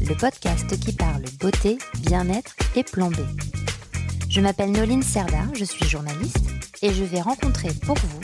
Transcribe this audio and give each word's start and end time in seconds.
le 0.00 0.14
podcast 0.14 0.78
qui 0.78 0.92
parle 0.92 1.22
beauté, 1.40 1.78
bien-être 2.00 2.54
et 2.76 2.82
plan 2.84 3.10
B. 3.10 3.16
Je 4.28 4.40
m'appelle 4.40 4.72
Noline 4.72 5.02
Serda, 5.02 5.44
je 5.54 5.64
suis 5.64 5.86
journaliste 5.88 6.44
et 6.82 6.92
je 6.92 7.04
vais 7.04 7.20
rencontrer 7.20 7.70
pour 7.86 7.96
vous 7.96 8.20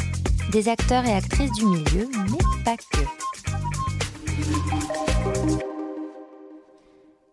des 0.51 0.69
acteurs 0.69 1.05
et 1.05 1.13
actrices 1.13 1.53
du 1.53 1.67
milieu, 1.67 2.09
mais 2.31 2.65
pas 2.65 2.77
que. 2.77 3.01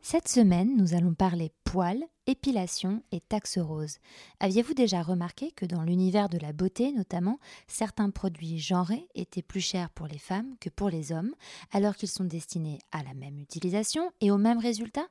Cette 0.09 0.29
semaine, 0.29 0.77
nous 0.77 0.93
allons 0.93 1.13
parler 1.13 1.51
poils, 1.65 2.01
épilation 2.27 3.03
et 3.11 3.19
taxe 3.19 3.57
rose. 3.57 3.97
Aviez-vous 4.39 4.73
déjà 4.73 5.03
remarqué 5.03 5.51
que 5.51 5.65
dans 5.65 5.83
l'univers 5.83 6.29
de 6.29 6.37
la 6.37 6.53
beauté 6.53 6.93
notamment, 6.93 7.39
certains 7.67 8.09
produits 8.09 8.57
genrés 8.57 9.09
étaient 9.15 9.41
plus 9.41 9.59
chers 9.59 9.89
pour 9.89 10.07
les 10.07 10.17
femmes 10.17 10.55
que 10.61 10.69
pour 10.69 10.89
les 10.89 11.11
hommes, 11.11 11.35
alors 11.73 11.97
qu'ils 11.97 12.07
sont 12.07 12.23
destinés 12.23 12.79
à 12.93 13.03
la 13.03 13.13
même 13.15 13.37
utilisation 13.37 14.09
et 14.21 14.31
au 14.31 14.37
même 14.37 14.59
résultat? 14.59 15.09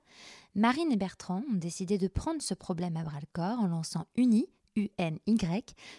Marine 0.55 0.91
et 0.91 0.97
Bertrand 0.97 1.43
ont 1.53 1.59
décidé 1.59 1.99
de 1.99 2.09
prendre 2.09 2.41
ce 2.41 2.55
problème 2.55 2.97
à 2.97 3.03
bras 3.03 3.21
le 3.21 3.29
corps 3.35 3.61
en 3.61 3.67
lançant 3.67 4.07
Uni, 4.17 4.47
UNY, 4.77 5.21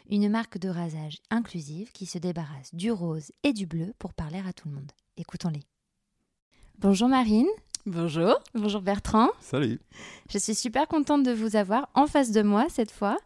une 0.10 0.28
marque 0.28 0.58
de 0.58 0.70
rasage 0.70 1.20
inclusive 1.30 1.92
qui 1.92 2.08
se 2.08 2.18
débarrasse 2.18 2.74
du 2.74 2.90
rose 2.90 3.32
et 3.44 3.54
du 3.54 3.68
bleu 3.68 3.94
pour 4.00 4.16
parler 4.16 4.42
à 4.48 4.54
tout 4.54 4.68
le 4.68 4.74
monde. 4.74 4.92
Écoutons-les. 5.18 5.62
Bonjour 6.80 7.08
Marine. 7.08 7.48
Bonjour. 7.88 8.38
Bonjour 8.54 8.82
Bertrand. 8.82 9.30
Salut. 9.40 9.80
Je 10.30 10.38
suis 10.38 10.56
super 10.56 10.90
contente 10.90 11.24
de 11.24 11.32
vous 11.32 11.56
avoir 11.56 11.88
en 11.94 12.06
face 12.06 12.32
de 12.32 12.42
moi 12.42 12.66
cette 12.68 12.92
fois 12.92 13.18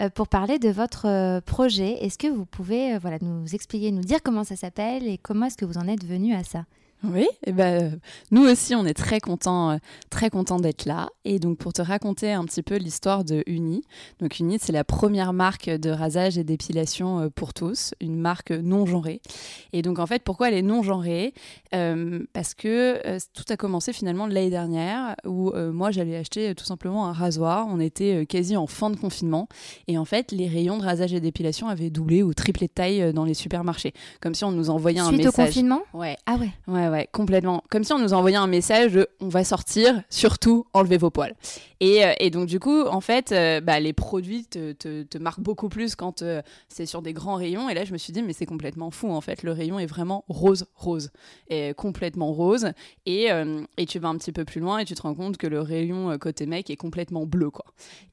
euh, 0.00 0.10
pour 0.10 0.26
parler 0.26 0.58
de 0.58 0.70
votre 0.70 1.06
euh, 1.06 1.40
projet. 1.40 2.04
Est-ce 2.04 2.18
que 2.18 2.26
vous 2.26 2.44
pouvez 2.44 2.94
euh, 2.94 2.98
voilà, 2.98 3.18
nous 3.20 3.54
expliquer, 3.54 3.92
nous 3.92 4.02
dire 4.02 4.18
comment 4.24 4.42
ça 4.42 4.56
s'appelle 4.56 5.06
et 5.06 5.18
comment 5.18 5.46
est-ce 5.46 5.56
que 5.56 5.64
vous 5.64 5.78
en 5.78 5.86
êtes 5.86 6.04
venu 6.04 6.34
à 6.34 6.42
ça? 6.42 6.64
Oui, 7.04 7.26
et 7.46 7.52
ben, 7.52 8.00
nous 8.30 8.42
aussi, 8.42 8.74
on 8.74 8.84
est 8.84 8.94
très 8.94 9.20
contents 9.20 9.78
très 10.10 10.30
content 10.30 10.58
d'être 10.58 10.84
là. 10.84 11.08
Et 11.24 11.38
donc, 11.38 11.58
pour 11.58 11.72
te 11.72 11.82
raconter 11.82 12.32
un 12.32 12.44
petit 12.44 12.62
peu 12.62 12.76
l'histoire 12.76 13.24
de 13.24 13.42
Uni. 13.46 13.82
Donc, 14.20 14.40
Uni, 14.40 14.58
c'est 14.60 14.72
la 14.72 14.84
première 14.84 15.32
marque 15.32 15.68
de 15.68 15.90
rasage 15.90 16.38
et 16.38 16.44
d'épilation 16.44 17.30
pour 17.34 17.54
tous, 17.54 17.94
une 18.00 18.16
marque 18.18 18.50
non 18.50 18.86
genrée. 18.86 19.20
Et 19.72 19.82
donc, 19.82 19.98
en 19.98 20.06
fait, 20.06 20.22
pourquoi 20.22 20.48
elle 20.48 20.54
est 20.54 20.62
non 20.62 20.82
genrée? 20.82 21.34
Parce 21.70 22.54
que 22.54 23.18
tout 23.32 23.44
a 23.48 23.56
commencé 23.56 23.92
finalement 23.92 24.26
l'année 24.26 24.50
dernière, 24.50 25.14
où 25.24 25.52
moi, 25.54 25.90
j'allais 25.90 26.16
acheter 26.16 26.54
tout 26.54 26.64
simplement 26.64 27.06
un 27.06 27.12
rasoir. 27.12 27.66
On 27.68 27.80
était 27.80 28.26
quasi 28.26 28.56
en 28.56 28.66
fin 28.66 28.90
de 28.90 28.96
confinement. 28.96 29.48
Et 29.86 29.98
en 29.98 30.04
fait, 30.04 30.32
les 30.32 30.48
rayons 30.48 30.78
de 30.78 30.84
rasage 30.84 31.12
et 31.12 31.20
d'épilation 31.20 31.68
avaient 31.68 31.90
doublé 31.90 32.22
ou 32.22 32.34
triplé 32.34 32.66
de 32.66 32.72
taille 32.72 33.12
dans 33.12 33.24
les 33.24 33.34
supermarchés. 33.34 33.92
Comme 34.20 34.34
si 34.34 34.44
on 34.44 34.52
nous 34.52 34.70
envoyait 34.70 35.00
un 35.00 35.12
message. 35.12 35.32
Suite 35.32 35.38
au 35.38 35.44
confinement? 35.44 35.82
Ouais. 35.92 36.16
Ah 36.26 36.36
ouais. 36.36 36.50
Ouais, 36.66 36.87
ouais, 36.90 37.08
complètement. 37.12 37.62
Comme 37.70 37.84
si 37.84 37.92
on 37.92 37.98
nous 37.98 38.12
envoyait 38.12 38.36
un 38.36 38.46
message 38.46 38.92
de 38.92 39.08
on 39.20 39.28
va 39.28 39.44
sortir, 39.44 40.02
surtout 40.10 40.66
enlevez 40.72 40.98
vos 40.98 41.10
poils. 41.10 41.34
Et, 41.80 42.04
euh, 42.04 42.12
et 42.18 42.30
donc, 42.30 42.46
du 42.46 42.58
coup, 42.58 42.82
en 42.82 43.00
fait, 43.00 43.32
euh, 43.32 43.60
bah, 43.60 43.80
les 43.80 43.92
produits 43.92 44.44
te, 44.44 44.72
te, 44.72 45.18
marquent 45.18 45.40
beaucoup 45.40 45.68
plus 45.68 45.94
quand 45.94 46.22
euh, 46.22 46.42
c'est 46.68 46.86
sur 46.86 47.02
des 47.02 47.12
grands 47.12 47.36
rayons. 47.36 47.68
Et 47.68 47.74
là, 47.74 47.84
je 47.84 47.92
me 47.92 47.98
suis 47.98 48.12
dit, 48.12 48.22
mais 48.22 48.32
c'est 48.32 48.46
complètement 48.46 48.90
fou, 48.90 49.10
en 49.10 49.20
fait. 49.20 49.42
Le 49.42 49.52
rayon 49.52 49.78
est 49.78 49.86
vraiment 49.86 50.24
rose, 50.28 50.66
rose. 50.74 51.10
Et 51.48 51.74
complètement 51.74 52.32
rose. 52.32 52.72
Et, 53.06 53.28
tu 53.88 53.98
vas 53.98 54.08
un 54.08 54.18
petit 54.18 54.32
peu 54.32 54.44
plus 54.44 54.60
loin 54.60 54.78
et 54.78 54.84
tu 54.84 54.94
te 54.94 55.02
rends 55.02 55.14
compte 55.14 55.38
que 55.38 55.46
le 55.46 55.60
rayon 55.60 56.18
côté 56.18 56.44
mec 56.46 56.68
est 56.68 56.76
complètement 56.76 57.24
bleu, 57.24 57.50
quoi. 57.50 57.64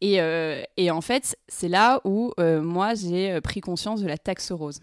Et 0.01 0.91
en 0.91 1.01
fait, 1.01 1.37
c'est 1.47 1.67
là 1.67 2.01
où 2.05 2.31
moi, 2.37 2.93
j'ai 2.93 3.39
pris 3.41 3.61
conscience 3.61 4.01
de 4.01 4.07
la 4.07 4.17
taxe 4.17 4.51
rose. 4.51 4.79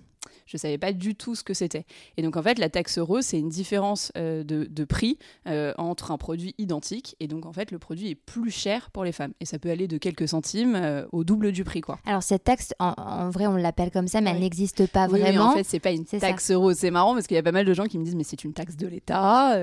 Je 0.52 0.58
ne 0.58 0.60
savais 0.60 0.76
pas 0.76 0.92
du 0.92 1.14
tout 1.14 1.34
ce 1.34 1.42
que 1.42 1.54
c'était. 1.54 1.86
Et 2.18 2.22
donc 2.22 2.36
en 2.36 2.42
fait, 2.42 2.58
la 2.58 2.68
taxe 2.68 2.98
rose, 2.98 3.24
c'est 3.24 3.38
une 3.38 3.48
différence 3.48 4.12
euh, 4.18 4.44
de, 4.44 4.64
de, 4.64 4.84
prix 4.84 5.16
euh, 5.46 5.72
entre 5.78 6.10
un 6.10 6.18
produit 6.18 6.54
identique. 6.58 7.16
Et 7.20 7.26
donc 7.26 7.46
en 7.46 7.54
fait, 7.54 7.70
le 7.70 7.78
produit 7.78 8.10
est 8.10 8.14
plus 8.14 8.50
cher 8.50 8.90
pour 8.90 9.02
les 9.02 9.12
femmes. 9.12 9.32
Et 9.40 9.46
ça 9.46 9.58
peut 9.58 9.70
aller 9.70 9.88
de 9.88 9.96
quelques 9.96 10.28
centimes 10.28 10.74
euh, 10.74 11.06
au 11.10 11.24
double 11.24 11.52
du 11.52 11.64
prix. 11.64 11.80
Quoi. 11.80 11.98
Alors 12.04 12.22
cette 12.22 12.44
taxe, 12.44 12.74
en, 12.78 12.92
en 12.98 13.30
vrai, 13.30 13.46
on 13.46 13.56
l'appelle 13.56 13.90
comme 13.90 14.08
ça, 14.08 14.20
mais 14.20 14.28
oui. 14.28 14.36
elle 14.36 14.42
n'existe 14.42 14.86
pas 14.88 15.08
oui, 15.08 15.20
vraiment. 15.20 15.52
en 15.52 15.54
fait, 15.54 15.64
c'est 15.64 15.80
pas 15.80 15.92
une 15.92 16.04
taxe 16.04 16.44
ça. 16.44 16.56
rose. 16.58 16.76
C'est 16.76 16.90
marrant 16.90 17.14
parce 17.14 17.26
qu'il 17.26 17.34
y 17.34 17.40
a 17.40 17.42
pas 17.42 17.52
mal 17.52 17.64
de 17.64 17.72
gens 17.72 17.86
qui 17.86 17.98
me 17.98 18.04
disent, 18.04 18.14
mais 18.14 18.24
c'est 18.24 18.44
une 18.44 18.52
taxe 18.52 18.76
de 18.76 18.86
l'État. 18.86 19.58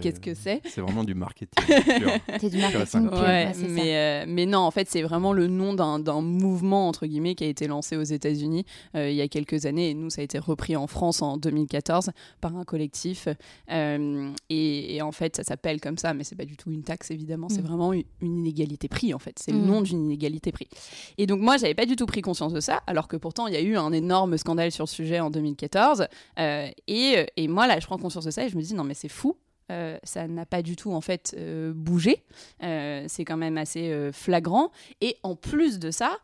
Qu'est-ce 0.00 0.20
que 0.20 0.34
c'est? 0.34 0.62
C'est 0.66 0.82
vraiment 0.82 1.02
du 1.02 1.16
marketing. 1.16 1.50
c'est 2.38 2.50
du 2.50 2.58
marketing 2.58 3.08
pur. 3.08 3.20
Ouais, 3.20 3.52
mais, 3.68 4.24
mais 4.28 4.46
non, 4.46 4.60
en 4.60 4.70
fait, 4.70 4.88
c'est 4.88 5.02
vraiment 5.02 5.32
le 5.32 5.48
nom 5.48 5.74
d'un 5.74 6.20
mouvement, 6.20 6.86
entre 6.86 7.06
guillemets, 7.06 7.34
qui 7.34 7.42
a 7.42 7.48
été 7.48 7.66
lancé 7.66 7.96
aux 7.96 8.04
États-Unis 8.04 8.64
il 8.94 9.14
y 9.14 9.20
a 9.20 9.26
quelques 9.26 9.66
années. 9.66 9.90
Et 9.90 9.94
nous, 9.94 10.10
ça 10.10 10.20
a 10.20 10.27
été 10.28 10.38
repris 10.38 10.76
en 10.76 10.86
France 10.86 11.22
en 11.22 11.38
2014 11.38 12.10
par 12.40 12.56
un 12.56 12.64
collectif. 12.64 13.28
Euh, 13.70 14.30
et, 14.50 14.96
et, 14.96 15.02
en 15.02 15.12
fait, 15.12 15.36
ça 15.36 15.42
s'appelle 15.42 15.80
comme 15.80 15.96
ça, 15.96 16.12
mais 16.12 16.24
c'est 16.24 16.36
pas 16.36 16.44
du 16.44 16.56
tout 16.56 16.70
une 16.70 16.82
taxe, 16.82 17.10
évidemment. 17.10 17.48
C'est 17.48 17.62
mmh. 17.62 17.66
vraiment 17.66 17.92
une, 17.92 18.04
une, 18.20 18.38
inégalité 18.38 18.88
prix, 18.88 19.14
en 19.14 19.18
fait. 19.18 19.38
C'est 19.38 19.52
mmh. 19.52 19.60
le 19.60 19.66
nom 19.66 19.80
d'une 19.80 20.04
inégalité 20.04 20.52
prix. 20.52 20.68
Et 21.16 21.26
donc, 21.26 21.40
moi, 21.40 21.56
j'avais 21.56 21.74
pas 21.74 21.86
du 21.86 21.96
tout 21.96 22.06
pris 22.06 22.20
conscience 22.20 22.52
de 22.52 22.60
ça, 22.60 22.82
alors 22.86 23.08
que 23.08 23.16
pourtant, 23.16 23.46
il 23.46 23.54
y 23.54 23.56
a 23.56 23.62
eu 23.62 23.76
un 23.76 23.92
énorme 23.92 24.36
scandale 24.36 24.70
sur 24.70 24.84
le 24.84 24.88
sujet 24.88 25.20
en 25.20 25.30
2014. 25.30 26.06
Euh, 26.38 26.68
et, 26.86 27.26
et 27.36 27.48
moi, 27.48 27.66
là, 27.66 27.80
je 27.80 27.86
prends 27.86 27.98
conscience 27.98 28.24
de 28.24 28.30
ça 28.30 28.44
et 28.44 28.48
je 28.48 28.56
me 28.56 28.62
dis, 28.62 28.74
non, 28.74 28.84
mais 28.84 28.94
c'est 28.94 29.08
fou. 29.08 29.36
Euh, 29.70 29.98
ça 30.02 30.26
n'a 30.26 30.46
pas 30.46 30.62
du 30.62 30.76
tout 30.76 30.92
en 30.92 31.00
fait 31.00 31.34
euh, 31.36 31.72
bougé. 31.74 32.22
Euh, 32.62 33.04
c'est 33.06 33.24
quand 33.24 33.36
même 33.36 33.58
assez 33.58 34.10
flagrant. 34.12 34.70
Et 35.00 35.16
en 35.22 35.36
plus 35.36 35.78
de 35.78 35.90
ça, 35.90 36.18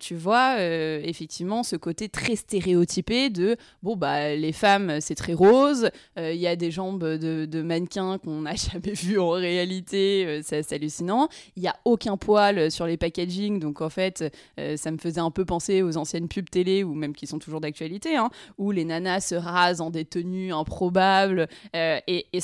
tu 0.00 0.14
vois 0.14 0.60
effectivement 0.60 1.62
ce 1.62 1.76
côté 1.76 2.08
très 2.08 2.36
stéréotypé 2.36 3.30
de 3.30 3.56
bon 3.82 3.96
bah 3.96 4.34
les 4.34 4.52
femmes 4.52 5.00
c'est 5.00 5.14
très 5.14 5.34
rose. 5.34 5.90
Il 6.16 6.36
y 6.36 6.46
a 6.46 6.56
des 6.56 6.70
jambes 6.70 7.04
de, 7.04 7.62
mannequins 7.62 8.18
qu'on 8.18 8.42
n'a 8.42 8.54
jamais 8.72 8.92
vues 8.92 9.18
en 9.18 9.30
réalité. 9.30 10.40
c'est 10.42 10.72
hallucinant. 10.72 11.28
Il 11.56 11.62
y 11.62 11.68
a 11.68 11.76
aucun 11.84 12.16
poil 12.16 12.70
sur 12.70 12.86
les 12.86 12.96
packaging. 12.96 13.58
Donc 13.58 13.80
en 13.80 13.90
fait, 13.90 14.34
ça 14.76 14.90
me 14.90 14.98
faisait 14.98 15.20
un 15.20 15.30
peu 15.30 15.44
penser 15.44 15.82
aux 15.82 15.96
anciennes 15.96 16.28
pubs 16.28 16.48
télé 16.48 16.84
ou 16.84 16.94
même 16.94 17.14
qui 17.14 17.26
sont 17.26 17.38
toujours 17.38 17.60
d'actualité, 17.60 18.16
hein, 18.16 18.30
où 18.58 18.70
les 18.70 18.84
nanas 18.84 19.20
se 19.20 19.34
rasent 19.34 19.80
en 19.80 19.90
des 19.90 20.04
tenues 20.04 20.52
improbables 20.52 21.48
et, 21.74 22.26
et 22.32 22.40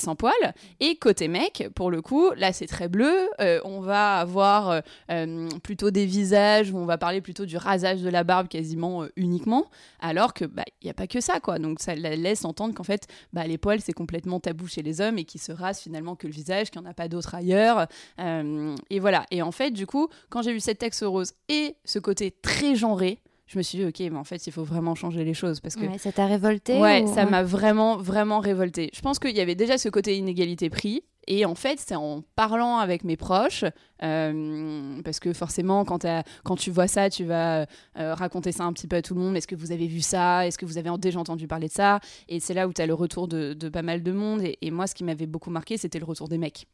Et 0.79 0.95
côté 0.95 1.27
mec, 1.27 1.69
pour 1.75 1.91
le 1.91 2.01
coup, 2.01 2.31
là 2.35 2.53
c'est 2.53 2.67
très 2.67 2.87
bleu. 2.87 3.29
Euh, 3.39 3.59
on 3.63 3.79
va 3.79 4.17
avoir 4.17 4.81
euh, 5.11 5.49
plutôt 5.63 5.91
des 5.91 6.05
visages 6.05 6.71
où 6.71 6.77
on 6.77 6.85
va 6.85 6.97
parler 6.97 7.21
plutôt 7.21 7.45
du 7.45 7.57
rasage 7.57 8.01
de 8.01 8.09
la 8.09 8.23
barbe 8.23 8.47
quasiment 8.47 9.03
euh, 9.03 9.07
uniquement, 9.15 9.69
alors 9.99 10.33
que 10.33 10.45
bah 10.45 10.63
il 10.81 10.87
y 10.87 10.89
a 10.89 10.93
pas 10.93 11.07
que 11.07 11.21
ça 11.21 11.39
quoi. 11.39 11.59
Donc 11.59 11.79
ça 11.79 11.95
laisse 11.95 12.45
entendre 12.45 12.73
qu'en 12.73 12.83
fait 12.83 13.07
bah, 13.33 13.45
les 13.45 13.57
poils 13.57 13.81
c'est 13.81 13.93
complètement 13.93 14.39
tabou 14.39 14.67
chez 14.67 14.81
les 14.81 15.01
hommes 15.01 15.17
et 15.17 15.25
qui 15.25 15.37
se 15.37 15.51
rasent 15.51 15.81
finalement 15.81 16.15
que 16.15 16.27
le 16.27 16.33
visage, 16.33 16.69
qu'il 16.69 16.81
n'y 16.81 16.87
en 16.87 16.89
a 16.89 16.93
pas 16.93 17.07
d'autre 17.07 17.35
ailleurs. 17.35 17.87
et 18.17 18.99
voilà. 18.99 19.25
Et 19.31 19.41
en 19.41 19.51
fait 19.51 19.71
du 19.71 19.85
coup, 19.85 20.09
quand 20.29 20.41
j'ai 20.41 20.53
vu 20.53 20.59
cette 20.59 20.79
texte 20.79 21.03
rose 21.05 21.33
et 21.47 21.75
ce 21.85 21.99
côté 21.99 22.31
très 22.31 22.75
genré, 22.75 23.19
je 23.49 23.57
me 23.57 23.63
suis 23.63 23.79
dit, 23.79 23.85
ok, 23.85 23.99
mais 24.11 24.19
en 24.19 24.23
fait, 24.23 24.45
il 24.45 24.53
faut 24.53 24.63
vraiment 24.63 24.93
changer 24.93 25.23
les 25.23 25.33
choses. 25.33 25.59
Parce 25.59 25.75
que, 25.75 25.85
ouais, 25.85 25.97
ça 25.97 26.11
t'a 26.11 26.27
révolté 26.27 26.79
Ouais, 26.79 27.01
ou... 27.01 27.13
ça 27.15 27.25
m'a 27.25 27.41
vraiment, 27.41 27.97
vraiment 27.97 28.39
révolté. 28.39 28.91
Je 28.93 29.01
pense 29.01 29.17
qu'il 29.17 29.35
y 29.35 29.41
avait 29.41 29.55
déjà 29.55 29.79
ce 29.79 29.89
côté 29.89 30.15
inégalité 30.15 30.69
prix. 30.69 31.03
Et 31.25 31.45
en 31.45 31.55
fait, 31.55 31.79
c'est 31.79 31.95
en 31.95 32.21
parlant 32.35 32.77
avec 32.77 33.03
mes 33.03 33.17
proches, 33.17 33.63
euh, 34.03 35.01
parce 35.03 35.19
que 35.19 35.33
forcément, 35.33 35.83
quand, 35.83 36.05
quand, 36.43 36.55
tu 36.55 36.69
vois 36.69 36.87
ça, 36.87 37.09
tu 37.09 37.23
vas 37.23 37.65
euh, 37.97 38.13
raconter 38.13 38.51
ça 38.51 38.65
un 38.65 38.73
petit 38.73 38.87
peu 38.87 38.97
à 38.97 39.01
tout 39.01 39.15
le 39.15 39.21
monde. 39.21 39.35
Est-ce 39.35 39.47
que 39.47 39.55
vous 39.55 39.71
avez 39.71 39.87
vu 39.87 40.01
ça? 40.01 40.45
Est-ce 40.45 40.57
que 40.59 40.65
vous 40.67 40.77
avez 40.77 40.91
déjà 40.99 41.19
entendu 41.19 41.47
parler 41.47 41.67
de 41.67 41.73
ça? 41.73 41.99
Et 42.27 42.39
c'est 42.39 42.53
là 42.53 42.67
où 42.67 42.73
tu 42.73 42.81
as 42.81 42.85
le 42.85 42.93
retour 42.93 43.27
de, 43.27 43.53
de, 43.53 43.69
pas 43.69 43.81
mal 43.81 44.03
de 44.03 44.11
monde. 44.11 44.43
Et, 44.43 44.59
et 44.61 44.69
moi, 44.69 44.85
ce 44.85 44.93
qui 44.93 45.03
m'avait 45.03 45.27
beaucoup 45.27 45.49
marqué, 45.49 45.77
c'était 45.77 45.99
le 45.99 46.05
retour 46.05 46.29
des 46.29 46.37
mecs. 46.37 46.67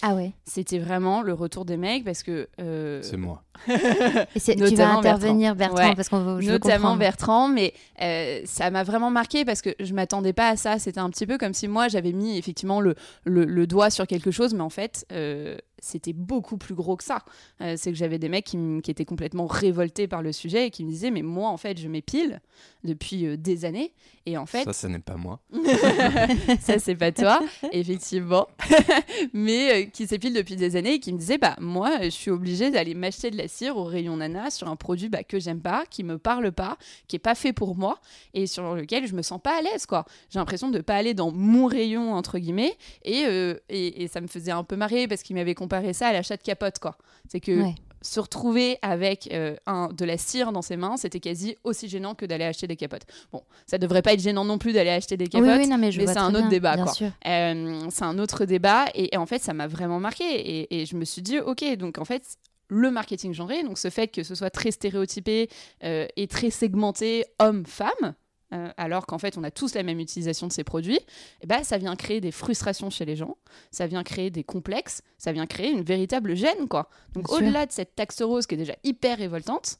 Ah 0.00 0.14
ouais. 0.14 0.32
C'était 0.44 0.78
vraiment 0.78 1.22
le 1.22 1.32
retour 1.32 1.64
des 1.64 1.76
mecs 1.76 2.04
parce 2.04 2.22
que. 2.22 2.48
Euh... 2.60 3.00
C'est 3.02 3.16
moi. 3.16 3.42
Et 3.68 4.40
tu 4.40 4.74
vas 4.74 4.94
intervenir, 4.94 5.54
Bertrand, 5.54 5.76
Bertrand 5.76 5.90
ouais. 5.90 5.96
parce 5.96 6.08
qu'on 6.08 6.22
veut. 6.22 6.42
Notamment 6.42 6.96
Bertrand, 6.96 7.48
mais 7.48 7.74
euh, 8.00 8.40
ça 8.44 8.70
m'a 8.70 8.82
vraiment 8.82 9.10
marqué 9.10 9.44
parce 9.44 9.62
que 9.62 9.70
je 9.78 9.92
m'attendais 9.94 10.32
pas 10.32 10.48
à 10.48 10.56
ça. 10.56 10.78
C'était 10.78 11.00
un 11.00 11.10
petit 11.10 11.26
peu 11.26 11.38
comme 11.38 11.54
si 11.54 11.68
moi 11.68 11.88
j'avais 11.88 12.12
mis 12.12 12.38
effectivement 12.38 12.80
le, 12.80 12.94
le, 13.24 13.44
le, 13.44 13.66
doigt 13.66 13.90
sur 13.90 14.06
quelque 14.06 14.30
chose, 14.30 14.54
mais 14.54 14.62
en 14.62 14.70
fait. 14.70 15.06
Euh, 15.12 15.56
c'était 15.82 16.12
beaucoup 16.12 16.56
plus 16.56 16.74
gros 16.74 16.96
que 16.96 17.04
ça. 17.04 17.24
Euh, 17.60 17.74
c'est 17.76 17.90
que 17.90 17.98
j'avais 17.98 18.18
des 18.18 18.28
mecs 18.28 18.44
qui, 18.44 18.56
étaient 18.90 19.04
complètement 19.04 19.46
révoltés 19.46 20.06
par 20.06 20.22
le 20.22 20.32
sujet 20.32 20.68
et 20.68 20.70
qui 20.70 20.84
me 20.84 20.90
disaient 20.90 21.10
mais 21.10 21.22
moi 21.22 21.48
en 21.48 21.56
fait 21.56 21.78
je 21.78 21.88
m'épile 21.88 22.40
depuis 22.84 23.26
euh, 23.26 23.36
des 23.36 23.64
années 23.64 23.92
et 24.26 24.36
en 24.38 24.46
fait 24.46 24.64
ça 24.64 24.72
ce 24.72 24.86
n'est 24.86 25.00
pas 25.00 25.16
moi. 25.16 25.40
ça 26.60 26.78
c'est 26.78 26.94
pas 26.94 27.10
toi 27.10 27.40
effectivement, 27.72 28.46
mais 29.32 29.72
euh, 29.72 29.86
qui 29.86 30.06
s'épile 30.06 30.34
depuis 30.34 30.56
des 30.56 30.76
années 30.76 30.94
et 30.94 31.00
qui 31.00 31.12
me 31.12 31.18
disaient 31.18 31.38
bah 31.38 31.56
moi 31.58 32.02
je 32.02 32.10
suis 32.10 32.30
obligée 32.30 32.70
d'aller 32.70 32.94
m'acheter 32.94 33.30
de 33.30 33.36
la 33.36 33.48
cire 33.48 33.76
au 33.76 33.84
rayon 33.84 34.16
nana 34.18 34.50
sur 34.50 34.68
un 34.68 34.76
produit 34.76 35.08
bah, 35.08 35.24
que 35.24 35.40
j'aime 35.40 35.60
pas, 35.60 35.84
qui 35.90 36.04
me 36.04 36.18
parle 36.18 36.52
pas, 36.52 36.78
qui 37.08 37.16
est 37.16 37.20
pas 37.20 37.34
fait 37.34 37.52
pour 37.52 37.76
moi 37.76 37.98
et 38.34 38.46
sur 38.46 38.74
lequel 38.76 39.06
je 39.06 39.14
me 39.14 39.22
sens 39.22 39.40
pas 39.42 39.58
à 39.58 39.62
l'aise 39.62 39.86
quoi. 39.86 40.04
J'ai 40.30 40.38
l'impression 40.38 40.70
de 40.70 40.80
pas 40.80 40.94
aller 40.94 41.14
dans 41.14 41.32
mon 41.32 41.66
rayon 41.66 42.14
entre 42.14 42.38
guillemets 42.38 42.76
et, 43.04 43.24
et, 43.68 44.02
et 44.02 44.08
ça 44.08 44.20
me 44.20 44.28
faisait 44.28 44.52
un 44.52 44.62
peu 44.62 44.76
marrer 44.76 45.08
parce 45.08 45.22
qu'il 45.22 45.34
m'avait 45.34 45.54
comparer 45.72 45.92
ça 45.92 46.08
à 46.08 46.12
l'achat 46.12 46.36
de 46.36 46.42
capote, 46.42 46.78
quoi. 46.78 46.96
C'est 47.28 47.40
que 47.40 47.62
se 48.02 48.18
retrouver 48.18 48.78
avec 48.82 49.28
euh, 49.32 49.54
un, 49.66 49.88
de 49.88 50.04
la 50.04 50.18
cire 50.18 50.50
dans 50.50 50.60
ses 50.60 50.76
mains, 50.76 50.96
c'était 50.96 51.20
quasi 51.20 51.56
aussi 51.62 51.88
gênant 51.88 52.16
que 52.16 52.26
d'aller 52.26 52.44
acheter 52.44 52.66
des 52.66 52.76
capotes. 52.76 53.02
Bon, 53.32 53.42
ça 53.64 53.78
devrait 53.78 54.02
pas 54.02 54.12
être 54.12 54.20
gênant 54.20 54.44
non 54.44 54.58
plus 54.58 54.72
d'aller 54.72 54.90
acheter 54.90 55.16
des 55.16 55.28
capotes, 55.28 55.46
mais, 55.46 55.92
c'est 55.92 56.18
un 56.18 56.34
autre 56.34 56.48
débat, 56.48 56.76
quoi. 56.76 56.92
Euh, 57.26 57.86
c'est 57.90 58.04
un 58.04 58.18
autre 58.18 58.44
débat, 58.44 58.86
et, 58.94 59.16
en 59.16 59.26
fait, 59.26 59.40
ça 59.40 59.54
m'a 59.54 59.68
vraiment 59.68 60.00
marqué. 60.00 60.24
Et, 60.24 60.80
et, 60.80 60.86
je 60.86 60.96
me 60.96 61.04
suis 61.04 61.22
dit, 61.22 61.38
ok, 61.38 61.76
donc 61.76 61.98
en 61.98 62.04
fait, 62.04 62.24
le 62.68 62.90
marketing 62.90 63.32
genré, 63.32 63.62
donc 63.62 63.78
ce 63.78 63.88
fait 63.88 64.08
que 64.08 64.22
ce 64.22 64.34
soit 64.34 64.50
très 64.50 64.70
stéréotypé 64.70 65.48
euh, 65.84 66.06
et 66.16 66.26
très 66.26 66.50
segmenté 66.50 67.24
homme-femme, 67.38 68.14
euh, 68.52 68.70
alors 68.76 69.06
qu'en 69.06 69.18
fait 69.18 69.38
on 69.38 69.44
a 69.44 69.50
tous 69.50 69.74
la 69.74 69.82
même 69.82 70.00
utilisation 70.00 70.46
de 70.46 70.52
ces 70.52 70.64
produits, 70.64 70.96
et 70.96 71.04
eh 71.42 71.46
ben, 71.46 71.64
ça 71.64 71.78
vient 71.78 71.96
créer 71.96 72.20
des 72.20 72.32
frustrations 72.32 72.90
chez 72.90 73.04
les 73.04 73.16
gens, 73.16 73.36
ça 73.70 73.86
vient 73.86 74.02
créer 74.02 74.30
des 74.30 74.44
complexes, 74.44 75.02
ça 75.18 75.32
vient 75.32 75.46
créer 75.46 75.70
une 75.70 75.82
véritable 75.82 76.34
gêne. 76.34 76.68
quoi. 76.68 76.88
Donc 77.14 77.30
au-delà 77.32 77.66
de 77.66 77.72
cette 77.72 77.94
taxe 77.94 78.22
rose 78.22 78.46
qui 78.46 78.54
est 78.54 78.58
déjà 78.58 78.76
hyper 78.84 79.18
révoltante, 79.18 79.78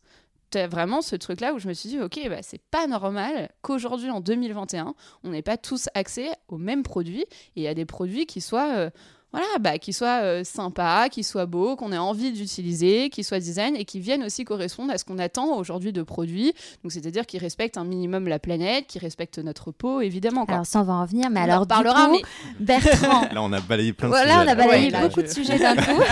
as 0.55 0.67
vraiment 0.67 1.03
ce 1.03 1.17
truc-là 1.17 1.55
où 1.55 1.59
je 1.59 1.69
me 1.69 1.73
suis 1.73 1.89
dit, 1.89 2.01
ok, 2.01 2.21
bah, 2.29 2.43
c'est 2.43 2.61
pas 2.71 2.87
normal 2.87 3.51
qu'aujourd'hui, 3.63 4.11
en 4.11 4.21
2021, 4.21 4.95
on 5.25 5.31
n'ait 5.31 5.43
pas 5.43 5.57
tous 5.57 5.89
accès 5.95 6.31
aux 6.49 6.59
mêmes 6.59 6.83
produits 6.83 7.25
et 7.57 7.69
à 7.69 7.75
des 7.75 7.85
produits 7.85 8.27
qui 8.27 8.41
soient... 8.41 8.77
Euh, 8.77 8.91
voilà, 9.33 9.47
bah, 9.61 9.79
qui 9.79 9.93
soit 9.93 10.23
euh, 10.23 10.45
sympa, 10.45 11.09
qui 11.11 11.25
soit 11.25 11.47
beau, 11.47 11.75
qu'on 11.75 11.91
ait 11.91 11.99
envie 11.99 12.33
d'utiliser, 12.33 13.09
qui 13.09 13.25
soit 13.25 13.39
design 13.39 13.75
et 13.77 13.87
qui 13.87 13.99
viennent 13.99 14.23
aussi 14.25 14.45
correspondre 14.45 14.93
à 14.93 14.99
ce 14.99 15.05
qu'on 15.05 15.19
attend 15.19 15.57
aujourd'hui 15.57 15.93
de 15.93 16.03
produits. 16.03 16.53
Donc, 16.83 16.93
c'est-à-dire 16.93 17.25
qui 17.25 17.39
respectent 17.39 17.79
un 17.79 17.85
minimum 17.85 18.29
la 18.29 18.39
planète, 18.39 18.87
qui 18.87 18.99
respectent 18.99 19.39
notre 19.39 19.71
peau, 19.71 20.03
évidemment. 20.03 20.45
Alors, 20.45 20.67
ça, 20.67 20.81
on 20.81 20.85
va 20.85 20.93
en 20.93 21.07
venir, 21.07 21.31
mais 21.31 21.41
alors, 21.41 21.67
du 21.67 21.75
coup, 21.75 22.27
Bertrand. 22.61 23.23
Là, 23.33 23.43
on 23.43 23.53
a 23.53 23.61
balayé 23.61 23.95
plein 23.95 24.09
de 24.09 24.13
voilà, 24.13 24.25
sujets. 24.25 24.45
Voilà, 24.45 24.51
on 24.51 24.61
a 24.61 24.67
balayé 24.67 24.91
beaucoup 24.91 25.23
de 25.23 25.29
sujets 25.29 25.59
d'un 25.59 25.77
coup. 25.77 26.03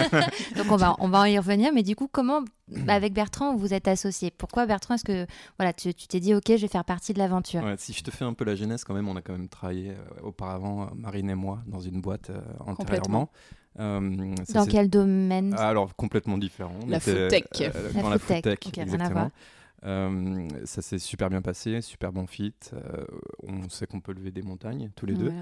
Donc, 0.56 0.70
on 0.70 0.76
va, 0.76 0.96
on 0.98 1.08
va 1.08 1.30
y 1.30 1.38
revenir, 1.38 1.72
mais 1.72 1.82
du 1.82 1.96
coup, 1.96 2.08
comment 2.12 2.42
avec 2.88 3.12
Bertrand, 3.12 3.56
vous 3.56 3.74
êtes 3.74 3.88
associé. 3.88 4.30
Pourquoi 4.30 4.66
Bertrand 4.66 4.94
Est-ce 4.94 5.04
que 5.04 5.26
voilà, 5.58 5.72
tu 5.72 5.92
t'es 5.94 6.20
dit, 6.20 6.34
ok, 6.34 6.44
je 6.48 6.56
vais 6.56 6.68
faire 6.68 6.84
partie 6.84 7.12
de 7.12 7.18
l'aventure? 7.18 7.62
Si 7.78 7.92
je 7.92 8.02
te 8.02 8.10
fais 8.10 8.24
un 8.24 8.34
peu 8.34 8.44
la 8.44 8.54
genèse, 8.54 8.84
quand 8.84 8.94
même, 8.94 9.08
on 9.08 9.16
a 9.16 9.22
quand 9.22 9.32
même 9.32 9.48
travaillé 9.48 9.90
euh, 9.90 10.22
auparavant, 10.22 10.82
euh, 10.82 10.86
Marine 10.94 11.30
et 11.30 11.34
moi, 11.34 11.62
dans 11.66 11.80
une 11.80 12.00
boîte 12.00 12.30
euh, 12.30 12.40
antérieurement. 12.60 13.30
dans 13.76 14.66
quel 14.68 14.88
domaine? 14.88 15.54
Alors, 15.54 15.94
complètement 15.96 16.38
différent. 16.38 16.78
La 16.88 17.00
food 17.00 17.28
tech. 17.28 17.44
dans 17.94 18.10
la 18.10 18.18
food 18.18 18.42
tech, 18.42 18.58
exactement. 18.76 19.30
ça 19.82 20.82
s'est 20.82 20.98
super 20.98 21.30
bien 21.30 21.42
passé, 21.42 21.80
super 21.80 22.12
bon 22.12 22.26
fit. 22.26 22.54
on 23.42 23.68
sait 23.68 23.86
qu'on 23.86 24.00
peut 24.00 24.12
lever 24.12 24.30
des 24.30 24.42
montagnes 24.42 24.90
tous 24.96 25.06
les 25.06 25.14
deux. 25.14 25.32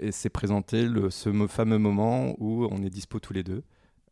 et 0.00 0.12
c'est 0.12 0.30
présenté 0.30 0.84
le, 0.84 1.10
ce 1.10 1.30
fameux 1.48 1.78
moment 1.78 2.34
où 2.38 2.66
on 2.70 2.82
est 2.82 2.90
dispo 2.90 3.20
tous 3.20 3.32
les 3.32 3.42
deux. 3.42 3.62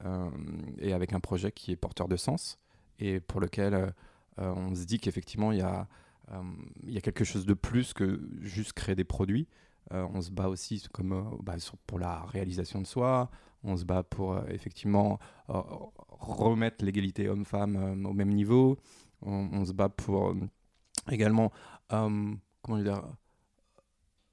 Euh, 0.04 0.30
et 0.78 0.92
avec 0.92 1.12
un 1.12 1.20
projet 1.20 1.52
qui 1.52 1.72
est 1.72 1.76
porteur 1.76 2.08
de 2.08 2.16
sens 2.16 2.58
et 2.98 3.18
pour 3.18 3.40
lequel 3.40 3.74
euh, 3.74 3.86
euh, 4.38 4.52
on 4.54 4.74
se 4.74 4.84
dit 4.84 4.98
qu'effectivement 4.98 5.52
il 5.52 5.58
y 5.58 5.62
a 5.62 5.88
y 6.84 6.98
a 6.98 7.00
quelque 7.00 7.22
chose 7.22 7.46
de 7.46 7.54
plus 7.54 7.94
que 7.94 8.20
juste 8.40 8.72
créer 8.72 8.96
des 8.96 9.04
produits. 9.04 9.46
on 9.92 10.20
se 10.20 10.32
bat 10.32 10.48
aussi 10.48 10.84
comme, 10.92 11.38
bah, 11.40 11.54
pour 11.86 12.00
la 12.00 12.24
réalisation 12.24 12.80
de 12.80 12.86
soi, 12.86 13.30
on 13.62 13.76
se 13.76 13.84
bat 13.84 14.02
pour 14.02 14.36
effectivement 14.48 15.20
remettre 15.46 16.84
l'égalité 16.84 17.28
homme-femme 17.28 18.04
au 18.04 18.12
même 18.12 18.30
niveau, 18.30 18.76
on, 19.22 19.50
on, 19.52 19.64
se 19.64 19.72
bat 19.72 19.88
pour 19.88 20.34
également, 21.08 21.52
comment 21.88 22.78
dire, 22.82 23.04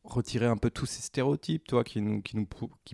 retirer 0.04 0.46
un 0.46 0.58
peu 0.58 0.70
tous 0.70 0.86
ces 0.86 1.02
stéréotypes, 1.02 1.68
toi, 1.68 1.84
qui, 1.84 2.02
nous, 2.02 2.22
qui, 2.22 2.36
nous, 2.38 2.48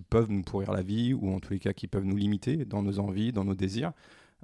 peuvent 0.08 0.30
nous 0.30 0.42
pourrir 0.42 0.72
la 0.72 0.82
vie, 0.82 1.12
ou 1.12 1.34
en 1.34 1.40
tous 1.40 1.52
les 1.52 1.58
cas 1.58 1.72
qui 1.72 1.86
peuvent 1.86 2.04
nous 2.04 2.16
limiter 2.16 2.64
dans 2.64 2.82
nos 2.82 2.98
envies, 2.98 3.32
dans 3.32 3.44
nos 3.44 3.54
désirs. 3.54 3.92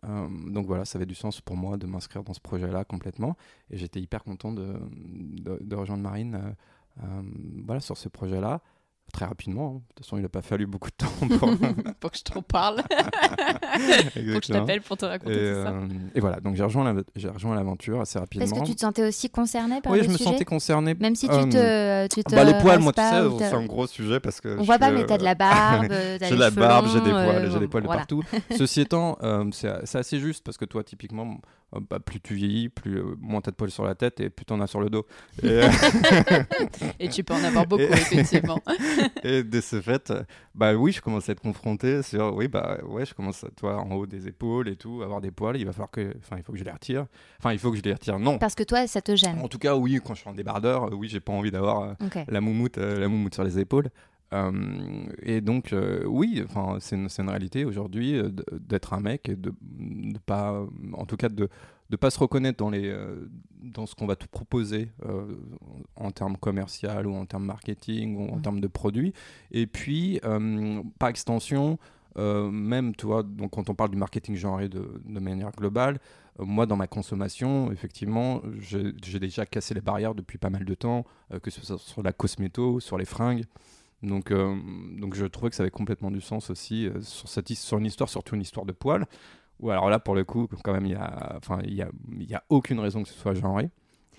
Euh, 0.04 0.28
donc 0.50 0.66
voilà, 0.66 0.84
ça 0.84 0.98
avait 0.98 1.06
du 1.06 1.14
sens 1.14 1.40
pour 1.40 1.56
moi 1.56 1.76
de 1.76 1.86
m'inscrire 1.86 2.22
dans 2.22 2.34
ce 2.34 2.40
projet-là 2.40 2.84
complètement. 2.84 3.36
Et 3.70 3.78
j'étais 3.78 4.00
hyper 4.00 4.24
content 4.24 4.52
de, 4.52 4.74
de, 4.90 5.76
rejoindre 5.76 6.02
Marine 6.02 6.34
euh, 6.34 7.04
euh, 7.04 7.22
voilà, 7.64 7.80
sur 7.80 7.96
ce 7.96 8.08
projet-là 8.08 8.60
très 9.12 9.24
rapidement. 9.24 9.76
Hein. 9.76 9.78
De 9.78 9.94
toute 9.94 10.04
façon, 10.04 10.16
il 10.16 10.22
n'a 10.22 10.28
pas 10.28 10.42
fallu 10.42 10.66
beaucoup 10.66 10.90
de 10.90 10.96
temps 10.96 11.38
pour, 11.38 11.50
pour 12.00 12.10
que 12.10 12.18
je 12.18 12.22
t'en 12.22 12.42
parle. 12.42 12.76
pour 12.82 14.40
que 14.40 14.46
je 14.46 14.52
t'appelle 14.52 14.82
pour 14.82 14.96
te 14.96 15.06
raconter 15.06 15.32
et, 15.32 15.54
tout 15.54 15.62
ça. 15.62 15.70
Euh, 15.70 15.88
et 16.14 16.20
voilà, 16.20 16.40
donc 16.40 16.56
j'ai 16.56 16.62
rejoint 16.64 17.54
l'aventure 17.54 18.00
assez 18.00 18.18
rapidement. 18.18 18.44
Est-ce 18.44 18.54
que 18.54 18.66
tu 18.66 18.74
te 18.74 18.80
sentais 18.80 19.06
aussi 19.06 19.30
concerné 19.30 19.80
par 19.80 19.92
oui, 19.92 19.98
le 19.98 20.04
sujet 20.04 20.14
Oui, 20.14 20.18
je 20.18 20.24
me 20.24 20.32
sentais 20.32 20.44
concerné. 20.44 20.94
Même 20.94 21.14
si 21.14 21.28
tu 21.28 21.34
euh, 21.34 22.06
te, 22.08 22.14
tu 22.14 22.24
te 22.24 22.34
bah, 22.34 22.44
Les 22.44 22.58
poils, 22.58 22.80
moi, 22.80 22.92
tu 22.92 23.02
sais, 23.02 23.22
c'est 23.38 23.54
un 23.54 23.66
gros 23.66 23.86
sujet 23.86 24.20
parce 24.20 24.40
que. 24.40 24.58
On 24.58 24.62
voit 24.62 24.78
pas, 24.78 24.90
mais 24.90 25.06
t'as 25.06 25.18
de 25.18 25.24
la 25.24 25.34
barbe. 25.36 25.86
j'ai 26.20 26.30
de 26.30 26.34
la 26.36 26.50
barbe, 26.50 26.86
j'ai 26.92 27.00
des 27.00 27.10
poils, 27.10 27.50
j'ai 27.50 27.58
des 27.58 27.68
poils 27.68 27.82
de 27.82 27.88
partout. 27.88 28.22
Ceci 28.56 28.80
étant, 28.80 29.18
euh, 29.22 29.48
c'est 29.52 29.98
assez 29.98 30.18
juste 30.20 30.44
parce 30.44 30.56
que 30.56 30.64
toi, 30.64 30.84
typiquement, 30.84 31.38
bah, 31.72 31.98
plus 32.00 32.20
tu 32.20 32.34
vieillis, 32.34 32.68
plus 32.68 33.02
moins 33.20 33.40
t'as 33.40 33.50
de 33.50 33.56
poils 33.56 33.70
sur 33.70 33.84
la 33.84 33.94
tête 33.94 34.20
et 34.20 34.30
plus 34.30 34.44
t'en 34.44 34.60
as 34.60 34.66
sur 34.66 34.80
le 34.80 34.88
dos. 34.90 35.06
Et, 35.42 35.62
et 37.00 37.08
tu 37.08 37.24
peux 37.24 37.34
en 37.34 37.44
avoir 37.44 37.66
beaucoup, 37.66 37.82
effectivement. 37.82 38.60
et 39.24 39.42
de 39.42 39.60
ce 39.60 39.80
fait, 39.80 40.12
bah 40.54 40.74
oui, 40.74 40.92
je 40.92 41.00
commence 41.00 41.28
à 41.28 41.32
être 41.32 41.40
confronté 41.40 42.02
sur, 42.02 42.34
oui, 42.34 42.48
bah 42.48 42.78
ouais, 42.84 43.04
je 43.04 43.14
commence 43.14 43.44
à, 43.44 43.48
toi, 43.50 43.80
en 43.80 43.92
haut 43.92 44.06
des 44.06 44.28
épaules 44.28 44.68
et 44.68 44.76
tout, 44.76 45.02
avoir 45.02 45.20
des 45.20 45.30
poils, 45.30 45.56
il 45.56 45.66
va 45.66 45.72
falloir 45.72 45.90
que, 45.90 46.14
enfin, 46.18 46.36
il 46.36 46.42
faut 46.42 46.52
que 46.52 46.58
je 46.58 46.64
les 46.64 46.70
retire. 46.70 47.06
Enfin, 47.38 47.52
il 47.52 47.58
faut 47.58 47.70
que 47.70 47.76
je 47.76 47.82
les 47.82 47.92
retire, 47.92 48.18
non. 48.18 48.38
Parce 48.38 48.54
que 48.54 48.62
toi, 48.62 48.86
ça 48.86 49.02
te 49.02 49.14
gêne. 49.16 49.38
En 49.40 49.48
tout 49.48 49.58
cas, 49.58 49.74
oui, 49.76 50.00
quand 50.04 50.14
je 50.14 50.20
suis 50.20 50.30
en 50.30 50.34
débardeur, 50.34 50.84
euh, 50.84 50.94
oui, 50.94 51.08
j'ai 51.08 51.20
pas 51.20 51.32
envie 51.32 51.50
d'avoir 51.50 51.82
euh, 51.82 51.94
la 52.28 52.40
moumoute, 52.40 52.78
euh, 52.78 52.98
la 52.98 53.08
moumoute 53.08 53.34
sur 53.34 53.44
les 53.44 53.58
épaules. 53.58 53.90
Et 55.22 55.40
donc, 55.40 55.74
oui, 56.06 56.42
enfin, 56.44 56.78
c'est 56.80 56.96
une, 56.96 57.08
une, 57.18 57.28
réalité 57.28 57.64
aujourd'hui 57.64 58.20
d'être 58.52 58.92
un 58.92 59.00
mec 59.00 59.28
et 59.28 59.36
de 59.36 59.52
ne 59.78 60.18
pas, 60.18 60.66
en 60.92 61.06
tout 61.06 61.16
cas, 61.16 61.28
de 61.28 61.48
de 61.90 61.96
pas 61.96 62.10
se 62.10 62.18
reconnaître 62.18 62.58
dans, 62.58 62.70
les, 62.70 62.88
euh, 62.88 63.28
dans 63.62 63.86
ce 63.86 63.94
qu'on 63.94 64.06
va 64.06 64.16
te 64.16 64.26
proposer 64.26 64.90
euh, 65.04 65.36
en 65.94 66.10
termes 66.10 66.36
commercial 66.36 67.06
ou 67.06 67.14
en 67.14 67.26
termes 67.26 67.44
marketing 67.44 68.16
ou 68.16 68.34
en 68.34 68.40
termes 68.40 68.60
de 68.60 68.66
produits. 68.66 69.12
Et 69.52 69.66
puis, 69.66 70.20
euh, 70.24 70.82
par 70.98 71.08
extension, 71.08 71.78
même, 72.18 72.96
tu 72.96 73.04
vois, 73.04 73.22
donc 73.22 73.50
quand 73.50 73.68
on 73.68 73.74
parle 73.74 73.90
du 73.90 73.98
marketing 73.98 74.36
genré 74.36 74.70
de, 74.70 75.02
de 75.04 75.20
manière 75.20 75.50
globale, 75.50 75.98
moi, 76.38 76.64
dans 76.64 76.76
ma 76.76 76.86
consommation, 76.86 77.70
effectivement, 77.70 78.40
j'ai 78.58 78.92
déjà 79.20 79.44
cassé 79.44 79.74
les 79.74 79.82
barrières 79.82 80.14
depuis 80.14 80.38
pas 80.38 80.48
mal 80.48 80.64
de 80.64 80.74
temps, 80.74 81.04
que 81.42 81.50
ce 81.50 81.60
soit 81.60 81.78
sur 81.78 82.02
la 82.02 82.14
cosméto, 82.14 82.80
sur 82.80 82.96
les 82.96 83.04
fringues. 83.04 83.44
Donc, 84.06 84.32
donc 84.32 85.14
je 85.14 85.26
trouvais 85.26 85.50
que 85.50 85.56
ça 85.56 85.62
avait 85.62 85.70
complètement 85.70 86.10
du 86.10 86.20
sens 86.20 86.50
aussi 86.50 86.88
sur, 87.00 87.28
cette, 87.28 87.48
sur 87.52 87.78
une 87.78 87.86
histoire, 87.86 88.08
surtout 88.08 88.34
une 88.34 88.42
histoire 88.42 88.64
de 88.64 88.72
poils. 88.72 89.06
Ou 89.60 89.70
alors 89.70 89.88
là, 89.88 89.98
pour 89.98 90.14
le 90.14 90.24
coup, 90.24 90.48
quand 90.62 90.72
même, 90.72 90.86
il 90.86 90.90
n'y 90.90 90.94
a, 90.94 91.34
enfin, 91.36 91.58
il 91.64 91.74
y 91.74 91.82
a, 91.82 91.88
y 92.18 92.34
a 92.34 92.42
aucune 92.48 92.78
raison 92.78 93.02
que 93.02 93.08
ce 93.08 93.14
soit 93.14 93.34
genré. 93.34 93.70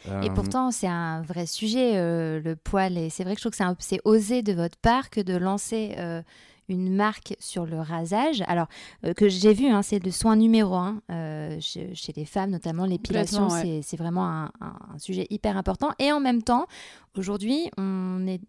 Et 0.05 0.09
euh, 0.09 0.33
pourtant, 0.33 0.71
c'est 0.71 0.87
un 0.87 1.21
vrai 1.21 1.45
sujet, 1.45 1.93
euh, 1.95 2.39
le 2.41 2.55
poil. 2.55 2.97
Et 2.97 3.09
c'est 3.09 3.23
vrai 3.23 3.33
que 3.33 3.41
je 3.41 3.49
trouve 3.49 3.75
que 3.75 3.83
c'est 3.83 4.01
osé 4.05 4.41
de 4.41 4.53
votre 4.53 4.77
part 4.77 5.09
que 5.09 5.21
de 5.21 5.35
lancer 5.35 5.95
euh, 5.97 6.21
une 6.69 6.95
marque 6.95 7.35
sur 7.39 7.65
le 7.65 7.79
rasage. 7.79 8.43
Alors, 8.47 8.67
que 9.15 9.27
j'ai 9.27 9.53
vu, 9.53 9.67
hein, 9.67 9.81
c'est 9.81 10.03
le 10.03 10.11
soin 10.11 10.35
numéro 10.35 10.75
un 10.75 11.01
chez, 11.59 12.13
les 12.15 12.25
femmes, 12.25 12.51
notamment 12.51 12.85
l'épilation. 12.85 13.49
C'est 13.49 13.97
vraiment 13.97 14.27
un, 14.27 14.51
un, 14.61 14.97
sujet 14.97 15.27
hyper 15.29 15.57
important. 15.57 15.91
Et 15.99 16.11
en 16.11 16.19
même 16.19 16.43
temps, 16.43 16.67
aujourd'hui, 17.15 17.69
on 17.77 18.25
est 18.27 18.41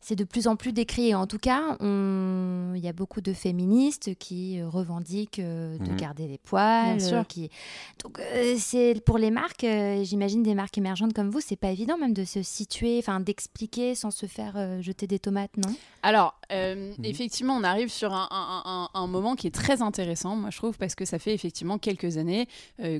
c'est 0.00 0.16
de 0.16 0.24
plus 0.24 0.46
en 0.46 0.56
plus 0.56 0.72
décrié. 0.72 1.14
En 1.14 1.26
tout 1.26 1.38
cas, 1.38 1.76
il 1.80 2.80
y 2.80 2.88
a 2.88 2.92
beaucoup 2.92 3.20
de 3.20 3.32
féministes 3.32 4.14
qui 4.18 4.60
euh, 4.60 4.68
revendiquent 4.68 5.38
euh, 5.38 5.78
de 5.78 5.90
mhm. 5.90 5.96
garder 5.96 6.26
les 6.26 6.38
poils. 6.38 6.98
Euh, 7.12 7.24
qui... 7.24 7.50
Donc, 8.02 8.20
c'est 8.58 9.02
pour 9.04 9.18
les 9.18 9.30
marques, 9.30 9.66
j'imagine 10.02 10.42
des 10.42 10.54
marques 10.54 10.78
émergentes 10.78 11.12
comme 11.12 11.30
vous, 11.30 11.40
c'est 11.40 11.56
pas 11.56 11.70
évident 11.70 11.98
même 11.98 12.12
de 12.12 12.24
se 12.24 12.42
situer, 12.42 12.98
enfin 12.98 13.20
d'expliquer 13.20 13.94
sans 13.94 14.10
se 14.10 14.26
faire 14.26 14.82
jeter 14.82 15.06
des 15.06 15.18
tomates, 15.18 15.56
non? 15.56 15.74
Alors, 16.06 16.38
mhm. 16.52 16.94
effectivement, 17.02 17.56
on 17.56 17.64
arrive 17.64 17.88
sur 17.88 18.14
un, 18.14 18.88
un, 18.94 19.06
moment 19.08 19.34
qui 19.34 19.48
est 19.48 19.54
très 19.54 19.82
intéressant, 19.82 20.36
moi 20.36 20.50
je 20.50 20.56
trouve, 20.56 20.78
parce 20.78 20.94
que 20.94 21.04
ça 21.04 21.18
fait 21.18 21.34
effectivement 21.34 21.78
quelques 21.78 22.16
années 22.16 22.46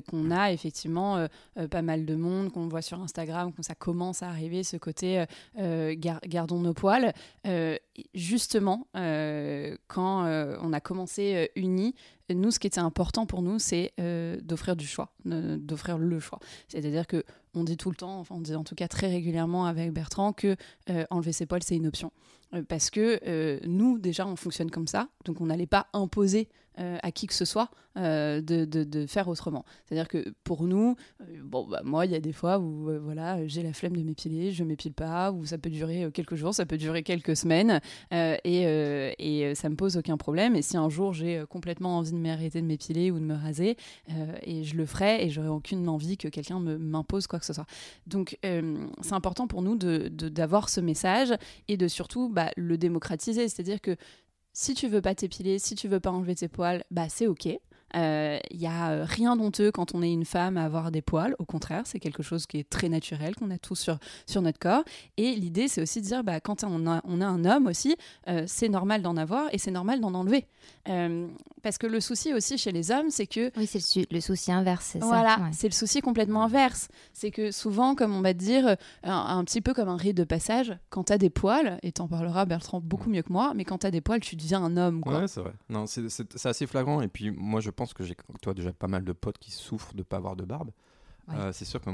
qu'on 0.09 0.29
a 0.29 0.51
effectivement 0.51 1.25
pas 1.71 1.81
mal 1.81 2.05
de 2.05 2.15
monde, 2.15 2.51
qu'on 2.51 2.67
voit 2.67 2.81
sur 2.81 2.99
Instagram, 2.99 3.53
qu'on 3.53 3.63
ça 3.63 3.75
commence 3.75 4.23
à 4.23 4.27
arriver 4.27 4.65
ce 4.65 4.75
côté 4.75 5.23
gardons 5.55 6.59
nos 6.59 6.73
poils. 6.73 7.13
Euh, 7.45 7.77
justement, 8.13 8.87
quand 8.93 10.25
on 10.61 10.73
a 10.73 10.79
commencé 10.81 11.49
Uni, 11.55 11.95
nous, 12.29 12.51
ce 12.51 12.59
qui 12.59 12.67
était 12.67 12.79
important 12.79 13.25
pour 13.25 13.41
nous, 13.41 13.57
c'est 13.57 13.93
d'offrir 14.43 14.75
du 14.75 14.85
choix, 14.85 15.13
d'offrir 15.23 15.97
le 15.97 16.19
choix. 16.19 16.39
C'est-à-dire 16.67 17.07
que 17.07 17.23
on 17.53 17.63
dit 17.63 17.77
tout 17.77 17.89
le 17.89 17.95
temps, 17.95 18.19
enfin 18.19 18.35
on 18.35 18.41
dit 18.41 18.53
en 18.53 18.65
tout 18.65 18.75
cas 18.75 18.89
très 18.89 19.07
régulièrement 19.07 19.65
avec 19.65 19.93
Bertrand 19.93 20.33
que 20.33 20.57
enlever 21.09 21.31
ses 21.31 21.45
poils 21.45 21.63
c'est 21.63 21.77
une 21.77 21.87
option. 21.87 22.11
Parce 22.67 22.89
que 22.89 23.65
nous 23.65 23.97
déjà 23.99 24.25
on 24.25 24.35
fonctionne 24.35 24.71
comme 24.71 24.87
ça, 24.87 25.09
donc 25.25 25.41
on 25.41 25.47
n'allait 25.47 25.67
pas 25.67 25.87
imposer 25.93 26.49
euh, 26.79 26.97
à 27.01 27.11
qui 27.11 27.25
que 27.25 27.33
ce 27.33 27.45
soit 27.45 27.71
euh, 27.97 28.39
de, 28.39 28.65
de, 28.65 29.05
faire 29.07 29.27
autrement. 29.27 29.65
C'est-à-dire 29.85 30.07
que 30.07 30.31
pour 30.43 30.65
nous, 30.65 30.95
euh, 31.21 31.25
bon, 31.43 31.65
bah, 31.67 31.81
moi, 31.83 32.05
il 32.05 32.11
y 32.11 32.15
a 32.15 32.19
des 32.19 32.33
fois 32.33 32.59
où 32.59 32.91
voilà, 33.01 33.47
j'ai 33.47 33.63
la 33.63 33.73
flemme 33.73 33.97
de 33.97 34.03
m'épiler, 34.03 34.51
je 34.51 34.63
m'épile 34.63 34.93
pas, 34.93 35.31
ou 35.31 35.45
ça 35.45 35.57
peut 35.57 35.71
durer 35.71 36.07
quelques 36.13 36.35
jours, 36.35 36.53
ça 36.53 36.67
peut 36.67 36.77
durer 36.77 37.01
quelques 37.01 37.35
semaines, 37.35 37.81
et, 38.11 38.61
et 39.17 39.55
ça 39.55 39.69
me 39.69 39.75
pose 39.75 39.97
aucun 39.97 40.17
problème. 40.17 40.55
Et 40.55 40.61
si 40.61 40.77
un 40.77 40.89
jour 40.89 41.13
j'ai 41.13 41.43
complètement 41.49 41.97
envie 41.97 42.11
de 42.11 42.17
m'arrêter 42.17 42.61
de 42.61 42.67
m'épiler 42.67 43.09
ou 43.09 43.19
de 43.19 43.25
me 43.25 43.35
raser, 43.35 43.75
et 44.43 44.63
je 44.63 44.75
le 44.75 44.85
ferai, 44.85 45.25
et 45.25 45.29
j'aurai 45.29 45.47
aucune 45.47 45.87
envie 45.89 46.17
que 46.17 46.27
quelqu'un 46.27 46.59
m'impose 46.59 47.25
quoi 47.25 47.39
que 47.39 47.45
ce 47.45 47.53
soit. 47.53 47.67
Donc, 48.05 48.37
c'est 48.43 49.13
important 49.13 49.47
pour 49.47 49.63
nous 49.63 49.75
d'avoir 49.75 50.65
de, 50.65 50.69
ce 50.69 50.81
message 50.81 51.33
et 51.67 51.77
de 51.77 51.87
surtout 51.87 52.29
bah, 52.29 52.51
le 52.55 52.77
démocratiser. 52.77 53.49
C'est-à-dire 53.49 53.81
que 53.81 53.95
si 54.59 54.73
tu 54.73 54.87
veux 54.87 55.03
pas 55.03 55.13
t'épiler, 55.13 55.59
si 55.59 55.75
tu 55.75 55.87
veux 55.87 55.99
pas 55.99 56.09
enlever 56.09 56.33
tes 56.33 56.47
poils, 56.47 56.83
bah 56.89 57.09
c'est 57.09 57.27
ok. 57.27 57.47
Il 57.93 57.99
euh, 57.99 58.39
n'y 58.53 58.67
a 58.67 58.89
euh, 58.89 59.05
rien 59.07 59.37
d'honteux 59.37 59.71
quand 59.71 59.95
on 59.95 60.01
est 60.01 60.11
une 60.11 60.25
femme 60.25 60.57
à 60.57 60.65
avoir 60.65 60.91
des 60.91 61.01
poils. 61.01 61.35
Au 61.39 61.45
contraire, 61.45 61.83
c'est 61.85 61.99
quelque 61.99 62.21
chose 62.21 62.45
qui 62.45 62.57
est 62.57 62.69
très 62.69 62.89
naturel, 62.89 63.35
qu'on 63.35 63.49
a 63.49 63.57
tous 63.57 63.75
sur, 63.75 63.97
sur 64.25 64.41
notre 64.41 64.59
corps. 64.59 64.83
Et 65.15 65.35
l'idée, 65.35 65.69
c'est 65.69 65.81
aussi 65.81 66.01
de 66.01 66.05
dire, 66.05 66.23
bah, 66.23 66.41
quand 66.41 66.65
on 66.65 66.85
a, 66.85 67.01
on 67.05 67.21
a 67.21 67.25
un 67.25 67.45
homme 67.45 67.67
aussi, 67.67 67.95
euh, 68.27 68.43
c'est 68.45 68.67
normal 68.67 69.01
d'en 69.01 69.15
avoir 69.15 69.47
et 69.53 69.57
c'est 69.57 69.71
normal 69.71 70.01
d'en 70.01 70.13
enlever. 70.13 70.47
parce 71.63 71.77
que 71.77 71.87
le 71.87 72.01
souci 72.01 72.33
aussi 72.33 72.57
chez 72.57 72.73
les 72.73 72.91
hommes, 72.91 73.09
c'est 73.09 73.27
que... 73.27 73.51
Oui, 73.57 73.67
c'est 73.67 73.79
le, 74.11 74.19
souci 74.19 74.51
inverse, 74.51 74.89
c'est 74.91 74.99
voilà, 74.99 75.39
c'est 75.53 75.67
le 75.67 75.73
souci 75.73 76.01
complètement 76.01 76.43
inverse. 76.43 76.89
C'est 77.13 77.31
que 77.31 77.51
souvent, 77.51 77.95
comme 77.95 78.13
on 78.13 78.21
va 78.21 78.33
te 78.33 78.39
dire, 78.39 78.75
un, 79.03 79.43
petit 79.45 79.61
peu 79.61 79.73
comme 79.73 79.89
un 79.89 79.97
rite 79.97 80.17
de 80.17 80.23
passage, 80.25 80.77
quand 80.89 81.05
tu 81.05 81.13
as 81.13 81.17
des 81.17 81.29
poils, 81.29 81.79
et 81.83 81.93
t'en 81.93 82.07
parleras 82.07 82.45
Bertrand 82.45 82.81
beaucoup 82.81 83.09
mieux 83.09 83.21
que 83.21 83.31
moi, 83.31 83.53
mais 83.55 83.63
quand 83.63 83.79
tu 83.79 83.87
as 83.87 83.91
des 83.91 84.01
poils, 84.01 84.19
tu 84.19 84.35
deviens 84.35 84.61
un 84.61 84.75
homme. 84.75 85.01
Quoi. 85.01 85.21
Ouais, 85.21 85.27
c'est 85.27 85.41
vrai. 85.41 85.53
Non, 85.69 85.85
c'est 85.87 86.45
assez 86.45 86.67
flagrant. 86.67 87.01
Et 87.01 87.07
puis 87.07 87.31
moi, 87.31 87.61
je 87.61 87.69
pense 87.77 87.93
que 87.93 88.03
j'ai, 88.03 88.15
toi, 88.41 88.53
déjà 88.53 88.73
pas 88.73 88.87
mal 88.87 89.05
de 89.05 89.13
potes 89.13 89.37
qui 89.37 89.51
souffrent 89.51 89.93
de 89.93 90.03
pas 90.03 90.17
avoir 90.17 90.35
de 90.35 90.43
barbe. 90.43 90.71
Euh, 91.33 91.51
c'est 91.53 91.65
sûr 91.65 91.81
que 91.81 91.89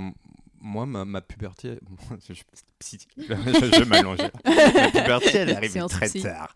moi, 0.61 0.85
ma, 0.85 1.21
puberté, 1.21 1.79
je, 2.29 2.33
je, 2.33 3.23
je 3.27 3.83
m'allonge. 3.83 4.19
Ma 4.45 4.91
puberté, 4.91 5.37
elle 5.37 5.55
arrive 5.55 5.85
très 5.87 6.09
tard. 6.09 6.55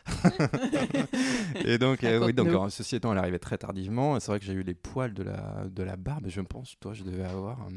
et 1.65 1.77
donc, 1.77 2.03
euh, 2.03 2.25
oui, 2.25 2.33
donc, 2.33 2.71
ceci 2.71 2.95
étant, 2.95 3.11
elle 3.11 3.17
arrivait 3.17 3.39
très 3.39 3.57
tardivement. 3.57 4.19
C'est 4.19 4.31
vrai 4.31 4.39
que 4.39 4.45
j'ai 4.45 4.53
eu 4.53 4.63
les 4.63 4.75
poils 4.75 5.13
de 5.13 5.23
la, 5.23 5.65
de 5.69 5.83
la 5.83 5.97
barbe. 5.97 6.27
Je 6.27 6.41
pense, 6.41 6.77
toi, 6.79 6.93
je 6.93 7.03
devais 7.03 7.25
avoir. 7.25 7.67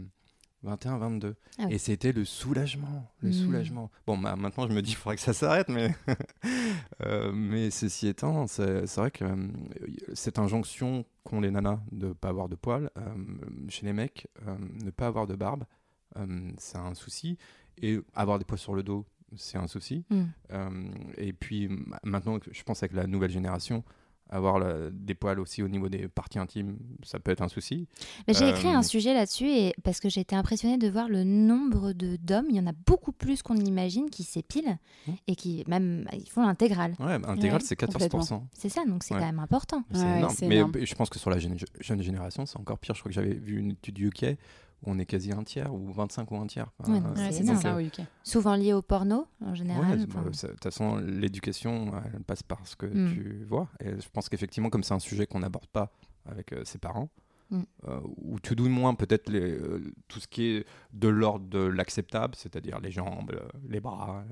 21, 0.62 0.98
22. 0.98 1.36
Ah 1.58 1.66
et 1.70 1.78
c'était 1.78 2.12
le 2.12 2.24
soulagement. 2.24 3.10
Le 3.20 3.30
mmh. 3.30 3.32
soulagement. 3.32 3.90
Bon, 4.06 4.18
bah, 4.18 4.36
maintenant, 4.36 4.68
je 4.68 4.72
me 4.72 4.82
dis, 4.82 4.92
il 4.92 4.96
faudrait 4.96 5.16
que 5.16 5.22
ça 5.22 5.32
s'arrête, 5.32 5.68
mais, 5.68 5.94
euh, 7.02 7.32
mais 7.32 7.70
ceci 7.70 8.08
étant, 8.08 8.46
c'est 8.46 8.84
vrai 8.96 9.10
que 9.10 9.24
euh, 9.24 9.48
cette 10.14 10.38
injonction 10.38 11.04
qu'ont 11.24 11.40
les 11.40 11.50
nanas 11.50 11.80
de 11.92 12.08
ne 12.08 12.12
pas 12.12 12.28
avoir 12.28 12.48
de 12.48 12.56
poils, 12.56 12.90
euh, 12.98 13.14
chez 13.68 13.86
les 13.86 13.92
mecs, 13.92 14.28
ne 14.84 14.90
pas 14.90 15.06
avoir 15.06 15.26
de 15.26 15.34
barbe, 15.34 15.64
c'est 16.58 16.78
un 16.78 16.94
souci. 16.94 17.38
Et 17.82 17.98
avoir 18.14 18.38
des 18.38 18.44
poils 18.44 18.58
sur 18.58 18.74
le 18.74 18.82
dos, 18.82 19.06
c'est 19.36 19.56
un 19.56 19.66
souci. 19.66 20.04
Mmh. 20.10 20.90
et 21.16 21.32
puis, 21.32 21.70
maintenant, 22.02 22.38
je 22.50 22.62
pense 22.64 22.82
avec 22.82 22.94
la 22.94 23.06
nouvelle 23.06 23.30
génération, 23.30 23.82
avoir 24.30 24.60
des 24.92 25.14
poils 25.14 25.40
aussi 25.40 25.62
au 25.62 25.68
niveau 25.68 25.88
des 25.88 26.08
parties 26.08 26.38
intimes, 26.38 26.78
ça 27.02 27.18
peut 27.18 27.30
être 27.30 27.42
un 27.42 27.48
souci. 27.48 27.86
Mais 28.26 28.34
j'ai 28.34 28.48
écrit 28.48 28.68
un 28.68 28.80
euh, 28.80 28.82
sujet 28.82 29.12
là-dessus 29.14 29.48
et 29.48 29.74
parce 29.82 30.00
que 30.00 30.08
j'ai 30.08 30.20
été 30.20 30.36
impressionnée 30.36 30.78
de 30.78 30.88
voir 30.88 31.08
le 31.08 31.24
nombre 31.24 31.92
de 31.92 32.16
d'hommes, 32.16 32.46
il 32.48 32.56
y 32.56 32.60
en 32.60 32.66
a 32.66 32.72
beaucoup 32.86 33.12
plus 33.12 33.42
qu'on 33.42 33.56
imagine 33.56 34.10
qui 34.10 34.22
s'épilent 34.22 34.78
mmh. 35.06 35.12
et 35.26 35.36
qui 35.36 35.64
même 35.66 36.06
ils 36.12 36.28
font 36.28 36.46
l'intégrale. 36.46 36.94
Ouais, 37.00 37.18
l'intégrale 37.18 37.62
c'est 37.62 37.78
14%. 37.78 38.42
C'est 38.52 38.68
ça, 38.68 38.84
donc 38.86 39.02
c'est 39.02 39.14
quand 39.14 39.20
même 39.20 39.38
important. 39.38 39.84
C'est 39.92 40.18
énorme. 40.18 40.34
Mais 40.42 40.86
je 40.86 40.94
pense 40.94 41.10
que 41.10 41.18
sur 41.18 41.30
la 41.30 41.38
jeune, 41.38 41.56
jeune 41.80 42.02
génération, 42.02 42.46
c'est 42.46 42.58
encore 42.58 42.78
pire. 42.78 42.94
Je 42.94 43.00
crois 43.00 43.10
que 43.10 43.14
j'avais 43.14 43.34
vu 43.34 43.58
une 43.58 43.72
étude 43.72 43.98
UK 43.98 44.36
on 44.84 44.98
est 44.98 45.06
quasi 45.06 45.32
un 45.32 45.42
tiers, 45.42 45.72
ou 45.74 45.92
25 45.92 46.30
ou 46.30 46.36
un 46.36 46.46
tiers. 46.46 46.70
c'est 47.30 47.44
ça, 47.44 47.76
euh, 47.76 47.88
Souvent 48.22 48.54
lié 48.56 48.72
au 48.72 48.82
porno, 48.82 49.26
en 49.44 49.54
général. 49.54 50.06
Bah, 50.06 50.22
de 50.22 50.30
toute 50.30 50.62
façon, 50.62 50.96
l'éducation, 50.96 51.92
elle 52.14 52.22
passe 52.22 52.42
par 52.42 52.66
ce 52.66 52.76
que 52.76 52.86
mm. 52.86 53.12
tu 53.12 53.44
vois. 53.46 53.68
Et 53.80 53.90
je 54.00 54.08
pense 54.12 54.28
qu'effectivement, 54.28 54.70
comme 54.70 54.82
c'est 54.82 54.94
un 54.94 55.00
sujet 55.00 55.26
qu'on 55.26 55.40
n'aborde 55.40 55.66
pas 55.66 55.92
avec 56.24 56.52
euh, 56.52 56.64
ses 56.64 56.78
parents, 56.78 57.10
mm. 57.50 57.60
euh, 57.88 58.00
ou 58.16 58.40
tout 58.40 58.54
du 58.54 58.68
moins 58.68 58.94
peut-être 58.94 59.30
tout 60.08 60.20
ce 60.20 60.28
qui 60.28 60.44
est 60.44 60.66
de 60.92 61.08
l'ordre 61.08 61.46
de 61.46 61.58
l'acceptable, 61.58 62.34
c'est-à-dire 62.34 62.80
les 62.80 62.90
jambes, 62.90 63.38
les 63.68 63.80
bras, 63.80 64.24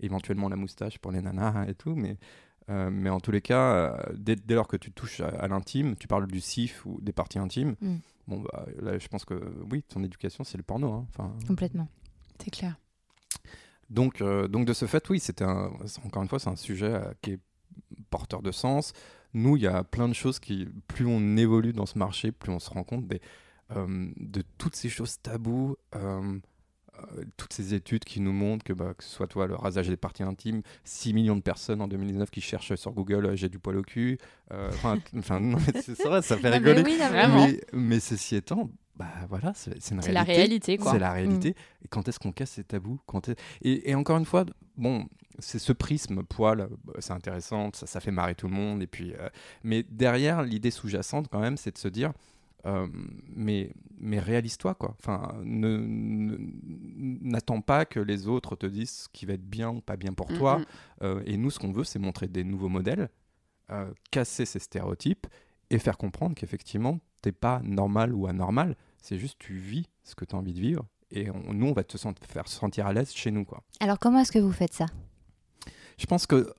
éventuellement 0.00 0.48
la 0.48 0.56
moustache 0.56 0.98
pour 0.98 1.12
les 1.12 1.22
nanas 1.22 1.66
et 1.68 1.74
tout, 1.74 1.94
mais 1.94 2.18
mais 2.68 3.10
en 3.10 3.20
tous 3.20 3.30
les 3.30 3.42
cas, 3.42 3.98
dès, 4.14 4.36
lors 4.48 4.68
que 4.68 4.76
tu 4.76 4.90
touches 4.90 5.20
à, 5.20 5.48
l'intime, 5.48 5.96
tu 5.96 6.08
parles 6.08 6.26
du 6.26 6.40
sif 6.40 6.84
ou 6.86 6.98
des 7.02 7.12
parties 7.12 7.38
intimes, 7.38 7.76
mm. 7.80 7.96
Bon, 8.26 8.40
bah, 8.40 8.66
là, 8.80 8.98
je 8.98 9.08
pense 9.08 9.24
que 9.24 9.34
oui, 9.70 9.82
ton 9.82 10.02
éducation, 10.02 10.44
c'est 10.44 10.56
le 10.56 10.62
porno. 10.62 10.92
Hein. 10.92 11.06
Enfin, 11.10 11.34
Complètement. 11.46 11.88
C'est 12.42 12.50
clair. 12.50 12.78
Donc, 13.90 14.20
euh, 14.20 14.48
donc, 14.48 14.66
de 14.66 14.72
ce 14.72 14.86
fait, 14.86 15.08
oui, 15.10 15.20
c'était 15.20 15.44
encore 15.44 16.22
une 16.22 16.28
fois, 16.28 16.38
c'est 16.38 16.50
un 16.50 16.56
sujet 16.56 16.94
euh, 16.94 17.12
qui 17.20 17.32
est 17.32 17.40
porteur 18.10 18.42
de 18.42 18.50
sens. 18.50 18.92
Nous, 19.34 19.56
il 19.56 19.62
y 19.62 19.66
a 19.66 19.84
plein 19.84 20.08
de 20.08 20.14
choses 20.14 20.38
qui, 20.38 20.66
plus 20.88 21.06
on 21.06 21.36
évolue 21.36 21.72
dans 21.72 21.86
ce 21.86 21.98
marché, 21.98 22.32
plus 22.32 22.52
on 22.52 22.58
se 22.58 22.70
rend 22.70 22.84
compte 22.84 23.06
des, 23.06 23.20
euh, 23.72 24.10
de 24.16 24.42
toutes 24.58 24.76
ces 24.76 24.88
choses 24.88 25.20
taboues. 25.20 25.76
Euh, 27.00 27.24
toutes 27.36 27.52
ces 27.52 27.74
études 27.74 28.04
qui 28.04 28.20
nous 28.20 28.32
montrent 28.32 28.64
que, 28.64 28.72
bah, 28.72 28.94
que 28.96 29.02
ce 29.02 29.10
soit 29.10 29.26
toi, 29.26 29.46
le 29.46 29.54
rasage 29.54 29.88
des 29.88 29.96
parties 29.96 30.22
intimes, 30.22 30.62
6 30.84 31.12
millions 31.12 31.36
de 31.36 31.42
personnes 31.42 31.80
en 31.80 31.88
2019 31.88 32.30
qui 32.30 32.40
cherchent 32.40 32.74
sur 32.76 32.92
Google 32.92 33.26
euh, 33.26 33.36
j'ai 33.36 33.48
du 33.48 33.58
poil 33.58 33.76
au 33.78 33.82
cul. 33.82 34.18
Euh, 34.52 34.70
enfin, 34.70 34.98
c'est 35.82 36.04
vrai, 36.04 36.22
ça 36.22 36.36
fait 36.36 36.50
rigoler. 36.50 36.84
mais, 36.84 37.60
mais, 37.72 38.00
ceci 38.00 38.36
étant, 38.36 38.70
bah 38.96 39.06
voilà, 39.28 39.52
c'est 39.54 39.76
la 40.12 40.22
réalité, 40.22 40.76
quoi. 40.76 40.92
C'est 40.92 40.98
la 40.98 41.12
réalité. 41.12 41.50
Mm. 41.50 41.84
Et 41.84 41.88
quand 41.88 42.08
est-ce 42.08 42.20
qu'on 42.20 42.32
casse 42.32 42.52
ces 42.52 42.64
tabous? 42.64 43.00
Quand 43.06 43.28
et, 43.28 43.90
et, 43.90 43.94
encore 43.94 44.18
une 44.18 44.24
fois, 44.24 44.44
bon, 44.76 45.06
c'est 45.40 45.58
ce 45.58 45.72
prisme 45.72 46.22
poil, 46.22 46.68
c'est 47.00 47.12
intéressant, 47.12 47.70
ça, 47.74 47.86
ça, 47.86 47.98
fait 47.98 48.12
marrer 48.12 48.36
tout 48.36 48.46
le 48.46 48.54
monde. 48.54 48.82
Et 48.82 48.86
puis, 48.86 49.14
mais 49.64 49.82
derrière, 49.82 50.42
l'idée 50.42 50.70
sous-jacente, 50.70 51.26
quand 51.28 51.40
même, 51.40 51.56
c'est 51.56 51.72
de 51.72 51.78
se 51.78 51.88
dire 51.88 52.12
euh, 52.66 52.86
mais, 53.34 53.72
mais 53.98 54.18
réalise-toi, 54.18 54.74
quoi. 54.74 54.96
Enfin, 54.98 55.34
n'attends 57.22 57.60
pas 57.60 57.84
que 57.84 58.00
les 58.00 58.26
autres 58.26 58.56
te 58.56 58.66
disent 58.66 58.90
ce 58.90 59.08
qui 59.12 59.26
va 59.26 59.34
être 59.34 59.48
bien 59.48 59.70
ou 59.70 59.80
pas 59.80 59.96
bien 59.96 60.12
pour 60.12 60.28
toi. 60.28 60.60
Euh, 61.02 61.22
et 61.26 61.36
nous, 61.36 61.50
ce 61.50 61.58
qu'on 61.58 61.72
veut, 61.72 61.84
c'est 61.84 61.98
montrer 61.98 62.28
des 62.28 62.44
nouveaux 62.44 62.68
modèles, 62.68 63.10
euh, 63.70 63.92
casser 64.10 64.46
ces 64.46 64.58
stéréotypes 64.58 65.26
et 65.70 65.78
faire 65.78 65.98
comprendre 65.98 66.34
qu'effectivement, 66.34 67.00
t'es 67.22 67.32
pas 67.32 67.60
normal 67.62 68.14
ou 68.14 68.26
anormal. 68.26 68.76
C'est 68.98 69.18
juste 69.18 69.38
tu 69.38 69.54
vis 69.56 69.88
ce 70.02 70.14
que 70.14 70.24
tu 70.24 70.34
as 70.34 70.38
envie 70.38 70.54
de 70.54 70.60
vivre. 70.60 70.86
Et 71.10 71.28
nous, 71.52 71.66
on 71.66 71.72
va 71.72 71.84
te 71.84 71.96
faire 72.26 72.48
sentir 72.48 72.86
à 72.86 72.92
l'aise 72.92 73.12
chez 73.12 73.30
nous, 73.30 73.44
quoi. 73.44 73.62
Alors, 73.78 73.98
comment 73.98 74.20
est-ce 74.20 74.32
que 74.32 74.38
vous 74.38 74.52
faites 74.52 74.72
ça? 74.72 74.86
Je 75.96 76.06
pense 76.06 76.26
que 76.26 76.52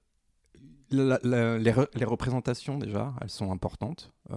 les, 0.92 2.06
représentations, 2.06 2.78
déjà, 2.78 3.14
elles 3.22 3.30
sont 3.30 3.52
importantes. 3.52 4.12
Euh, 4.32 4.36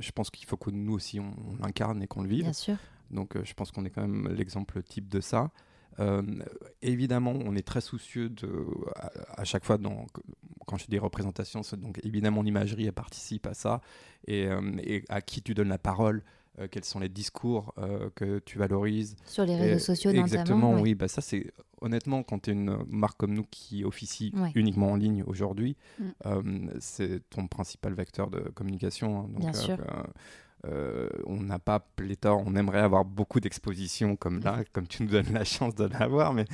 je 0.00 0.10
pense 0.12 0.30
qu'il 0.30 0.46
faut 0.46 0.56
que 0.56 0.70
nous 0.70 0.94
aussi, 0.94 1.20
on, 1.20 1.34
l'incarne 1.60 2.02
et 2.02 2.06
qu'on 2.06 2.22
le 2.22 2.28
vive. 2.28 2.44
Bien 2.44 2.52
sûr. 2.52 2.76
Donc, 3.10 3.36
euh, 3.36 3.42
je 3.44 3.54
pense 3.54 3.70
qu'on 3.70 3.84
est 3.84 3.90
quand 3.90 4.06
même 4.06 4.28
l'exemple 4.28 4.82
type 4.82 5.08
de 5.08 5.20
ça. 5.20 5.50
Euh, 5.98 6.22
évidemment, 6.82 7.32
on 7.32 7.54
est 7.54 7.66
très 7.66 7.80
soucieux 7.80 8.28
de, 8.28 8.66
à, 9.36 9.44
chaque 9.44 9.64
fois, 9.64 9.78
dans, 9.78 10.06
quand 10.66 10.76
je 10.76 10.86
dis 10.86 10.98
représentations, 10.98 11.62
donc 11.78 11.98
évidemment 12.04 12.42
l'imagerie, 12.42 12.90
participe 12.92 13.46
à 13.46 13.54
ça, 13.54 13.80
et, 14.26 14.46
et, 14.82 15.04
à 15.08 15.22
qui 15.22 15.40
tu 15.40 15.54
donnes 15.54 15.70
la 15.70 15.78
parole, 15.78 16.22
euh, 16.58 16.68
quels 16.70 16.84
sont 16.84 17.00
les 17.00 17.08
discours 17.08 17.74
euh, 17.78 18.08
que 18.14 18.38
tu 18.38 18.58
valorises. 18.58 19.16
Sur 19.26 19.44
les 19.44 19.56
réseaux 19.56 19.78
sociaux 19.78 20.10
notamment. 20.10 20.26
Exactement, 20.26 20.80
oui. 20.80 20.94
Bah, 20.94 21.08
ça, 21.08 21.20
c'est 21.20 21.52
honnêtement, 21.80 22.22
quand 22.22 22.40
tu 22.40 22.50
es 22.50 22.52
une 22.54 22.78
marque 22.88 23.18
comme 23.18 23.34
nous 23.34 23.46
qui 23.50 23.84
officie 23.84 24.32
uniquement 24.54 24.92
en 24.92 24.96
ligne 24.96 25.22
aujourd'hui, 25.26 25.76
mm. 25.98 26.04
euh, 26.26 26.42
c'est 26.80 27.28
ton 27.28 27.46
principal 27.46 27.94
vecteur 27.94 28.30
de 28.30 28.40
communication. 28.54 29.20
Hein. 29.20 29.28
Bien 29.38 29.52
sûr. 29.52 29.78
on 31.26 31.40
n'a 31.40 31.58
pas 31.58 31.80
pléthore, 31.80 32.42
on 32.46 32.56
aimerait 32.56 32.80
avoir 32.80 33.04
beaucoup 33.04 33.40
d'expositions 33.40 34.16
comme 34.16 34.40
là, 34.40 34.64
comme 34.72 34.86
tu 34.86 35.02
nous 35.02 35.10
donnes 35.10 35.32
la 35.32 35.44
chance 35.44 35.74
de 35.74 35.84
l'avoir, 35.84 36.32
mais 36.32 36.46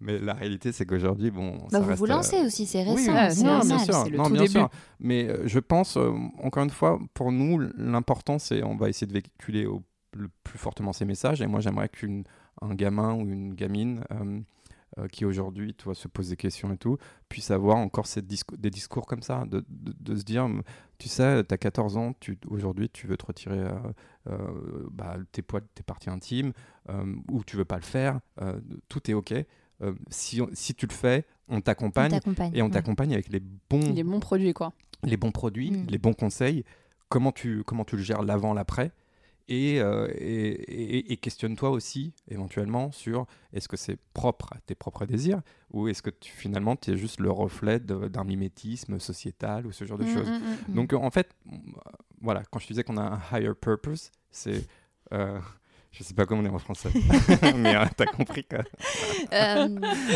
mais 0.00 0.18
la 0.18 0.34
réalité, 0.34 0.72
c'est 0.72 0.84
qu'aujourd'hui, 0.84 1.30
bon. 1.30 1.58
Bah 1.72 1.80
vous 1.80 1.94
vous 1.94 2.06
lancez 2.06 2.40
aussi, 2.42 2.66
c'est 2.66 2.82
récent. 2.82 2.94
Oui, 2.96 3.04
c'est 3.04 3.42
bien 3.42 3.78
sûr. 3.78 4.10
Non, 4.10 4.28
bien 4.28 4.46
sûr. 4.46 4.68
Mais 5.00 5.28
euh, 5.28 5.42
je 5.46 5.58
pense, 5.58 5.96
euh, 5.96 6.10
encore 6.42 6.64
une 6.64 6.70
fois, 6.70 6.98
pour 7.14 7.32
nous, 7.32 7.58
l'important, 7.76 8.38
c'est 8.38 8.62
on 8.62 8.76
va 8.76 8.90
essayer 8.90 9.06
de 9.06 9.12
véhiculer 9.12 9.64
au, 9.64 9.82
le 10.12 10.28
plus 10.44 10.58
fortement 10.58 10.92
ces 10.92 11.06
messages. 11.06 11.40
Et 11.40 11.46
moi, 11.46 11.60
j'aimerais 11.60 11.88
qu'un 11.88 12.74
gamin 12.74 13.14
ou 13.14 13.20
une 13.20 13.54
gamine 13.54 14.04
qui 15.12 15.26
aujourd'hui 15.26 15.76
se 15.92 16.08
posent 16.08 16.30
des 16.30 16.36
questions 16.36 16.72
et 16.72 16.78
tout, 16.78 16.96
puissent 17.28 17.50
avoir 17.50 17.76
encore 17.76 18.06
ces 18.06 18.22
des 18.22 18.70
discours 18.70 19.04
comme 19.04 19.20
ça, 19.20 19.44
de, 19.44 19.62
de, 19.68 20.16
se 20.16 20.22
dire, 20.22 20.48
tu 20.96 21.08
sais, 21.08 21.44
tu 21.44 21.52
as 21.52 21.58
14 21.58 21.98
ans, 21.98 22.14
aujourd'hui 22.48 22.88
tu 22.88 23.06
veux 23.06 23.18
te 23.18 23.26
retirer 23.26 23.68
bah, 24.90 25.16
tes 25.32 25.42
poils, 25.42 25.66
tes 25.74 25.82
parties 25.82 26.08
intimes, 26.08 26.52
ou 27.30 27.44
tu 27.44 27.58
veux 27.58 27.66
pas 27.66 27.76
le 27.76 27.82
faire, 27.82 28.20
tout 28.88 29.10
est 29.10 29.14
OK. 29.14 29.34
Si, 30.10 30.40
si 30.52 30.74
tu 30.74 30.86
le 30.86 30.92
fais, 30.92 31.24
on 31.48 31.60
t'accompagne 31.60 32.18
et 32.54 32.62
on 32.62 32.70
t'accompagne 32.70 33.12
avec 33.12 33.28
les 33.28 33.40
bons 33.40 33.92
les 33.92 34.02
bons 34.02 34.20
produits 34.20 34.52
quoi 34.52 34.72
les 35.04 35.16
bons 35.16 35.32
produits 35.32 35.70
mm. 35.70 35.86
les 35.88 35.98
bons 35.98 36.14
conseils 36.14 36.64
comment 37.08 37.30
tu 37.30 37.62
comment 37.64 37.84
tu 37.84 37.96
le 37.96 38.02
gères 38.02 38.22
l'avant 38.22 38.52
l'après 38.52 38.90
euh, 39.48 40.08
et, 40.16 41.12
et, 41.12 41.16
questionne-toi 41.18 41.70
aussi 41.70 42.12
éventuellement 42.28 42.90
sur 42.90 43.26
est-ce 43.52 43.68
que 43.68 43.76
c'est 43.76 43.96
propre 44.12 44.52
à 44.52 44.58
tes 44.66 44.74
propres 44.74 45.06
désirs 45.06 45.40
ou 45.70 45.86
est-ce 45.86 46.02
que 46.02 46.10
tu, 46.10 46.32
finalement 46.32 46.74
tu 46.74 46.90
es 46.90 46.96
juste 46.96 47.20
le 47.20 47.30
reflet 47.30 47.78
d'un 47.78 48.24
mimétisme 48.24 48.98
sociétal 48.98 49.66
ou 49.66 49.72
ce 49.72 49.84
genre 49.84 49.98
de 49.98 50.04
mm, 50.04 50.14
choses. 50.14 50.28
Mm, 50.28 50.74
Donc 50.74 50.92
en 50.94 51.10
fait, 51.10 51.36
voilà, 52.20 52.42
quand 52.50 52.58
je 52.58 52.66
disais 52.66 52.82
qu'on 52.82 52.96
a 52.96 53.02
un 53.02 53.20
higher 53.38 53.54
purpose, 53.54 54.10
c'est 54.30 54.66
euh, 55.12 55.38
je 55.98 56.04
sais 56.04 56.12
pas 56.12 56.26
comment 56.26 56.42
on 56.42 56.44
est 56.44 56.50
en 56.50 56.58
français, 56.58 56.90
mais 57.56 57.74
euh, 57.74 57.84
t'as 57.96 58.04
compris 58.04 58.44
quoi. 58.44 58.58
Euh, 59.32 59.68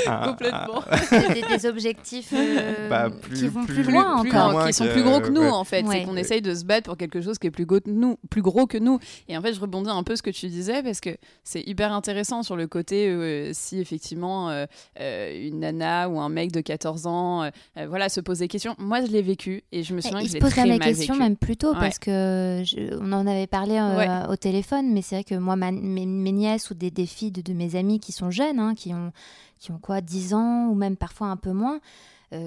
ah, 0.07 0.27
Complètement. 0.29 0.83
Ah. 0.91 1.33
Des, 1.33 1.43
des, 1.43 1.67
objectifs 1.67 2.35
euh, 2.35 2.89
bah, 2.91 3.09
qui 3.35 3.49
vont 3.49 3.65
plus, 3.65 3.83
loin 3.85 4.17
encore, 4.17 4.67
qui 4.67 4.75
sont 4.75 4.87
plus 4.89 5.03
gros 5.03 5.21
que 5.21 5.31
nous 5.31 5.43
en 5.43 5.65
fait. 5.65 5.85
C'est 5.91 6.05
qu'on 6.05 6.17
essaye 6.17 6.43
de 6.43 6.55
se 6.55 6.65
battre 6.65 6.85
pour 6.85 6.99
quelque 6.99 7.23
chose 7.23 7.39
qui 7.39 7.47
est 7.47 7.51
plus 7.51 7.65
gros, 7.65 7.81
que 7.81 7.89
nous, 7.89 8.19
plus 8.29 8.43
gros 8.43 8.67
que 8.67 8.77
nous. 8.77 8.99
Et 9.29 9.37
en 9.39 9.41
fait, 9.41 9.55
je 9.55 9.61
rebondis 9.61 9.89
un 9.89 10.03
peu 10.03 10.17
ce 10.17 10.23
que 10.23 10.31
tu 10.31 10.49
disais 10.49 10.83
parce 10.83 11.01
que 11.01 11.11
c'est 11.45 11.63
hyper 11.63 11.93
intéressant 11.93 12.43
sur 12.43 12.57
le 12.57 12.67
côté 12.67 13.51
si 13.55 13.81
effectivement 13.81 14.51
une 14.99 15.61
nana 15.61 16.11
ou 16.11 16.21
un 16.21 16.29
mec 16.29 16.53
de 16.53 16.61
14 16.61 17.07
ans, 17.07 17.51
voilà, 17.89 18.11
se 18.11 18.21
pose 18.21 18.41
des 18.41 18.49
questions. 18.49 18.75
Moi, 18.79 19.03
je 19.03 19.11
l'ai 19.11 19.23
vécu 19.23 19.63
et 19.73 19.83
je 19.83 19.95
me 19.95 20.03
souviens 20.03 20.23
que 20.23 20.29
je 20.29 20.35
l'ai 20.35 20.41
très 20.41 20.67
mal 20.67 20.79
vécu. 20.79 20.83
se 20.83 20.89
questions 20.99 21.17
même 21.17 21.37
plus 21.37 21.57
tôt 21.57 21.73
parce 21.73 21.99
que 21.99 22.63
on 23.01 23.13
en 23.13 23.27
avait 23.27 23.47
parlé 23.47 23.81
au 24.29 24.37
téléphone, 24.37 24.93
mais 24.93 25.01
c'est 25.01 25.17
vrai 25.17 25.25
que 25.25 25.37
moi, 25.37 25.57
ma 25.57 25.70
mes, 25.73 26.07
nièces 26.33 26.71
ou 26.71 26.75
des, 26.75 26.91
des 26.91 27.07
filles 27.07 27.33
de, 27.33 27.53
mes 27.53 27.77
amis 27.77 28.01
qui 28.01 28.13
sont 28.13 28.31
jeunes, 28.31 28.59
hein, 28.59 28.75
qui, 28.75 28.95
ont, 28.95 29.13
qui 29.59 29.73
ont 29.73 29.79
quoi, 29.79 30.01
10 30.01 30.35
ans 30.35 30.69
ou 30.69 30.75
même 30.75 30.97
parfois 30.97 31.29
un 31.29 31.37
peu 31.37 31.53
moins, 31.53 31.81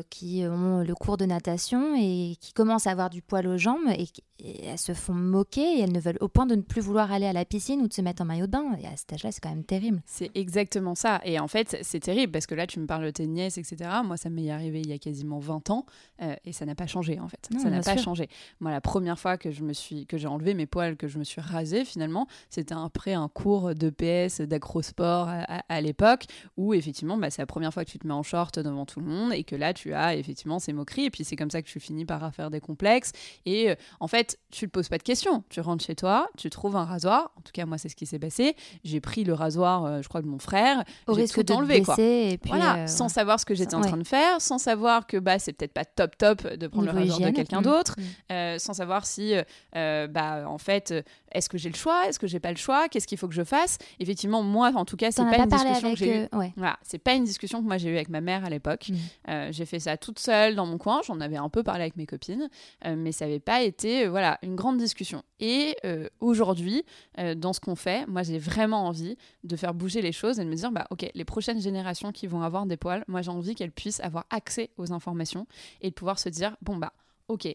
qui 0.09 0.43
ont 0.45 0.81
le 0.81 0.95
cours 0.95 1.17
de 1.17 1.25
natation 1.25 1.95
et 1.95 2.35
qui 2.39 2.53
commencent 2.53 2.87
à 2.87 2.91
avoir 2.91 3.09
du 3.09 3.21
poil 3.21 3.47
aux 3.47 3.57
jambes 3.57 3.89
et, 3.89 4.07
elles 4.43 4.77
se 4.77 4.93
font 4.93 5.13
moquer 5.13 5.61
et 5.61 5.81
elles 5.81 5.91
ne 5.91 5.99
veulent 5.99 6.17
au 6.19 6.27
point 6.27 6.45
de 6.45 6.55
ne 6.55 6.61
plus 6.61 6.81
vouloir 6.81 7.11
aller 7.11 7.25
à 7.25 7.33
la 7.33 7.45
piscine 7.45 7.81
ou 7.81 7.87
de 7.87 7.93
se 7.93 8.01
mettre 8.01 8.21
en 8.21 8.25
maillot 8.25 8.45
de 8.45 8.51
bain. 8.51 8.75
Et 8.81 8.85
à 8.85 8.95
cet 8.97 9.13
âge-là, 9.13 9.31
c'est 9.31 9.39
quand 9.39 9.49
même 9.49 9.63
terrible. 9.63 10.01
C'est 10.05 10.31
exactement 10.35 10.95
ça. 10.95 11.21
Et 11.23 11.39
en 11.39 11.47
fait, 11.47 11.77
c'est 11.81 12.01
terrible 12.01 12.31
parce 12.31 12.45
que 12.45 12.55
là, 12.55 12.67
tu 12.67 12.79
me 12.79 12.85
parles 12.85 13.05
de 13.05 13.11
tes 13.11 13.27
nièces, 13.27 13.57
etc. 13.57 13.89
Moi, 14.03 14.17
ça 14.17 14.29
m'est 14.29 14.49
arrivé 14.51 14.81
il 14.81 14.89
y 14.89 14.93
a 14.93 14.97
quasiment 14.97 15.39
20 15.39 15.69
ans 15.69 15.85
euh, 16.21 16.35
et 16.45 16.51
ça 16.51 16.65
n'a 16.65 16.75
pas 16.75 16.87
changé 16.87 17.19
en 17.19 17.27
fait. 17.27 17.49
ça 17.61 17.69
n'a 17.69 17.81
pas 17.81 17.97
changé. 17.97 18.27
Moi, 18.59 18.71
la 18.71 18.81
première 18.81 19.17
fois 19.17 19.37
que 19.37 19.51
je 19.51 19.63
me 19.63 19.73
suis, 19.73 20.05
que 20.05 20.17
j'ai 20.17 20.27
enlevé 20.27 20.53
mes 20.53 20.65
poils, 20.65 20.97
que 20.97 21.07
je 21.07 21.19
me 21.19 21.23
suis 21.23 21.41
rasé 21.41 21.85
finalement, 21.85 22.27
c'était 22.49 22.75
après 22.75 23.13
un 23.13 23.29
cours 23.29 23.73
de 23.75 23.89
PS, 23.89 24.41
d'acrosport 24.41 25.27
à, 25.29 25.63
à, 25.69 25.81
l'époque 25.81 26.25
où 26.57 26.73
effectivement, 26.73 27.17
bah, 27.17 27.29
c'est 27.29 27.41
la 27.41 27.45
première 27.45 27.73
fois 27.73 27.85
que 27.85 27.91
tu 27.91 27.99
te 27.99 28.07
mets 28.07 28.13
en 28.13 28.23
short 28.23 28.59
devant 28.59 28.85
tout 28.85 28.99
le 28.99 29.05
monde 29.05 29.33
et 29.33 29.43
que 29.43 29.55
là, 29.55 29.73
tu 29.74 29.94
as 29.94 30.15
effectivement 30.15 30.60
ces 30.60 30.74
moqueries 30.74 31.06
et 31.06 31.10
puis 31.10 31.24
c'est 31.24 31.36
comme 31.36 31.51
ça 31.51 31.62
que 31.62 31.68
tu 31.68 31.80
finis 31.80 32.06
par 32.06 32.34
faire 32.34 32.50
des 32.50 32.60
complexes. 32.60 33.12
Et 33.46 33.70
euh, 33.70 33.75
en 34.00 34.08
fait, 34.08 34.39
tu 34.51 34.65
ne 34.65 34.70
poses 34.70 34.89
pas 34.89 34.98
de 34.98 35.03
questions. 35.03 35.44
Tu 35.50 35.62
rentres 35.62 35.84
chez 35.84 35.96
toi, 35.96 36.30
tu 36.38 36.50
trouves 36.50 36.75
un 36.75 36.86
rasoir. 36.86 37.32
En 37.38 37.42
tout 37.42 37.51
cas, 37.53 37.65
moi, 37.65 37.77
c'est 37.77 37.89
ce 37.89 37.96
qui 37.96 38.06
s'est 38.06 38.20
passé. 38.20 38.56
J'ai 38.84 39.01
pris 39.01 39.24
le 39.24 39.34
rasoir, 39.34 39.86
euh, 39.86 40.01
je 40.01 40.10
crois, 40.10 40.22
de 40.22 40.27
mon 40.27 40.39
frère. 40.39 40.84
Au 41.08 41.13
risque 41.13 41.44
de 41.44 41.53
enlever, 41.53 41.82
quoi. 41.82 41.96
Et 42.00 42.38
puis, 42.42 42.50
voilà, 42.50 42.84
euh, 42.84 42.88
sans 42.88 43.10
savoir 43.10 43.39
ce 43.39 43.46
que 43.46 43.56
j'étais 43.56 43.75
en 43.75 43.82
train 43.82 43.98
de 43.98 44.08
faire, 44.08 44.42
sans 44.42 44.58
savoir 44.58 45.08
que 45.08 45.18
bah, 45.18 45.39
c'est 45.39 45.53
peut-être 45.53 45.74
pas 45.74 45.86
top 45.86 46.18
top 46.18 46.48
de 46.48 46.68
prendre 46.68 46.92
le 46.92 47.00
rasoir 47.00 47.20
de 47.20 47.36
quelqu'un 47.36 47.62
mm. 47.62 47.63
d'autre, 47.63 47.96
mm. 48.30 48.60
sans 48.60 48.74
savoir 48.74 49.06
si, 49.06 49.34
bah, 49.74 50.46
en 50.48 50.58
fait, 50.58 50.94
est-ce 51.32 51.50
que 51.50 51.58
j'ai 51.58 51.70
le 51.70 51.75
choix, 51.75 52.08
est-ce 52.08 52.20
que 52.20 52.27
j'ai 52.27 52.39
pas 52.39 52.51
le 52.51 52.58
choix, 52.58 52.88
qu'est-ce 52.89 53.08
qu'il 53.08 53.18
faut 53.18 53.27
que 53.27 53.34
je 53.34 53.44
fasse? 53.44 53.77
Effectivement, 54.00 54.44
moi, 54.44 54.72
en 54.75 54.86
tout 54.86 54.98
cas, 54.98 55.12
c'est 55.12 55.24
pas, 55.24 55.38
une 55.38 55.50
discussion 55.50 55.92
que 55.92 55.98
j'ai 55.98 56.30
Voilà, 56.56 56.77
c'est 56.84 57.00
pas 57.00 57.13
une 57.13 57.24
discussion 57.24 57.62
que 57.62 57.68
moi 57.68 57.77
j'ai 57.77 57.89
eue 57.89 57.96
avec 57.96 58.10
ma 58.10 58.22
mère 58.22 58.46
à 58.46 58.50
l'époque. 58.50 58.89
Mm. 59.27 59.51
J'ai 59.63 59.70
fait 59.70 59.79
ça 59.79 59.96
toute 59.96 60.20
seule 60.20 60.55
dans 60.55 60.65
mon 60.65 60.77
coin. 60.77 61.01
J'en 61.05 61.22
avais 61.22 61.38
un 61.38 61.50
peu 61.50 61.63
parlé 61.63 61.84
avec 61.84 61.96
mes 61.96 62.05
copines, 62.05 62.50
mais 62.86 63.12
ça 63.12 63.25
n'avait 63.25 63.39
pas 63.39 63.62
été, 63.62 64.08
voilà, 64.08 64.38
une 64.43 64.55
grande 64.55 64.77
discussion. 64.77 65.24
Et 65.40 65.75
euh, 65.85 66.07
aujourd'hui, 66.20 66.83
euh, 67.20 67.35
dans 67.35 67.53
ce 67.53 67.59
qu'on 67.59 67.75
fait, 67.75 68.05
moi 68.07 68.24
j'ai 68.24 68.40
vraiment 68.40 68.85
envie 68.87 69.18
de 69.44 69.55
faire 69.55 69.74
bouger 69.74 70.01
les 70.01 70.11
choses 70.11 70.40
et 70.40 70.46
de 70.46 70.50
me 70.50 70.55
dire, 70.55 70.72
bah 70.72 70.87
ok, 70.90 71.09
les 71.14 71.25
prochaines 71.25 71.61
générations 71.61 72.11
qui 72.11 72.27
vont 72.27 72.42
avoir 72.42 72.66
des 72.66 72.77
poils, 72.77 73.03
moi 73.07 73.22
j'ai 73.22 73.31
envie 73.31 73.55
qu'elles 73.55 73.72
puissent 73.72 74.00
avoir 74.00 74.25
accès 74.29 74.70
aux 74.77 74.92
informations 74.92 75.48
et 75.81 75.90
de 75.90 75.94
pouvoir 75.94 76.20
se 76.20 76.29
dire, 76.29 76.55
bon 76.61 76.77
bah 76.77 76.94
ok, 77.27 77.53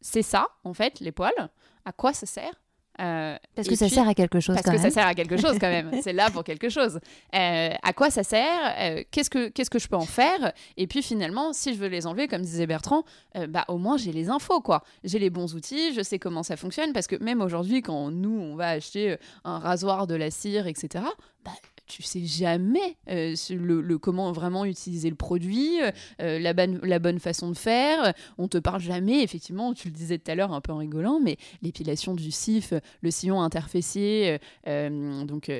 c'est 0.00 0.22
ça 0.22 0.48
en 0.64 0.74
fait, 0.74 1.00
les 1.00 1.12
poils, 1.12 1.50
à 1.84 1.92
quoi 1.92 2.12
ça 2.12 2.26
sert 2.26 2.54
euh, 3.00 3.36
parce 3.54 3.68
que 3.68 3.76
ça 3.76 3.88
sert 3.88 4.08
à 4.08 4.14
quelque 4.14 4.40
chose. 4.40 4.56
Parce 4.56 4.76
que 4.76 4.82
ça 4.82 4.90
sert 4.90 5.06
à 5.06 5.14
quelque 5.14 5.36
chose 5.36 5.56
quand 5.60 5.68
même. 5.68 5.90
c'est 6.02 6.12
là 6.12 6.30
pour 6.30 6.44
quelque 6.44 6.68
chose. 6.68 7.00
Euh, 7.34 7.70
à 7.82 7.92
quoi 7.92 8.10
ça 8.10 8.22
sert? 8.22 8.74
Euh, 8.78 9.02
Qu'est-ce 9.10 9.30
que 9.30 9.48
qu'est-ce 9.48 9.70
que 9.70 9.78
je 9.78 9.88
peux 9.88 9.96
en 9.96 10.06
faire? 10.06 10.52
Et 10.76 10.86
puis 10.86 11.02
finalement, 11.02 11.52
si 11.52 11.74
je 11.74 11.78
veux 11.78 11.88
les 11.88 12.06
enlever, 12.06 12.28
comme 12.28 12.42
disait 12.42 12.66
Bertrand, 12.66 13.04
bah 13.48 13.64
au 13.68 13.78
moins 13.78 13.96
j'ai 13.96 14.12
les 14.12 14.30
infos 14.30 14.60
quoi. 14.60 14.82
J'ai 15.04 15.18
les 15.18 15.30
bons 15.30 15.54
outils, 15.54 15.94
je 15.94 16.02
sais 16.02 16.18
comment 16.18 16.42
ça 16.42 16.56
fonctionne 16.56 16.92
parce 16.92 17.06
que 17.06 17.16
même 17.22 17.40
aujourd'hui, 17.40 17.82
quand 17.82 18.10
nous 18.10 18.38
on 18.40 18.56
va 18.56 18.70
acheter 18.70 19.16
un 19.44 19.58
rasoir, 19.58 20.06
de 20.06 20.14
la 20.14 20.30
cire, 20.30 20.66
etc. 20.66 21.04
Bah, 21.44 21.52
tu 21.88 22.02
sais 22.02 22.24
jamais 22.24 22.96
euh, 23.08 23.34
le, 23.50 23.98
comment 23.98 24.30
vraiment 24.30 24.64
utiliser 24.66 25.08
le 25.08 25.16
produit, 25.16 25.80
euh, 26.20 26.38
la, 26.38 26.52
bonne, 26.52 26.78
la 26.82 26.98
bonne 26.98 27.18
façon 27.18 27.50
de 27.50 27.56
faire. 27.56 28.12
On 28.36 28.46
te 28.46 28.58
parle 28.58 28.80
jamais, 28.80 29.22
effectivement, 29.22 29.72
tu 29.72 29.88
le 29.88 29.94
disais 29.94 30.18
tout 30.18 30.30
à 30.30 30.34
l'heure 30.34 30.52
un 30.52 30.60
peu 30.60 30.72
en 30.72 30.76
rigolant, 30.76 31.18
mais 31.20 31.38
l'épilation 31.62 32.14
du 32.14 32.30
cif, 32.30 32.74
le 33.00 33.10
sillon 33.10 33.40
interfessier, 33.40 34.38
euh, 34.68 35.24
donc 35.24 35.50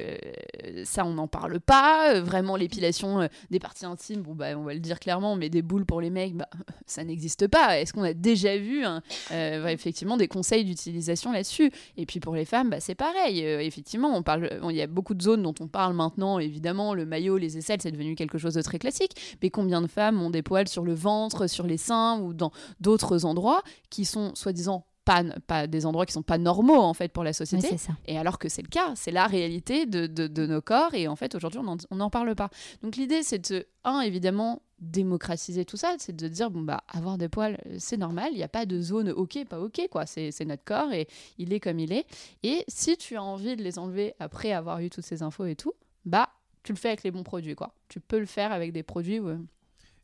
ça 0.85 1.05
on 1.05 1.15
n'en 1.15 1.29
parle 1.29 1.61
pas. 1.61 2.21
Vraiment 2.21 2.57
l'épilation 2.57 3.29
des 3.51 3.59
parties 3.59 3.87
intimes, 3.87 4.21
bon 4.23 4.35
bah 4.35 4.57
on 4.57 4.65
va 4.65 4.75
le 4.75 4.81
dire 4.81 5.01
clairement, 5.01 5.35
mais 5.35 5.49
des 5.49 5.63
boules 5.63 5.87
pour 5.87 6.01
les 6.01 6.11
mecs, 6.11 6.37
bah, 6.37 6.49
ça 6.87 7.05
n'existe 7.05 7.49
pas. 7.49 7.81
Est-ce 7.81 7.95
qu'on 7.95 8.03
a 8.03 8.13
déjà 8.13 8.59
vu 8.59 8.85
hein, 8.85 9.03
effectivement 9.31 10.19
des 10.19 10.29
conseils 10.29 10.65
d'utilisation 10.65 11.33
là-dessus? 11.33 11.73
Et 11.97 12.05
puis 12.05 12.21
pour 12.21 12.35
les 12.35 12.45
femmes, 12.45 12.69
bah, 12.69 12.81
c'est 12.81 12.95
pareil. 12.95 13.41
effectivement, 13.41 14.23
il 14.69 14.77
y 14.77 14.83
a 14.83 14.87
beaucoup 14.87 15.15
de 15.15 15.23
zones 15.23 15.43
dont 15.43 15.55
on 15.61 15.69
parle 15.69 15.95
maintenant 15.95 16.18
évidemment, 16.41 16.95
le 16.95 17.07
maillot, 17.07 17.37
les 17.39 17.59
aisselles, 17.59 17.81
c'est 17.83 17.93
devenu 17.93 18.15
quelque 18.15 18.39
chose 18.39 18.55
de 18.55 18.63
très 18.63 18.79
classique. 18.79 19.39
Mais 19.43 19.51
combien 19.51 19.81
de 19.81 19.87
femmes 19.87 20.21
ont 20.21 20.31
des 20.31 20.43
poils 20.43 20.69
sur 20.69 20.85
le 20.85 20.95
ventre, 20.95 21.47
sur 21.47 21.67
les 21.67 21.79
seins 21.79 22.21
ou 22.21 22.35
dans 22.35 22.53
d'autres 22.81 23.25
endroits 23.25 23.63
qui 23.91 24.05
sont 24.05 24.35
soi-disant 24.35 24.85
pas, 25.09 25.25
pas, 25.47 25.67
des 25.67 25.87
endroits 25.87 26.05
qui 26.05 26.13
sont 26.13 26.23
pas 26.23 26.37
normaux 26.37 26.77
en 26.77 26.93
fait 26.93 27.11
pour 27.11 27.25
la 27.25 27.33
société. 27.33 27.77
Et 28.07 28.19
alors 28.19 28.39
que 28.39 28.51
c'est 28.51 28.61
le 28.61 28.69
cas, 28.69 28.93
c'est 28.95 29.11
la 29.11 29.27
réalité 29.27 29.87
de, 29.87 30.07
de, 30.07 30.47
nos 30.47 30.61
corps 30.61 30.93
et 30.93 31.09
en 31.09 31.17
fait 31.17 31.35
aujourd'hui 31.35 31.61
on 31.91 31.97
n'en 31.97 32.11
parle 32.11 32.35
pas. 32.35 32.51
Donc 32.83 32.97
l'idée 32.97 33.23
c'est 33.23 33.51
de, 33.51 33.67
un 33.85 34.01
évidemment, 34.01 34.61
démocratiser 34.81 35.65
tout 35.65 35.79
ça, 35.79 35.95
c'est 35.99 36.15
de 36.15 36.29
dire 36.29 36.51
bon 36.51 36.61
bah 36.61 36.85
avoir 36.89 37.17
des 37.17 37.31
poils 37.31 37.59
c'est 37.79 37.97
normal, 37.97 38.29
il 38.33 38.37
n'y 38.37 38.43
a 38.43 38.49
pas 38.49 38.67
de 38.67 38.81
zone 38.83 39.11
ok 39.11 39.47
pas 39.49 39.59
ok 39.59 39.89
quoi, 39.91 40.05
c'est 40.05 40.45
notre 40.45 40.65
corps 40.65 40.93
et 40.93 41.09
il 41.39 41.55
est 41.55 41.61
comme 41.61 41.79
il 41.79 41.93
est. 41.93 42.05
Et 42.43 42.65
si 42.69 42.99
tu 42.99 43.17
as 43.17 43.23
envie 43.23 43.57
de 43.57 43.63
les 43.63 43.79
enlever 43.79 44.15
après 44.21 44.53
avoir 44.53 44.81
eu 44.81 44.91
toutes 44.91 45.05
ces 45.07 45.23
infos 45.23 45.47
et 45.47 45.57
tout, 45.57 45.73
bah 46.09 46.29
tu 46.63 46.73
le 46.73 46.79
fais 46.79 46.89
avec 46.89 47.03
les 47.03 47.11
bons 47.11 47.23
produits 47.23 47.55
quoi. 47.55 47.75
Tu 47.89 48.01
peux 48.01 48.19
le 48.19 48.27
faire 48.27 48.53
avec 48.53 48.73
des 48.73 48.83
produits 48.83 49.21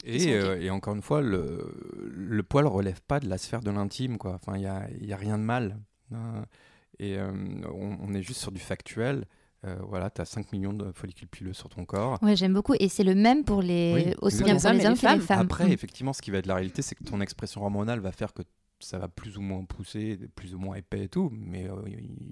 et, 0.05 0.35
euh, 0.35 0.61
et, 0.61 0.71
encore 0.71 0.95
une 0.95 1.03
fois, 1.03 1.23
le, 1.23 1.73
le 2.13 2.43
poil 2.43 2.67
relève 2.67 3.01
pas 3.01 3.21
de 3.21 3.29
la 3.29 3.39
sphère 3.39 3.61
de 3.61 3.71
l'intime, 3.71 4.19
quoi. 4.19 4.35
Enfin, 4.35 4.57
il 4.57 4.61
n'y 4.61 4.67
a, 4.67 4.87
y 5.01 5.13
a, 5.13 5.17
rien 5.17 5.39
de 5.39 5.43
mal. 5.43 5.79
Hein. 6.13 6.45
Et 6.99 7.19
euh, 7.19 7.33
on, 7.73 8.13
est 8.15 8.23
juste 8.23 8.41
sur 8.41 8.53
du 8.53 8.61
factuel. 8.61 9.25
Euh, 9.65 9.77
voilà, 9.89 10.11
tu 10.11 10.21
as 10.21 10.27
5 10.27 10.53
millions 10.53 10.75
de 10.75 10.93
follicules 10.93 11.29
pileux 11.29 11.55
sur 11.55 11.71
ton 11.71 11.87
corps. 11.87 12.19
Ouais, 12.23 12.37
j'aime 12.37 12.53
beaucoup. 12.53 12.75
Et 12.79 12.89
c'est 12.89 13.03
le 13.03 13.15
même 13.15 13.45
pour 13.45 13.63
les, 13.63 14.15
aussi 14.21 14.45
bien 14.45 14.57
pour 14.57 14.71
les 14.71 14.87
hommes 14.87 14.97
que 14.97 15.15
les 15.15 15.21
femmes. 15.21 15.41
Après, 15.41 15.71
effectivement, 15.73 16.13
ce 16.13 16.21
qui 16.21 16.31
va 16.31 16.39
être 16.39 16.47
la 16.47 16.57
réalité, 16.57 16.83
c'est 16.83 16.95
que 16.95 17.05
ton 17.05 17.21
expression 17.21 17.63
hormonale 17.63 18.01
va 18.01 18.13
faire 18.13 18.35
que 18.35 18.43
ça 18.85 18.99
va 18.99 19.09
plus 19.09 19.37
ou 19.39 19.41
moins 19.41 19.65
pousser, 19.65 20.19
plus 20.35 20.55
ou 20.55 20.59
moins 20.59 20.77
épais 20.77 21.05
et 21.05 21.09
tout. 21.09 21.31
Mais 21.33 21.69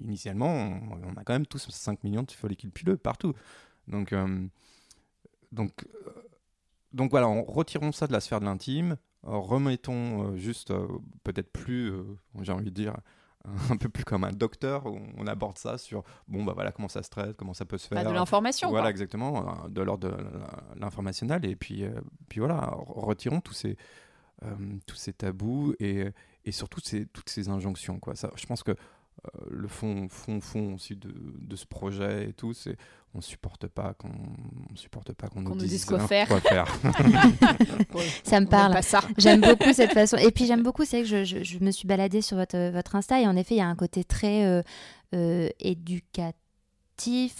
initialement, 0.03 0.47
on, 0.47 1.17
a 1.17 1.23
quand 1.23 1.33
même 1.33 1.45
tous 1.45 1.69
5 1.69 2.03
millions 2.03 2.23
de 2.23 2.31
follicules 2.31 2.71
pileux 2.71 2.97
partout. 2.97 3.33
Donc, 3.87 4.13
euh, 4.13 4.47
donc, 5.51 5.85
euh, 6.07 6.11
donc 6.93 7.11
voilà, 7.11 7.27
retirons 7.27 7.91
ça 7.91 8.07
de 8.07 8.13
la 8.13 8.19
sphère 8.19 8.39
de 8.39 8.45
l'intime, 8.45 8.97
remettons 9.23 10.31
euh, 10.31 10.37
juste 10.37 10.73
peut-être 11.23 11.51
plus, 11.51 11.93
j'ai 12.41 12.51
envie 12.51 12.65
de 12.65 12.69
dire, 12.69 12.95
un 13.69 13.77
peu 13.77 13.89
plus 13.89 14.05
comme 14.05 14.23
un 14.23 14.31
docteur 14.31 14.85
où 14.85 14.99
on 15.17 15.27
aborde 15.27 15.57
ça 15.57 15.77
sur 15.77 16.03
bon 16.29 16.45
bah 16.45 16.53
voilà 16.55 16.71
comment 16.71 16.87
ça 16.87 17.03
se 17.03 17.09
traite 17.09 17.35
comment 17.35 17.53
ça 17.53 17.65
peut 17.65 17.77
se 17.77 17.89
bah, 17.89 17.97
faire 17.99 18.09
de 18.09 18.15
l'information 18.15 18.69
voilà 18.69 18.89
exactement 18.89 19.67
de 19.67 19.81
l'ordre 19.81 20.11
de 20.11 20.15
l'informationnel 20.79 21.43
et 21.43 21.57
puis 21.57 21.83
puis 22.29 22.39
voilà 22.39 22.73
retirons 22.73 23.41
tous 23.41 23.51
ces 23.51 23.75
tous 24.85 24.95
ces 24.95 25.11
tabous 25.11 25.75
et, 25.81 26.05
et 26.45 26.51
surtout 26.51 26.79
ces, 26.83 27.05
toutes 27.07 27.29
ces 27.29 27.49
injonctions 27.49 27.99
quoi 27.99 28.15
ça 28.15 28.31
je 28.35 28.45
pense 28.45 28.63
que 28.63 28.75
le 29.49 29.67
fond, 29.67 30.07
fond, 30.09 30.41
fond 30.41 30.75
aussi 30.75 30.95
de, 30.95 31.13
de 31.39 31.55
ce 31.55 31.65
projet 31.65 32.29
et 32.29 32.33
tout, 32.33 32.53
c'est 32.53 32.75
on 33.15 33.21
supporte 33.21 33.67
pas 33.67 33.93
qu'on 33.93 34.09
on 34.09 34.75
supporte 34.75 35.13
pas 35.13 35.27
qu'on 35.27 35.41
nous, 35.41 35.55
dise 35.55 35.85
quoi 35.85 35.99
faire. 35.99 36.27
ça 38.23 38.41
me 38.41 38.47
parle. 38.47 38.79
J'aime 39.17 39.41
beaucoup 39.57 39.71
cette 39.71 39.93
façon. 39.93 40.17
Et 40.17 40.31
puis 40.31 40.45
j'aime 40.45 40.63
beaucoup, 40.63 40.83
c'est 40.83 41.03
que 41.03 41.07
je, 41.07 41.23
je, 41.23 41.43
je, 41.43 41.59
me 41.59 41.71
suis 41.71 41.87
baladée 41.87 42.21
sur 42.21 42.37
votre, 42.37 42.71
votre 42.71 42.95
Insta 42.95 43.21
et 43.21 43.27
en 43.27 43.35
effet, 43.35 43.55
il 43.55 43.59
y 43.59 43.61
a 43.61 43.67
un 43.67 43.75
côté 43.75 44.03
très 44.03 44.45
euh, 44.45 44.61
euh, 45.13 45.49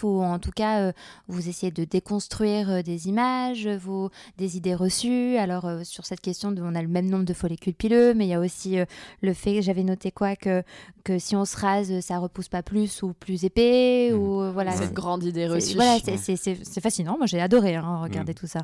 ou 0.03 0.21
en 0.23 0.39
tout 0.39 0.51
cas 0.51 0.81
euh, 0.81 0.91
vous 1.27 1.47
essayez 1.47 1.71
de 1.71 1.83
déconstruire 1.83 2.69
euh, 2.69 2.81
des 2.81 3.07
images, 3.07 3.67
vos, 3.67 4.09
des 4.37 4.57
idées 4.57 4.75
reçues. 4.75 5.37
Alors 5.37 5.65
euh, 5.65 5.83
sur 5.83 6.05
cette 6.05 6.21
question, 6.21 6.51
de, 6.51 6.61
on 6.61 6.75
a 6.75 6.81
le 6.81 6.87
même 6.87 7.09
nombre 7.09 7.25
de 7.25 7.33
follicules 7.33 7.73
pileux, 7.73 8.13
mais 8.13 8.25
il 8.25 8.29
y 8.29 8.33
a 8.33 8.39
aussi 8.39 8.77
le 9.21 9.33
fait, 9.33 9.61
j'avais 9.61 9.83
noté 9.83 10.11
quoi, 10.11 10.35
que, 10.35 10.63
que 11.03 11.19
si 11.19 11.35
on 11.35 11.45
se 11.45 11.57
rase, 11.57 11.99
ça 12.01 12.17
repousse 12.19 12.49
pas 12.49 12.63
plus 12.63 13.03
ou 13.03 13.13
plus 13.13 13.45
épais. 13.45 14.11
Mmh. 14.11 14.15
Ou, 14.15 14.51
voilà, 14.51 14.71
Cette 14.73 14.93
grande 14.93 15.23
idée 15.23 15.47
reçue. 15.47 15.75
Voilà, 15.75 15.97
c'est 15.99 16.81
fascinant. 16.81 17.17
Moi 17.17 17.27
j'ai 17.27 17.39
adoré 17.39 17.75
hein, 17.75 17.99
regarder 18.01 18.31
mmh. 18.31 18.35
tout 18.35 18.47
ça. 18.47 18.61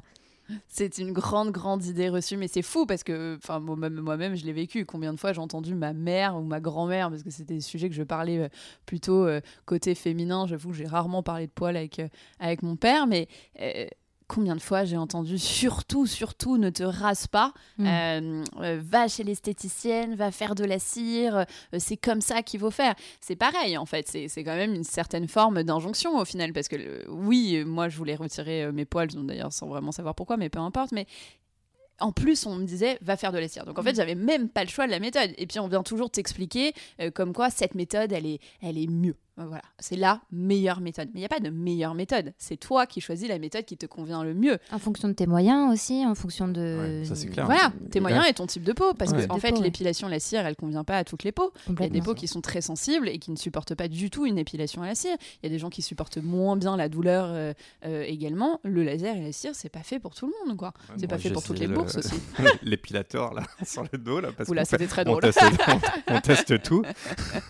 C'est 0.67 0.97
une 0.97 1.12
grande, 1.12 1.51
grande 1.51 1.85
idée 1.85 2.09
reçue, 2.09 2.38
mais 2.38 2.47
c'est 2.47 2.62
fou 2.62 2.85
parce 2.85 3.03
que, 3.03 3.38
moi-même, 3.59 4.35
je 4.35 4.45
l'ai 4.45 4.53
vécu. 4.53 4.85
Combien 4.85 5.13
de 5.13 5.19
fois 5.19 5.33
j'ai 5.33 5.41
entendu 5.41 5.75
ma 5.75 5.93
mère 5.93 6.35
ou 6.38 6.41
ma 6.41 6.59
grand-mère, 6.59 7.09
parce 7.09 7.23
que 7.23 7.29
c'était 7.29 7.55
des 7.55 7.62
sujets 7.62 7.89
que 7.89 7.95
je 7.95 8.03
parlais 8.03 8.39
euh, 8.39 8.49
plutôt 8.85 9.25
euh, 9.25 9.41
côté 9.65 9.95
féminin. 9.95 10.47
J'avoue 10.47 10.69
que 10.69 10.75
j'ai 10.75 10.88
rarement 10.88 11.23
parlé 11.23 11.47
de 11.47 11.65
avec, 11.65 11.99
euh, 11.99 12.07
avec 12.39 12.63
mon 12.63 12.75
père, 12.75 13.07
mais 13.07 13.27
combien 14.30 14.56
de 14.56 14.62
fois 14.62 14.86
j'ai 14.86 14.96
entendu 14.96 15.38
surtout, 15.38 16.06
surtout 16.06 16.58
ne 16.58 16.70
te 16.70 16.84
rase 16.84 17.28
pas, 17.28 17.52
mm. 17.78 17.86
euh, 17.86 18.44
euh, 18.62 18.82
va 18.82 19.10
chez 19.10 19.24
l'esthéticienne, 19.24 20.15
va 20.15 20.32
faire 20.32 20.56
de 20.56 20.63
la 20.63 20.80
cire, 20.80 21.36
euh, 21.36 21.44
c'est 21.80 21.98
comme 21.98 22.22
ça 22.22 22.44
qu'il 22.44 22.62
faut 22.62 22.72
faire. 22.72 22.96
C'est 23.20 23.36
pareil 23.36 23.78
en 23.78 23.86
fait, 23.86 24.08
c'est 24.08 24.44
quand 24.44 24.56
même 24.56 24.74
une 24.74 24.86
certaine 24.86 25.28
forme 25.28 25.63
d'injonction 25.63 26.18
au 26.18 26.26
final, 26.26 26.54
parce 26.54 26.70
que 26.70 27.06
oui, 27.10 27.63
moi 27.65 27.89
je 27.89 27.98
voulais 27.98 28.15
retirer 28.15 28.72
mes 28.72 28.86
poils, 28.86 29.10
d'ailleurs 29.10 29.52
sans 29.52 29.68
vraiment 29.68 29.92
savoir 29.92 30.15
pourquoi, 30.15 30.38
mais 30.38 30.50
peu 30.50 30.60
importe, 30.60 30.92
mais 30.94 31.08
en 32.02 32.13
plus, 32.13 32.46
on 32.46 32.56
me 32.56 32.63
disait, 32.63 32.98
va 33.02 33.18
faire 33.18 33.34
de 33.34 33.39
la 33.39 33.50
cire. 33.50 33.65
Donc 33.65 33.78
en 33.78 33.84
fait, 33.84 33.92
mm. 33.92 33.96
j'avais 33.96 34.15
même 34.15 34.48
pas 34.48 34.63
le 34.63 34.70
choix 34.70 34.86
de 34.86 34.92
la 34.92 35.00
méthode. 35.00 35.34
Et 35.38 35.48
puis 35.48 35.60
on 35.60 35.68
vient 35.68 35.84
toujours 35.84 36.10
t'expliquer 36.10 36.74
comme 37.13 37.34
quoi 37.34 37.50
cette 37.50 37.76
méthode, 37.76 38.13
elle 38.13 38.26
est, 38.26 38.39
elle 38.62 38.78
est 38.78 38.88
mieux. 38.88 39.18
Voilà, 39.47 39.63
c'est 39.80 39.95
la 39.95 40.21
meilleure 40.32 40.82
méthode. 40.82 41.10
Mais 41.13 41.19
il 41.19 41.21
n'y 41.21 41.25
a 41.25 41.30
pas 41.30 41.39
de 41.39 41.49
meilleure 41.49 41.95
méthode. 41.95 42.34
C'est 42.38 42.58
toi 42.58 42.86
qui 42.86 43.02
choisis 43.02 43.28
la 43.28 43.39
méthode 43.39 43.65
qui 43.65 43.78
te 43.78 43.86
convient 43.86 44.23
le 44.23 44.34
mieux. 44.34 44.58
En 44.71 44.80
fonction 44.80 45.08
de 45.08 45.13
tes 45.13 45.28
moyens 45.28 45.71
aussi, 45.71 46.06
en 46.06 46.15
fonction 46.15 46.47
de. 46.47 47.04
ça, 47.06 47.15
c'est 47.15 47.28
clair. 47.28 47.45
Voilà, 47.45 47.71
tes 47.91 47.99
moyens 47.99 48.25
et 48.28 48.34
ton 48.34 48.47
type 48.47 48.63
de 48.63 48.73
peau. 48.73 48.93
Parce 48.93 49.13
qu'en 49.13 49.36
en 49.36 49.39
fait, 49.39 49.52
l'épilation 49.60 50.08
à 50.08 50.12
la 50.12 50.19
cire, 50.19 50.45
elle 50.45 50.56
convient 50.56 50.84
pas 50.84 50.97
à 50.97 51.04
toutes 51.04 51.23
les 51.23 51.32
peaux. 51.32 51.52
Il 51.69 51.80
y 51.80 51.84
a 51.84 51.89
des 51.89 52.02
peaux 52.02 52.15
qui 52.15 52.28
sont 52.28 52.41
très 52.41 52.62
sensibles 52.62 53.08
et 53.08 53.19
qui 53.19 53.32
ne 53.32 53.38
supportent 53.38 53.75
pas 53.75 53.88
du 53.88 54.10
tout 54.10 54.25
une 54.25 54.38
épilation 54.38 54.82
à 54.82 54.88
la 54.88 54.95
cire. 54.95 55.15
Il 55.41 55.45
y 55.45 55.47
a 55.47 55.49
des 55.49 55.60
gens 55.60 55.69
qui 55.69 55.82
supportent 55.82 56.17
moins 56.17 56.58
bien 56.58 56.78
la 56.78 56.89
douleur 56.89 57.28
euh, 57.30 57.54
euh, 57.86 58.04
également. 58.04 58.60
Le 58.63 58.84
laser 58.84 59.15
et 59.15 59.21
la 59.21 59.32
cire, 59.32 59.52
c'est 59.54 59.69
pas 59.69 59.84
fait 59.84 59.99
pour 59.99 60.15
tout 60.15 60.28
le 60.28 60.34
monde, 60.47 60.58
quoi. 60.58 60.73
c'est 60.97 61.08
pas 61.08 61.17
fait 61.17 61.32
pour 61.32 61.43
toutes 61.43 61.60
les 61.60 61.67
bourses 61.67 61.97
aussi. 61.97 62.15
L'épilateur, 62.63 63.34
là, 63.34 63.43
sur 63.65 63.84
le 63.91 63.97
dos, 63.97 64.19
là. 64.19 64.30
Oula, 64.47 64.65
c'était 64.65 64.88
très 64.88 65.06
drôle. 65.06 65.21
On 66.08 66.19
teste, 66.21 66.62
tout. 66.63 66.84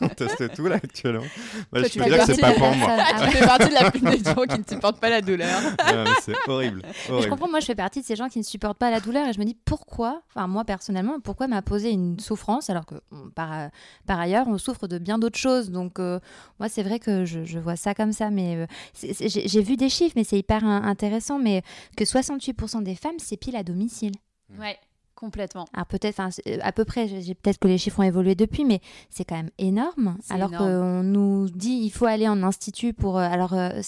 on 0.02 0.10
teste 0.10 0.54
tout, 0.54 0.68
là, 0.68 0.76
actuellement. 0.76 1.24
Bah, 1.72 1.79
je 1.84 2.00
veux 2.00 2.06
dire 2.06 2.26
que 2.26 2.34
c'est 2.34 2.42
pas 2.42 2.54
pour 2.54 2.76
moi. 2.76 2.98
Tu 3.20 3.38
fais 3.38 3.46
partie 3.46 3.70
de 3.70 3.74
la 3.74 3.92
plupart 3.92 4.12
des 4.12 4.24
gens 4.24 4.56
qui 4.56 4.60
ne 4.60 4.64
supportent 4.68 5.00
pas 5.00 5.10
la 5.10 5.22
douleur. 5.22 5.60
c'est 6.22 6.36
horrible. 6.48 6.82
Je 7.08 7.28
comprends, 7.28 7.50
moi 7.50 7.60
je 7.60 7.66
fais 7.66 7.76
partie 7.76 8.02
de 8.02 8.06
ces 8.06 8.16
gens 8.16 8.30
qui 8.30 8.40
ne 8.40 8.44
supportent 8.44 8.78
pas 8.78 8.92
la 8.92 9.00
douleur 9.00 9.28
et 9.28 9.34
je 9.34 9.40
me 9.40 9.46
dis 9.46 9.58
pourquoi, 9.66 10.22
enfin 10.30 10.48
moi 10.48 10.66
personnellement, 10.66 11.20
pourquoi 11.20 11.48
m'imposer 11.48 11.92
une 11.92 12.20
souffrance 12.20 12.70
alors 12.70 12.86
que 12.86 12.96
par, 13.36 13.70
par 14.06 14.20
ailleurs 14.20 14.48
on 14.48 14.58
souffre 14.58 14.88
de 14.88 14.98
bien 14.98 15.20
d'autres 15.20 15.40
choses. 15.40 15.72
Donc 15.72 16.00
euh, 16.00 16.20
moi 16.60 16.70
c'est 16.70 16.84
vrai 16.84 17.00
que 17.00 17.26
je, 17.26 17.44
je, 17.44 17.60
vois 17.60 17.76
ça 17.76 17.94
comme 17.94 18.14
ça, 18.14 18.30
mais 18.30 18.56
euh, 18.56 18.66
j'ai 19.02 19.62
vu 19.62 19.76
des 19.76 19.90
chiffres, 19.90 20.14
mais 20.16 20.24
c'est 20.24 20.40
hyper 20.40 20.64
intéressant, 20.64 21.40
mais 21.40 21.62
que 21.98 22.04
68% 22.04 22.84
des 22.84 22.96
femmes 22.96 23.20
s'épilent 23.20 23.56
à 23.56 23.64
domicile. 23.64 24.14
Ouais. 24.58 24.78
Complètement. 25.20 25.66
Alors 25.74 25.86
peut-être, 25.86 26.22
euh, 26.22 26.58
à 26.62 26.72
peu 26.72 26.86
près, 26.86 27.10
j'ai 27.10 27.36
peut-être 27.36 27.60
que 27.60 27.68
les 27.68 27.78
chiffres 27.78 28.00
ont 28.00 28.04
évolué 28.04 28.36
depuis, 28.36 28.64
mais 28.64 28.80
c'est 29.10 29.26
quand 29.26 29.36
même 29.36 29.50
énorme. 29.58 30.18
Alors 30.30 30.50
qu'on 30.50 31.04
nous 31.04 31.50
dit 31.50 31.82
il 31.84 31.90
faut 31.90 32.06
aller 32.06 32.30
en 32.30 32.42
institut 32.42 32.94
pour. 32.94 33.18
Euh, 33.18 33.28
alors 33.30 33.54
euh, 33.54 33.82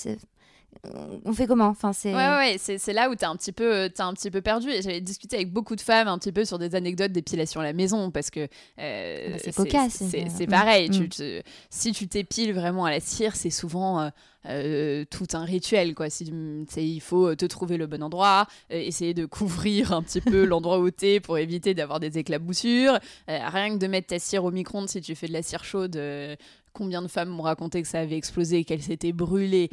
on 1.25 1.33
fait 1.33 1.47
comment? 1.47 1.67
Enfin 1.67 1.93
c'est 1.93 2.13
ouais, 2.13 2.29
ouais 2.37 2.55
c'est 2.57 2.93
là 2.93 3.09
où 3.09 3.15
t'es 3.15 3.25
un 3.25 3.35
petit 3.35 3.51
peu 3.51 3.85
es 3.85 4.01
un 4.01 4.13
petit 4.13 4.31
peu 4.31 4.41
perdu. 4.41 4.69
Et 4.69 4.81
j'avais 4.81 5.01
discuté 5.01 5.35
avec 5.35 5.51
beaucoup 5.51 5.75
de 5.75 5.81
femmes 5.81 6.07
un 6.07 6.17
petit 6.17 6.31
peu 6.31 6.45
sur 6.45 6.59
des 6.59 6.75
anecdotes 6.75 7.11
d'épilation 7.11 7.61
à 7.61 7.63
la 7.63 7.73
maison 7.73 8.11
parce 8.11 8.29
que 8.29 8.45
bah, 8.77 9.37
c'est 9.37 9.55
cocasse 9.55 10.03
c'est 10.09 10.47
pareil 10.47 10.89
mm. 10.89 11.09
tu, 11.09 11.41
si 11.69 11.91
tu 11.91 12.07
t'épiles 12.07 12.53
vraiment 12.53 12.85
à 12.85 12.91
la 12.91 12.99
cire 12.99 13.35
c'est 13.35 13.49
souvent 13.49 14.11
euh, 14.47 15.05
tout 15.11 15.27
un 15.33 15.45
rituel 15.45 15.93
quoi. 15.93 16.09
Si 16.09 16.31
il 16.77 17.01
faut 17.01 17.35
te 17.35 17.45
trouver 17.45 17.77
le 17.77 17.85
bon 17.85 18.01
endroit 18.01 18.47
euh, 18.71 18.75
essayer 18.75 19.13
de 19.13 19.25
couvrir 19.25 19.93
un 19.93 20.01
petit 20.01 20.21
peu 20.21 20.45
l'endroit 20.45 20.79
où 20.79 20.89
t'es 20.89 21.19
pour 21.19 21.37
éviter 21.37 21.75
d'avoir 21.75 21.99
des 21.99 22.17
éclaboussures. 22.17 22.97
Euh, 23.29 23.39
rien 23.49 23.69
que 23.69 23.77
de 23.77 23.85
mettre 23.85 24.07
ta 24.07 24.17
cire 24.17 24.43
au 24.43 24.51
micro-ondes 24.51 24.89
si 24.89 24.99
tu 25.01 25.13
fais 25.13 25.27
de 25.27 25.33
la 25.33 25.43
cire 25.43 25.63
chaude 25.63 25.95
combien 26.73 27.01
de 27.01 27.07
femmes 27.07 27.29
m'ont 27.29 27.43
raconté 27.43 27.81
que 27.81 27.87
ça 27.87 27.99
avait 27.99 28.17
explosé, 28.17 28.63
qu'elles 28.63 28.81
s'étaient 28.81 29.13
brûlées. 29.13 29.69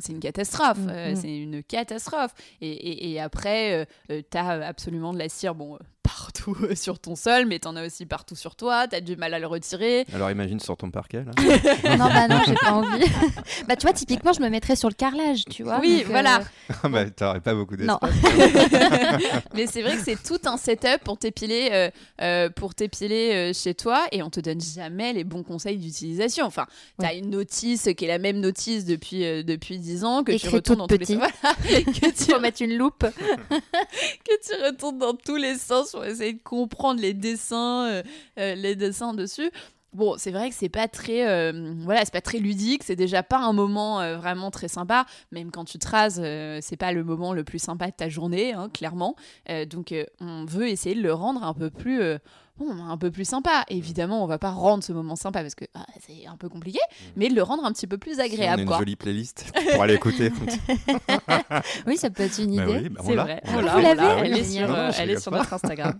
C'est 0.00 0.12
une 0.12 0.20
catastrophe. 0.20 0.78
Mm, 0.78 1.12
mm. 1.12 1.16
c'est 1.16 1.38
une 1.38 1.62
catastrophe. 1.62 2.34
Et, 2.60 3.12
et, 3.12 3.20
après, 3.20 3.86
tu 4.08 4.38
as 4.38 4.66
absolument 4.66 5.12
de 5.12 5.18
la 5.18 5.28
cire. 5.28 5.54
Bon, 5.54 5.78
partout 6.08 6.56
sur 6.74 6.98
ton 6.98 7.16
sol, 7.16 7.46
mais 7.46 7.58
t'en 7.58 7.76
as 7.76 7.86
aussi 7.86 8.06
partout 8.06 8.36
sur 8.36 8.56
toi, 8.56 8.88
t'as 8.88 9.00
du 9.00 9.16
mal 9.16 9.34
à 9.34 9.38
le 9.38 9.46
retirer. 9.46 10.06
Alors 10.14 10.30
imagine 10.30 10.60
sur 10.60 10.76
ton 10.76 10.90
parquet 10.90 11.24
là. 11.24 11.32
non, 11.96 12.08
bah 12.08 12.28
non, 12.28 12.40
j'ai 12.46 12.54
pas 12.54 12.72
envie. 12.72 13.04
bah 13.68 13.76
tu 13.76 13.82
vois, 13.86 13.92
typiquement, 13.92 14.32
je 14.32 14.40
me 14.40 14.48
mettrais 14.48 14.76
sur 14.76 14.88
le 14.88 14.94
carrelage, 14.94 15.44
tu 15.50 15.62
vois. 15.62 15.80
Oui, 15.80 16.04
voilà. 16.06 16.40
Euh... 16.40 16.74
Ah, 16.82 16.88
bah 16.88 17.10
t'aurais 17.10 17.40
pas 17.40 17.54
beaucoup 17.54 17.76
d'espace. 17.76 17.98
mais 19.54 19.66
c'est 19.66 19.82
vrai 19.82 19.96
que 19.96 20.02
c'est 20.02 20.22
tout 20.22 20.38
un 20.44 20.56
setup 20.56 21.02
pour 21.04 21.18
t'épiler, 21.18 21.70
euh, 21.72 21.90
euh, 22.22 22.50
pour 22.50 22.74
t'épiler 22.74 23.32
euh, 23.32 23.52
chez 23.52 23.74
toi, 23.74 24.06
et 24.12 24.22
on 24.22 24.30
te 24.30 24.40
donne 24.40 24.60
jamais 24.60 25.12
les 25.12 25.24
bons 25.24 25.42
conseils 25.42 25.76
d'utilisation. 25.76 26.46
Enfin, 26.46 26.66
t'as 26.98 27.14
une 27.14 27.30
notice 27.30 27.88
qui 27.96 28.04
est 28.04 28.08
la 28.08 28.18
même 28.18 28.40
notice 28.40 28.84
depuis 28.84 29.20
depuis 29.44 29.78
10 29.78 30.04
ans 30.04 30.24
que 30.24 30.32
tu 30.32 30.48
retournes 30.48 30.78
dans 30.78 30.86
tous 30.86 30.98
les 30.98 31.06
sens. 31.06 31.18
que 31.64 32.24
tu 32.24 32.32
faut 32.32 32.40
mettre 32.40 32.62
une 32.62 32.76
loupe. 32.76 33.00
que 33.00 34.46
tu 34.46 34.64
retournes 34.64 34.98
dans 34.98 35.14
tous 35.14 35.36
les 35.36 35.56
sens 35.56 35.94
essayer 36.04 36.34
de 36.34 36.42
comprendre 36.42 37.00
les 37.00 37.14
dessins, 37.14 37.86
euh, 37.86 38.02
euh, 38.38 38.54
les 38.54 38.74
dessins 38.74 39.14
dessus. 39.14 39.50
Bon, 39.94 40.16
c'est 40.18 40.30
vrai 40.30 40.50
que 40.50 40.54
c'est 40.54 40.68
pas 40.68 40.86
très, 40.86 41.26
euh, 41.26 41.72
voilà, 41.78 42.04
c'est 42.04 42.12
pas 42.12 42.20
très 42.20 42.38
ludique. 42.38 42.82
C'est 42.84 42.96
déjà 42.96 43.22
pas 43.22 43.38
un 43.38 43.52
moment 43.52 44.16
vraiment 44.18 44.50
très 44.50 44.68
sympa. 44.68 45.06
Même 45.32 45.50
quand 45.50 45.64
tu 45.64 45.78
te 45.78 45.88
rases, 45.88 46.22
c'est 46.60 46.76
pas 46.76 46.92
le 46.92 47.04
moment 47.04 47.32
le 47.32 47.42
plus 47.42 47.58
sympa 47.58 47.86
de 47.86 47.92
ta 47.92 48.08
journée, 48.10 48.52
hein, 48.52 48.68
clairement. 48.68 49.16
donc, 49.70 49.94
on 50.20 50.44
veut 50.44 50.68
essayer 50.68 50.94
de 50.94 51.02
le 51.02 51.14
rendre 51.14 51.42
un 51.42 51.54
peu 51.54 51.70
plus 51.70 52.02
bon, 52.58 52.70
un 52.70 52.96
peu 52.96 53.10
plus 53.10 53.24
sympa. 53.24 53.64
Évidemment, 53.68 54.22
on 54.22 54.26
va 54.26 54.38
pas 54.38 54.50
rendre 54.50 54.82
ce 54.82 54.92
moment 54.92 55.16
sympa 55.16 55.42
parce 55.42 55.54
que 55.54 55.64
ah, 55.74 55.86
c'est 56.06 56.26
un 56.26 56.36
peu 56.36 56.48
compliqué, 56.48 56.80
mais 57.16 57.28
de 57.28 57.34
le 57.34 57.42
rendre 57.42 57.64
un 57.64 57.72
petit 57.72 57.86
peu 57.86 57.98
plus 57.98 58.20
agréable. 58.20 58.64
on 58.66 58.70
a 58.70 58.74
une 58.74 58.78
jolie 58.78 58.96
playlist 58.96 59.52
pour 59.72 59.82
aller 59.82 59.94
écouter. 59.94 60.32
oui, 61.86 61.96
ça 61.96 62.10
peut 62.10 62.24
être 62.24 62.38
une 62.38 62.56
bah 62.56 62.64
idée. 62.64 62.88
Bah 62.88 63.00
c'est 63.04 63.14
vrai. 63.14 63.40
Vous 63.44 63.60
l'avez 63.60 64.26
Elle 64.26 64.38
est 64.38 64.44
sur, 64.44 64.74
euh, 64.74 64.90
elle 64.98 65.10
est 65.10 65.20
sur 65.20 65.32
notre 65.32 65.52
Instagram. 65.52 65.98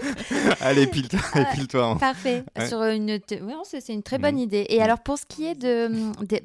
Allez, 0.60 0.82
épile-toi. 0.82 1.20
Épile 1.34 1.66
hein. 1.74 1.96
Parfait. 1.98 2.44
Sur 2.68 2.82
une 2.84 3.20
oui, 3.42 3.54
c'est 3.64 3.92
une 3.92 4.02
très 4.02 4.18
bonne 4.18 4.36
mmh. 4.36 4.38
idée. 4.38 4.66
Et 4.68 4.78
mmh. 4.78 4.82
alors, 4.82 5.00
pour 5.00 5.18
ce 5.18 5.26
qui 5.26 5.46
est 5.46 5.54
de, 5.54 5.88
de 6.24 6.40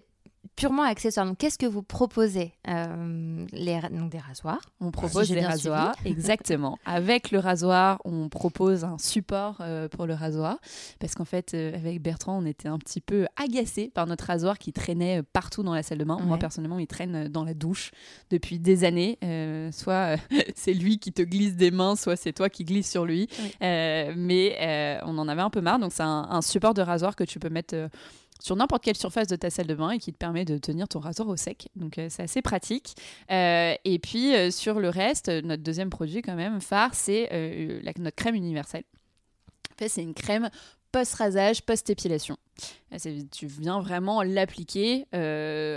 purement 0.55 0.83
accessoire. 0.83 1.25
Donc, 1.25 1.37
qu'est-ce 1.37 1.57
que 1.57 1.65
vous 1.65 1.83
proposez 1.83 2.53
euh, 2.67 3.45
les, 3.51 3.79
donc 3.91 4.11
Des 4.11 4.19
rasoirs? 4.19 4.61
On 4.79 4.91
propose 4.91 5.29
des 5.29 5.45
rasoirs, 5.45 5.95
exactement. 6.05 6.77
Avec 6.85 7.31
le 7.31 7.39
rasoir, 7.39 8.01
on 8.05 8.29
propose 8.29 8.83
un 8.83 8.97
support 8.97 9.57
euh, 9.59 9.87
pour 9.89 10.05
le 10.05 10.13
rasoir. 10.13 10.57
Parce 10.99 11.15
qu'en 11.15 11.25
fait, 11.25 11.53
euh, 11.53 11.75
avec 11.75 12.01
Bertrand, 12.01 12.37
on 12.41 12.45
était 12.45 12.67
un 12.67 12.77
petit 12.77 13.01
peu 13.01 13.27
agacé 13.35 13.91
par 13.93 14.07
notre 14.07 14.25
rasoir 14.25 14.57
qui 14.57 14.71
traînait 14.71 15.23
partout 15.23 15.63
dans 15.63 15.73
la 15.73 15.83
salle 15.83 15.97
de 15.97 16.03
bain. 16.03 16.17
Moi, 16.23 16.37
personnellement, 16.37 16.79
il 16.79 16.87
traîne 16.87 17.27
dans 17.27 17.43
la 17.43 17.53
douche 17.53 17.91
depuis 18.29 18.59
des 18.59 18.83
années. 18.83 19.17
soit 19.71 20.17
c'est 20.55 20.73
lui 20.73 20.99
qui 20.99 21.11
te 21.11 21.21
glisse 21.21 21.55
des 21.55 21.71
mains, 21.71 21.95
soit 21.95 22.15
c'est 22.15 22.33
toi 22.33 22.49
qui 22.49 22.63
glisses 22.63 22.89
sur 22.89 23.05
lui. 23.05 23.27
mais 23.61 24.99
on 25.05 25.17
en 25.17 25.27
avait 25.27 25.41
un 25.41 25.49
peu 25.49 25.61
marre. 25.61 25.79
Donc, 25.79 25.91
c'est 25.91 26.03
un, 26.03 26.27
un, 26.29 26.41
support 26.41 26.73
de 26.73 26.81
rasoir 26.81 27.15
que 27.15 27.23
tu 27.23 27.39
peux 27.39 27.49
mettre 27.49 27.89
sur 28.39 28.55
n'importe 28.55 28.83
quelle 28.83 28.97
surface 28.97 29.27
de 29.27 29.35
ta 29.35 29.49
salle 29.49 29.67
de 29.67 29.75
bain 29.75 29.91
et 29.91 29.99
qui 29.99 30.11
te 30.11 30.17
permet 30.17 30.45
de 30.45 30.57
tenir 30.57 30.87
ton 30.87 30.99
rasoir 30.99 31.27
au 31.27 31.35
sec. 31.35 31.69
Donc 31.75 31.97
euh, 31.97 32.07
c'est 32.09 32.23
assez 32.23 32.41
pratique. 32.41 32.95
Euh, 33.31 33.73
et 33.83 33.99
puis 33.99 34.35
euh, 34.35 34.51
sur 34.51 34.79
le 34.79 34.89
reste, 34.89 35.29
notre 35.29 35.63
deuxième 35.63 35.89
produit 35.89 36.21
quand 36.21 36.35
même 36.35 36.61
phare, 36.61 36.93
c'est 36.93 37.29
notre 37.97 38.15
crème 38.15 38.35
universelle. 38.35 38.83
En 39.73 39.77
fait, 39.77 39.89
c'est 39.89 40.03
une 40.03 40.13
crème 40.13 40.49
post-rasage, 40.91 41.63
post-épilation. 41.63 42.37
Tu 43.31 43.47
viens 43.47 43.81
vraiment 43.81 44.23
l'appliquer 44.23 45.05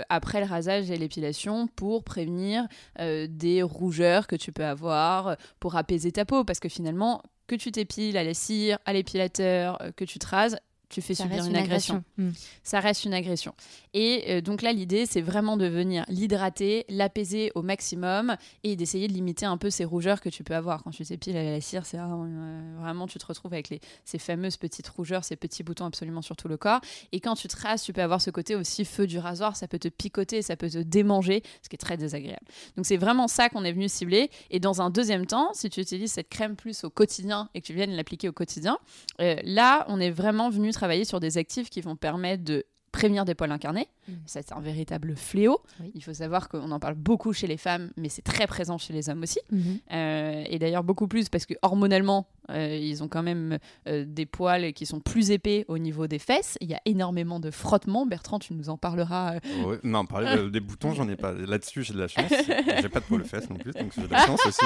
après 0.07 0.39
le 0.39 0.45
rasage 0.45 0.89
et 0.89 0.95
l'épilation 0.95 1.67
pour 1.67 2.05
prévenir 2.05 2.65
des 2.97 3.61
rougeurs 3.61 4.27
que 4.27 4.37
tu 4.37 4.53
peux 4.53 4.63
avoir, 4.63 5.35
pour 5.59 5.75
apaiser 5.75 6.13
ta 6.13 6.23
peau. 6.23 6.45
Parce 6.45 6.61
que 6.61 6.69
finalement, 6.69 7.21
que 7.47 7.55
tu 7.55 7.73
t'épiles 7.73 8.15
à 8.15 8.23
la 8.23 8.33
cire, 8.33 8.79
à 8.85 8.93
l'épilateur, 8.93 9.77
que 9.97 10.05
tu 10.05 10.19
te 10.19 10.27
rases, 10.27 10.55
tu 10.89 11.01
fais 11.01 11.13
subir 11.13 11.45
une, 11.45 11.55
agression. 11.55 12.03
Hmm. 12.17 12.31
Ça 12.63 12.79
reste 12.79 13.05
une 13.05 13.13
agression. 13.13 13.53
Et 13.93 14.25
euh, 14.29 14.41
donc 14.41 14.63
là, 14.63 14.73
l'idée, 14.73 15.05
c'est 15.05 15.21
vraiment 15.21 15.55
de 15.55 15.67
venir 15.67 16.03
l'hydrater, 16.07 16.85
l'apaiser 16.89 17.51
au 17.53 17.61
maximum 17.61 18.35
et 18.63 18.75
d'essayer 18.75 19.07
de 19.07 19.13
limiter 19.13 19.45
un 19.45 19.57
peu 19.57 19.69
ces 19.69 19.85
rougeurs 19.85 20.19
que 20.19 20.29
tu 20.29 20.43
peux 20.43 20.55
avoir. 20.55 20.83
Quand 20.83 20.89
tu 20.89 21.05
t'épiles 21.05 21.37
à 21.37 21.43
la 21.43 21.61
cire, 21.61 21.85
c'est 21.85 21.99
euh, 21.99 22.75
vraiment, 22.79 23.05
tu 23.05 23.19
te 23.19 23.25
retrouves 23.25 23.53
avec 23.53 23.69
les, 23.69 23.79
ces 24.03 24.17
fameuses 24.17 24.57
petites 24.57 24.87
rougeurs, 24.87 25.23
ces 25.23 25.35
petits 25.35 25.61
boutons 25.61 25.85
absolument 25.85 26.23
sur 26.23 26.35
tout 26.35 26.47
le 26.47 26.57
corps. 26.57 26.81
Et 27.11 27.19
quand 27.19 27.35
tu 27.35 27.47
te 27.47 27.55
rases, 27.55 27.83
tu 27.83 27.93
peux 27.93 28.01
avoir 28.01 28.19
ce 28.19 28.31
côté 28.31 28.55
aussi 28.55 28.83
feu 28.83 29.05
du 29.05 29.19
rasoir, 29.19 29.55
ça 29.55 29.67
peut 29.67 29.79
te 29.79 29.89
picoter, 29.89 30.41
ça 30.41 30.55
peut 30.55 30.69
te 30.69 30.79
démanger, 30.79 31.43
ce 31.61 31.69
qui 31.69 31.75
est 31.75 31.77
très 31.77 31.97
désagréable. 31.97 32.45
Donc 32.75 32.87
c'est 32.87 32.97
vraiment 32.97 33.27
ça 33.27 33.49
qu'on 33.49 33.63
est 33.63 33.73
venu 33.73 33.87
cibler. 33.89 34.31
Et 34.49 34.59
dans 34.59 34.81
un 34.81 34.89
deuxième 34.89 35.27
temps, 35.27 35.51
si 35.53 35.69
tu 35.69 35.81
utilises 35.81 36.13
cette 36.13 36.29
crème 36.29 36.55
plus 36.55 36.83
au 36.83 36.89
quotidien 36.89 37.49
et 37.53 37.61
que 37.61 37.67
tu 37.67 37.73
viennes 37.73 37.91
l'appliquer 37.91 38.27
au 38.27 38.33
quotidien, 38.33 38.79
euh, 39.21 39.35
là, 39.43 39.85
on 39.87 39.99
est 39.99 40.11
vraiment 40.11 40.49
venu 40.49 40.71
travailler 40.79 41.03
sur 41.03 41.19
des 41.19 41.37
actifs 41.37 41.69
qui 41.69 41.81
vont 41.81 41.97
permettre 41.97 42.43
de 42.43 42.65
prévenir 42.93 43.25
des 43.25 43.35
poils 43.35 43.51
incarnés. 43.51 43.87
Mmh. 44.07 44.13
C'est 44.25 44.51
un 44.53 44.61
véritable 44.61 45.15
fléau. 45.15 45.59
Il 45.93 46.03
faut 46.03 46.13
savoir 46.13 46.47
qu'on 46.47 46.71
en 46.71 46.79
parle 46.79 46.95
beaucoup 46.95 47.33
chez 47.33 47.47
les 47.47 47.57
femmes, 47.57 47.91
mais 47.97 48.09
c'est 48.09 48.21
très 48.21 48.47
présent 48.47 48.77
chez 48.77 48.93
les 48.93 49.09
hommes 49.09 49.21
aussi. 49.21 49.39
Mmh. 49.51 49.59
Euh, 49.91 50.43
et 50.47 50.57
d'ailleurs 50.57 50.83
beaucoup 50.83 51.07
plus 51.07 51.27
parce 51.27 51.45
que 51.45 51.53
hormonalement, 51.61 52.27
euh, 52.49 52.75
ils 52.75 53.03
ont 53.03 53.07
quand 53.07 53.23
même 53.23 53.59
euh, 53.87 54.05
des 54.07 54.25
poils 54.25 54.73
qui 54.73 54.85
sont 54.85 54.99
plus 54.99 55.31
épais 55.31 55.65
au 55.67 55.77
niveau 55.77 56.07
des 56.07 56.19
fesses. 56.19 56.57
Il 56.61 56.69
y 56.69 56.73
a 56.73 56.81
énormément 56.85 57.39
de 57.39 57.51
frottements. 57.51 58.05
Bertrand, 58.05 58.39
tu 58.39 58.53
nous 58.53 58.69
en 58.69 58.77
parleras. 58.77 59.39
non, 59.83 60.05
parler 60.05 60.49
des 60.49 60.59
boutons, 60.59 60.93
j'en 60.93 61.07
ai 61.09 61.15
pas. 61.15 61.33
Là-dessus, 61.33 61.83
j'ai 61.83 61.93
de 61.93 61.99
la 61.99 62.07
chance. 62.07 62.31
j'ai 62.81 62.89
pas 62.89 62.99
de 62.99 63.05
poils 63.05 63.23
fesses 63.25 63.49
non 63.49 63.57
plus, 63.57 63.71
donc 63.73 63.91
j'ai 63.95 64.07
de 64.07 64.11
la 64.11 64.25
chance 64.25 64.45
aussi. 64.45 64.65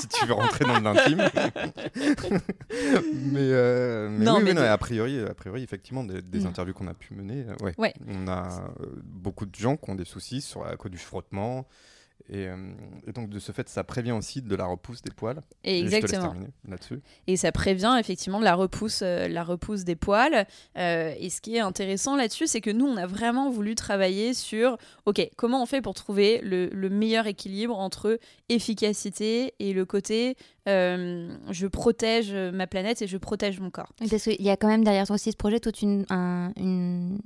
si 0.00 0.08
tu 0.08 0.26
veux 0.26 0.34
rentrer 0.34 0.64
dans 0.64 0.80
l'intime. 0.80 1.18
mais, 3.32 4.08
mais 4.10 4.24
non, 4.24 4.36
oui, 4.36 4.52
mais 4.54 4.58
a 4.58 4.78
priori, 4.78 5.20
a 5.20 5.34
priori, 5.34 5.62
effectivement, 5.62 6.04
des, 6.04 6.22
des 6.22 6.40
mmh. 6.40 6.46
interviews 6.46 6.74
qu'on 6.74 6.88
a 6.88 6.94
pu 6.94 7.14
mener, 7.14 7.46
ouais. 7.78 7.94
On 8.06 8.28
a 8.28 8.64
beaucoup 9.04 9.46
de 9.46 9.54
gens 9.54 9.76
qui 9.76 9.90
ont 9.90 9.94
des 9.94 10.04
soucis 10.04 10.40
sur, 10.40 10.66
à 10.66 10.76
cause 10.76 10.90
du 10.90 10.98
frottement. 10.98 11.66
Euh, 12.32 12.72
et, 13.06 13.12
donc, 13.12 13.28
de 13.28 13.38
ce 13.38 13.52
fait, 13.52 13.68
ça 13.68 13.84
prévient 13.84 14.12
aussi 14.12 14.40
de 14.40 14.56
la 14.56 14.66
repousse 14.66 15.02
des 15.02 15.10
poils. 15.10 15.40
Et 15.62 15.80
exactement. 15.80 16.34
là-dessus. 16.66 17.00
Et 17.26 17.36
ça 17.36 17.52
prévient 17.52 17.96
effectivement 18.00 18.38
de 18.38 18.44
la 18.44 18.54
repousse, 18.54 19.02
euh, 19.02 19.28
la 19.28 19.44
repousse 19.44 19.84
des 19.84 19.96
poils. 19.96 20.46
Euh, 20.78 21.14
et 21.18 21.28
ce 21.28 21.40
qui 21.40 21.56
est 21.56 21.60
intéressant 21.60 22.16
là-dessus, 22.16 22.46
c'est 22.46 22.60
que 22.60 22.70
nous, 22.70 22.86
on 22.86 22.96
a 22.96 23.06
vraiment 23.06 23.50
voulu 23.50 23.74
travailler 23.74 24.32
sur, 24.32 24.78
OK, 25.04 25.20
comment 25.36 25.62
on 25.62 25.66
fait 25.66 25.82
pour 25.82 25.94
trouver 25.94 26.40
le, 26.42 26.68
le 26.68 26.88
meilleur 26.88 27.26
équilibre 27.26 27.78
entre 27.78 28.18
efficacité 28.48 29.54
et 29.58 29.72
le 29.72 29.84
côté 29.84 30.36
je 30.66 31.66
protège 31.66 32.32
ma 32.32 32.66
planète 32.66 33.02
et 33.02 33.06
je 33.06 33.18
protège 33.18 33.60
mon 33.60 33.68
corps. 33.68 33.92
Parce 33.98 34.22
qu'il 34.22 34.40
y 34.40 34.48
a 34.48 34.56
quand 34.56 34.68
même 34.68 34.82
derrière 34.82 35.10
aussi 35.10 35.30
ce 35.30 35.36
projet 35.36 35.60
toute 35.60 35.82
une, 35.82 36.06
une 36.08 37.18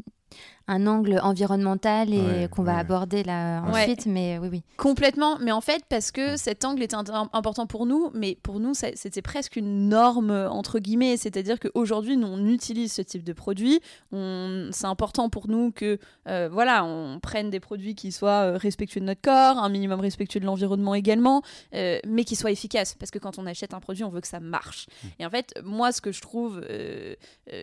un 0.68 0.86
angle 0.86 1.18
environnemental 1.22 2.12
et 2.12 2.48
qu'on 2.48 2.62
va 2.62 2.76
aborder 2.76 3.24
là 3.24 3.62
ensuite. 3.62 4.06
Mais 4.06 4.38
oui, 4.38 4.48
oui. 4.50 4.62
Complètement. 4.76 5.38
Mais 5.40 5.50
en 5.50 5.62
fait, 5.62 5.82
parce 5.88 6.12
que 6.12 6.36
cet 6.36 6.64
angle 6.64 6.82
est 6.82 6.94
important 6.94 7.66
pour 7.66 7.86
nous, 7.86 8.10
mais 8.14 8.36
pour 8.42 8.60
nous, 8.60 8.74
c'était 8.74 9.22
presque 9.22 9.56
une 9.56 9.88
norme, 9.88 10.30
entre 10.30 10.78
guillemets. 10.78 11.16
C'est-à-dire 11.16 11.58
qu'aujourd'hui, 11.58 12.16
nous, 12.16 12.26
on 12.26 12.46
utilise 12.46 12.92
ce 12.92 13.02
type 13.02 13.24
de 13.24 13.32
produit. 13.32 13.80
C'est 14.12 14.86
important 14.86 15.30
pour 15.30 15.48
nous 15.48 15.72
que, 15.72 15.98
euh, 16.28 16.48
voilà, 16.52 16.84
on 16.84 17.18
prenne 17.20 17.50
des 17.50 17.60
produits 17.60 17.94
qui 17.94 18.12
soient 18.12 18.52
euh, 18.52 18.56
respectueux 18.56 19.00
de 19.00 19.06
notre 19.06 19.22
corps, 19.22 19.58
un 19.58 19.68
minimum 19.68 20.00
respectueux 20.00 20.40
de 20.40 20.44
l'environnement 20.44 20.94
également, 20.94 21.42
euh, 21.74 21.98
mais 22.06 22.24
qui 22.24 22.36
soient 22.36 22.50
efficaces. 22.50 22.94
Parce 22.94 23.10
que 23.10 23.18
quand 23.18 23.38
on 23.38 23.46
achète 23.46 23.72
un 23.72 23.80
produit, 23.80 24.04
on 24.04 24.10
veut 24.10 24.20
que 24.20 24.28
ça 24.28 24.40
marche. 24.40 24.86
Mmh. 24.86 25.06
Et 25.20 25.26
en 25.26 25.30
fait, 25.30 25.54
moi, 25.64 25.92
ce 25.92 26.00
que 26.00 26.12
je 26.12 26.20
trouve 26.20 26.60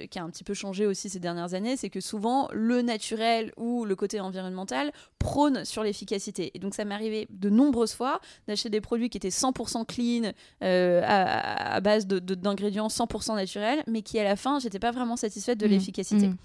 qui 0.10 0.20
a 0.20 0.24
un 0.24 0.30
petit 0.30 0.44
peu 0.44 0.54
changé 0.54 0.88
aussi 0.88 1.10
ces 1.10 1.20
dernières 1.20 1.54
années, 1.54 1.78
c'est 1.78 1.90
que 1.90 2.02
souvent, 2.02 2.50
le 2.52 2.82
naturel 2.82 2.95
ou 3.58 3.86
le 3.86 3.96
côté 3.96 4.20
environnemental 4.20 4.92
prône 5.20 5.66
sur 5.66 5.84
l'efficacité. 5.84 6.52
Et 6.54 6.60
donc 6.60 6.76
ça 6.76 6.86
m'est 6.86 6.96
arrivé 6.96 7.28
de 7.30 7.50
nombreuses 7.50 7.94
fois 7.94 8.20
d'acheter 8.48 8.70
des 8.70 8.82
produits 8.82 9.10
qui 9.10 9.18
étaient 9.18 9.30
100% 9.30 9.86
clean, 9.86 10.32
euh, 10.64 11.02
à, 11.06 11.80
base 11.82 12.08
d'ingrédients 12.08 12.88
de, 12.88 12.92
100% 12.92 13.36
naturels, 13.36 13.84
mais 13.88 14.02
qui 14.02 14.20
à 14.20 14.24
la 14.24 14.36
fin, 14.36 14.60
j'étais 14.60 14.80
pas 14.80 14.92
vraiment 14.92 15.16
satisfaite 15.16 15.60
de 15.60 15.68
mmh. 15.68 15.70
l'efficacité. 15.70 16.28
Mmh. 16.28 16.38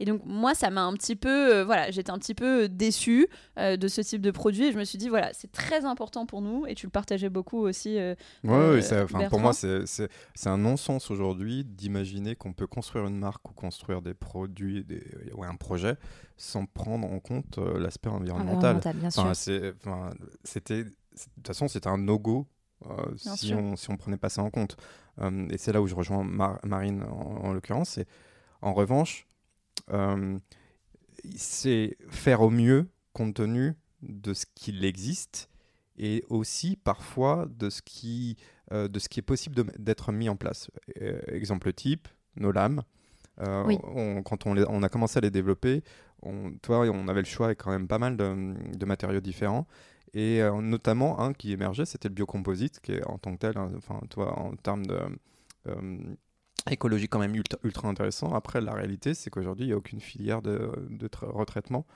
Et 0.00 0.04
donc 0.04 0.22
moi, 0.24 0.54
ça 0.54 0.70
m'a 0.70 0.82
un 0.82 0.92
petit 0.94 1.16
peu, 1.16 1.54
euh, 1.54 1.64
voilà, 1.64 1.90
j'étais 1.90 2.10
un 2.10 2.18
petit 2.18 2.34
peu 2.34 2.68
déçue 2.68 3.28
euh, 3.58 3.76
de 3.76 3.88
ce 3.88 4.00
type 4.00 4.20
de 4.22 4.30
produit. 4.30 4.64
Et 4.66 4.72
je 4.72 4.78
me 4.78 4.84
suis 4.84 4.98
dit, 4.98 5.08
voilà, 5.08 5.32
c'est 5.32 5.50
très 5.52 5.84
important 5.84 6.26
pour 6.26 6.42
nous. 6.42 6.66
Et 6.66 6.74
tu 6.74 6.86
le 6.86 6.90
partageais 6.90 7.30
beaucoup 7.30 7.58
aussi. 7.58 7.98
Euh, 7.98 8.14
oui, 8.42 8.82
pour 9.28 9.40
moi, 9.40 9.52
c'est 9.52 10.08
un 10.46 10.58
non-sens 10.58 11.10
aujourd'hui 11.10 11.64
d'imaginer 11.64 12.34
qu'on 12.36 12.52
peut 12.52 12.66
construire 12.66 13.06
une 13.06 13.18
marque 13.18 13.48
ou 13.50 13.52
construire 13.52 14.02
des 14.02 14.14
produits, 14.14 14.84
des, 14.84 15.02
ouais, 15.34 15.46
un 15.46 15.56
projet, 15.56 15.96
sans 16.36 16.66
prendre 16.66 17.10
en 17.10 17.20
compte 17.20 17.58
l'aspect 17.58 18.10
environnemental. 18.10 18.80
bien 18.94 19.10
C'était, 20.44 20.84
de 20.84 20.90
toute 21.36 21.46
façon, 21.46 21.68
c'était 21.68 21.88
un 21.88 21.98
no-go 21.98 22.46
si, 23.16 23.54
on, 23.54 23.76
si 23.76 23.90
on 23.90 23.96
prenait 23.96 24.16
pas 24.16 24.28
ça 24.28 24.42
en 24.42 24.50
compte. 24.50 24.76
et 25.50 25.58
c'est 25.58 25.72
là 25.72 25.80
où 25.80 25.86
je 25.86 25.94
rejoins 25.94 26.24
Marine 26.64 27.02
en, 27.04 27.46
en 27.46 27.52
l'occurrence. 27.52 27.98
En 28.60 28.72
revanche, 28.72 29.26
euh, 29.26 29.33
c'est 31.36 31.96
faire 32.08 32.40
au 32.42 32.50
mieux 32.50 32.88
compte 33.12 33.34
tenu 33.34 33.74
de 34.02 34.34
ce 34.34 34.44
qu'il 34.54 34.84
existe 34.84 35.48
et 35.96 36.24
aussi 36.28 36.76
parfois 36.76 37.46
de 37.48 37.70
ce 37.70 37.80
qui, 37.82 38.36
euh, 38.72 38.88
de 38.88 38.98
ce 38.98 39.08
qui 39.08 39.20
est 39.20 39.22
possible 39.22 39.64
d'être 39.78 40.12
mis 40.12 40.28
en 40.28 40.36
place. 40.36 40.70
Euh, 41.00 41.20
exemple 41.28 41.72
type, 41.72 42.08
nos 42.36 42.52
lames. 42.52 42.82
quand 43.38 44.46
on, 44.46 44.56
on, 44.56 44.82
a 44.82 44.88
commencé 44.88 45.18
à 45.18 45.20
les 45.20 45.30
développer, 45.30 45.82
on, 46.22 46.52
toi, 46.62 46.80
on 46.80 47.08
avait 47.08 47.20
le 47.20 47.26
choix 47.26 47.46
avec 47.46 47.58
quand 47.58 47.70
même 47.70 47.88
pas 47.88 47.98
mal 47.98 48.16
de, 48.16 48.54
de 48.76 48.86
matériaux 48.86 49.20
différents. 49.20 49.66
Et 50.16 50.40
notamment 50.62 51.20
un 51.20 51.32
qui 51.32 51.50
émergeait, 51.50 51.86
c'était 51.86 52.06
le 52.06 52.14
biocomposite, 52.14 52.78
qui 52.80 52.92
est 52.92 53.04
en 53.04 53.18
tant 53.18 53.32
que 53.32 53.38
tel, 53.38 53.58
hein, 53.58 53.72
enfin, 53.76 53.98
toi, 54.10 54.38
en 54.38 54.54
termes 54.54 54.86
de 54.86 54.96
écologie 56.70 57.08
quand 57.08 57.18
même 57.18 57.34
ultra, 57.34 57.88
intéressant. 57.88 58.34
Après, 58.34 58.60
la 58.60 58.72
réalité, 58.72 59.14
c'est 59.14 59.30
qu'aujourd'hui, 59.30 59.64
il 59.64 59.68
n'y 59.68 59.74
a 59.74 59.76
aucune 59.76 60.00
filière 60.00 60.42
de, 60.42 60.70
retraitement 61.22 61.86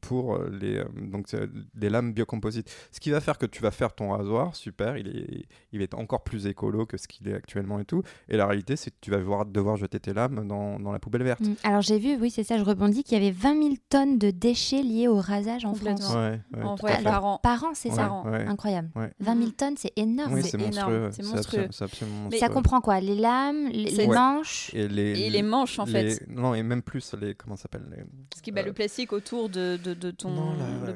pour 0.00 0.38
les, 0.38 0.78
euh, 0.78 0.84
donc, 0.94 1.26
les 1.74 1.88
lames 1.88 2.12
biocomposites. 2.12 2.70
Ce 2.92 3.00
qui 3.00 3.10
va 3.10 3.20
faire 3.20 3.38
que 3.38 3.46
tu 3.46 3.62
vas 3.62 3.70
faire 3.70 3.94
ton 3.94 4.10
rasoir, 4.10 4.54
super, 4.54 4.96
il, 4.96 5.08
est, 5.08 5.46
il 5.72 5.78
va 5.78 5.84
être 5.84 5.98
encore 5.98 6.22
plus 6.22 6.46
écolo 6.46 6.86
que 6.86 6.96
ce 6.96 7.08
qu'il 7.08 7.28
est 7.28 7.34
actuellement 7.34 7.80
et 7.80 7.84
tout. 7.84 8.02
Et 8.28 8.36
la 8.36 8.46
réalité, 8.46 8.76
c'est 8.76 8.90
que 8.90 8.96
tu 9.00 9.10
vas 9.10 9.18
devoir, 9.18 9.46
devoir 9.46 9.76
jeter 9.76 9.98
tes 9.98 10.12
lames 10.12 10.46
dans, 10.46 10.78
dans 10.78 10.92
la 10.92 10.98
poubelle 10.98 11.22
verte. 11.22 11.40
Mm. 11.40 11.54
Alors 11.62 11.80
j'ai 11.80 11.98
vu, 11.98 12.16
oui, 12.20 12.30
c'est 12.30 12.44
ça, 12.44 12.58
je 12.58 12.64
rebondis, 12.64 13.02
qu'il 13.02 13.18
y 13.18 13.20
avait 13.20 13.34
20 13.34 13.62
000 13.62 13.74
tonnes 13.88 14.18
de 14.18 14.30
déchets 14.30 14.82
liés 14.82 15.08
au 15.08 15.16
rasage 15.16 15.64
en 15.64 15.74
France. 15.74 16.12
par 17.02 17.24
an. 17.24 17.40
Par 17.42 17.64
an, 17.64 17.70
c'est 17.74 17.90
ça. 17.90 18.10
Incroyable. 18.46 18.90
20 19.20 19.38
000 19.38 19.50
tonnes, 19.52 19.76
c'est 19.76 19.92
énorme. 19.96 20.42
c'est 20.42 20.58
monstrueux. 20.58 21.10
C'est 21.12 21.24
monstrueux. 21.24 21.68
Mais 22.30 22.38
ça 22.38 22.48
comprend 22.48 22.80
quoi? 22.80 23.00
Les 23.00 23.14
lames, 23.14 23.68
les, 23.72 24.06
manches 24.06 24.70
et 24.74 24.88
les, 24.88 25.42
manches, 25.42 25.78
en 25.78 25.86
fait. 25.86 26.26
Non, 26.28 26.54
et 26.54 26.62
même 26.62 26.82
plus, 26.82 27.14
les, 27.20 27.34
comment 27.34 27.56
ça 27.56 27.62
s'appelle 27.62 28.06
Ce 28.36 28.42
qui 28.42 28.52
bat 28.52 28.62
le 28.62 28.72
plastique 28.72 29.12
autour 29.12 29.29
de, 29.48 29.76
de, 29.76 30.10
ton 30.10 30.32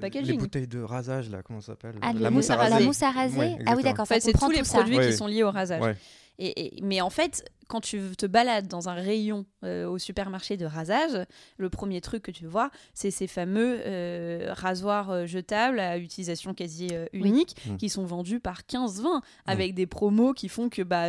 packaging. 0.00 0.32
Les 0.32 0.38
bouteilles 0.38 0.66
de 0.66 0.80
rasage, 0.80 1.30
là, 1.30 1.42
comment 1.42 1.60
ça 1.60 1.72
s'appelle 1.72 1.94
ah, 2.02 2.12
la, 2.12 2.30
mousse 2.30 2.50
à 2.50 2.56
raser. 2.56 2.78
La 2.78 2.80
mousse 2.80 3.02
à 3.02 3.10
raser. 3.10 3.56
ah 3.66 3.74
oui, 3.76 3.82
d'accord. 3.82 4.06
c'est 4.06 4.32
tous 4.32 4.50
les 4.50 4.62
produits 4.62 4.98
qui 4.98 5.12
sont 5.12 5.26
liés 5.26 5.42
au 5.42 5.50
rasage. 5.50 5.96
Et, 6.38 6.80
mais 6.82 7.00
en 7.00 7.10
fait, 7.10 7.44
quand 7.68 7.80
tu 7.80 8.00
te 8.16 8.26
balades 8.26 8.68
dans 8.68 8.88
un 8.88 8.94
rayon 8.94 9.46
euh, 9.64 9.88
au 9.88 9.98
supermarché 9.98 10.56
de 10.56 10.66
rasage, 10.66 11.26
le 11.56 11.70
premier 11.70 12.00
truc 12.00 12.22
que 12.22 12.30
tu 12.30 12.46
vois, 12.46 12.70
c'est 12.92 13.10
ces 13.10 13.26
fameux 13.26 13.80
euh, 13.86 14.52
rasoirs 14.52 15.10
euh, 15.10 15.26
jetables 15.26 15.80
à 15.80 15.98
utilisation 15.98 16.54
quasi 16.54 16.88
unique 17.12 17.56
mmh. 17.66 17.76
qui 17.76 17.88
sont 17.88 18.04
vendus 18.04 18.40
par 18.40 18.62
15-20 18.62 19.02
mmh. 19.02 19.20
avec 19.46 19.74
des 19.74 19.86
promos 19.86 20.34
qui 20.34 20.48
font 20.48 20.68
que 20.68 20.82
bah, 20.82 21.08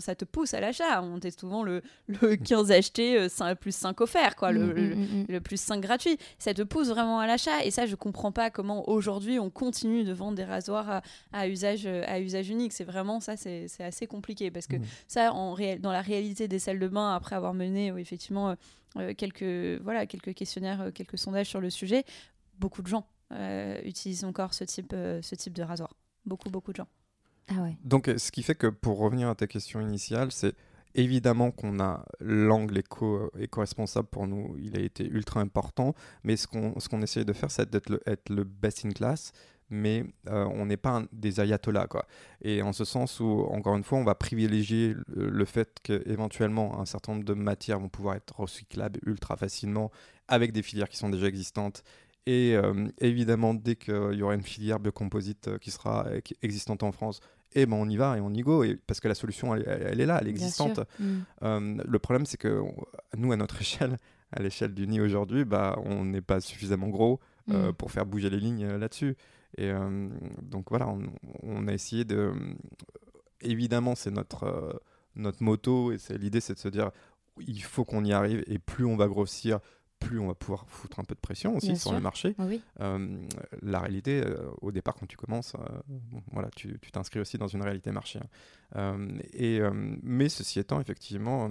ça 0.00 0.14
te 0.14 0.24
pousse 0.24 0.54
à 0.54 0.60
l'achat. 0.60 1.02
On 1.02 1.18
teste 1.18 1.40
souvent 1.40 1.62
le, 1.62 1.82
le 2.06 2.36
15 2.36 2.70
acheté, 2.70 3.28
5, 3.28 3.58
plus 3.58 3.74
5 3.74 4.00
offert, 4.00 4.36
quoi, 4.36 4.52
le, 4.52 4.66
mmh, 4.74 5.26
le, 5.28 5.40
plus 5.40 5.60
5 5.60 5.80
gratuit. 5.80 6.16
Ça 6.38 6.54
te 6.54 6.62
pousse 6.62 6.88
vraiment 6.88 7.18
à 7.20 7.26
l'achat. 7.26 7.64
Et 7.64 7.70
ça, 7.70 7.86
je 7.86 7.94
comprends 7.96 8.32
pas 8.32 8.50
comment 8.50 8.88
aujourd'hui 8.88 9.38
on 9.38 9.50
continue 9.50 10.04
de 10.04 10.12
vendre 10.12 10.36
des 10.36 10.44
rasoirs 10.44 11.02
à, 11.32 11.48
usage, 11.48 11.86
à 11.86 12.20
usage 12.20 12.48
unique. 12.48 12.72
C'est 12.72 12.84
vraiment 12.84 13.20
ça, 13.20 13.36
c'est 13.36 13.68
assez 13.80 14.06
compliqué 14.06 14.50
parce 14.50 14.66
que 14.66 14.76
ça, 15.06 15.32
en 15.32 15.52
réalité, 15.52 15.73
dans 15.78 15.92
la 15.92 16.02
réalité 16.02 16.48
des 16.48 16.58
salles 16.58 16.78
de 16.78 16.88
bain, 16.88 17.14
après 17.14 17.36
avoir 17.36 17.54
mené 17.54 17.88
effectivement 17.98 18.50
euh, 18.50 18.54
euh, 18.98 19.14
quelques, 19.14 19.82
voilà, 19.82 20.06
quelques 20.06 20.34
questionnaires, 20.34 20.80
euh, 20.80 20.90
quelques 20.90 21.18
sondages 21.18 21.48
sur 21.48 21.60
le 21.60 21.70
sujet, 21.70 22.04
beaucoup 22.58 22.82
de 22.82 22.88
gens 22.88 23.06
utilisent 23.84 24.22
encore 24.22 24.54
ce 24.54 24.62
type, 24.62 24.92
ce 24.92 25.34
type 25.34 25.54
de 25.54 25.64
rasoir. 25.64 25.96
Beaucoup, 26.24 26.50
beaucoup 26.50 26.70
de 26.70 26.76
gens. 26.76 26.86
Ah 27.48 27.62
ouais. 27.62 27.76
Donc, 27.82 28.08
ce 28.16 28.30
qui 28.30 28.44
fait 28.44 28.54
que 28.54 28.68
pour 28.68 28.98
revenir 28.98 29.28
à 29.28 29.34
ta 29.34 29.48
question 29.48 29.80
initiale, 29.80 30.30
c'est 30.30 30.54
évidemment 30.94 31.50
qu'on 31.50 31.80
a 31.80 32.04
l'angle 32.20 32.78
éco, 32.78 33.32
éco-responsable 33.36 34.06
pour 34.06 34.28
nous, 34.28 34.56
il 34.58 34.78
a 34.78 34.80
été 34.80 35.04
ultra 35.04 35.40
important, 35.40 35.94
mais 36.22 36.36
ce 36.36 36.46
qu'on, 36.46 36.78
ce 36.78 36.88
qu'on 36.88 37.02
essaye 37.02 37.24
de 37.24 37.32
faire, 37.32 37.50
c'est 37.50 37.68
d'être 37.68 37.90
le, 37.90 38.00
être 38.06 38.30
le 38.30 38.44
best 38.44 38.84
in 38.84 38.90
class, 38.90 39.32
mais 39.74 40.04
on 40.26 40.66
n'est 40.66 40.76
pas 40.76 41.02
des 41.12 41.40
ayatollahs. 41.40 41.86
Quoi. 41.86 42.06
Et 42.42 42.62
en 42.62 42.72
ce 42.72 42.84
sens 42.84 43.20
où, 43.20 43.46
encore 43.50 43.76
une 43.76 43.84
fois, 43.84 43.98
on 43.98 44.04
va 44.04 44.14
privilégier 44.14 44.94
le, 45.08 45.44
fait 45.44 45.78
qu'éventuellement 45.82 46.80
un 46.80 46.86
certain 46.86 47.12
nombre 47.12 47.24
de 47.24 47.34
matières 47.34 47.78
vont 47.78 47.88
pouvoir 47.88 48.16
être 48.16 48.40
recyclables 48.40 49.00
ultra 49.06 49.36
facilement 49.36 49.90
avec 50.28 50.52
des 50.52 50.62
filières 50.62 50.88
qui 50.88 50.96
sont 50.96 51.10
déjà 51.10 51.26
existantes. 51.26 51.82
Et 52.26 52.54
évidemment, 52.98 53.54
dès 53.54 53.76
qu'il 53.76 54.14
y 54.14 54.22
aura 54.22 54.34
une 54.34 54.42
filière 54.42 54.80
biocomposite 54.80 55.58
qui 55.58 55.70
sera 55.70 56.06
existante 56.42 56.82
en 56.82 56.92
France, 56.92 57.20
eh 57.56 57.66
ben 57.66 57.76
on 57.76 57.88
y 57.88 57.96
va 57.96 58.16
et 58.16 58.20
on 58.20 58.30
y 58.30 58.40
go 58.40 58.64
et 58.64 58.74
parce 58.74 58.98
que 58.98 59.06
la 59.06 59.14
solution 59.14 59.54
elle, 59.54 60.00
est 60.00 60.06
là 60.06 60.18
elle 60.20 60.26
est 60.26 60.30
existante 60.30 60.80
mm. 60.98 61.82
le 61.86 61.98
problème 62.00 62.26
c'est 62.26 62.36
que 62.36 62.62
nous 63.16 63.30
à 63.30 63.36
notre 63.36 63.60
échelle 63.60 63.96
à 64.34 64.42
l'échelle 64.42 64.74
du 64.74 64.86
nid 64.86 65.00
aujourd'hui, 65.00 65.44
bah, 65.44 65.78
on 65.84 66.04
n'est 66.04 66.20
pas 66.20 66.40
suffisamment 66.40 66.88
gros 66.88 67.20
euh, 67.50 67.70
mm. 67.70 67.74
pour 67.74 67.90
faire 67.90 68.06
bouger 68.06 68.30
les 68.30 68.40
lignes 68.40 68.64
euh, 68.64 68.78
là-dessus. 68.78 69.16
Et 69.56 69.70
euh, 69.70 70.08
donc 70.42 70.70
voilà, 70.70 70.88
on, 71.42 71.68
a 71.68 71.72
essayé 71.72 72.04
de. 72.04 72.32
Évidemment, 73.40 73.94
c'est 73.94 74.10
notre, 74.10 74.82
notre 75.16 75.42
moto 75.42 75.92
et 75.92 75.98
l'idée, 76.18 76.40
c'est 76.40 76.54
de 76.54 76.58
se 76.58 76.68
dire 76.68 76.90
il 77.40 77.62
faut 77.62 77.84
qu'on 77.84 78.04
y 78.04 78.12
arrive 78.12 78.42
et 78.46 78.58
plus 78.58 78.84
on 78.84 78.96
va 78.96 79.06
grossir, 79.08 79.58
plus 79.98 80.18
on 80.18 80.28
va 80.28 80.34
pouvoir 80.34 80.66
foutre 80.68 81.00
un 81.00 81.04
peu 81.04 81.14
de 81.14 81.20
pression 81.20 81.56
aussi 81.56 81.76
sur 81.76 81.92
le 81.92 82.00
marché. 82.00 82.34
la 83.62 83.80
réalité, 83.80 84.24
au 84.60 84.72
départ, 84.72 84.94
quand 84.94 85.06
tu 85.06 85.16
commences, 85.16 85.54
voilà, 86.32 86.48
tu 86.54 86.78
t'inscris 86.92 87.20
aussi 87.20 87.38
dans 87.38 87.48
une 87.48 87.62
réalité 87.62 87.90
marché. 87.90 88.20
Hein. 88.74 89.08
et, 89.32 89.60
mais 90.02 90.28
ceci 90.28 90.58
étant, 90.58 90.80
effectivement, 90.80 91.50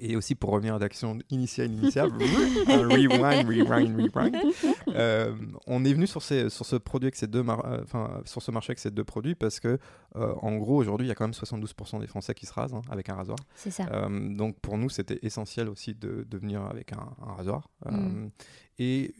et 0.00 0.16
aussi 0.16 0.34
pour 0.34 0.50
revenir 0.50 0.74
à 0.74 0.78
l'action 0.78 1.18
initiale, 1.30 1.70
initiale, 1.70 2.10
rewind, 2.66 3.46
rewind, 3.46 4.00
rewind. 4.00 4.36
Euh, 4.88 5.34
on 5.66 5.84
est 5.84 5.92
venu 5.92 6.06
sur, 6.06 6.22
ces, 6.22 6.48
sur 6.48 6.64
ce 6.64 6.76
produit 6.76 7.06
avec 7.06 7.16
ces 7.16 7.26
deux 7.26 7.44
euh, 7.46 7.82
enfin, 7.82 8.22
sur 8.24 8.42
ce 8.42 8.50
marché 8.50 8.70
avec 8.70 8.78
ces 8.78 8.90
deux 8.90 9.04
produits 9.04 9.34
parce 9.34 9.60
que 9.60 9.78
euh, 10.16 10.34
en 10.40 10.56
gros 10.56 10.76
aujourd'hui 10.76 11.06
il 11.06 11.08
y 11.08 11.12
a 11.12 11.14
quand 11.14 11.24
même 11.24 11.32
72% 11.32 12.00
des 12.00 12.06
Français 12.06 12.34
qui 12.34 12.46
se 12.46 12.52
rasent 12.52 12.74
hein, 12.74 12.82
avec 12.88 13.08
un 13.08 13.14
rasoir. 13.14 13.38
C'est 13.54 13.70
ça. 13.70 13.84
donc 14.08 14.58
pour 14.60 14.78
nous 14.78 14.88
c'était 14.88 15.18
essentiel 15.22 15.68
aussi 15.68 15.94
de, 15.94 16.26
de, 16.28 16.38
venir 16.38 16.62
avec 16.62 16.92
un, 16.92 17.14
rasoir. 17.34 17.68
Mm. 17.84 18.28
Et 18.78 19.14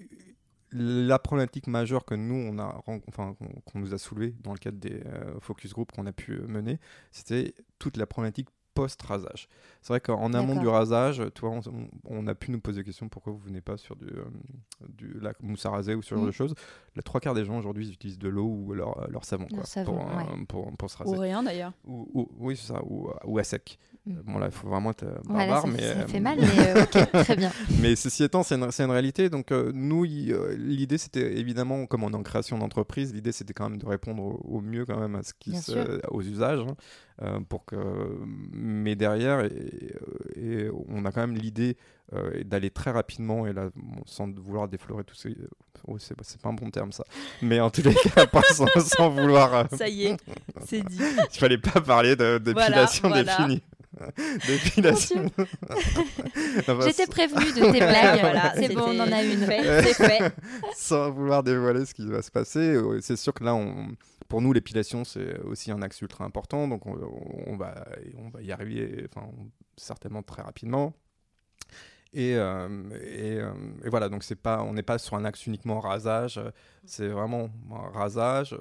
la 0.72 1.18
problématique 1.18 1.66
majeure 1.66 2.04
que 2.04 2.14
nous 2.14 2.34
on 2.34 2.58
a 2.58 2.82
enfin 3.06 3.36
qu'on 3.64 3.78
nous 3.78 3.94
a 3.94 3.98
soulevée 3.98 4.34
dans 4.42 4.52
le 4.52 4.58
cadre 4.58 4.78
des 4.78 5.02
focus 5.40 5.72
group 5.72 5.92
qu'on 5.92 6.06
a 6.06 6.12
pu 6.12 6.38
mener, 6.48 6.80
c'était 7.12 7.54
toute 7.78 7.96
la 7.96 8.06
problématique 8.06 8.48
post-rasage. 8.74 9.48
C'est 9.80 9.92
vrai 9.92 10.00
qu'en 10.00 10.32
amont 10.32 10.60
du 10.60 10.68
rasage, 10.68 11.22
toi, 11.34 11.60
on, 12.04 12.26
a 12.26 12.34
pu 12.34 12.50
nous 12.50 12.60
poser 12.60 12.80
la 12.80 12.84
question 12.84 13.08
pourquoi 13.08 13.32
vous 13.32 13.38
venez 13.38 13.60
pas 13.60 13.76
sur 13.76 13.96
du, 13.96 14.06
euh, 14.06 14.24
du 14.88 15.18
la 15.20 15.32
mousse 15.40 15.64
à 15.66 15.70
raser 15.70 15.94
ou 15.94 16.02
ce 16.02 16.14
genre 16.14 16.24
de 16.24 16.30
mm. 16.30 16.32
choses. 16.32 16.54
Les 16.96 17.02
trois 17.02 17.20
quarts 17.20 17.34
des 17.34 17.44
gens 17.44 17.58
aujourd'hui 17.58 17.90
utilisent 17.90 18.18
de 18.18 18.28
l'eau 18.28 18.46
ou 18.46 18.72
leur, 18.72 19.10
leur 19.10 19.24
savon, 19.24 19.46
quoi, 19.46 19.62
pour, 20.48 20.72
pour, 20.76 20.90
se 20.90 20.96
raser. 20.96 21.16
Ou 21.16 21.20
rien 21.20 21.42
d'ailleurs. 21.42 21.72
Ou, 21.86 22.28
oui, 22.38 22.56
c'est 22.56 22.72
ça, 22.72 22.82
ou, 22.84 23.10
ou, 23.24 23.38
à 23.38 23.44
sec. 23.44 23.78
Mm. 24.06 24.14
Bon, 24.24 24.38
là, 24.38 24.46
il 24.46 24.52
faut 24.52 24.68
vraiment 24.68 24.90
être 24.90 25.04
euh, 25.04 25.18
barbare. 25.26 25.62
ça, 25.62 25.68
mais, 25.68 25.94
ça 25.94 26.06
fait 26.06 26.20
mal, 26.20 26.38
mais 26.56 26.82
ok, 26.82 27.10
très 27.24 27.36
bien. 27.36 27.52
Mais 27.80 27.94
ceci 27.96 28.24
étant, 28.24 28.42
c'est 28.42 28.54
une, 28.54 28.64
une, 28.64 28.90
réalité. 28.90 29.28
Donc, 29.28 29.50
nous, 29.50 30.04
l'idée, 30.04 30.98
c'était 30.98 31.38
évidemment, 31.38 31.86
comme 31.86 32.04
on 32.04 32.10
est 32.10 32.16
en 32.16 32.22
création 32.22 32.58
d'entreprise, 32.58 33.12
l'idée, 33.14 33.32
c'était 33.32 33.52
quand 33.52 33.68
même 33.68 33.78
de 33.78 33.86
répondre 33.86 34.22
au, 34.22 34.60
mieux 34.60 34.86
quand 34.86 34.98
même 34.98 35.14
à 35.14 35.22
ce 35.22 35.34
qui 35.34 35.56
se, 35.56 36.00
aux 36.08 36.22
usages. 36.22 36.60
Hein. 36.60 36.76
Euh, 37.22 37.38
pour 37.48 37.64
que 37.64 37.76
mais 38.50 38.96
derrière 38.96 39.44
et, 39.44 40.68
on 40.88 41.04
a 41.04 41.12
quand 41.12 41.20
même 41.20 41.36
l'idée 41.36 41.76
euh, 42.12 42.42
d'aller 42.42 42.70
très 42.70 42.90
rapidement 42.90 43.46
et 43.46 43.52
là 43.52 43.68
sans 44.04 44.28
vouloir 44.28 44.66
déflorer 44.66 45.04
tout 45.04 45.14
ces 45.14 45.36
oh, 45.86 45.96
c'est 46.00 46.16
pas 46.16 46.48
un 46.48 46.54
bon 46.54 46.70
terme 46.70 46.90
ça 46.90 47.04
mais 47.40 47.60
en 47.60 47.70
tous 47.70 47.82
les 47.82 47.94
cas 47.94 48.26
pas 48.32 48.42
sans, 48.42 49.10
vouloir 49.10 49.54
euh, 49.54 49.64
ça 49.76 49.88
y 49.88 50.06
est 50.06 50.16
c'est 50.66 50.82
dit 50.82 50.98
il 51.32 51.38
fallait 51.38 51.58
pas 51.58 51.80
parler 51.80 52.16
de 52.16 52.38
dépilation 52.38 53.08
définie 53.08 53.62
Dépilation. 54.48 55.30
J'étais 56.84 57.06
prévenu 57.06 57.52
de 57.52 57.70
tes 57.70 57.78
blagues. 57.78 58.20
voilà, 58.20 58.52
c'est 58.56 58.74
bon, 58.74 58.86
on 58.88 58.98
en 58.98 59.12
a 59.12 59.22
une. 59.22 59.46
C'est 59.46 59.94
fait. 59.94 60.34
Sans 60.74 61.12
vouloir 61.12 61.44
dévoiler 61.44 61.86
ce 61.86 61.94
qui 61.94 62.04
va 62.04 62.20
se 62.20 62.32
passer, 62.32 62.76
c'est 63.02 63.14
sûr 63.14 63.32
que 63.32 63.44
là, 63.44 63.54
on, 63.54 63.94
pour 64.28 64.40
nous, 64.40 64.52
l'épilation, 64.52 65.04
c'est 65.04 65.38
aussi 65.40 65.70
un 65.70 65.82
axe 65.82 66.00
ultra 66.00 66.24
important, 66.24 66.68
donc 66.68 66.86
on, 66.86 67.56
va, 67.56 67.86
on 68.16 68.28
va 68.28 68.42
y 68.42 68.52
arriver 68.52 69.06
enfin, 69.08 69.28
certainement 69.76 70.22
très 70.22 70.42
rapidement. 70.42 70.94
Et, 72.14 72.36
euh, 72.36 72.68
euh, 72.92 73.52
et, 73.84 73.88
voilà, 73.88 74.08
donc 74.08 74.22
c'est 74.22 74.36
pas, 74.36 74.62
on 74.62 74.72
n'est 74.72 74.84
pas 74.84 74.98
sur 74.98 75.16
un 75.16 75.24
axe 75.24 75.46
uniquement 75.46 75.80
rasage, 75.80 76.40
c'est 76.84 77.08
vraiment 77.08 77.50
rasage, 77.92 78.56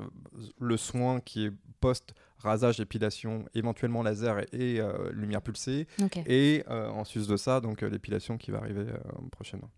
le 0.60 0.76
soin 0.76 1.20
qui 1.20 1.46
est 1.46 1.52
post-rasage, 1.80 2.80
épilation, 2.80 3.46
éventuellement 3.54 4.02
laser 4.02 4.40
et, 4.54 4.80
euh, 4.80 5.12
lumière 5.12 5.44
pulsée, 5.44 5.88
et 6.26 6.64
en 6.68 7.04
sus 7.06 7.28
de 7.28 7.38
ça, 7.38 7.62
donc 7.62 7.82
l'épilation 7.82 8.38
qui 8.38 8.50
va 8.50 8.58
arriver 8.58 8.86
prochainement. 9.32 9.70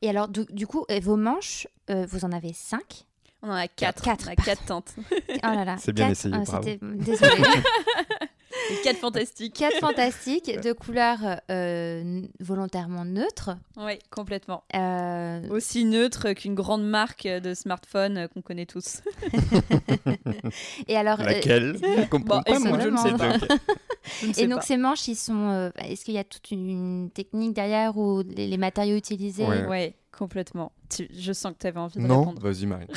Et 0.00 0.08
alors, 0.08 0.28
du, 0.28 0.66
coup, 0.66 0.86
vos 1.02 1.16
manches, 1.16 1.68
vous 1.88 2.24
en 2.24 2.32
avez 2.32 2.54
5 2.54 3.06
on 3.46 3.50
en 3.50 3.54
a 3.54 3.68
quatre. 3.68 4.02
quatre. 4.02 4.26
On 4.28 4.32
a 4.32 4.36
quatre 4.36 4.64
tantes. 4.64 4.94
Oh 5.42 5.54
là 5.54 5.64
là. 5.64 5.76
C'est 5.78 5.92
bien 5.92 6.10
essayé, 6.10 6.34
ah, 6.36 6.42
bravo. 6.44 6.68
Désolée. 6.82 7.42
quatre 8.82 8.98
fantastiques. 8.98 9.54
Quatre 9.54 9.78
fantastiques, 9.78 10.60
de 10.60 10.72
couleurs 10.72 11.40
euh, 11.50 12.22
volontairement 12.40 13.04
neutres. 13.04 13.50
Oui, 13.76 13.98
complètement. 14.10 14.64
Euh, 14.74 15.46
Aussi 15.50 15.84
neutres 15.84 16.32
qu'une 16.32 16.54
grande 16.54 16.84
marque 16.84 17.26
de 17.26 17.54
smartphone 17.54 18.28
qu'on 18.32 18.42
connaît 18.42 18.66
tous. 18.66 19.02
Et 20.88 20.96
alors, 20.96 21.18
Laquelle? 21.18 21.76
Euh... 21.82 22.06
bon, 22.10 22.42
pas, 22.42 22.58
moi, 22.58 22.78
je 22.80 22.88
ne 22.88 22.96
sais 22.96 23.12
pas. 23.12 23.36
Et 24.38 24.46
donc 24.46 24.62
ces 24.62 24.76
manches, 24.76 25.06
ils 25.08 25.16
sont. 25.16 25.70
Est-ce 25.78 26.04
qu'il 26.04 26.14
y 26.14 26.18
a 26.18 26.24
toute 26.24 26.50
une 26.50 27.10
technique 27.12 27.52
derrière 27.52 27.96
ou 27.96 28.22
les, 28.22 28.46
les 28.46 28.56
matériaux 28.56 28.96
utilisés? 28.96 29.44
Oui, 29.44 29.58
ouais, 29.68 29.94
complètement 30.16 30.72
je 31.12 31.32
sens 31.32 31.52
que 31.52 31.58
tu 31.58 31.66
avais 31.66 31.78
envie 31.78 31.98
de 31.98 32.06
non, 32.06 32.20
répondre. 32.20 32.40
vas-y 32.42 32.66
Marie. 32.66 32.86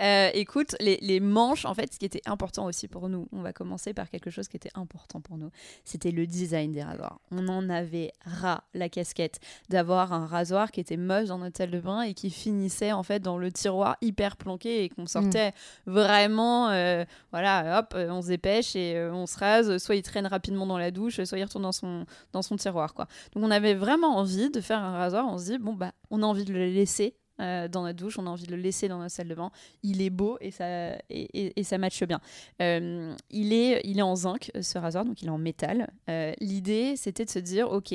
Euh, 0.00 0.30
écoute, 0.34 0.74
les, 0.80 1.20
manches, 1.20 1.64
en 1.64 1.74
fait, 1.74 1.92
ce 1.92 1.98
qui 1.98 2.04
était 2.04 2.22
important 2.26 2.64
aussi 2.66 2.88
pour 2.88 3.08
nous, 3.08 3.28
on 3.32 3.40
va 3.40 3.52
commencer 3.52 3.94
par 3.94 4.08
quelque 4.08 4.30
chose 4.30 4.48
qui 4.48 4.56
était 4.56 4.70
important 4.74 5.20
pour 5.20 5.36
nous, 5.36 5.50
c'était 5.84 6.10
le 6.10 6.26
design 6.26 6.72
des 6.72 6.82
rasoirs. 6.82 7.20
On 7.30 7.46
en 7.48 7.68
avait 7.68 8.12
ras 8.24 8.64
la 8.74 8.88
casquette 8.88 9.38
d'avoir 9.68 10.12
un 10.12 10.26
rasoir 10.26 10.72
qui 10.72 10.80
était 10.80 10.96
moche 10.96 11.26
dans 11.26 11.38
notre 11.38 11.58
salle 11.58 11.70
de 11.70 11.78
bain 11.78 12.02
et 12.02 12.14
qui 12.14 12.30
finissait 12.30 12.92
en 12.92 13.02
fait 13.02 13.20
dans 13.20 13.38
le 13.38 13.52
tiroir 13.52 13.96
hyper 14.00 14.36
planqué 14.36 14.84
et 14.84 14.88
qu'on 14.88 15.06
sortait 15.06 15.50
mm. 15.50 15.92
vraiment, 15.92 16.70
euh, 16.70 17.04
voilà, 17.30 17.80
hop, 17.80 17.92
euh, 17.94 18.08
on 18.10 18.22
se 18.22 18.28
dépêche 18.28 18.74
et 18.74 18.98
on 19.12 19.26
se 19.26 19.38
rase, 19.38 19.78
soit 19.78 19.94
il 19.94 20.02
traîne 20.02 20.26
rapidement 20.26 20.66
dans 20.66 20.78
la 20.78 20.90
douche, 20.90 21.22
soit 21.22 21.38
il 21.38 21.44
retourne 21.44 21.64
dans 21.64 21.72
son, 21.72 22.06
dans 22.32 22.42
son 22.42 22.56
tiroir, 22.56 22.94
quoi. 22.94 23.06
Donc 23.34 23.44
on 23.44 23.50
avait 23.50 23.74
vraiment 23.74 24.16
envie 24.16 24.50
de 24.50 24.60
faire 24.60 24.82
un 24.82 24.96
rasoir, 24.96 25.26
on 25.28 25.38
se 25.38 25.44
dit, 25.44 25.58
bon, 25.58 25.74
bah, 25.74 25.92
on 26.12 26.22
a 26.22 26.26
envie 26.26 26.44
de 26.44 26.52
le 26.52 26.66
laisser 26.66 27.16
euh, 27.40 27.66
dans 27.66 27.82
notre 27.82 27.98
douche, 27.98 28.18
on 28.18 28.26
a 28.26 28.30
envie 28.30 28.46
de 28.46 28.54
le 28.54 28.62
laisser 28.62 28.88
dans 28.88 28.98
notre 28.98 29.14
salle 29.14 29.28
de 29.28 29.34
bain. 29.34 29.50
Il 29.82 30.00
est 30.02 30.10
beau 30.10 30.38
et 30.40 30.50
ça, 30.50 30.94
et, 31.10 31.58
et, 31.58 31.64
ça 31.64 31.78
matche 31.78 32.02
bien. 32.04 32.20
Euh, 32.60 33.14
il, 33.30 33.52
est, 33.52 33.80
il 33.84 33.98
est 33.98 34.02
en 34.02 34.14
zinc, 34.14 34.50
ce 34.60 34.78
rasoir, 34.78 35.04
donc 35.04 35.22
il 35.22 35.28
est 35.28 35.32
en 35.32 35.38
métal. 35.38 35.90
Euh, 36.08 36.32
l'idée, 36.40 36.94
c'était 36.96 37.24
de 37.24 37.30
se 37.30 37.38
dire, 37.38 37.70
OK, 37.70 37.94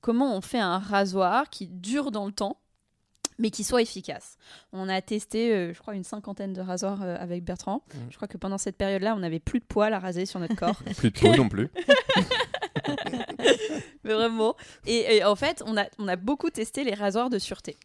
comment 0.00 0.34
on 0.34 0.40
fait 0.40 0.60
un 0.60 0.78
rasoir 0.78 1.50
qui 1.50 1.66
dure 1.66 2.10
dans 2.10 2.26
le 2.26 2.32
temps 2.32 2.58
mais 3.38 3.50
qui 3.50 3.64
soit 3.64 3.82
efficace? 3.82 4.38
On 4.72 4.88
a 4.88 5.02
testé, 5.02 5.74
je 5.74 5.78
crois, 5.78 5.94
une 5.94 6.04
cinquantaine 6.04 6.54
de 6.54 6.62
rasoirs 6.62 7.02
avec 7.02 7.44
Bertrand. 7.44 7.82
Mmh. 7.86 7.98
Je 8.08 8.16
crois 8.16 8.28
que 8.28 8.38
pendant 8.38 8.56
cette 8.56 8.78
période-là, 8.78 9.14
on 9.14 9.18
n'avait 9.18 9.40
plus 9.40 9.60
de 9.60 9.66
poils 9.66 9.92
à 9.92 9.98
raser 9.98 10.24
sur 10.24 10.40
notre 10.40 10.56
corps. 10.56 10.82
plus 10.96 11.10
de 11.10 11.18
peau 11.18 11.36
non 11.36 11.46
plus. 11.46 11.68
mais 14.04 14.14
vraiment. 14.14 14.56
Et, 14.86 15.16
et, 15.16 15.24
en 15.24 15.36
fait, 15.36 15.62
on 15.66 15.76
a, 15.76 15.86
on 15.98 16.08
a 16.08 16.16
beaucoup 16.16 16.50
testé 16.50 16.84
les 16.84 16.94
rasoirs 16.94 17.30
de 17.30 17.38
sûreté. 17.38 17.76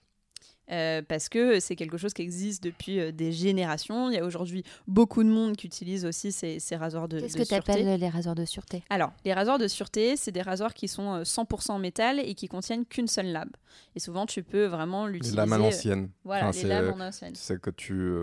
Euh, 0.71 1.01
parce 1.05 1.27
que 1.27 1.59
c'est 1.59 1.75
quelque 1.75 1.97
chose 1.97 2.13
qui 2.13 2.21
existe 2.21 2.63
depuis 2.63 2.99
euh, 2.99 3.11
des 3.11 3.33
générations. 3.33 4.09
Il 4.09 4.15
y 4.15 4.17
a 4.17 4.23
aujourd'hui 4.23 4.63
beaucoup 4.87 5.21
de 5.23 5.27
monde 5.27 5.57
qui 5.57 5.67
utilise 5.67 6.05
aussi 6.05 6.31
ces, 6.31 6.59
rasoirs 6.77 7.09
de, 7.09 7.19
Qu'est-ce 7.19 7.37
que 7.37 7.43
tu 7.43 7.53
appelles 7.53 7.99
les 7.99 8.09
rasoirs 8.09 8.35
de 8.35 8.45
sûreté? 8.45 8.83
Alors, 8.89 9.11
les 9.25 9.33
rasoirs 9.33 9.57
de 9.57 9.67
sûreté, 9.67 10.15
c'est 10.15 10.31
des 10.31 10.41
rasoirs 10.41 10.73
qui 10.73 10.87
sont 10.87 11.23
100% 11.23 11.75
euh, 11.75 11.77
métal 11.77 12.19
et 12.19 12.35
qui 12.35 12.47
contiennent 12.47 12.85
qu'une 12.85 13.07
seule 13.07 13.33
lame. 13.33 13.51
Et 13.95 13.99
souvent, 13.99 14.25
tu 14.25 14.43
peux 14.43 14.65
vraiment 14.65 15.07
l'utiliser. 15.07 15.35
Les 15.35 15.41
lames 15.41 15.53
à 15.53 15.57
l'ancienne. 15.57 16.09
Voilà, 16.23 16.51
les 16.51 16.63
lames 16.63 16.93
en 16.95 17.05
ancienne. 17.05 17.33
C'est 17.35 17.59
que 17.59 17.69
tu 17.69 18.13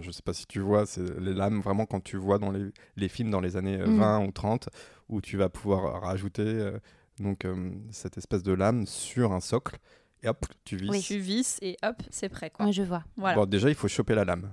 je 0.00 0.06
ne 0.06 0.12
sais 0.12 0.22
pas 0.22 0.32
si 0.32 0.46
tu 0.46 0.60
vois, 0.60 0.86
c'est 0.86 1.18
les 1.20 1.34
lames 1.34 1.60
vraiment 1.60 1.86
quand 1.86 2.02
tu 2.02 2.16
vois 2.16 2.38
dans 2.38 2.50
les, 2.50 2.70
les 2.96 3.08
films 3.08 3.30
dans 3.30 3.40
les 3.40 3.56
années 3.56 3.76
20 3.76 4.20
mm. 4.20 4.26
ou 4.26 4.32
30 4.32 4.68
où 5.12 5.20
tu 5.20 5.36
vas 5.36 5.48
pouvoir 5.48 6.02
rajouter 6.02 6.72
donc 7.20 7.46
cette 7.90 8.18
espèce 8.18 8.42
de 8.42 8.52
lame 8.52 8.86
sur 8.86 9.32
un 9.32 9.40
socle 9.40 9.78
et 10.22 10.28
hop, 10.28 10.46
tu 10.64 10.76
vis. 10.76 10.88
Oui. 10.88 11.00
Tu 11.00 11.18
vis 11.18 11.58
et 11.62 11.76
hop, 11.82 11.96
c'est 12.10 12.28
prêt. 12.28 12.50
Quoi. 12.50 12.70
je 12.70 12.82
vois. 12.82 13.04
Bon, 13.16 13.46
déjà, 13.46 13.68
il 13.68 13.74
faut 13.74 13.88
choper 13.88 14.14
la 14.14 14.24
lame. 14.24 14.52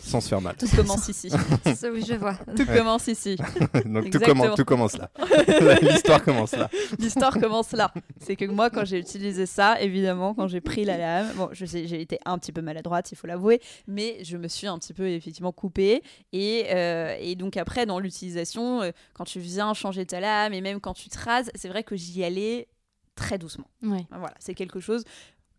Sans 0.00 0.20
se 0.20 0.28
faire 0.28 0.40
mal. 0.40 0.56
Tout 0.56 0.68
commence 0.74 1.08
ici. 1.08 1.30
oui, 1.92 2.04
je 2.06 2.14
vois. 2.14 2.34
Tout 2.56 2.66
commence 2.66 3.06
ici. 3.06 3.36
Donc 3.84 4.10
tout 4.10 4.18
commence, 4.18 4.56
tout 4.56 4.64
commence 4.64 4.96
là. 4.96 5.10
L'histoire 5.82 6.22
commence 6.24 6.52
là. 6.52 6.68
L'histoire 6.98 7.38
commence 7.38 7.72
là. 7.72 7.92
C'est 8.20 8.36
que 8.36 8.44
moi, 8.46 8.70
quand 8.70 8.84
j'ai 8.84 8.98
utilisé 8.98 9.46
ça, 9.46 9.80
évidemment, 9.80 10.34
quand 10.34 10.48
j'ai 10.48 10.60
pris 10.60 10.84
la 10.84 10.98
lame, 10.98 11.32
bon, 11.36 11.48
je 11.52 11.64
sais, 11.66 11.86
j'ai 11.86 12.00
été 12.00 12.18
un 12.24 12.38
petit 12.38 12.52
peu 12.52 12.62
maladroite, 12.62 13.12
il 13.12 13.16
faut 13.16 13.26
l'avouer, 13.26 13.60
mais 13.86 14.18
je 14.24 14.36
me 14.36 14.48
suis 14.48 14.66
un 14.66 14.78
petit 14.78 14.92
peu 14.92 15.08
effectivement 15.08 15.52
coupée. 15.52 16.02
Et, 16.32 16.66
euh, 16.70 17.16
et 17.20 17.36
donc 17.36 17.56
après, 17.56 17.86
dans 17.86 17.98
l'utilisation, 17.98 18.82
euh, 18.82 18.90
quand 19.14 19.24
tu 19.24 19.40
viens 19.40 19.72
changer 19.74 20.04
ta 20.04 20.20
lame 20.20 20.52
et 20.52 20.60
même 20.60 20.80
quand 20.80 20.94
tu 20.94 21.08
te 21.08 21.18
rases, 21.18 21.50
c'est 21.54 21.68
vrai 21.68 21.84
que 21.84 21.96
j'y 21.96 22.24
allais 22.24 22.68
très 23.14 23.38
doucement. 23.38 23.66
Ouais. 23.82 24.06
Voilà, 24.10 24.34
c'est 24.38 24.54
quelque 24.54 24.80
chose 24.80 25.04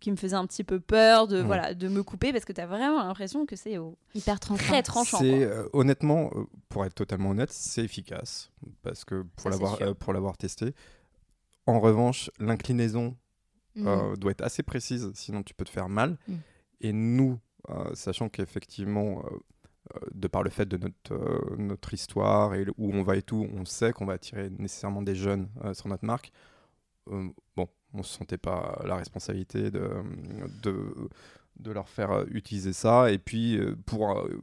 qui 0.03 0.11
me 0.11 0.17
faisait 0.17 0.35
un 0.35 0.45
petit 0.45 0.65
peu 0.65 0.81
peur 0.81 1.27
de, 1.27 1.39
voilà, 1.39 1.73
de 1.73 1.87
me 1.87 2.03
couper 2.03 2.33
parce 2.33 2.43
que 2.43 2.51
tu 2.51 2.59
as 2.59 2.65
vraiment 2.65 3.01
l'impression 3.01 3.45
que 3.45 3.55
c'est 3.55 3.79
hyper 4.13 4.37
tranchant. 4.37 4.65
très 4.65 4.83
tranchant. 4.83 5.17
C'est, 5.17 5.43
euh, 5.45 5.65
honnêtement, 5.71 6.29
euh, 6.35 6.43
pour 6.67 6.83
être 6.83 6.93
totalement 6.93 7.29
honnête, 7.29 7.53
c'est 7.53 7.85
efficace 7.85 8.51
parce 8.81 9.05
que 9.05 9.25
pour 9.37 9.49
l'avoir 9.49 9.81
euh, 9.81 9.93
pour 9.93 10.11
l'avoir 10.11 10.35
testé. 10.35 10.75
En 11.67 11.79
revanche, 11.79 12.29
l'inclinaison 12.37 13.15
mm. 13.77 14.15
doit 14.17 14.31
être 14.31 14.43
assez 14.43 14.61
précise, 14.61 15.09
sinon 15.13 15.41
tu 15.41 15.53
peux 15.53 15.63
te 15.63 15.69
faire 15.69 15.87
mal. 15.87 16.17
Mm. 16.27 16.33
Et 16.81 16.91
nous, 16.91 17.39
sachant 17.93 18.27
qu'effectivement, 18.27 19.23
de 20.13 20.27
par 20.27 20.43
le 20.43 20.49
fait 20.49 20.65
de 20.65 20.75
notre, 20.75 21.55
notre 21.57 21.93
histoire 21.93 22.55
et 22.55 22.65
où 22.77 22.93
on 22.93 23.03
va 23.03 23.15
et 23.15 23.21
tout, 23.21 23.47
on 23.55 23.63
sait 23.63 23.93
qu'on 23.93 24.05
va 24.05 24.13
attirer 24.13 24.49
nécessairement 24.49 25.01
des 25.01 25.15
jeunes 25.15 25.47
sur 25.71 25.87
notre 25.87 26.03
marque. 26.03 26.33
bon, 27.07 27.69
on 27.93 27.99
ne 27.99 28.03
se 28.03 28.17
sentait 28.17 28.37
pas 28.37 28.81
la 28.85 28.95
responsabilité 28.95 29.71
de, 29.71 29.83
leur 31.65 31.89
faire 31.89 32.25
utiliser 32.29 32.73
ça. 32.73 33.11
Et 33.11 33.19
puis, 33.19 33.57
euh, 33.57 33.75
pour, 33.85 34.17
euh, 34.17 34.41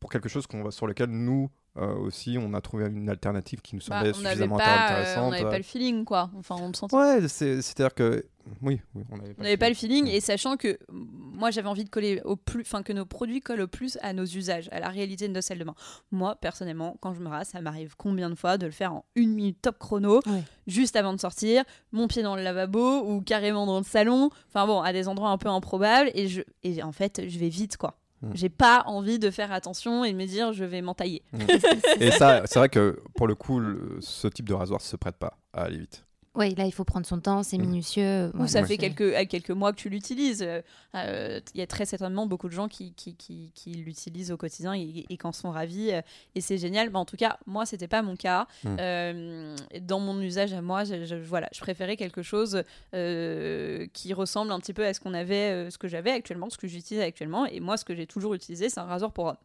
pour 0.00 0.10
quelque 0.10 0.28
chose 0.28 0.46
qu'on 0.46 0.70
sur 0.70 0.86
lequel 0.86 1.10
nous, 1.10 1.50
euh, 1.78 1.94
aussi, 1.94 2.36
on 2.38 2.52
a 2.52 2.60
trouvé 2.60 2.86
une 2.86 3.08
alternative 3.08 3.62
qui 3.62 3.76
nous 3.76 3.82
bah, 3.88 3.96
semblait 3.96 4.12
suffisamment 4.12 4.58
intéressante. 4.58 5.24
on 5.24 5.30
n'avait 5.30 5.44
pas 5.44 5.56
le 5.56 5.62
feeling, 5.62 6.04
quoi. 6.04 6.30
Enfin, 6.36 6.56
on 6.60 6.72
sentait. 6.74 6.94
Ouais, 6.94 7.28
c'est-à-dire 7.28 7.94
que 7.94 8.26
oui, 8.60 8.80
on 9.10 9.16
n'avait 9.16 9.56
pas, 9.56 9.70
le 9.70 9.74
feeling. 9.74 10.06
Et 10.06 10.20
sachant 10.20 10.58
que 10.58 10.78
moi, 10.90 11.50
j'avais 11.50 11.68
envie 11.68 11.84
de 11.84 11.88
coller 11.88 12.20
au 12.24 12.36
plus, 12.36 12.60
enfin 12.60 12.82
que 12.82 12.92
nos 12.92 13.06
produits 13.06 13.40
collent 13.40 13.62
au 13.62 13.68
plus 13.68 13.98
à 14.02 14.12
nos 14.12 14.24
usages, 14.24 14.68
à 14.70 14.80
la 14.80 14.88
réalité 14.88 15.28
de 15.28 15.32
nos 15.32 15.40
salles 15.40 15.58
de 15.58 15.64
bain. 15.64 15.74
Moi, 16.10 16.36
personnellement, 16.36 16.98
quand 17.00 17.14
je 17.14 17.20
me 17.20 17.28
rase, 17.28 17.48
ça 17.48 17.60
m'arrive 17.62 17.94
combien 17.96 18.28
de 18.28 18.34
fois 18.34 18.58
de 18.58 18.66
le 18.66 18.72
faire 18.72 18.92
en 18.92 19.04
une 19.14 19.32
minute 19.32 19.62
top 19.62 19.78
chrono, 19.78 20.20
juste 20.66 20.96
avant 20.96 21.14
de 21.14 21.20
sortir, 21.20 21.64
mon 21.92 22.06
pied 22.06 22.22
dans 22.22 22.36
le 22.36 22.42
lavabo 22.42 23.02
ou 23.06 23.22
carrément 23.22 23.64
dans 23.64 23.78
le 23.78 23.84
salon. 23.84 24.28
Enfin 24.48 24.66
bon, 24.66 24.82
à 24.82 24.92
des 24.92 25.08
endroits 25.08 25.30
un 25.30 25.38
peu 25.38 25.48
improbables. 25.48 26.10
Et 26.14 26.28
je, 26.28 26.42
et 26.64 26.82
en 26.82 26.92
fait, 26.92 27.28
je 27.28 27.38
vais 27.38 27.48
vite, 27.48 27.78
quoi. 27.78 27.96
Mm. 28.22 28.30
J'ai 28.34 28.48
pas 28.48 28.84
envie 28.86 29.18
de 29.18 29.30
faire 29.30 29.52
attention 29.52 30.04
et 30.04 30.12
de 30.12 30.16
me 30.16 30.26
dire 30.26 30.52
je 30.52 30.64
vais 30.64 30.82
m'entailler. 30.82 31.22
Mm. 31.32 31.40
et 32.00 32.10
ça, 32.10 32.42
c'est 32.46 32.58
vrai 32.58 32.68
que 32.68 33.00
pour 33.16 33.26
le 33.26 33.34
coup, 33.34 33.60
ce 34.00 34.28
type 34.28 34.48
de 34.48 34.54
rasoir 34.54 34.80
se 34.80 34.96
prête 34.96 35.16
pas 35.16 35.38
à 35.52 35.64
aller 35.64 35.78
vite. 35.78 36.04
Oui, 36.34 36.54
là, 36.54 36.64
il 36.64 36.72
faut 36.72 36.84
prendre 36.84 37.04
son 37.04 37.20
temps, 37.20 37.42
c'est 37.42 37.58
mm. 37.58 37.60
minutieux. 37.60 38.32
Ou 38.38 38.46
ça 38.46 38.64
fait 38.64 38.78
quelques, 38.78 39.28
quelques 39.28 39.50
mois 39.50 39.72
que 39.72 39.76
tu 39.76 39.90
l'utilises. 39.90 40.42
Euh, 40.42 40.62
euh, 40.94 41.40
il 41.54 41.60
y 41.60 41.62
a 41.62 41.66
très 41.66 41.84
certainement 41.84 42.26
beaucoup 42.26 42.48
de 42.48 42.54
gens 42.54 42.68
qui, 42.68 42.94
qui, 42.94 43.14
qui, 43.16 43.50
qui 43.54 43.72
l'utilisent 43.72 44.32
au 44.32 44.38
quotidien 44.38 44.74
et, 44.74 45.04
et 45.08 45.16
qu'en 45.18 45.32
sont 45.32 45.50
ravis. 45.50 45.92
Euh, 45.92 46.00
et 46.34 46.40
c'est 46.40 46.56
génial. 46.56 46.88
Mais 46.90 46.98
en 46.98 47.04
tout 47.04 47.16
cas, 47.16 47.38
moi, 47.46 47.66
c'était 47.66 47.88
pas 47.88 48.02
mon 48.02 48.16
cas. 48.16 48.46
Mm. 48.64 49.56
dans 49.82 50.00
mon 50.00 50.20
usage 50.20 50.52
à 50.52 50.62
moi, 50.62 50.84
je, 50.84 51.14
voilà, 51.16 51.48
je 51.52 51.60
préférais 51.60 51.96
quelque 51.96 52.22
chose 52.22 52.62
qui 52.92 54.14
ressemble 54.14 54.52
un 54.52 54.60
petit 54.60 54.72
peu 54.72 54.86
à 54.86 54.94
ce 54.94 55.00
qu'on 55.00 55.14
avait, 55.14 55.70
ce 55.70 55.76
que 55.78 55.88
j'avais 55.88 56.12
actuellement, 56.12 56.48
ce 56.48 56.58
que 56.58 56.66
j'utilise 56.66 57.02
actuellement. 57.02 57.46
Et 57.46 57.60
moi, 57.60 57.76
ce 57.76 57.84
que 57.84 57.94
j'ai 57.94 58.06
toujours 58.06 58.34
utilisé, 58.34 58.70
c'est 58.70 58.80
un 58.80 58.84
rasoir 58.84 59.12
pour 59.12 59.26
homme. 59.26 59.36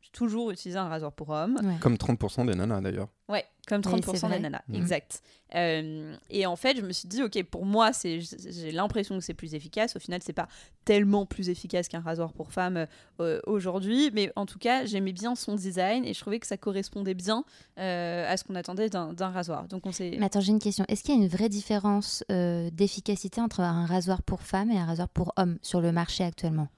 J'ai 0.00 0.10
toujours 0.10 0.50
utilisé 0.50 0.78
un 0.78 0.88
rasoir 0.88 1.12
pour 1.12 1.28
homme. 1.30 1.60
Comme 1.80 1.96
30% 1.96 2.46
des 2.46 2.54
nanas 2.54 2.80
d'ailleurs. 2.80 3.08
Ouais, 3.28 3.44
comme 3.66 3.82
30% 3.82 4.30
des 4.30 4.38
nanas, 4.38 4.62
mhm. 4.68 4.76
exact. 4.76 5.22
Euh, 5.54 6.16
et 6.30 6.46
en 6.46 6.56
fait, 6.56 6.76
je 6.76 6.82
me 6.82 6.92
suis 6.92 7.08
dit, 7.08 7.22
ok, 7.22 7.42
pour 7.44 7.66
moi, 7.66 7.90
j'ai 8.02 8.72
l'impression 8.72 9.18
que 9.18 9.24
c'est 9.24 9.34
plus 9.34 9.54
efficace. 9.54 9.96
Au 9.96 9.98
final, 9.98 10.20
c'est 10.22 10.32
pas 10.32 10.48
tellement 10.84 11.26
plus 11.26 11.50
efficace 11.50 11.88
qu'un 11.88 12.00
rasoir 12.00 12.32
pour 12.32 12.52
femme 12.52 12.86
euh, 13.20 13.40
aujourd'hui, 13.46 14.10
mais 14.14 14.32
en 14.36 14.46
tout 14.46 14.58
cas, 14.58 14.86
j'aimais 14.86 15.12
bien 15.12 15.34
son 15.34 15.56
design 15.56 16.04
et 16.04 16.14
je 16.14 16.20
trouvais 16.20 16.38
que 16.38 16.46
ça 16.46 16.56
correspondait 16.56 17.14
bien 17.14 17.44
euh, 17.78 18.32
à 18.32 18.36
ce 18.36 18.44
qu'on 18.44 18.54
attendait 18.54 18.88
d'un 18.88 19.30
rasoir. 19.30 19.68
Donc 19.68 19.84
on 19.86 19.92
s'est. 19.92 20.16
Mais 20.18 20.26
attends, 20.26 20.40
j'ai 20.40 20.52
une 20.52 20.58
question. 20.58 20.84
Est-ce 20.88 21.02
qu'il 21.02 21.14
y 21.14 21.18
a 21.18 21.22
une 21.22 21.28
vraie 21.28 21.48
différence 21.48 22.24
d'efficacité 22.28 23.40
entre 23.40 23.60
un 23.60 23.84
rasoir 23.84 24.22
pour 24.22 24.42
femme 24.42 24.70
et 24.70 24.78
un 24.78 24.86
rasoir 24.86 25.08
pour 25.08 25.32
homme 25.36 25.58
sur 25.60 25.80
le 25.80 25.92
marché 25.92 26.24
actuellement? 26.24 26.68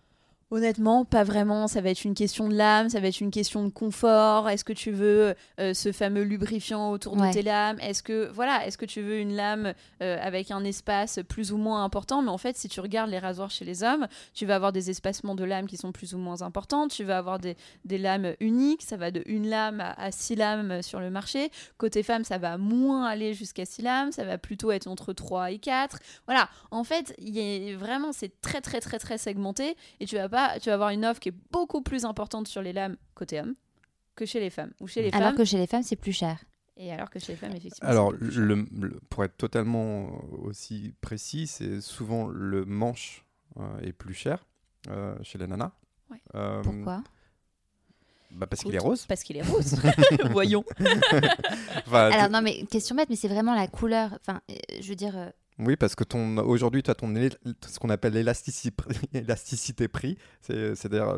Honnêtement, 0.51 1.05
pas 1.05 1.25
vraiment. 1.25 1.69
Ça 1.69 1.83
va 1.83 1.91
être 1.91 2.07
une 2.07 2.15
question 2.15 2.49
de 2.49 2.55
lame, 2.55 2.89
ça 2.89 3.01
va 3.01 3.09
être 3.09 3.21
une 3.21 3.31
question 3.31 3.65
de 3.65 3.69
confort. 3.69 4.49
Est-ce 4.49 4.65
que 4.65 4.73
tu 4.73 4.91
veux 4.91 5.35
euh, 5.61 5.75
ce 5.75 5.93
fameux 5.93 6.23
lubrifiant 6.23 6.91
autour 6.91 7.17
de 7.17 7.31
tes 7.31 7.43
lames? 7.43 7.79
Est-ce 7.81 8.03
que 8.03 8.31
voilà, 8.33 8.67
est-ce 8.67 8.79
que 8.79 8.87
tu 8.87 9.03
veux 9.03 9.19
une 9.19 9.37
lame 9.37 9.75
euh, 10.03 10.17
avec 10.23 10.51
un 10.51 10.65
espace 10.65 11.21
plus 11.29 11.53
ou 11.53 11.59
moins 11.59 11.85
important? 11.85 12.23
Mais 12.23 12.31
en 12.31 12.39
fait, 12.39 12.57
si 12.57 12.71
tu 12.71 12.81
regardes 12.81 13.11
les 13.11 13.19
rasoirs 13.19 13.51
chez 13.51 13.67
les 13.67 13.83
hommes, 13.83 14.09
tu 14.33 14.47
vas 14.47 14.55
avoir 14.55 14.73
des 14.73 14.89
espacements 14.89 15.35
de 15.35 15.45
lames 15.45 15.67
qui 15.67 15.77
sont 15.77 15.93
plus 15.93 16.15
ou 16.15 16.19
moins 16.19 16.41
importants. 16.41 16.89
Tu 16.89 17.05
vas 17.05 17.19
avoir 17.19 17.39
des, 17.39 17.55
lames 17.85 18.33
uniques. 18.41 18.85
Ça 18.85 18.97
va 18.97 19.11
de 19.11 19.23
une 19.27 19.51
lame 19.51 19.83
à, 19.99 20.11
six 20.13 20.35
lames 20.35 20.81
sur 20.81 21.01
le 21.01 21.11
marché. 21.11 21.51
Côté 21.77 22.03
femme, 22.03 22.25
ça 22.25 22.39
va 22.39 22.57
moins 22.57 23.05
aller 23.05 23.35
jusqu'à 23.35 23.67
six 23.67 23.83
lames. 23.83 24.13
Ça 24.13 24.25
va 24.25 24.39
plutôt 24.39 24.71
être 24.71 24.87
entre 24.87 25.13
3 25.13 25.51
et 25.51 25.59
4. 25.59 25.99
Voilà. 26.25 26.49
En 26.71 26.85
fait, 26.85 27.15
y 27.19 27.75
vraiment, 27.75 28.13
c'est 28.13 28.41
très 28.41 28.63
très 28.63 28.81
très 28.81 28.99
très 28.99 29.19
segmenté 29.19 29.77
et 30.01 30.07
tu 30.07 30.17
vas 30.17 30.31
pas 30.31 30.38
tu 30.61 30.69
vas 30.69 30.75
avoir 30.75 30.91
une 30.91 31.05
offre 31.05 31.21
qui 31.21 31.31
est 31.31 31.35
beaucoup 31.51 31.83
plus 31.83 32.05
importante 32.05 32.49
sur 32.49 32.63
les 32.63 32.73
lames 32.73 32.97
côté 33.15 33.41
homme 33.41 33.55
que 34.15 34.27
chez 34.27 34.41
les 34.41 34.51
femmes. 34.51 34.73
Ou 34.81 34.89
chez 34.89 35.03
les 35.03 35.11
alors 35.13 35.35
que 35.35 35.45
chez 35.45 35.59
les 35.59 35.67
femmes, 35.67 35.83
c'est 35.83 35.97
plus 35.97 36.13
cher. 36.13 36.39
Et 36.77 36.93
alors 36.93 37.11
que 37.11 37.19
chez 37.19 37.33
les 37.33 37.37
femmes, 37.37 37.55
effectivement. 37.55 37.89
Alors, 37.89 38.13
le, 38.13 38.65
pour 39.11 39.25
être 39.25 39.37
totalement 39.37 40.11
aussi 40.43 40.95
précis, 41.01 41.47
c'est 41.47 41.81
souvent 41.81 42.29
le 42.29 42.65
manche 42.65 43.25
euh, 43.59 43.81
est 43.81 43.93
plus 43.93 44.15
cher 44.15 44.47
euh, 44.89 45.17
chez 45.23 45.39
les 45.39 45.47
nanas. 45.47 45.73
Euh, 46.35 46.63
Pourquoi? 46.63 47.03
Bah 48.31 48.47
parce 48.47 48.63
qu'il 48.63 48.75
est 48.75 48.79
rose. 48.79 49.07
Parce 49.07 49.23
qu'il 49.23 49.37
est 49.39 49.43
rose. 49.43 49.77
Voyons. 50.31 50.65
Alors 51.91 52.31
non 52.31 52.43
mais 52.43 52.65
question 52.67 52.95
bête, 52.95 53.09
mais 53.09 53.17
c'est 53.17 53.29
vraiment 53.29 53.55
la 53.55 53.67
couleur. 53.67 54.19
Enfin, 54.21 54.41
je 54.81 54.89
veux 54.89 54.95
dire, 54.95 55.33
oui, 55.59 55.77
parce 55.77 55.95
que 55.97 56.05
ton 56.05 56.39
aujourd'hui, 56.39 56.83
tu 56.83 56.91
as 56.91 56.95
ton 56.95 57.15
ce 57.67 57.79
qu'on 57.79 57.91
appelle 57.91 58.13
l'élasticité 58.13 59.89
prix, 59.89 60.17
c'est-à-dire 60.41 61.15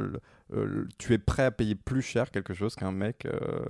tu 0.98 1.12
es 1.12 1.18
prêt 1.18 1.44
à 1.44 1.50
payer 1.50 1.74
plus 1.74 2.02
cher 2.02 2.30
quelque 2.30 2.54
chose 2.54 2.74
qu'un 2.74 2.92
mec 2.92 3.26
euh, 3.26 3.64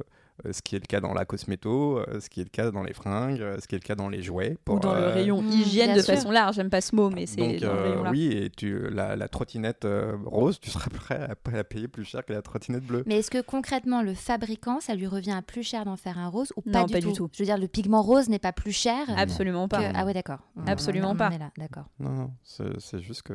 ce 0.50 0.62
qui 0.62 0.76
est 0.76 0.78
le 0.78 0.86
cas 0.86 1.00
dans 1.00 1.12
la 1.12 1.24
cosméto, 1.24 1.98
euh, 1.98 2.20
ce 2.20 2.28
qui 2.28 2.40
est 2.40 2.44
le 2.44 2.50
cas 2.50 2.70
dans 2.70 2.82
les 2.82 2.92
fringues, 2.92 3.40
euh, 3.40 3.58
ce 3.60 3.66
qui 3.66 3.74
est 3.74 3.78
le 3.78 3.86
cas 3.86 3.94
dans 3.94 4.08
les 4.08 4.22
jouets. 4.22 4.56
Ou 4.68 4.78
dans 4.78 4.94
le 4.94 5.06
rayon 5.06 5.42
mmh, 5.42 5.50
hygiène 5.50 5.96
de 5.96 6.02
façon 6.02 6.30
large, 6.30 6.56
j'aime 6.56 6.70
pas 6.70 6.80
ce 6.80 6.94
mot, 6.94 7.10
mais 7.10 7.26
c'est 7.26 7.58
dans 7.58 7.74
le 7.74 7.80
rayon 7.80 8.10
Oui, 8.10 8.32
et 8.32 8.50
tu, 8.50 8.88
la, 8.90 9.28
trottinette 9.28 9.86
rose, 10.24 10.60
tu 10.60 10.70
seras 10.70 10.90
prêt 10.90 11.28
à, 11.54 11.64
payer 11.64 11.88
plus 11.88 12.04
cher 12.04 12.24
que 12.24 12.32
la 12.32 12.42
trottinette 12.42 12.84
bleue. 12.84 13.02
Mais 13.06 13.18
est-ce 13.18 13.30
que 13.30 13.40
concrètement, 13.40 14.02
le 14.02 14.14
fabricant, 14.14 14.80
ça 14.80 14.94
lui 14.94 15.06
revient 15.06 15.32
à 15.32 15.42
plus 15.42 15.62
cher 15.62 15.84
d'en 15.84 15.96
faire 15.96 16.18
un 16.18 16.28
rose 16.28 16.52
ou 16.56 16.62
pas, 16.62 16.84
du, 16.84 17.00
tout. 17.12 17.28
Je 17.32 17.38
veux 17.38 17.44
dire, 17.44 17.58
le 17.58 17.68
pigment 17.68 18.02
rose 18.02 18.28
n'est 18.28 18.38
pas 18.38 18.52
plus 18.52 18.72
cher 18.72 19.06
Absolument 19.16 19.68
pas. 19.68 19.80
Ah 19.94 20.04
ouais, 20.04 20.14
d'accord. 20.14 20.40
Absolument 20.66 21.16
pas. 21.16 21.30
d'accord. 21.56 21.86
Non, 21.98 22.10
non, 22.10 22.30
c'est 22.42 23.00
juste 23.00 23.22
que... 23.22 23.34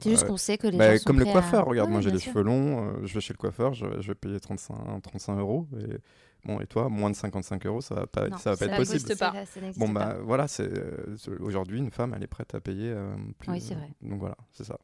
C'est 0.00 0.10
juste 0.10 0.26
qu'on 0.26 0.36
sait 0.36 0.58
que 0.58 0.66
les 0.66 0.78
bah, 0.78 0.92
gens 0.92 0.98
sont 0.98 1.04
Comme 1.04 1.18
le 1.18 1.26
coiffeur, 1.26 1.66
regarde, 1.66 1.90
moi 1.90 2.00
j'ai 2.00 2.10
des 2.10 2.18
cheveux 2.18 2.42
longs, 2.42 3.04
je 3.04 3.14
vais 3.14 3.20
chez 3.20 3.32
le 3.32 3.38
coiffeur, 3.38 3.74
je, 3.74 3.86
vais 3.86 4.14
payer 4.14 4.40
35, 4.40 5.02
35 5.02 5.38
euros. 5.38 5.68
Et 5.78 5.98
Bon, 6.44 6.60
et 6.60 6.66
toi, 6.66 6.88
moins 6.88 7.10
de 7.10 7.16
55 7.16 7.66
euros, 7.66 7.80
ça 7.80 7.94
va 7.94 8.06
pas, 8.06 8.26
ça 8.38 8.52
va 8.52 8.56
pas 8.56 8.66
être 8.66 8.76
possible. 8.76 9.16
Pas. 9.16 9.34
bon, 9.76 9.88
bah 9.88 10.16
voilà, 10.22 10.48
c'est 10.48 10.70
euh, 10.72 11.16
aujourd'hui 11.40 11.78
une 11.78 11.90
femme, 11.90 12.14
elle 12.16 12.22
est 12.22 12.28
prête 12.28 12.54
à 12.54 12.60
payer. 12.60 12.90
Euh, 12.90 13.14
plus, 13.38 13.52
oui, 13.52 13.60
c'est 13.60 13.74
vrai. 13.74 13.90
donc 14.02 14.20
voilà, 14.20 14.36
c'est 14.52 14.64
ça. 14.64 14.78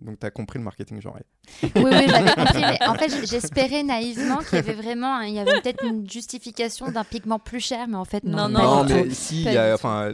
Donc, 0.00 0.20
tu 0.20 0.26
as 0.26 0.30
compris 0.30 0.58
le 0.60 0.64
marketing 0.64 1.00
genré. 1.00 1.22
Oui, 1.62 1.70
oui, 1.74 2.08
j'avais 2.08 2.32
compris. 2.34 2.60
Mais 2.60 2.78
en 2.86 2.94
fait, 2.94 3.26
j'espérais 3.26 3.82
naïvement 3.82 4.38
qu'il 4.38 4.54
y 4.54 4.58
avait 4.58 4.74
vraiment, 4.74 5.20
il 5.20 5.34
y 5.34 5.40
avait 5.40 5.60
peut-être 5.60 5.84
une 5.84 6.08
justification 6.08 6.90
d'un 6.92 7.04
pigment 7.04 7.40
plus 7.40 7.60
cher, 7.60 7.88
mais 7.88 7.96
en 7.96 8.04
fait, 8.04 8.22
non. 8.22 8.48
Non, 8.48 8.84
non, 8.84 8.84
mais 8.84 9.10
si, 9.10 9.42
y 9.42 9.56
a, 9.56 9.74
enfin, 9.74 10.10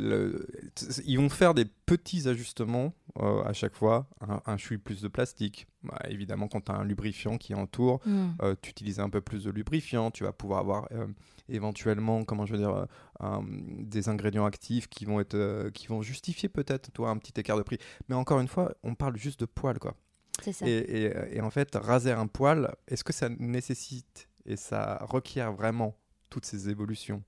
ils 1.05 1.19
vont 1.19 1.29
faire 1.29 1.55
des 1.55 1.67
petits 1.87 2.27
ajustements 2.29 2.93
euh, 3.21 3.45
à 3.45 3.53
chaque 3.53 3.75
fois. 3.75 4.09
Un, 4.21 4.41
un 4.45 4.57
chouille 4.57 4.79
plus 4.79 5.01
de 5.01 5.09
plastique. 5.09 5.67
Bah, 5.83 5.99
évidemment, 6.09 6.49
quand 6.49 6.63
tu 6.63 6.73
as 6.73 6.75
un 6.75 6.85
lubrifiant 6.85 7.39
qui 7.39 7.55
entoure, 7.55 8.01
mm. 8.07 8.31
euh, 8.43 8.55
tu 8.61 8.71
utilises 8.71 9.01
un 9.01 9.09
peu 9.09 9.21
plus 9.21 9.45
de 9.45 9.51
lubrifiant. 9.51 10.11
Tu 10.11 10.25
vas 10.25 10.33
pouvoir 10.33 10.61
avoir 10.61 10.89
euh, 10.93 11.07
éventuellement, 11.49 12.25
comment 12.25 12.47
je 12.47 12.53
veux 12.53 12.59
dire, 12.59 12.87
des 13.79 14.09
ingrédients 14.09 14.47
actifs 14.47 14.89
qui 14.89 15.05
vont, 15.05 15.21
être, 15.21 15.69
qui 15.71 15.87
vont 15.87 16.03
justifier 16.03 16.49
peut-être 16.49 16.91
toi 16.93 17.11
un 17.11 17.19
petit 17.19 17.39
écart 17.39 17.57
de 17.57 17.63
prix. 17.63 17.79
Mais 18.09 18.15
encore 18.15 18.41
une 18.41 18.49
fois, 18.49 18.75
on 18.83 18.95
parle 18.95 19.17
juste 19.17 19.41
de 19.41 19.47
poils, 19.47 19.79
quoi. 19.79 19.95
Ça. 20.43 20.67
Et, 20.67 21.13
et, 21.31 21.41
en 21.41 21.51
fait, 21.51 21.75
raser 21.77 22.11
un 22.11 22.27
poil, 22.27 22.75
est-ce 22.89 23.05
que 23.05 23.13
ça 23.13 23.29
nécessite 23.29 24.29
et 24.45 24.57
ça 24.57 24.99
requiert 25.03 25.53
vraiment 25.53 25.97
toutes 26.29 26.45
ces 26.45 26.69
évolutions? 26.69 27.23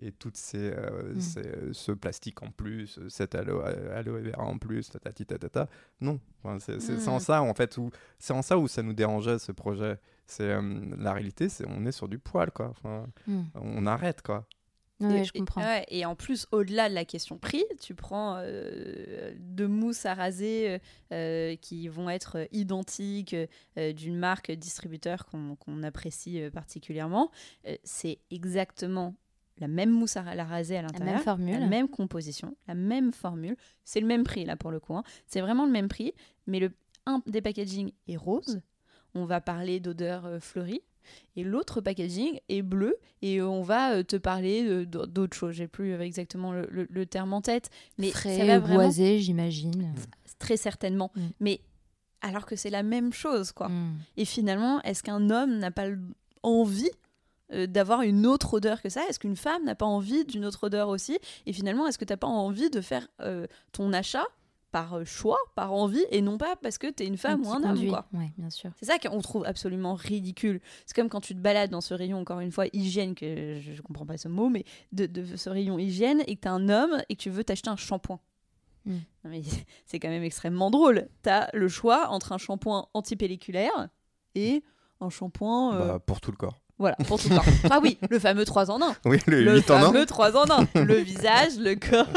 Et 0.00 0.12
toutes 0.12 0.36
ces, 0.36 0.70
mm. 0.70 1.72
ce 1.72 1.92
plastique 1.92 2.42
en 2.42 2.50
plus, 2.50 2.98
cet 3.08 3.34
aloe, 3.34 3.62
vera 3.62 4.42
en 4.42 4.58
plus, 4.58 4.88
tatati 4.90 5.26
tatata. 5.26 5.68
Non, 6.00 6.20
c'est 6.58 7.08
en 7.08 7.20
ça 7.20 7.42
en 7.42 7.54
fait 7.54 7.76
où 7.78 7.90
c'est 8.18 8.32
en 8.32 8.42
ça 8.42 8.58
où 8.58 8.68
ça 8.68 8.82
nous 8.82 8.94
dérangeait 8.94 9.38
ce 9.38 9.52
projet. 9.52 9.98
C'est 10.26 10.56
la 10.98 11.12
réalité, 11.12 11.48
c'est 11.48 11.66
on 11.68 11.84
est 11.84 11.92
sur 11.92 12.08
du 12.08 12.18
poil 12.18 12.50
quoi. 12.50 12.70
Enfin, 12.70 13.06
On 13.54 13.86
arrête 13.86 14.22
quoi 14.22 14.46
et, 15.10 15.24
je 15.24 15.32
comprends. 15.32 15.82
et 15.88 16.04
en 16.04 16.14
plus, 16.14 16.46
au-delà 16.52 16.88
de 16.88 16.94
la 16.94 17.04
question 17.04 17.38
prix, 17.38 17.64
tu 17.80 17.94
prends 17.94 18.36
euh, 18.38 19.32
deux 19.38 19.68
mousses 19.68 20.06
à 20.06 20.14
raser 20.14 20.78
euh, 21.12 21.56
qui 21.56 21.88
vont 21.88 22.08
être 22.08 22.46
identiques 22.52 23.36
euh, 23.78 23.92
d'une 23.92 24.16
marque 24.16 24.50
distributeur 24.52 25.26
qu'on 25.26 25.82
apprécie 25.82 26.40
particulièrement. 26.52 27.30
c'est 27.84 28.18
exactement 28.30 29.14
la 29.58 29.68
même 29.68 29.90
mousse 29.90 30.16
à 30.16 30.34
la 30.34 30.44
raser 30.44 30.76
à 30.76 30.82
l'intérieur, 30.82 31.06
la 31.06 31.12
même 31.14 31.22
formule, 31.22 31.58
la 31.60 31.66
même 31.66 31.88
composition, 31.88 32.56
la 32.66 32.74
même 32.74 33.12
formule. 33.12 33.56
C'est 33.84 34.00
le 34.00 34.06
même 34.06 34.24
prix 34.24 34.44
là 34.44 34.56
pour 34.56 34.70
le 34.70 34.80
coup. 34.80 34.96
Hein. 34.96 35.04
C'est 35.26 35.40
vraiment 35.40 35.66
le 35.66 35.72
même 35.72 35.88
prix, 35.88 36.12
mais 36.46 36.58
le 36.58 36.72
un 37.06 37.22
des 37.26 37.42
packaging 37.42 37.92
est 38.08 38.16
rose. 38.16 38.60
On 39.14 39.24
va 39.24 39.40
parler 39.40 39.80
d'odeur 39.80 40.28
fleurie 40.40 40.82
et 41.36 41.44
l'autre 41.44 41.80
packaging 41.80 42.38
est 42.48 42.62
bleu 42.62 42.96
et 43.20 43.42
on 43.42 43.62
va 43.62 43.94
euh, 43.94 44.02
te 44.02 44.16
parler 44.16 44.86
d'autres 44.86 45.36
choses. 45.36 45.54
J'ai 45.54 45.68
plus 45.68 45.94
exactement 46.00 46.52
le, 46.52 47.06
terme 47.06 47.32
en 47.32 47.40
tête, 47.40 47.70
mais 47.98 48.10
Frais, 48.10 48.38
ça 48.38 48.46
va 48.46 48.60
boisé, 48.60 49.18
j'imagine. 49.18 49.94
Très 50.38 50.56
certainement. 50.56 51.10
Mm. 51.14 51.20
Mais 51.40 51.60
alors 52.20 52.46
que 52.46 52.56
c'est 52.56 52.70
la 52.70 52.82
même 52.82 53.12
chose, 53.12 53.52
quoi. 53.52 53.68
Mm. 53.68 53.98
Et 54.16 54.24
finalement, 54.24 54.80
est-ce 54.82 55.02
qu'un 55.02 55.30
homme 55.30 55.58
n'a 55.58 55.70
pas 55.70 55.88
envie 56.42 56.90
euh, 57.52 57.66
d'avoir 57.66 58.02
une 58.02 58.26
autre 58.26 58.54
odeur 58.54 58.82
que 58.82 58.88
ça? 58.88 59.02
Est-ce 59.08 59.18
qu'une 59.18 59.36
femme 59.36 59.64
n'a 59.64 59.74
pas 59.74 59.86
envie 59.86 60.24
d'une 60.24 60.44
autre 60.44 60.64
odeur 60.64 60.88
aussi? 60.88 61.18
Et 61.46 61.52
finalement, 61.52 61.86
est-ce 61.86 61.98
que 61.98 62.04
tu 62.04 62.12
n'as 62.12 62.18
pas 62.18 62.26
envie 62.26 62.70
de 62.70 62.80
faire 62.80 63.08
euh, 63.20 63.46
ton 63.72 63.92
achat 63.92 64.26
par 64.72 64.94
euh, 64.94 65.04
choix, 65.04 65.38
par 65.54 65.72
envie, 65.72 66.04
et 66.10 66.22
non 66.22 66.38
pas 66.38 66.56
parce 66.56 66.78
que 66.78 66.90
tu 66.90 67.04
es 67.04 67.06
une 67.06 67.18
femme 67.18 67.44
ou 67.46 67.52
un 67.52 67.62
homme. 67.62 67.88
Quoi? 67.88 68.06
bien 68.36 68.50
sûr. 68.50 68.72
C'est 68.76 68.86
ça 68.86 68.98
qu'on 68.98 69.20
trouve 69.20 69.44
absolument 69.44 69.94
ridicule. 69.94 70.60
C'est 70.86 70.96
comme 70.96 71.10
quand 71.10 71.20
tu 71.20 71.34
te 71.34 71.40
balades 71.40 71.70
dans 71.70 71.82
ce 71.82 71.94
rayon, 71.94 72.18
encore 72.18 72.40
une 72.40 72.50
fois, 72.50 72.64
hygiène, 72.72 73.14
que 73.14 73.60
je, 73.60 73.72
ne 73.72 73.80
comprends 73.82 74.06
pas 74.06 74.16
ce 74.16 74.28
mot, 74.28 74.48
mais 74.48 74.64
de, 74.92 75.36
ce 75.36 75.50
rayon 75.50 75.78
hygiène, 75.78 76.22
et 76.26 76.36
que 76.36 76.40
tu 76.40 76.48
es 76.48 76.50
un 76.50 76.68
homme 76.70 77.02
et 77.08 77.16
que 77.16 77.20
tu 77.20 77.30
veux 77.30 77.44
t'acheter 77.44 77.68
un 77.68 77.76
shampoing. 77.76 78.18
Hmm. 78.86 78.98
C'est 79.86 80.00
quand 80.00 80.08
même 80.08 80.24
extrêmement 80.24 80.70
drôle. 80.70 81.08
Tu 81.22 81.28
as 81.28 81.50
le 81.52 81.68
choix 81.68 82.08
entre 82.08 82.32
un 82.32 82.38
shampoing 82.38 82.88
antipelliculaire 82.94 83.88
et 84.34 84.64
un 85.00 85.10
shampoing. 85.10 85.74
Euh, 85.74 85.86
bah, 85.86 85.98
pour 85.98 86.20
tout 86.20 86.30
le 86.30 86.36
corps. 86.36 86.61
Voilà, 86.82 86.96
pour 87.06 87.20
tout 87.22 87.28
le. 87.28 87.36
Ah 87.70 87.78
oui, 87.80 87.96
le 88.10 88.18
fameux 88.18 88.44
3 88.44 88.68
en 88.72 88.82
1. 88.82 88.96
Oui, 89.04 89.20
le, 89.28 89.44
le 89.44 89.60
fameux 89.60 90.04
3 90.04 90.36
en 90.36 90.66
1. 90.74 90.84
Le 90.84 90.96
visage, 90.96 91.56
le 91.58 91.76
corps, 91.76 92.08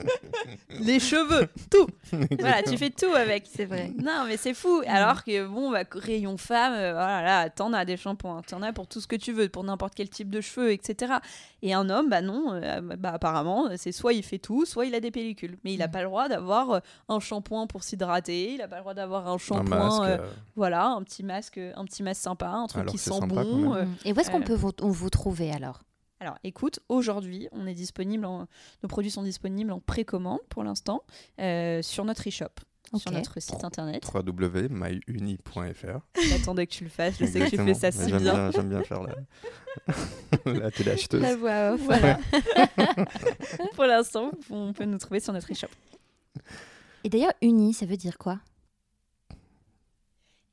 les 0.80 0.98
cheveux, 0.98 1.46
tout. 1.70 1.86
Voilà, 2.40 2.64
tu 2.64 2.76
fais 2.76 2.90
tout 2.90 3.14
avec. 3.14 3.44
C'est 3.48 3.64
vrai. 3.64 3.92
Non, 4.02 4.24
mais 4.26 4.36
c'est 4.36 4.54
fou. 4.54 4.82
Alors 4.88 5.22
que, 5.22 5.46
bon, 5.46 5.70
bah, 5.70 5.84
rayon 5.92 6.36
femme, 6.36 6.72
euh, 6.74 6.92
voilà, 6.94 7.22
là, 7.22 7.48
t'en 7.48 7.72
as 7.72 7.84
des 7.84 7.96
shampoings, 7.96 8.42
t'en 8.42 8.60
as 8.62 8.72
pour 8.72 8.88
tout 8.88 9.00
ce 9.00 9.06
que 9.06 9.14
tu 9.14 9.32
veux, 9.32 9.48
pour 9.48 9.62
n'importe 9.62 9.94
quel 9.94 10.08
type 10.08 10.30
de 10.30 10.40
cheveux, 10.40 10.72
etc. 10.72 11.14
Et 11.62 11.72
un 11.74 11.88
homme, 11.88 12.10
bah 12.10 12.22
non, 12.22 12.54
euh, 12.54 12.80
bah, 12.80 13.12
apparemment, 13.14 13.68
c'est 13.76 13.92
soit 13.92 14.14
il 14.14 14.24
fait 14.24 14.38
tout, 14.38 14.64
soit 14.64 14.86
il 14.86 14.96
a 14.96 15.00
des 15.00 15.12
pellicules. 15.12 15.58
Mais 15.64 15.74
il 15.74 15.78
n'a 15.78 15.86
mm. 15.86 15.92
pas 15.92 16.00
le 16.00 16.08
droit 16.08 16.28
d'avoir 16.28 16.70
euh, 16.72 16.80
un 17.08 17.20
shampoing 17.20 17.68
pour 17.68 17.84
s'hydrater, 17.84 18.54
il 18.54 18.58
n'a 18.58 18.66
pas 18.66 18.76
le 18.76 18.82
droit 18.82 18.94
d'avoir 18.94 19.28
un 19.28 19.38
shampoing, 19.38 20.18
voilà, 20.56 20.88
un 20.88 21.02
petit 21.04 21.22
masque, 21.22 21.58
un 21.58 21.84
petit 21.84 22.02
masque 22.02 22.22
sympa, 22.22 22.48
un 22.48 22.66
truc 22.66 22.86
qui 22.86 22.98
sent 22.98 23.20
bon. 23.28 23.76
Et 24.04 24.12
où 24.12 24.20
est-ce 24.20 24.30
qu'on 24.30 24.40
euh, 24.40 24.44
peut 24.44 24.54
vous, 24.54 24.72
vous 24.80 25.10
trouver 25.10 25.50
alors? 25.50 25.82
Alors, 26.20 26.38
écoute, 26.44 26.78
aujourd'hui, 26.88 27.48
on 27.50 27.66
est 27.66 27.74
disponible, 27.74 28.24
nos 28.24 28.88
produits 28.88 29.10
sont 29.10 29.24
disponibles 29.24 29.72
en 29.72 29.80
précommande 29.80 30.38
pour 30.48 30.62
l'instant 30.62 31.02
euh, 31.40 31.82
sur 31.82 32.04
notre 32.04 32.28
e-shop. 32.28 32.52
Sur 32.94 33.10
notre 33.10 33.40
site 33.40 33.64
internet. 33.64 34.04
www.myuni.fr. 34.14 35.98
J'attendais 36.28 36.66
que 36.66 36.72
tu 36.72 36.84
le 36.84 36.90
fasses, 36.90 37.16
je 37.18 37.24
sais 37.24 37.40
que 37.40 37.50
tu 37.50 37.56
fais 37.56 37.74
ça 37.74 37.90
si 37.90 38.12
bien. 38.12 38.50
J'aime 38.50 38.68
bien 38.68 38.82
faire 38.82 39.02
la, 39.02 39.14
la 40.52 40.70
téléacheteuse. 40.70 41.22
La 41.22 41.34
voix 41.34 41.72
off. 41.72 41.80
Voilà. 41.80 42.18
pour 43.74 43.84
l'instant, 43.84 44.30
on 44.50 44.74
peut 44.74 44.84
nous 44.84 44.98
trouver 44.98 45.20
sur 45.20 45.32
notre 45.32 45.50
e-shop. 45.50 45.68
Et 47.02 47.08
d'ailleurs, 47.08 47.32
uni, 47.40 47.72
ça 47.72 47.86
veut 47.86 47.96
dire 47.96 48.18
quoi? 48.18 48.38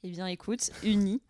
Eh 0.04 0.10
bien, 0.10 0.28
écoute, 0.28 0.72
uni, 0.84 1.22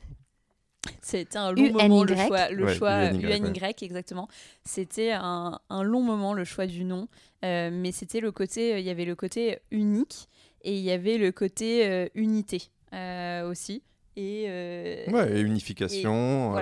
c'était 1.02 1.38
un 1.38 1.52
long 1.52 1.72
moment 1.72 2.04
le 2.04 2.16
choix, 2.16 2.50
le 2.50 2.74
choix 2.74 3.12
UNY, 3.12 3.52
exactement. 3.82 4.28
C'était 4.64 5.12
un, 5.12 5.60
un, 5.70 5.84
long 5.84 6.02
moment 6.02 6.34
le 6.34 6.46
choix 6.46 6.68
du 6.68 6.84
nom, 6.84 7.08
euh, 7.44 7.70
mais 7.72 7.92
c'était 7.92 8.20
le 8.20 8.32
côté, 8.32 8.80
il 8.80 8.86
y 8.86 8.90
avait 8.90 9.06
le 9.06 9.16
côté 9.16 9.60
unique 9.72 10.30
et 10.62 10.78
il 10.78 10.84
y 10.84 10.92
avait 10.92 11.18
le 11.18 11.32
côté 11.32 11.88
euh, 11.88 12.08
unité 12.16 12.64
euh, 12.94 13.50
aussi. 13.50 13.84
Et, 14.20 15.06
ouais, 15.12 15.38
et 15.38 15.42
unification. 15.42 16.56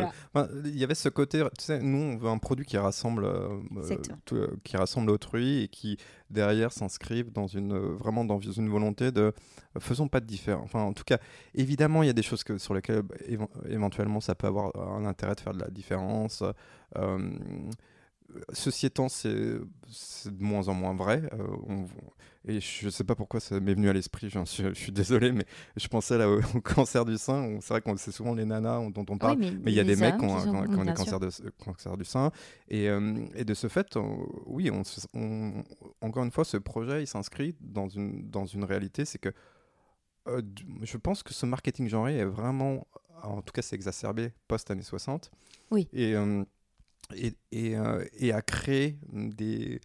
il 0.65 0.77
y 0.77 0.83
avait 0.83 0.95
ce 0.95 1.09
côté, 1.09 1.43
tu 1.57 1.65
sais, 1.65 1.79
nous 1.79 1.97
on 1.97 2.17
veut 2.17 2.29
un 2.29 2.37
produit 2.37 2.65
qui 2.65 2.77
rassemble, 2.77 3.27
qui 4.63 4.77
rassemble 4.77 5.09
autrui 5.09 5.63
et 5.63 5.67
qui 5.67 5.97
derrière 6.29 6.71
s'inscrivent 6.71 7.31
dans 7.31 7.47
une 7.47 7.77
vraiment 7.77 8.25
dans 8.25 8.39
une 8.39 8.69
volonté 8.69 9.11
de 9.11 9.33
faisons 9.79 10.07
pas 10.07 10.19
de 10.19 10.25
différence. 10.25 10.65
Enfin, 10.65 10.81
en 10.81 10.93
tout 10.93 11.03
cas, 11.03 11.17
évidemment, 11.55 12.03
il 12.03 12.07
y 12.07 12.09
a 12.09 12.13
des 12.13 12.21
choses 12.21 12.43
que, 12.43 12.57
sur 12.57 12.73
lesquelles 12.73 13.03
éventuellement 13.69 14.21
ça 14.21 14.35
peut 14.35 14.47
avoir 14.47 14.75
un 14.75 15.05
intérêt 15.05 15.35
de 15.35 15.39
faire 15.39 15.53
de 15.53 15.59
la 15.59 15.69
différence. 15.69 16.43
Euh, 16.97 17.31
ceci 18.53 18.85
étant, 18.85 19.09
c'est 19.09 19.29
de 19.29 19.61
moins 20.39 20.67
en 20.67 20.73
moins 20.73 20.95
vrai. 20.95 21.29
Euh, 21.33 21.85
et 22.47 22.61
je 22.61 22.85
ne 22.85 22.89
sais 22.89 23.03
pas 23.03 23.15
pourquoi 23.15 23.39
ça 23.39 23.59
m'est 23.59 23.73
venu 23.73 23.89
à 23.89 23.93
l'esprit, 23.93 24.29
je, 24.29 24.73
suis 24.73 24.91
désolé, 24.91 25.33
mais 25.33 25.45
je 25.75 25.87
pensais 25.87 26.17
là 26.17 26.29
au, 26.29 26.61
cancer 26.61 27.03
du 27.03 27.17
sein. 27.17 27.57
C'est 27.61 27.73
vrai 27.73 27.81
qu'on 27.81 27.97
c'est 27.97 28.11
souvent 28.11 28.33
les 28.33 28.45
nanas 28.45 28.89
dont 28.91 29.05
on 29.09 29.17
parle, 29.17 29.37
mais 29.39 29.71
il 29.71 29.73
y 29.73 29.79
a 29.79 29.83
des 29.83 29.97
mecs 29.97 30.17
qui 30.17 30.25
ont, 30.25 30.83
des 30.83 30.93
cancers, 30.93 31.19
de, 31.19 31.29
cancer 31.63 31.97
du 31.97 32.05
sein. 32.05 32.31
Et, 32.69 32.87
euh, 32.89 33.25
et 33.35 33.43
de 33.43 33.53
ce 33.53 33.67
fait, 33.67 33.97
oui, 34.45 34.71
on, 34.71 35.63
encore 36.01 36.23
une 36.23 36.31
fois, 36.31 36.45
ce 36.45 36.57
projet, 36.57 37.03
il 37.03 37.07
s'inscrit 37.07 37.55
dans 37.59 37.89
une, 37.89 38.29
dans 38.29 38.45
une 38.45 38.63
réalité, 38.63 39.03
c'est 39.03 39.19
que 39.19 39.33
euh, 40.27 40.41
je 40.83 40.97
pense 40.97 41.23
que 41.23 41.33
ce 41.33 41.45
marketing 41.45 41.87
genré 41.87 42.17
est 42.17 42.25
vraiment, 42.25 42.87
en 43.23 43.41
tout 43.41 43.53
cas, 43.53 43.61
c'est 43.61 43.75
exacerbé 43.75 44.33
post-années 44.47 44.81
60. 44.81 45.31
Oui. 45.71 45.87
Et, 45.93 46.15
euh, 46.15 46.43
et, 47.15 47.33
et, 47.51 47.77
euh, 47.77 48.05
et, 48.19 48.31
a 48.33 48.41
créé 48.41 48.97
des, 49.11 49.79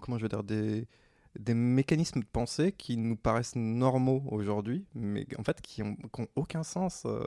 comment 0.00 0.18
je 0.18 0.22
veux 0.22 0.28
dire, 0.28 0.44
des, 0.44 0.86
des 1.38 1.54
mécanismes 1.54 2.20
de 2.20 2.26
pensée 2.26 2.72
qui 2.72 2.96
nous 2.96 3.16
paraissent 3.16 3.56
normaux 3.56 4.22
aujourd'hui, 4.30 4.84
mais 4.94 5.26
en 5.38 5.42
fait 5.42 5.60
qui 5.60 5.82
n'ont 5.82 5.96
aucun 6.36 6.62
sens, 6.62 7.04
euh, 7.06 7.20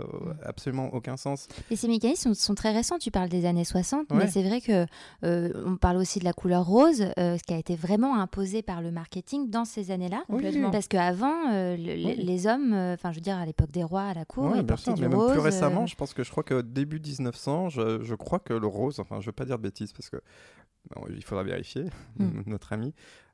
absolument 0.43 0.93
aucun 0.93 1.18
sens. 1.18 1.47
Et 1.70 1.76
ces 1.76 1.88
mécanismes 1.88 2.34
sont, 2.34 2.55
très 2.55 2.72
récents, 2.72 2.97
tu 2.97 3.12
parles 3.12 3.30
des 3.30 3.45
années 3.45 3.64
60, 3.64 4.12
mais 4.12 4.28
c'est 4.28 4.43
vrai 4.43 4.62
que 4.62 4.86
euh, 5.24 5.64
on 5.66 5.78
parle 5.78 5.97
aussi 5.97 6.20
de 6.20 6.26
la 6.26 6.34
couleur 6.34 6.66
rose, 6.66 7.01
euh, 7.18 7.38
ce 7.38 7.43
qui 7.43 7.53
a 7.53 7.57
été 7.57 7.76
vraiment 7.76 8.20
imposé 8.20 8.62
par 8.62 8.82
le 8.82 8.91
marketing 8.91 9.49
dans 9.49 9.66
ces 9.66 9.91
années-là, 9.91 10.24
parce 10.72 10.88
qu'avant, 10.88 11.51
les, 11.76 12.47
hommes, 12.47 12.74
enfin 12.74 13.12
je 13.12 13.16
veux 13.16 13.22
dire 13.22 13.38
à 13.38 13.45
l'époque 13.45 13.72
des 13.72 13.84
rois 13.84 14.03
à 14.03 14.14
la 14.14 14.26
cour, 14.26 14.55
ils 14.55 14.66
portaient 14.66 14.93
du 14.93 15.07
mais 15.07 15.16
rose. 15.16 15.28
Même 15.28 15.34
plus 15.34 15.41
récemment, 15.41 15.86
je 15.86 15.95
pense 15.95 16.14
que 16.14 16.24
je 16.24 16.32
crois 16.32 16.43
que 16.43 16.62
début 16.62 16.99
1900, 16.99 17.70
je, 17.70 18.03
je 18.03 18.16
crois 18.16 18.39
que 18.39 18.53
le 18.53 18.68
rose, 18.68 18.99
enfin 18.99 19.20
je 19.20 19.26
veux 19.28 19.32
pas 19.32 19.45
dire 19.45 19.57
de 19.57 19.64
bêtises 19.64 19.93
parce 19.93 20.10
que 20.10 20.18
il 21.10 21.24
faudra 21.24 21.43
vérifier, 21.43 21.86
mm. 22.18 22.41
notre 22.47 22.74
ami. 22.74 22.93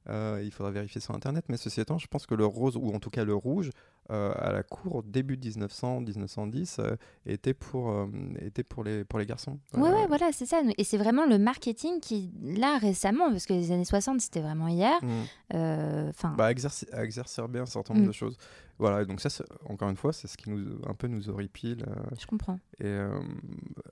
Euh, 0.09 0.41
il 0.43 0.51
faudra 0.51 0.71
vérifier 0.71 1.01
sur 1.01 1.15
Internet, 1.15 1.45
mais 1.49 1.57
ceci 1.57 1.81
étant, 1.81 1.97
je 1.97 2.07
pense 2.07 2.25
que 2.25 2.35
le 2.35 2.45
rose, 2.45 2.77
ou 2.77 2.93
en 2.93 2.99
tout 2.99 3.09
cas 3.09 3.23
le 3.23 3.33
rouge, 3.33 3.71
euh, 4.11 4.33
à 4.35 4.51
la 4.51 4.61
cour, 4.61 5.01
début 5.03 5.35
1900-1910, 5.35 6.79
euh, 6.79 6.95
était, 7.25 7.55
pour, 7.55 8.07
était 8.39 8.63
pour, 8.63 8.83
les, 8.83 9.03
pour 9.03 9.17
les 9.17 9.25
garçons. 9.25 9.59
Oui, 9.73 9.89
ouais, 9.89 10.05
voilà, 10.07 10.31
c'est 10.31 10.45
ça. 10.45 10.61
Et 10.77 10.83
c'est 10.83 10.97
vraiment 10.97 11.25
le 11.25 11.39
marketing 11.39 11.99
qui, 11.99 12.31
là, 12.43 12.77
récemment, 12.77 13.31
parce 13.31 13.47
que 13.47 13.53
les 13.53 13.71
années 13.71 13.85
60, 13.85 14.21
c'était 14.21 14.41
vraiment 14.41 14.67
hier, 14.67 14.99
mmh. 15.01 16.09
enfin 16.09 16.35
bah, 16.37 16.45
a 16.45 17.03
exacerbé 17.03 17.59
un 17.59 17.65
certain 17.65 17.95
nombre 17.95 18.05
mmh. 18.05 18.09
de 18.09 18.13
choses. 18.13 18.37
Voilà, 18.77 19.05
donc 19.05 19.21
ça, 19.21 19.29
encore 19.67 19.89
une 19.89 19.95
fois, 19.95 20.13
c'est 20.13 20.27
ce 20.27 20.37
qui 20.37 20.49
nous, 20.49 20.79
un 20.85 20.93
peu 20.93 21.07
nous 21.07 21.29
horripile. 21.29 21.85
je 22.19 22.27
comprends. 22.27 22.59
Et 22.79 22.95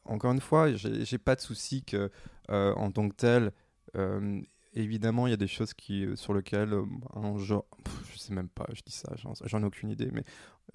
encore 0.05 0.33
une 0.33 0.41
fois, 0.41 0.73
j'ai 0.73 1.17
pas 1.17 1.35
de 1.35 1.41
souci 1.41 1.83
que, 1.83 2.11
en 2.49 2.91
tant 2.91 3.09
que 3.09 3.15
tel, 3.15 3.51
évidemment, 4.75 5.27
il 5.27 5.31
y 5.31 5.33
a 5.33 5.37
des 5.37 5.47
choses 5.47 5.73
qui, 5.73 6.05
euh, 6.05 6.15
sur 6.15 6.33
lesquelles 6.33 6.73
euh, 6.73 6.85
un 7.15 7.37
genre, 7.37 7.65
je 8.11 8.17
sais 8.17 8.33
même 8.33 8.49
pas, 8.49 8.65
je 8.73 8.81
dis 8.85 8.93
ça, 8.93 9.13
j'en 9.15 9.61
ai 9.61 9.65
aucune 9.65 9.89
idée, 9.89 10.09
mais 10.11 10.23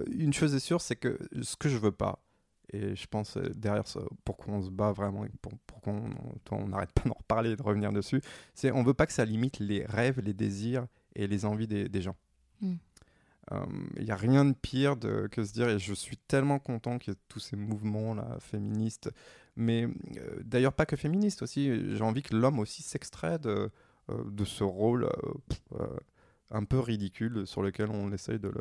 euh, 0.01 0.05
une 0.11 0.33
chose 0.33 0.55
est 0.55 0.61
sûre, 0.61 0.81
c'est 0.81 0.97
que 0.97 1.19
ce 1.43 1.57
que 1.57 1.69
je 1.69 1.79
veux 1.79 1.93
pas, 1.93 2.23
et 2.73 2.95
je 2.95 3.07
pense 3.07 3.39
derrière 3.39 3.87
ça, 3.87 4.01
pourquoi 4.25 4.55
on 4.55 4.63
se 4.63 4.71
bat 4.71 4.93
vraiment 4.93 5.25
et 5.25 5.31
pour, 5.41 5.53
qu'on 5.81 6.69
n'arrête 6.69 6.93
pas 6.93 7.09
d'en 7.09 7.15
reparler 7.15 7.53
et 7.53 7.57
de 7.57 7.63
revenir 7.63 7.93
dessus, 7.93 8.21
c'est 8.55 8.71
on 8.73 8.83
veut 8.83 8.95
pas 8.95 9.07
que 9.07 9.13
ça 9.13 9.25
limite 9.25 9.59
les 9.59 9.85
rêves, 9.87 10.21
les 10.21 10.35
désirs 10.35 10.87
et 11.15 11.27
les 11.27 11.45
envies 11.47 11.67
des, 11.67 12.03
gens. 12.03 12.17
Il 12.61 14.05
n'y 14.05 14.11
a 14.11 14.17
rien 14.17 14.45
de 14.45 14.53
pire 14.53 14.97
de, 14.97 15.29
que 15.29 15.43
se 15.45 15.55
dire, 15.55 15.71
et 15.71 15.79
je 15.79 15.95
suis 15.95 16.19
tellement 16.19 16.59
content 16.59 16.99
qu'il 16.99 17.15
y 17.15 17.17
ait 17.17 17.21
tous 17.29 17.41
ces 17.41 17.57
mouvements 17.57 18.13
là, 18.13 18.37
féministes, 18.39 19.11
mais 19.57 19.89
d'ailleurs 20.43 20.75
pas 20.75 20.85
que 20.85 20.97
féministe 20.97 21.41
aussi. 21.41 21.95
J'ai 21.97 22.05
envie 22.05 22.23
que 22.23 22.37
l'homme 22.37 22.59
aussi 22.59 22.83
s'extrait 22.83 23.39
de, 23.39 23.71
de 24.09 24.45
ce 24.45 24.65
rôle 24.65 25.09
un 26.51 26.65
peu 26.65 26.79
ridicule 26.79 27.47
sur 27.47 27.63
lequel 27.63 27.91
on 27.91 28.13
essaye 28.13 28.39
de 28.39 28.53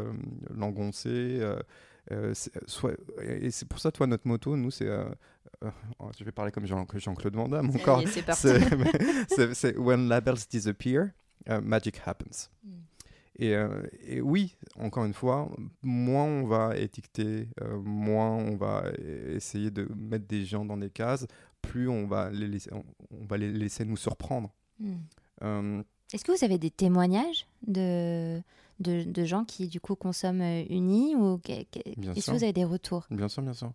l'engoncer. 0.54 1.41
Euh, 2.12 2.34
soit, 2.68 2.93
et 3.22 3.52
c'est 3.52 3.68
pour 3.68 3.80
ça, 3.80 3.91
toi, 3.91 4.08
notre 4.08 4.28
moto, 4.28 4.56
nous, 4.56 4.72
c'est. 4.72 4.88
Euh, 4.88 5.10
euh, 5.64 5.72
oh, 6.00 6.10
je 6.18 6.24
vais 6.24 6.32
parler 6.32 6.52
comme 6.52 6.66
Jean-Claude 6.66 7.36
Van 7.36 7.50
Damme 7.50 7.70
encore. 7.70 8.02
C'est 9.54 9.78
When 9.78 10.08
labels 10.08 10.48
disappear, 10.50 11.10
magic 11.64 12.00
happens. 12.06 12.50
Hmm. 12.64 12.82
Et, 13.39 13.56
et, 14.08 14.22
oui, 14.22 14.56
encore 14.80 15.06
une 15.06 15.14
fois, 15.14 15.50
moins 15.84 16.26
on 16.26 16.48
va 16.48 16.76
étiqueter, 16.76 17.50
moins 17.84 18.32
on 18.32 18.56
va 18.56 18.86
essayer 19.00 19.70
de 19.70 19.88
mettre 19.95 20.26
des 20.28 20.43
gens 20.43 20.66
dans 20.66 20.78
des 20.78 20.89
cases, 20.89 21.28
plus 21.62 21.88
on 21.88 22.08
va 22.08 22.32
les 22.32 22.48
laisser, 22.48 22.72
on, 22.74 22.84
va 23.28 23.38
les 23.38 23.52
laisser 23.52 23.86
nous 23.86 23.98
surprendre. 23.98 24.52
Hmm. 24.80 24.98
Est-ce 25.42 26.24
que 26.24 26.32
vous 26.32 26.44
avez 26.44 26.58
des 26.58 26.72
témoignages 26.72 27.46
de, 27.66 28.42
de, 28.80 29.26
gens 29.26 29.44
qui, 29.44 29.68
du 29.68 29.82
coup, 29.82 29.96
consomment 29.96 30.42
euh, 30.42 30.64
unis 30.70 31.16
ou 31.16 31.40
Est-ce 31.48 32.28
que 32.28 32.32
vous 32.32 32.44
avez 32.44 32.54
des 32.54 32.64
retours? 32.64 33.06
Bien 33.10 33.28
sûr, 33.28 33.42
bien 33.44 33.54
sûr. 33.54 33.72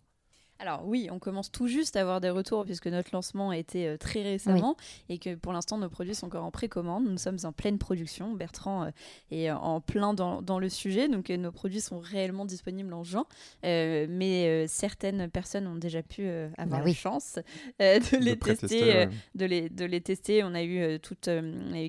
Alors 0.63 0.85
oui, 0.85 1.09
on 1.11 1.19
commence 1.19 1.51
tout 1.51 1.67
juste 1.67 1.97
à 1.97 2.01
avoir 2.01 2.21
des 2.21 2.29
retours 2.29 2.63
puisque 2.63 2.87
notre 2.87 3.09
lancement 3.11 3.49
a 3.49 3.57
été 3.57 3.85
euh, 3.85 3.97
très 3.97 4.21
récemment 4.21 4.77
et 5.09 5.17
que 5.17 5.35
pour 5.35 5.51
l'instant 5.51 5.77
nos 5.77 5.89
produits 5.89 6.15
sont 6.15 6.27
encore 6.27 6.45
en 6.45 6.51
précommande. 6.51 7.03
Nous 7.03 7.17
sommes 7.17 7.39
en 7.43 7.51
pleine 7.51 7.77
production. 7.77 8.31
Bertrand 8.31 8.85
euh, 8.85 8.91
est 9.29 9.51
en 9.51 9.81
plein 9.81 10.13
dans, 10.13 10.59
le 10.59 10.69
sujet, 10.69 11.09
donc 11.09 11.27
nos 11.27 11.51
produits 11.51 11.81
sont 11.81 11.99
réellement 11.99 12.45
disponibles 12.45 12.93
en 12.93 13.03
juin. 13.03 13.25
mais 13.61 14.65
certaines 14.67 15.29
personnes 15.29 15.67
ont 15.67 15.75
déjà 15.75 16.01
pu 16.01 16.29
avoir 16.57 16.79
bah 16.79 16.85
la 16.85 16.93
chance 16.93 17.39
de 17.79 18.17
les 18.17 18.37
tester, 18.37 19.07
de, 19.35 19.45
les, 19.45 19.67
de 19.67 19.83
les 19.83 19.99
tester. 19.99 20.45
On 20.45 20.53
a 20.53 20.63
eu 20.63 20.97
toutes, 20.99 21.29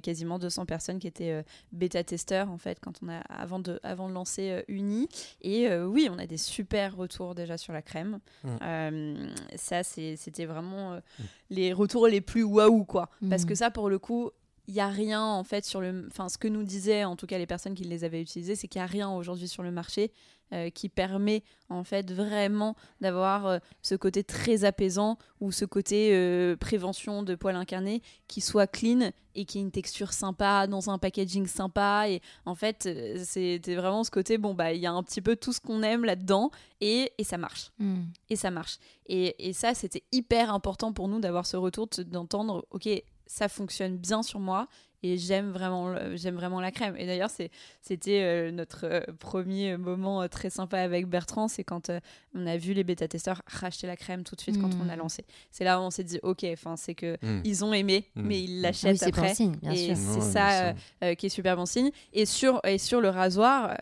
quasiment 0.02 0.40
200 0.40 0.66
personnes 0.66 0.98
qui 0.98 1.06
étaient 1.06 1.44
bêta 1.70 2.02
testeurs 2.02 2.50
en 2.50 2.58
fait 2.58 2.80
quand 2.80 2.94
on 3.04 3.08
a 3.08 3.18
avant 3.18 3.60
de 3.60 3.78
avant 3.84 4.08
de 4.08 4.14
lancer 4.14 4.64
Uni. 4.66 5.08
Et 5.42 5.72
oui, 5.76 6.08
on 6.10 6.18
a 6.18 6.26
des 6.26 6.38
super 6.38 6.96
retours 6.96 7.36
déjà 7.36 7.56
sur 7.56 7.72
la 7.72 7.82
crème. 7.82 8.18
Mmh. 8.42 8.63
Euh, 8.64 9.28
ça, 9.56 9.82
c'était 9.82 10.46
vraiment 10.46 10.94
euh, 10.94 11.00
mm. 11.18 11.22
les 11.50 11.72
retours 11.72 12.08
les 12.08 12.20
plus 12.20 12.42
waouh, 12.42 12.84
quoi. 12.84 13.10
Parce 13.28 13.44
mm. 13.44 13.46
que 13.46 13.54
ça, 13.54 13.70
pour 13.70 13.88
le 13.88 13.98
coup, 13.98 14.30
il 14.66 14.74
n'y 14.74 14.80
a 14.80 14.88
rien 14.88 15.22
en 15.22 15.44
fait 15.44 15.64
sur 15.64 15.80
le. 15.80 16.06
Enfin, 16.10 16.28
ce 16.28 16.38
que 16.38 16.48
nous 16.48 16.62
disaient 16.62 17.04
en 17.04 17.16
tout 17.16 17.26
cas 17.26 17.38
les 17.38 17.46
personnes 17.46 17.74
qui 17.74 17.84
les 17.84 18.04
avaient 18.04 18.22
utilisés, 18.22 18.56
c'est 18.56 18.68
qu'il 18.68 18.80
n'y 18.80 18.84
a 18.84 18.88
rien 18.88 19.10
aujourd'hui 19.10 19.48
sur 19.48 19.62
le 19.62 19.70
marché 19.70 20.10
euh, 20.52 20.68
qui 20.68 20.90
permet 20.90 21.42
en 21.70 21.84
fait 21.84 22.12
vraiment 22.12 22.76
d'avoir 23.00 23.46
euh, 23.46 23.58
ce 23.80 23.94
côté 23.94 24.22
très 24.22 24.64
apaisant 24.64 25.16
ou 25.40 25.52
ce 25.52 25.64
côté 25.64 26.10
euh, 26.12 26.54
prévention 26.54 27.22
de 27.22 27.34
poils 27.34 27.56
incarnés 27.56 28.02
qui 28.28 28.42
soit 28.42 28.66
clean 28.66 29.10
et 29.34 29.46
qui 29.46 29.58
ait 29.58 29.62
une 29.62 29.70
texture 29.70 30.12
sympa 30.12 30.66
dans 30.66 30.90
un 30.90 30.98
packaging 30.98 31.46
sympa 31.46 32.10
et 32.10 32.20
en 32.44 32.54
fait 32.54 32.88
c'était 33.24 33.74
vraiment 33.74 34.04
ce 34.04 34.10
côté 34.10 34.36
bon 34.36 34.52
bah 34.52 34.74
il 34.74 34.80
y 34.80 34.86
a 34.86 34.92
un 34.92 35.02
petit 35.02 35.22
peu 35.22 35.34
tout 35.34 35.54
ce 35.54 35.60
qu'on 35.60 35.82
aime 35.82 36.04
là-dedans 36.04 36.50
et, 36.82 37.10
et, 37.16 37.24
ça 37.24 37.38
marche 37.38 37.72
hmm. 37.78 38.02
et 38.28 38.36
ça 38.36 38.50
marche 38.50 38.76
et, 39.06 39.48
et 39.48 39.54
ça 39.54 39.72
c'était 39.74 40.04
hyper 40.12 40.52
important 40.52 40.92
pour 40.92 41.08
nous 41.08 41.20
d'avoir 41.20 41.46
ce 41.46 41.56
retour 41.56 41.88
d'entendre 42.06 42.66
ok 42.70 42.88
ça 43.26 43.48
fonctionne 43.48 43.96
bien 43.96 44.22
sur 44.22 44.40
moi 44.40 44.68
et 45.04 45.18
j'aime 45.18 45.50
vraiment 45.50 45.94
j'aime 46.14 46.36
vraiment 46.36 46.60
la 46.60 46.72
crème. 46.72 46.96
Et 46.96 47.06
d'ailleurs 47.06 47.28
c'est 47.28 47.50
c'était 47.82 48.22
euh, 48.22 48.50
notre 48.50 48.86
euh, 48.86 49.00
premier 49.18 49.76
moment 49.76 50.22
euh, 50.22 50.28
très 50.28 50.48
sympa 50.48 50.78
avec 50.78 51.06
Bertrand. 51.06 51.46
C'est 51.46 51.62
quand 51.62 51.90
on 52.34 52.46
a 52.46 52.56
vu 52.56 52.72
les 52.72 52.84
bêta 52.84 53.06
testeurs 53.06 53.42
racheter 53.46 53.86
la 53.86 53.96
crème 53.96 54.24
tout 54.24 54.34
de 54.34 54.40
suite 54.40 54.58
quand 54.58 54.70
on 54.82 54.88
a 54.88 54.96
mm. 54.96 54.98
lancé. 54.98 55.26
C'est 55.50 55.64
là 55.64 55.78
où 55.78 55.82
on 55.82 55.90
s'est 55.90 56.04
dit 56.04 56.18
ok 56.22 56.46
enfin 56.52 56.76
c'est 56.76 56.94
que 56.94 57.18
mm. 57.20 57.42
ils 57.44 57.64
ont 57.66 57.74
aimé 57.74 58.08
mm. 58.14 58.22
mais 58.22 58.42
ils 58.44 58.62
l'achètent 58.62 59.02
après. 59.02 59.34
et 59.72 59.94
c'est 59.94 60.20
ça 60.20 60.72
qui 61.16 61.26
est 61.26 61.30
super 61.30 61.56
bon 61.56 61.66
signe. 61.66 61.90
Et 62.14 62.24
sur 62.24 62.60
et 62.64 62.78
sur 62.78 63.02
le 63.02 63.10
rasoir 63.10 63.76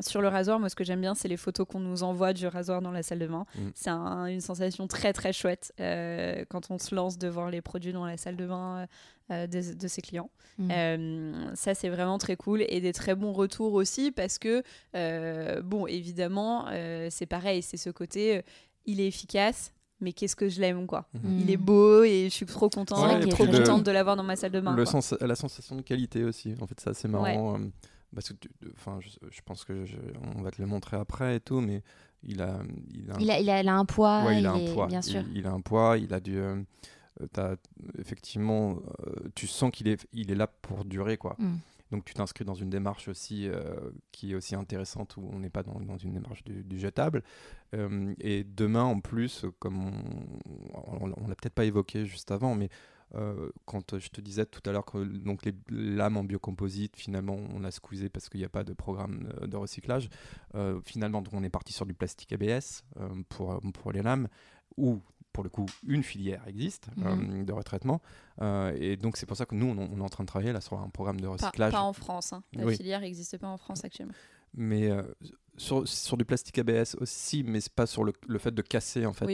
sur 0.00 0.20
le 0.20 0.28
rasoir 0.28 0.58
moi 0.58 0.68
ce 0.68 0.74
que 0.74 0.84
j'aime 0.84 1.00
bien 1.00 1.14
c'est 1.14 1.28
les 1.28 1.36
photos 1.36 1.66
qu'on 1.70 1.80
nous 1.80 2.02
envoie 2.02 2.32
du 2.32 2.48
rasoir 2.48 2.82
dans 2.82 2.90
la 2.90 3.04
salle 3.04 3.20
de 3.20 3.28
bain. 3.28 3.46
C'est 3.74 3.90
une 3.90 4.40
sensation 4.40 4.88
très 4.88 5.12
très 5.12 5.32
chouette 5.32 5.72
quand 5.78 6.70
on 6.70 6.78
se 6.78 6.92
lance 6.92 7.18
de 7.18 7.28
voir 7.28 7.50
les 7.50 7.60
produits 7.60 7.92
dans 7.92 8.04
la 8.04 8.16
salle 8.16 8.36
de 8.36 8.46
bain 8.46 8.88
euh, 9.30 9.46
de, 9.48 9.88
ses 9.88 10.02
clients. 10.02 10.30
Mm. 10.58 10.70
Euh, 10.70 11.54
ça, 11.56 11.74
c'est 11.74 11.88
vraiment 11.88 12.16
très 12.18 12.36
cool 12.36 12.64
et 12.68 12.80
des 12.80 12.92
très 12.92 13.16
bons 13.16 13.32
retours 13.32 13.72
aussi 13.72 14.12
parce 14.12 14.38
que, 14.38 14.62
euh, 14.94 15.62
bon, 15.62 15.86
évidemment, 15.88 16.66
c'est 17.10 17.26
pareil, 17.26 17.62
c'est 17.62 17.76
ce 17.76 17.90
côté, 17.90 18.42
il 18.84 19.00
est 19.00 19.08
efficace, 19.08 19.72
mais 20.00 20.12
qu'est-ce 20.12 20.36
que 20.36 20.48
je 20.48 20.60
l'aime 20.60 20.86
quoi. 20.86 21.08
Mm. 21.14 21.40
Il 21.40 21.50
est 21.50 21.56
beau 21.56 22.04
et 22.04 22.26
je 22.26 22.34
suis 22.34 22.46
trop 22.46 22.68
contente, 22.68 23.28
trop 23.30 23.46
contente 23.46 23.82
de 23.82 23.90
l'avoir 23.90 24.14
dans 24.14 24.22
ma 24.22 24.36
salle 24.36 24.52
de 24.52 24.60
bain. 24.60 24.76
Le 24.76 24.84
sens, 24.84 25.12
la 25.20 25.34
sensation 25.34 25.74
de 25.74 25.82
qualité 25.82 26.22
aussi, 26.22 26.54
en 26.60 26.66
fait, 26.68 26.78
ça 26.78 26.94
c'est 26.94 27.08
marrant. 27.08 27.58
parce 28.14 28.28
que, 28.28 28.34
enfin, 28.74 29.00
je, 29.00 29.40
pense 29.44 29.64
que 29.64 29.84
on 30.36 30.42
va 30.42 30.52
te 30.52 30.62
le 30.62 30.68
montrer 30.68 30.96
après 30.96 31.36
et 31.36 31.40
tout, 31.40 31.60
mais 31.60 31.82
il 32.22 32.42
a, 32.42 32.58
il 33.20 33.30
a, 33.30 33.40
il 33.40 33.68
a, 33.68 33.74
un 33.74 33.84
poids. 33.84 34.24
il, 34.32 34.46
a 34.46 34.52
un 34.52 34.72
poids. 34.72 34.86
Bien 34.86 35.02
sûr. 35.02 35.22
Il, 35.34 35.46
a 35.46 35.50
un 35.50 35.60
poids. 35.60 35.96
Il 35.98 36.12
a 36.12 36.20
du 36.20 36.38
euh, 36.38 36.60
as, 37.36 37.56
effectivement, 37.98 38.78
euh, 39.06 39.28
tu 39.34 39.46
sens 39.46 39.70
qu'il 39.70 39.88
est, 39.88 40.06
il 40.12 40.30
est 40.30 40.34
là 40.34 40.46
pour 40.46 40.84
durer. 40.84 41.16
quoi. 41.16 41.36
Mm. 41.38 41.56
Donc 41.92 42.04
tu 42.04 42.14
t'inscris 42.14 42.44
dans 42.44 42.54
une 42.54 42.70
démarche 42.70 43.06
aussi 43.06 43.48
euh, 43.48 43.90
qui 44.10 44.32
est 44.32 44.34
aussi 44.34 44.56
intéressante 44.56 45.16
où 45.16 45.30
on 45.32 45.38
n'est 45.38 45.50
pas 45.50 45.62
dans, 45.62 45.78
dans, 45.80 45.96
une 45.96 46.14
démarche 46.14 46.42
du, 46.42 46.80
jetable. 46.80 47.22
et 48.18 48.42
demain 48.42 48.82
en 48.82 48.98
plus, 48.98 49.44
comme 49.60 49.92
on, 50.74 51.12
on, 51.16 51.28
l'a 51.28 51.36
peut-être 51.36 51.54
pas 51.54 51.64
évoqué 51.64 52.04
juste 52.04 52.32
avant, 52.32 52.56
mais 52.56 52.70
quand 53.66 53.98
je 53.98 54.08
te 54.08 54.20
disais 54.20 54.46
tout 54.46 54.60
à 54.68 54.72
l'heure 54.72 54.84
que 54.84 55.04
donc 55.04 55.44
les 55.44 55.54
lames 55.70 56.16
en 56.16 56.24
biocomposite, 56.24 56.96
finalement 56.96 57.38
on 57.54 57.62
a 57.62 57.70
squeezé 57.70 58.08
parce 58.08 58.28
qu'il 58.28 58.40
n'y 58.40 58.46
a 58.46 58.48
pas 58.48 58.64
de 58.64 58.72
programme 58.72 59.32
de 59.46 59.56
recyclage. 59.56 60.08
finalement 60.82 61.22
on 61.32 61.44
est 61.44 61.50
parti 61.50 61.72
sur 61.72 61.86
du 61.86 61.94
plastique 61.94 62.32
ABS 62.32 62.82
pour, 63.28 63.60
pour 63.74 63.92
les 63.92 64.02
lames 64.02 64.26
où 64.76 65.00
pour 65.36 65.44
le 65.44 65.50
coup, 65.50 65.66
une 65.86 66.02
filière 66.02 66.42
existe 66.48 66.88
mhm. 66.96 67.40
euh, 67.40 67.44
de 67.44 67.52
retraitement. 67.52 68.00
Euh, 68.40 68.74
et 68.80 68.96
donc, 68.96 69.18
c'est 69.18 69.26
pour 69.26 69.36
ça 69.36 69.44
que 69.44 69.54
nous, 69.54 69.66
on, 69.66 69.98
est 69.98 70.02
en 70.02 70.08
train 70.08 70.24
de 70.24 70.28
travailler 70.28 70.50
là 70.50 70.62
sur 70.62 70.80
un 70.80 70.88
programme 70.88 71.20
de 71.20 71.26
recyclage. 71.26 71.72
Pas, 71.72 71.82
en 71.82 71.92
France. 71.92 72.32
Hein. 72.32 72.42
La 72.54 72.72
filière 72.72 73.02
n'existe 73.02 73.36
pas 73.36 73.46
en 73.46 73.58
France 73.58 73.84
actuellement. 73.84 74.14
Mais 74.54 74.90
euh, 74.90 75.02
sur, 75.58 75.86
sur, 75.86 76.16
du 76.16 76.24
plastique 76.24 76.58
ABS 76.58 76.96
aussi, 77.00 77.44
mais 77.44 77.60
c'est 77.60 77.74
pas 77.74 77.84
sur 77.84 78.02
le, 78.02 78.14
le, 78.26 78.38
fait 78.38 78.52
de 78.52 78.62
casser 78.62 79.04
en 79.04 79.12
fait. 79.12 79.26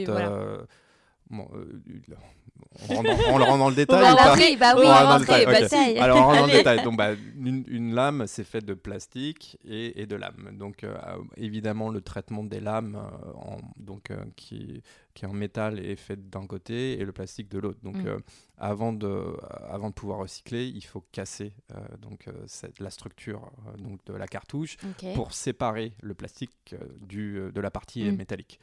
Bon, 1.29 1.47
on, 2.89 3.01
le 3.37 3.43
rend 3.43 3.57
dans 3.57 3.69
le 3.69 3.75
détail 3.75 4.13
ou 4.13 4.15
pas 4.15 4.35
bah 4.59 4.75
oui, 4.77 4.85
on 4.85 5.07
rentrer, 5.07 5.45
okay. 5.45 5.99
Alors 5.99 6.17
on 6.17 6.23
rentre 6.23 6.39
dans 6.39 6.45
le 6.47 6.51
détail. 6.51 6.83
Donc, 6.83 6.97
bah, 6.97 7.11
une, 7.37 7.63
une, 7.67 7.93
lame, 7.93 8.25
c'est 8.27 8.43
fait 8.43 8.63
de 8.63 8.73
plastique 8.73 9.57
et, 9.65 10.01
et 10.01 10.05
de 10.05 10.15
lame. 10.15 10.55
Donc 10.57 10.83
euh, 10.83 10.95
évidemment, 11.37 11.89
le 11.89 12.01
traitement 12.01 12.43
des 12.43 12.59
lames, 12.59 12.95
euh, 12.95 13.31
en, 13.35 13.57
donc 13.77 14.11
euh, 14.11 14.17
qui, 14.35 14.81
qui 15.13 15.25
est 15.25 15.27
en 15.27 15.33
métal 15.33 15.79
est 15.79 15.95
fait 15.95 16.29
d'un 16.29 16.47
côté 16.47 16.99
et 16.99 17.05
le 17.05 17.11
plastique 17.11 17.49
de 17.49 17.59
l'autre. 17.59 17.79
Donc 17.83 17.97
mm. 17.97 18.21
avant 18.57 18.93
de, 18.93 19.37
avant 19.69 19.89
de 19.89 19.93
pouvoir 19.93 20.19
recycler, 20.19 20.67
il 20.67 20.83
faut 20.83 21.03
casser 21.11 21.53
donc 22.01 22.25
cette, 22.47 22.79
la 22.79 22.89
structure 22.89 23.51
donc 23.77 24.03
de 24.05 24.13
la 24.13 24.27
cartouche 24.27 24.77
pour 25.15 25.33
séparer 25.33 25.93
le 26.01 26.13
plastique 26.13 26.75
du, 27.01 27.39
de 27.53 27.61
la 27.61 27.71
partie 27.71 28.03
mm. 28.03 28.15
métallique. 28.15 28.59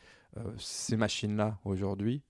Ces 0.59 0.97
machines-là 0.97 1.59
aujourd'hui 1.65 2.23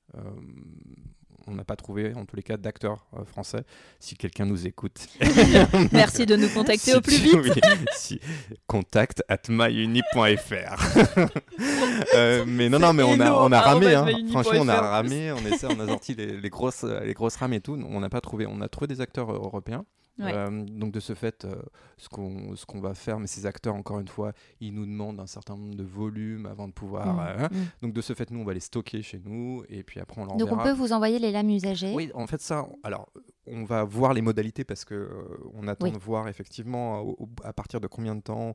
on 1.46 1.54
n'a 1.54 1.64
pas 1.64 1.76
trouvé, 1.76 2.14
en 2.14 2.24
tous 2.24 2.36
les 2.36 2.42
cas, 2.42 2.56
d'acteurs 2.56 3.06
euh, 3.14 3.24
français. 3.24 3.64
Si 3.98 4.16
quelqu'un 4.16 4.46
nous 4.46 4.66
écoute. 4.66 5.06
Merci 5.92 6.26
de 6.26 6.36
nous 6.36 6.48
contacter 6.48 6.94
au 6.94 7.00
plus 7.00 7.16
vite. 7.16 7.60
si, 7.92 8.20
contact 8.66 9.22
at 9.28 9.42
myuni.fr. 9.48 10.98
euh, 12.14 12.44
mais 12.46 12.68
non, 12.68 12.78
non, 12.78 12.92
mais 12.92 13.02
on 13.02 13.18
a, 13.20 13.32
on 13.32 13.52
a 13.52 13.60
ramé. 13.60 13.94
Hein. 13.94 14.06
Franchement, 14.30 14.60
on 14.60 14.68
a 14.68 14.80
ramé, 14.80 15.32
on, 15.32 15.38
essaie, 15.46 15.66
on 15.66 15.80
a 15.80 15.86
sorti 15.86 16.14
les, 16.14 16.40
les, 16.40 16.50
grosses, 16.50 16.84
les 16.84 17.14
grosses 17.14 17.36
rames 17.36 17.52
et 17.52 17.60
tout. 17.60 17.78
On 17.88 18.00
n'a 18.00 18.10
pas 18.10 18.20
trouvé. 18.20 18.46
On 18.46 18.60
a 18.60 18.68
trouvé 18.68 18.86
des 18.86 19.00
acteurs 19.00 19.32
européens. 19.32 19.84
Euh, 20.20 20.64
donc 20.64 20.92
de 20.92 21.00
ce 21.00 21.14
fait, 21.14 21.44
euh, 21.44 21.54
ce 21.96 22.08
qu'on 22.08 22.54
ce 22.56 22.66
qu'on 22.66 22.80
va 22.80 22.94
faire, 22.94 23.18
mais 23.18 23.26
ces 23.26 23.46
acteurs, 23.46 23.74
encore 23.74 24.00
une 24.00 24.08
fois, 24.08 24.32
ils 24.60 24.72
nous 24.72 24.86
demandent 24.86 25.20
un 25.20 25.26
certain 25.26 25.56
nombre 25.56 25.74
de 25.74 25.84
volumes 25.84 26.46
avant 26.46 26.68
de 26.68 26.72
pouvoir. 26.72 27.14
Mmh, 27.14 27.20
euh, 27.20 27.44
hein. 27.44 27.48
mmh. 27.50 27.56
Donc 27.82 27.92
de 27.92 28.00
ce 28.00 28.12
fait, 28.12 28.30
nous, 28.30 28.40
on 28.40 28.44
va 28.44 28.54
les 28.54 28.60
stocker 28.60 29.02
chez 29.02 29.20
nous 29.24 29.64
et 29.68 29.82
puis 29.82 30.00
après 30.00 30.20
on 30.20 30.24
leur 30.26 30.36
Donc 30.36 30.52
on 30.52 30.58
peut 30.58 30.72
vous 30.72 30.92
envoyer 30.92 31.18
les 31.18 31.30
lames 31.30 31.50
usagées. 31.50 31.92
Oui, 31.94 32.10
en 32.14 32.26
fait 32.26 32.40
ça, 32.40 32.66
alors 32.82 33.08
on 33.46 33.64
va 33.64 33.84
voir 33.84 34.14
les 34.14 34.22
modalités 34.22 34.64
parce 34.64 34.84
que 34.84 35.10
on 35.54 35.66
attend 35.66 35.90
de 35.90 35.98
voir 35.98 36.28
effectivement 36.28 37.16
à 37.42 37.52
partir 37.52 37.80
de 37.80 37.86
combien 37.86 38.14
de 38.14 38.20
temps, 38.20 38.54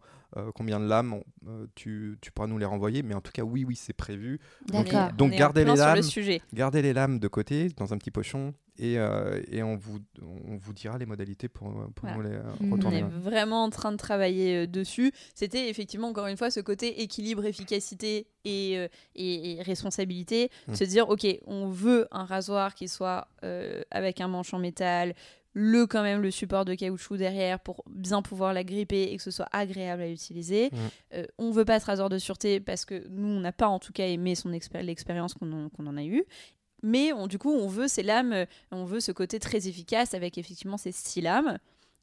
combien 0.53 0.79
de 0.79 0.85
lames 0.85 1.21
tu, 1.75 2.17
tu, 2.21 2.31
pourras 2.31 2.47
nous 2.47 2.57
les 2.57 2.65
renvoyer. 2.65 3.03
Mais 3.03 3.13
en 3.13 3.21
tout 3.21 3.31
cas, 3.31 3.43
oui, 3.43 3.65
oui, 3.65 3.75
c'est 3.75 3.93
prévu. 3.93 4.39
Donc, 4.67 4.93
donc 5.17 5.31
gardez 5.31 5.65
les 5.65 5.75
lames, 5.75 6.01
gardez 6.53 6.81
les 6.81 6.93
lames 6.93 7.19
de 7.19 7.27
côté 7.27 7.69
dans 7.75 7.93
un 7.93 7.97
petit 7.97 8.11
pochon 8.11 8.53
et, 8.77 8.95
et, 9.51 9.63
on, 9.63 9.75
vous, 9.75 9.99
on 10.21 10.57
vous 10.57 10.73
dira 10.73 10.97
les 10.97 11.05
modalités 11.05 11.47
pour, 11.47 11.71
pour 11.95 12.09
nous 12.09 12.21
les 12.21 12.37
retourner. 12.71 13.03
On 13.03 13.07
est 13.07 13.19
vraiment 13.19 13.63
en 13.63 13.69
train 13.69 13.91
de 13.91 13.97
travailler 13.97 14.67
dessus. 14.67 15.11
C'était 15.33 15.69
effectivement, 15.69 16.07
encore 16.09 16.27
une 16.27 16.37
fois, 16.37 16.51
ce 16.51 16.59
côté 16.59 17.01
équilibre, 17.01 17.45
efficacité 17.45 18.27
et, 18.43 18.87
et, 19.15 19.61
responsabilité. 19.61 20.49
Mmh. 20.67 20.75
Se 20.75 20.83
dire, 20.83 21.09
OK, 21.09 21.25
on 21.45 21.67
veut 21.67 22.07
un 22.11 22.25
rasoir 22.25 22.75
qui 22.75 22.87
soit 22.87 23.27
avec 23.91 24.21
un 24.21 24.27
manche 24.27 24.53
en 24.53 24.59
métal, 24.59 25.15
le 25.55 25.87
quand 25.87 26.03
même 26.03 26.21
le 26.21 26.31
support 26.31 26.65
de 26.65 26.75
caoutchouc 26.75 27.15
derrière 27.15 27.59
pour 27.61 27.83
bien 27.89 28.21
pouvoir 28.21 28.53
la 28.53 28.65
gripper 28.65 29.03
et 29.03 29.17
que 29.17 29.23
ce 29.23 29.31
soit 29.31 29.47
agréable 29.53 30.01
à 30.01 30.09
utiliser. 30.09 30.69
On 30.71 30.75
mm. 30.75 30.89
Euh, 31.13 31.25
on 31.37 31.51
veut 31.51 31.63
pas 31.63 31.79
ce 31.79 31.85
rasoir 31.85 32.09
de 32.09 32.17
sûreté 32.17 32.59
parce 32.59 32.83
que 32.83 33.07
nous 33.09 33.29
on 33.29 33.39
n'a 33.39 33.53
pas 33.53 33.67
en 33.67 33.79
tout 33.79 33.93
cas 33.93 34.05
aimé 34.05 34.35
son 34.35 34.49
l'expérience 34.49 35.33
qu'on 35.33 35.69
en, 35.87 35.97
a 35.97 36.03
eue. 36.03 36.25
Mais 36.85 37.11
on, 37.13 37.25
du 37.25 37.39
coup 37.39 37.51
on 37.51 37.67
veut 37.67 37.87
ces 37.87 38.03
lames, 38.03 38.31
euh, 38.31 38.45
on 38.71 38.85
veut 38.85 38.99
ce 38.99 39.11
côté 39.11 39.39
très 39.39 39.67
efficace 39.67 40.13
avec 40.13 40.37
effectivement 40.37 40.77
ces 40.77 40.91
six 40.91 41.19
lames. 41.19 41.57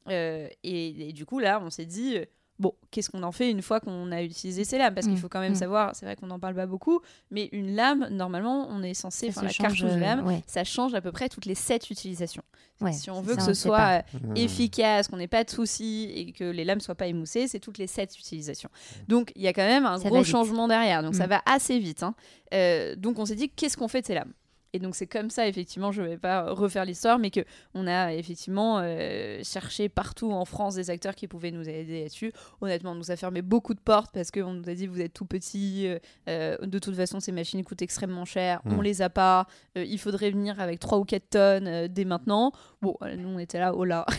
Euh, 0.09 0.49
et, 0.63 1.13
du 1.13 1.25
coup 1.25 1.39
là 1.39 1.61
on 1.63 1.69
s'est 1.69 1.85
dit 1.85 2.17
Bon, 2.59 2.75
qu'est-ce 2.91 3.09
qu'on 3.09 3.23
en 3.23 3.31
fait 3.31 3.49
une 3.49 3.63
fois 3.63 3.79
qu'on 3.79 4.11
a 4.11 4.21
utilisé 4.21 4.63
ces 4.63 4.77
lames? 4.77 4.93
Parce 4.93 5.07
qu'il 5.07 5.15
mm. 5.15 5.19
faut 5.19 5.29
quand 5.29 5.39
même 5.39 5.53
mm. 5.53 5.55
savoir, 5.55 5.95
c'est 5.95 6.05
vrai 6.05 6.15
qu'on 6.15 6.27
n'en 6.27 6.39
parle 6.39 6.53
pas 6.53 6.67
beaucoup, 6.67 7.01
mais 7.31 7.49
une 7.51 7.75
lame, 7.75 8.07
normalement, 8.11 8.67
on 8.69 8.83
est 8.83 8.93
censé, 8.93 9.29
enfin 9.29 9.41
la 9.41 9.49
cartouche 9.49 9.81
de 9.81 9.99
lame, 9.99 10.41
ça 10.45 10.63
change 10.63 10.93
à 10.93 11.01
peu 11.01 11.11
près 11.11 11.29
toutes 11.29 11.45
les 11.45 11.55
7 11.55 11.89
utilisations. 11.89 12.43
si 12.91 13.09
on 13.09 13.21
veut 13.21 13.35
que 13.35 13.41
ce 13.41 13.55
soit 13.55 14.03
euh, 14.13 14.27
mm. 14.27 14.37
efficace, 14.37 15.07
qu'on 15.07 15.17
n'ait 15.17 15.27
pas 15.27 15.43
de 15.43 15.49
soucis 15.49 16.11
et 16.15 16.31
que 16.31 16.43
les 16.43 16.63
lames 16.63 16.79
soient 16.79 16.95
pas 16.95 17.07
émoussées, 17.07 17.47
c'est 17.47 17.59
toutes 17.59 17.79
les 17.79 17.87
7 17.87 18.17
utilisations. 18.19 18.69
Donc 19.07 19.31
il 19.35 19.41
y 19.41 19.47
a 19.47 19.53
quand 19.53 19.67
même 19.67 19.87
un 19.87 19.97
gros 19.97 20.23
changement 20.23 20.67
derrière, 20.67 21.01
donc 21.01 21.15
ça 21.15 21.25
va 21.25 21.41
assez 21.47 21.79
vite. 21.79 22.03
Hein. 22.03 22.13
Euh, 22.53 22.95
donc 22.95 23.17
on 23.17 23.25
s'est 23.25 23.35
dit, 23.35 23.49
qu'est-ce 23.49 23.77
qu'on 23.77 23.87
fait 23.87 24.01
de 24.01 24.07
ces 24.07 24.13
lames? 24.13 24.33
Et 24.75 24.79
donc 24.79 24.95
c'est 24.95 25.05
comme 25.05 25.29
ça, 25.29 25.47
effectivement, 25.47 25.91
je 25.91 26.01
ne 26.01 26.07
vais 26.07 26.17
pas 26.17 26.51
refaire 26.51 26.83
l'histoire, 26.83 27.19
mais 27.19 27.29
qu'on 27.29 27.85
a 27.85 28.11
effectivement 28.13 28.79
euh, 28.81 29.39
cherché 29.43 29.87
partout 29.87 30.31
en 30.31 30.45
France 30.45 30.73
des 30.73 30.89
acteurs 30.89 31.13
qui 31.13 31.27
pouvaient 31.27 31.51
nous 31.51 31.69
aider 31.69 32.01
là-dessus. 32.01 32.33
Honnêtement, 32.59 32.93
on 32.93 32.95
nous 32.95 33.11
a 33.11 33.15
fermé 33.15 33.43
beaucoup 33.43 33.75
de 33.75 33.79
portes 33.79 34.11
parce 34.11 34.31
qu'on 34.31 34.51
nous 34.51 34.67
a 34.67 34.73
dit 34.73 34.87
vous 34.87 34.99
êtes 34.99 35.13
tout 35.13 35.25
petit, 35.25 35.87
euh, 35.87 35.99
euh, 36.27 36.57
de 36.57 36.79
toute 36.79 36.95
façon 36.95 37.19
ces 37.19 37.31
machines 37.31 37.63
coûtent 37.63 37.83
extrêmement 37.83 38.25
cher, 38.25 38.61
on 38.65 38.77
mm. 38.77 38.81
les 38.81 39.01
a 39.03 39.11
pas, 39.11 39.45
il 39.75 39.99
faudrait 39.99 40.31
venir 40.31 40.59
avec 40.59 40.79
3 40.79 40.97
ou 40.97 41.05
4 41.05 41.29
tonnes 41.29 41.87
dès 41.87 42.05
maintenant. 42.05 42.51
Bon, 42.81 42.97
nous 43.15 43.29
on 43.29 43.37
était 43.37 43.59
là, 43.59 43.75
oh 43.75 43.85
là. 43.85 44.07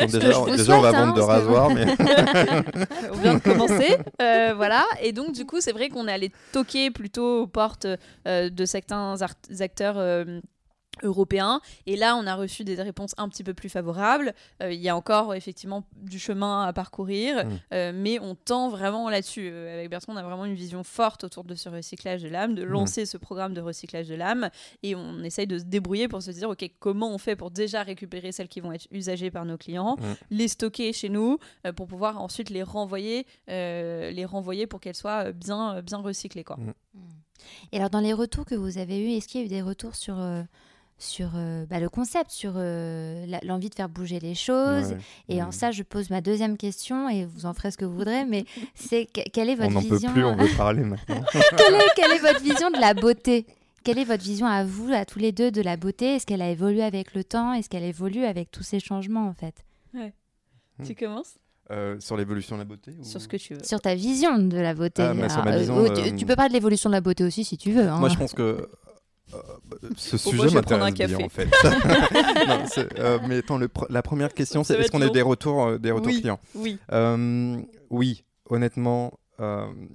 déjà, 0.00 0.40
on 0.40 0.80
va 0.80 0.90
vendre 0.90 1.14
de 1.14 1.20
rasoirs, 1.20 1.70
mais... 1.74 1.86
on 3.12 3.16
vient 3.16 3.34
de 3.34 3.38
commencer, 3.38 3.96
voilà. 4.18 4.84
Et 5.00 5.12
donc 5.12 5.32
du 5.32 5.46
coup 5.46 5.60
c'est 5.60 5.72
vrai 5.72 5.88
qu'on 5.88 6.08
est 6.08 6.12
allé 6.12 6.32
toquer 6.50 6.90
plutôt 6.90 7.42
aux 7.42 7.46
portes 7.46 7.86
de 8.26 8.64
certains 8.64 9.22
artistes 9.22 9.51
acteurs 9.60 9.96
euh, 11.02 11.06
européens. 11.06 11.60
Et 11.86 11.96
là, 11.96 12.16
on 12.16 12.26
a 12.26 12.34
reçu 12.34 12.64
des 12.64 12.74
réponses 12.80 13.14
un 13.18 13.28
petit 13.28 13.44
peu 13.44 13.54
plus 13.54 13.68
favorables. 13.68 14.34
Euh, 14.62 14.72
il 14.72 14.80
y 14.80 14.88
a 14.88 14.96
encore 14.96 15.34
effectivement 15.34 15.84
du 15.96 16.18
chemin 16.18 16.64
à 16.64 16.72
parcourir, 16.72 17.44
mmh. 17.44 17.50
euh, 17.74 17.92
mais 17.94 18.18
on 18.18 18.34
tend 18.34 18.70
vraiment 18.70 19.10
là-dessus. 19.10 19.48
avec 19.48 19.90
Bertrand, 19.90 20.14
on 20.14 20.16
a 20.16 20.22
vraiment 20.22 20.44
une 20.44 20.54
vision 20.54 20.82
forte 20.84 21.24
autour 21.24 21.44
de 21.44 21.54
ce 21.54 21.68
recyclage 21.68 22.22
de 22.22 22.28
l'âme, 22.28 22.54
de 22.54 22.64
mmh. 22.64 22.68
lancer 22.68 23.06
ce 23.06 23.16
programme 23.16 23.52
de 23.52 23.60
recyclage 23.60 24.08
de 24.08 24.14
l'âme, 24.14 24.48
et 24.82 24.94
on 24.94 25.22
essaye 25.22 25.46
de 25.46 25.58
se 25.58 25.64
débrouiller 25.64 26.08
pour 26.08 26.22
se 26.22 26.30
dire, 26.30 26.48
ok, 26.48 26.64
comment 26.78 27.12
on 27.14 27.18
fait 27.18 27.36
pour 27.36 27.50
déjà 27.50 27.82
récupérer 27.82 28.32
celles 28.32 28.48
qui 28.48 28.60
vont 28.60 28.72
être 28.72 28.86
usagées 28.90 29.30
par 29.30 29.44
nos 29.44 29.58
clients, 29.58 29.96
mmh. 29.96 30.04
les 30.30 30.48
stocker 30.48 30.92
chez 30.92 31.08
nous, 31.08 31.38
pour 31.76 31.86
pouvoir 31.86 32.20
ensuite 32.20 32.50
les 32.50 32.62
renvoyer, 32.62 33.26
les 33.48 34.24
renvoyer 34.24 34.66
pour 34.66 34.80
qu'elles 34.80 34.96
soient 34.96 35.32
bien, 35.32 35.82
bien 35.82 35.98
recyclées, 35.98 36.44
quoi. 36.44 36.56
Et 37.72 37.78
alors, 37.78 37.90
dans 37.90 38.00
les 38.00 38.12
retours 38.12 38.44
que 38.44 38.54
vous 38.54 38.78
avez 38.78 39.00
eus, 39.00 39.16
est-ce 39.16 39.28
qu'il 39.28 39.40
y 39.40 39.44
a 39.44 39.46
eu 39.46 39.48
des 39.48 39.62
retours 39.62 39.94
sur, 39.94 40.18
euh, 40.18 40.42
sur 41.02 41.30
euh, 41.34 41.66
bah, 41.66 41.80
le 41.80 41.88
concept, 41.88 42.30
sur 42.30 42.54
euh, 42.56 43.26
l'envie 43.42 43.68
de 43.68 43.74
faire 43.74 43.88
bouger 43.88 44.20
les 44.20 44.34
choses 44.34 44.94
Et 45.28 45.42
en 45.42 45.50
ça, 45.50 45.70
je 45.70 45.82
pose 45.82 46.10
ma 46.10 46.20
deuxième 46.20 46.56
question, 46.56 47.08
et 47.08 47.24
vous 47.24 47.46
en 47.46 47.54
ferez 47.54 47.70
ce 47.70 47.76
que 47.76 47.84
vous 47.84 47.96
voudrez, 47.96 48.24
mais 48.24 48.44
c'est 48.74 49.06
quelle 49.06 49.50
est 49.50 49.54
votre 49.54 49.76
on 49.76 49.80
vision 49.80 49.94
On 49.94 49.96
n'en 49.96 50.08
peut 50.08 50.12
plus, 50.12 50.24
on 50.24 50.36
veut 50.36 50.48
parler 50.56 50.84
maintenant. 50.84 51.22
quelle, 51.56 51.74
est, 51.74 51.94
quelle 51.96 52.12
est 52.12 52.20
votre 52.20 52.42
vision 52.42 52.70
de 52.70 52.80
la 52.80 52.94
beauté? 52.94 53.46
Quelle 53.84 53.98
est 53.98 54.04
votre 54.04 54.22
vision 54.22 54.46
à 54.46 54.64
vous, 54.64 54.92
à 54.92 55.04
tous 55.04 55.18
les 55.18 55.32
deux, 55.32 55.50
de 55.50 55.60
la 55.60 55.76
beauté? 55.76 56.14
Est-ce 56.14 56.26
qu'elle 56.26 56.42
a 56.42 56.50
évolué 56.50 56.82
avec 56.82 57.14
le 57.14 57.24
temps? 57.24 57.52
Est-ce 57.52 57.68
qu'elle 57.68 57.82
évolue 57.82 58.24
avec 58.24 58.50
tous 58.50 58.62
ces 58.62 58.78
changements, 58.78 59.26
en 59.26 59.34
fait? 59.34 59.64
Ouais. 59.92 60.12
Hmm. 60.78 60.84
Tu 60.84 60.94
commences? 60.94 61.34
Euh, 61.70 61.98
sur 62.00 62.16
l'évolution 62.16 62.56
de 62.56 62.60
la 62.60 62.64
beauté 62.64 62.92
Sur 63.02 63.20
ce 63.20 63.28
que 63.28 63.36
tu 63.36 63.54
veux. 63.54 63.64
Sur 63.64 63.80
ta 63.80 63.94
vision 63.94 64.38
de 64.38 64.58
la 64.58 64.74
beauté. 64.74 65.02
Ah, 65.02 65.12
euh, 65.12 65.88
euh, 65.88 66.16
tu, 66.16 66.26
peux 66.26 66.36
parler 66.36 66.50
de 66.50 66.54
l'évolution 66.54 66.90
de 66.90 66.94
la 66.94 67.00
beauté 67.00 67.24
aussi 67.24 67.44
si 67.44 67.56
tu 67.56 67.72
veux. 67.72 67.88
Hein. 67.88 67.98
Moi, 67.98 68.08
je 68.08 68.16
pense 68.16 68.34
que 68.34 68.68
ce 69.96 70.16
sujet 70.16 70.50
m'intéresse 70.50 70.94
bien 70.94 71.18
en 71.18 71.28
fait. 71.28 71.48
mais 73.28 73.38
attends, 73.38 73.58
la 73.88 74.02
première 74.02 74.34
question, 74.34 74.64
c'est 74.64 74.74
est-ce 74.74 74.90
qu'on 74.90 75.02
a 75.02 75.08
des 75.08 75.22
retours, 75.22 75.78
des 75.78 75.90
retours 75.90 76.12
clients 76.12 76.40
Oui. 76.54 76.78
oui, 77.90 78.24
honnêtement, 78.48 79.12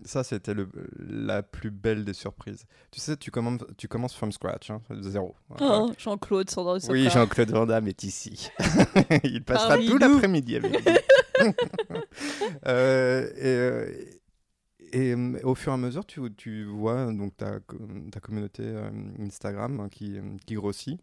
ça, 0.03 0.23
c'était 0.23 0.53
la 0.99 1.43
plus 1.43 1.71
belle 1.71 2.03
des 2.03 2.13
surprises. 2.13 2.65
Tu 2.91 2.99
sais, 2.99 3.17
tu 3.17 3.31
commences, 3.31 3.61
tu 3.77 3.87
commences 3.87 4.13
from 4.15 4.31
scratch, 4.31 4.69
hein, 4.71 4.81
de 4.89 5.09
zéro. 5.09 5.35
Oh, 5.61 5.91
Jean-Claude 5.97 6.49
Sandra 6.49 6.77
Oui, 6.89 7.09
Jean-Claude 7.09 7.51
Van 7.51 7.85
est 7.85 8.03
ici. 8.03 8.49
Il 9.23 9.43
passera 9.43 9.77
tout 9.77 9.97
l'après-midi 9.97 10.57
avec 10.57 10.71
nous. 10.71 10.93
Euh, 12.65 13.27
et, 13.37 13.45
euh, 13.45 13.91
et, 14.93 15.15
au 15.43 15.55
fur 15.55 15.71
et 15.71 15.75
à 15.75 15.77
mesure, 15.77 16.05
tu, 16.05 16.21
tu 16.35 16.65
vois 16.65 17.11
donc 17.13 17.35
ta, 17.37 17.59
ta 18.11 18.19
communauté 18.19 18.63
euh, 18.63 18.89
Instagram 19.19 19.79
hein, 19.79 19.89
qui, 19.89 20.19
qui 20.45 20.55
grossit. 20.55 20.99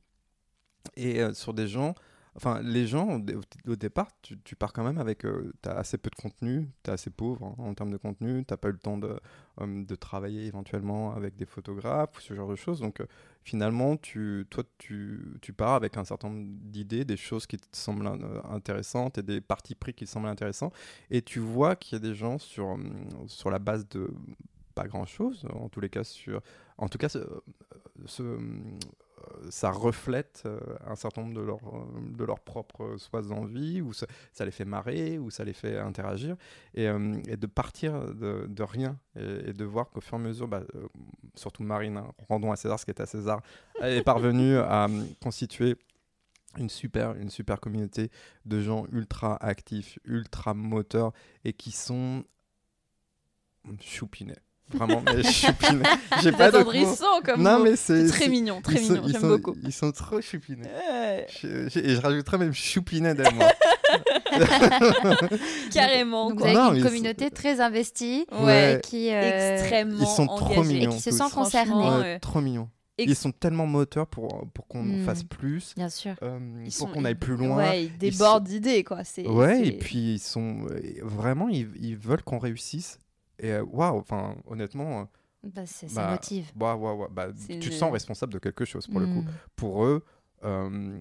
Et 0.97 1.23
sur 1.33 1.55
des 1.55 1.67
gens 1.67 1.95
Enfin, 2.37 2.61
les 2.63 2.87
gens, 2.87 3.21
au, 3.67 3.77
départ, 3.77 4.09
tu, 4.23 4.57
pars 4.57 4.73
quand 4.73 4.83
même 4.83 4.99
avec. 4.99 5.25
Euh, 5.25 5.53
tu 5.63 5.69
as 5.69 5.77
assez 5.77 5.99
peu 5.99 6.11
de 6.11 6.17
contenu, 6.17 6.69
tu 6.83 6.91
es 6.91 6.93
assez 6.93 7.11
pauvre 7.11 7.45
hein, 7.47 7.55
en 7.59 7.75
termes 7.75 7.93
de 7.93 7.97
contenu, 7.97 8.45
tu 8.45 8.53
n'as 8.53 8.57
pas 8.57 8.69
eu 8.71 8.73
le 8.73 8.79
temps 8.79 8.99
de, 8.99 9.21
euh, 9.61 9.85
de, 9.85 9.95
travailler 9.95 10.47
éventuellement 10.47 11.15
avec 11.15 11.37
des 11.37 11.47
photographes 11.47 12.19
ou 12.19 12.21
ce 12.21 12.35
genre 12.35 12.49
de 12.49 12.57
choses. 12.57 12.81
Donc, 12.81 13.01
euh, 13.01 13.07
finalement, 13.45 13.97
tu, 13.97 14.47
toi, 14.51 14.65
tu, 14.79 15.39
tu, 15.43 15.53
pars 15.53 15.75
avec 15.75 15.97
un 15.97 16.05
certain 16.05 16.29
nombre 16.29 16.49
d'idées, 16.49 17.05
des 17.05 17.17
choses 17.17 17.47
qui 17.47 17.57
te 17.57 17.67
semblent 17.71 18.11
intéressantes 18.51 19.19
et 19.19 19.23
des 19.23 19.41
parties 19.41 19.77
pris 19.77 19.95
qui 19.95 20.05
te 20.05 20.11
semblent 20.11 20.27
intéressants. 20.27 20.73
Et 21.11 21.23
tu 21.23 21.39
vois 21.39 21.77
qu'il 21.77 21.93
y 21.97 21.97
a 21.97 22.01
des 22.01 22.17
gens 22.17 22.39
sur, 22.39 22.77
sur 23.29 23.51
la 23.51 23.61
base 23.61 23.89
de 23.91 24.11
pas 24.75 24.89
grand 24.89 25.07
chose, 25.07 25.47
en 25.53 25.69
tous 25.69 25.81
les 25.81 25.89
cas, 25.89 26.03
sur. 26.03 26.43
En 26.79 26.89
tout 26.89 26.99
cas, 26.99 27.09
ce 27.09 28.39
ça 29.51 29.71
reflète 29.71 30.43
euh, 30.47 30.59
un 30.87 30.97
certain 30.97 31.23
nombre 31.23 31.35
de, 31.35 31.41
leur, 31.41 31.59
euh, 31.59 32.17
de 32.17 32.25
leurs 32.25 32.41
propres 32.41 32.97
soit 32.99 33.31
envies, 33.31 33.81
ou 33.81 33.93
ça, 33.93 34.07
les 34.41 34.51
fait 34.51 34.65
marrer, 34.65 35.19
ou 35.19 35.31
ça 35.31 35.45
les 35.45 35.53
fait 35.53 35.79
interagir, 35.79 36.37
et, 36.75 36.89
euh, 36.89 37.21
de 37.23 37.47
partir 37.47 38.15
de, 38.15 38.47
de 38.49 38.63
rien, 38.63 38.99
et, 39.17 39.53
de 39.53 39.65
voir 39.65 39.91
qu'au 39.91 40.01
fur 40.01 40.19
et 40.19 40.21
à 40.21 40.25
mesure, 40.25 40.49
bah, 40.49 40.63
surtout 41.35 41.63
Marine, 41.63 41.97
hein, 41.97 42.13
rendons 42.29 42.53
à 42.53 42.57
César 42.57 42.79
ce 42.79 42.85
qui 42.85 42.91
est 42.91 43.01
à 43.01 43.07
César, 43.07 43.41
est 43.81 44.03
parvenue 44.03 44.57
à 44.59 44.89
constituer 45.23 45.77
une 46.59 46.71
super, 46.71 47.15
une 47.17 47.31
super 47.31 47.61
communauté 47.61 48.11
de 48.45 48.61
gens 48.61 48.87
ultra 48.93 49.37
actifs, 49.45 49.99
ultra 50.05 50.55
moteurs, 50.55 51.13
et 51.45 51.53
qui 51.53 51.73
sont 51.73 52.25
choupinés. 53.81 54.35
Vraiment, 54.73 55.03
mais 55.05 55.23
chupinés. 55.23 55.83
J'ai 56.23 56.33
pas 56.33 56.51
de 56.51 56.59
mots. 56.59 57.23
comme 57.25 57.43
non, 57.43 57.61
mais 57.61 57.77
c'est 57.77 58.07
très 58.09 58.29
mignon, 58.29 58.61
très 58.61 58.81
mignon. 58.81 59.03
J'aime 59.07 59.23
beaucoup. 59.23 59.55
Ils 59.63 59.73
sont 59.73 59.93
trop 59.93 60.21
choupinés. 60.21 60.69
et 61.43 61.69
je 61.69 62.01
rajouterais 62.01 62.39
même 62.39 62.55
choupinet 62.55 63.15
moi. 63.15 63.49
Carrément. 65.73 66.31
Donc, 66.31 66.41
vous 66.41 66.47
avez 66.47 66.79
une 66.79 66.85
communauté 66.85 67.31
très 67.31 67.61
investie, 67.61 68.27
ouais. 68.33 68.81
qui 68.83 69.13
euh, 69.13 69.57
extrêmement 69.57 70.01
ils 70.01 70.07
sont 70.07 70.27
trop 70.27 70.65
mignons, 70.65 70.91
et 70.91 70.95
qui 70.95 71.01
se 71.01 71.11
sent 71.11 71.31
concernés. 71.33 72.19
Trop 72.21 72.41
mignons. 72.41 72.69
Ils 72.99 73.17
sont 73.17 73.33
tellement 73.33 73.67
moteurs 73.67 74.07
pour, 74.07 74.47
pour 74.55 74.69
qu'on 74.69 74.85
hmm. 74.85 75.05
fasse 75.05 75.25
plus. 75.25 75.75
Bien 75.77 75.89
sûr. 75.89 76.15
Euh, 76.23 76.39
pour 76.79 76.93
qu'on 76.93 77.05
aille 77.05 77.17
plus 77.17 77.37
loin. 77.37 77.57
Ouais, 77.57 77.85
ils 77.85 77.99
débordent 77.99 78.45
d'idées, 78.45 78.85
quoi. 78.85 79.03
Ouais, 79.27 79.67
et 79.67 79.73
puis 79.73 80.15
ils 80.15 80.21
sont. 80.21 80.67
Vraiment, 81.03 81.49
ils, 81.49 81.69
ils 81.81 81.97
veulent 81.97 82.23
qu'on 82.23 82.39
réussisse. 82.39 82.99
Et 83.45 83.53
euh, 83.53 83.63
waouh, 83.63 83.99
enfin, 83.99 84.37
honnêtement. 84.47 85.03
Euh, 85.03 85.05
bah, 85.55 85.67
ça 85.67 85.87
bah, 85.95 86.13
motive. 86.13 86.51
Bah, 86.57 86.79
bah, 87.11 87.29
tu 87.47 87.59
te 87.59 87.75
sens 87.75 87.93
responsable 87.93 88.33
de 88.33 88.39
quelque 88.39 88.65
chose 88.65 88.87
pour 88.87 89.01
le 89.01 89.07
coup. 89.07 89.21
Hmm. 89.21 89.31
Pour 89.55 89.85
eux, 89.85 90.03
euh, 90.45 90.99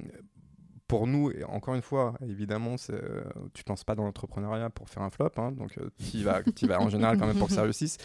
pour 0.90 1.08
nous, 1.08 1.32
et 1.32 1.46
encore 1.46 1.74
une 1.74 1.82
fois, 1.82 2.16
évidemment, 2.28 2.76
tu 2.76 2.92
ne 2.92 2.98
te 3.50 3.70
lances 3.70 3.86
pas 3.86 3.96
dans 3.96 4.04
l'entrepreneuriat 4.04 4.70
pour 4.70 4.90
faire 4.90 5.04
un 5.04 5.10
flop, 5.10 5.32
hein, 5.38 5.54
donc 5.54 5.80
tu 5.98 6.18
y, 6.18 6.24
vas, 6.24 6.42
vas 6.64 6.82
en 6.82 6.90
général 6.90 7.18
quand 7.18 7.28
même 7.28 7.38
pour 7.38 7.48
que 7.48 7.54
ça 7.54 7.64
réussisse. 7.64 7.98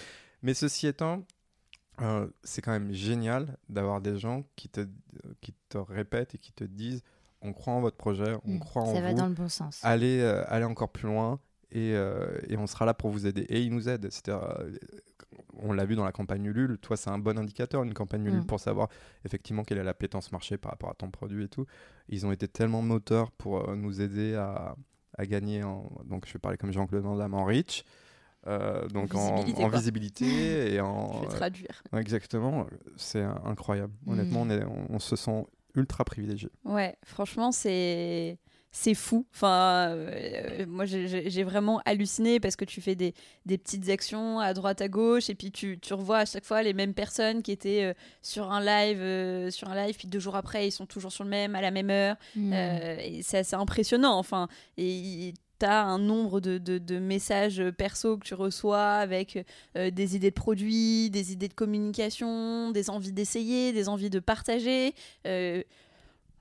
Mais 0.43 0.55
ceci 0.55 0.87
étant, 0.87 1.25
c'est 2.45 2.63
quand 2.63 2.71
même 2.71 2.93
génial 2.93 3.59
d'avoir 3.69 4.01
des 4.01 4.17
gens 4.19 4.45
qui 4.55 4.69
te, 4.69 4.87
qui 5.41 5.53
te 5.69 5.79
répètent 5.79 6.37
et 6.37 6.39
qui 6.39 6.53
te 6.53 6.63
disent 6.63 7.03
on 7.43 7.53
croit 7.53 7.73
en 7.73 7.81
votre 7.81 7.97
projet, 7.97 8.37
on 8.45 8.55
hmm. 8.55 8.61
croit 8.61 8.83
en 8.83 8.87
vous. 8.87 8.95
Ça 8.95 9.01
va 9.01 9.15
dans 9.15 9.27
le 9.27 9.35
bon 9.35 9.49
sens. 9.49 9.81
Allez, 9.83 10.23
allez 10.23 10.65
encore 10.65 10.91
plus 10.91 11.09
loin 11.09 11.41
et, 11.71 11.93
euh, 11.95 12.39
et, 12.49 12.57
on 12.57 12.67
sera 12.67 12.87
là 12.87 12.95
pour 12.95 13.11
vous 13.11 13.27
aider. 13.27 13.43
Et 13.43 13.61
ils 13.61 13.73
nous 13.73 13.89
aident. 13.89 14.09
Euh, 14.29 14.77
on 15.61 15.73
l'a 15.73 15.85
vu 15.85 15.97
dans 15.97 16.05
la 16.05 16.13
campagne 16.13 16.47
Ulule, 16.47 16.79
toi 16.79 16.97
c'est 16.97 17.11
un 17.11 17.19
bon 17.19 17.39
indicateur, 17.39 17.83
une 17.83 17.93
campagne 17.93 18.25
Ulule, 18.25 18.41
mm. 18.41 18.47
pour 18.47 18.61
savoir 18.61 18.89
effectivement 19.25 19.65
quelle 19.65 19.79
est 19.79 19.83
la 19.83 19.89
l'appétence 19.89 20.33
marché 20.33 20.57
par 20.57 20.71
rapport 20.73 20.91
à 20.91 20.95
ton 20.95 21.11
produit 21.11 21.45
et 21.45 21.49
tout. 21.49 21.67
Ils 22.09 22.27
ont 22.27 22.33
été 22.33 22.49
tellement 22.49 22.81
moteurs 22.81 23.31
pour 23.33 23.77
nous 23.77 24.01
aider 24.01 24.35
à, 24.35 24.77
à 25.19 25.27
gagner, 25.27 25.63
en, 25.63 25.91
donc 26.05 26.27
je 26.27 26.33
vais 26.33 26.39
parler 26.39 26.57
comme 26.57 26.73
Jean-Claude 26.73 27.03
Van 27.03 27.17
Damme, 27.17 27.35
en 27.35 27.45
reach. 27.45 27.85
donc 28.47 29.15
en 29.15 29.43
visibilité, 29.43 29.65
en, 29.65 29.69
visibilité 29.69 30.75
et 30.75 30.81
en. 30.81 31.13
Je 31.13 31.29
vais 31.29 31.35
traduire. 31.35 31.83
exactement, 31.93 32.67
c'est 32.97 33.23
incroyable. 33.23 33.93
Honnêtement, 34.07 34.43
on, 34.43 34.51
est, 34.51 34.65
on, 34.65 34.99
se 34.99 35.17
sent 35.17 35.45
ultra 35.75 36.05
privilégié. 36.05 36.49
Ouais, 36.65 36.97
franchement, 37.05 37.53
c'est 37.53 38.39
c'est 38.79 38.95
fou. 38.95 39.27
Enfin, 39.35 39.89
euh, 39.91 40.65
moi, 40.69 40.85
j'ai 40.87 41.43
vraiment 41.43 41.83
halluciné 41.85 42.39
parce 42.39 42.55
que 42.55 42.65
tu 42.65 42.81
fais 42.81 42.95
des, 42.95 43.13
des, 43.45 43.59
petites 43.59 43.89
actions 43.89 44.39
à 44.39 44.55
droite, 44.55 44.81
à 44.81 44.87
gauche, 44.87 45.29
et 45.31 45.35
puis 45.35 45.51
tu, 45.51 45.81
tu 45.81 45.95
revois 45.95 46.19
à 46.19 46.25
chaque 46.25 46.45
fois 46.45 46.63
les 46.63 46.75
mêmes 46.75 46.95
personnes 46.95 47.43
qui 47.43 47.51
étaient 47.51 47.83
euh, 47.83 47.95
sur 48.23 48.53
un 48.53 48.61
live, 48.61 49.01
euh, 49.01 49.51
sur 49.51 49.69
un 49.69 49.75
live, 49.75 49.97
puis 49.97 50.07
deux 50.07 50.21
jours 50.21 50.37
après, 50.37 50.69
ils 50.69 50.71
sont 50.71 50.87
toujours 50.87 51.11
sur 51.11 51.25
le 51.25 51.31
même, 51.31 51.57
à 51.57 51.61
la 51.61 51.73
même 51.73 51.91
heure. 51.91 52.15
Mmh. 52.37 52.53
et 52.53 53.21
c'est 53.25 53.39
assez 53.39 53.57
impressionnant. 53.57 54.17
Enfin, 54.17 54.47
et 54.77 55.35
tu 55.59 55.67
as 55.67 55.83
un 55.83 55.99
nombre 55.99 56.41
de, 56.41 56.59
de, 56.59 56.79
de, 56.79 57.01
messages 57.01 57.61
perso 57.77 58.17
que 58.17 58.25
tu 58.25 58.35
reçois 58.35 58.93
avec 58.93 59.45
des 59.75 60.15
idées 60.15 60.31
de 60.31 60.35
produits, 60.35 61.11
des 61.11 61.33
idées 61.33 61.49
de 61.49 61.55
communication, 61.55 62.71
des 62.71 62.91
envies 62.91 63.13
d'essayer, 63.13 63.73
des 63.73 63.89
envies 63.89 64.11
de 64.11 64.21
partager 64.21 64.95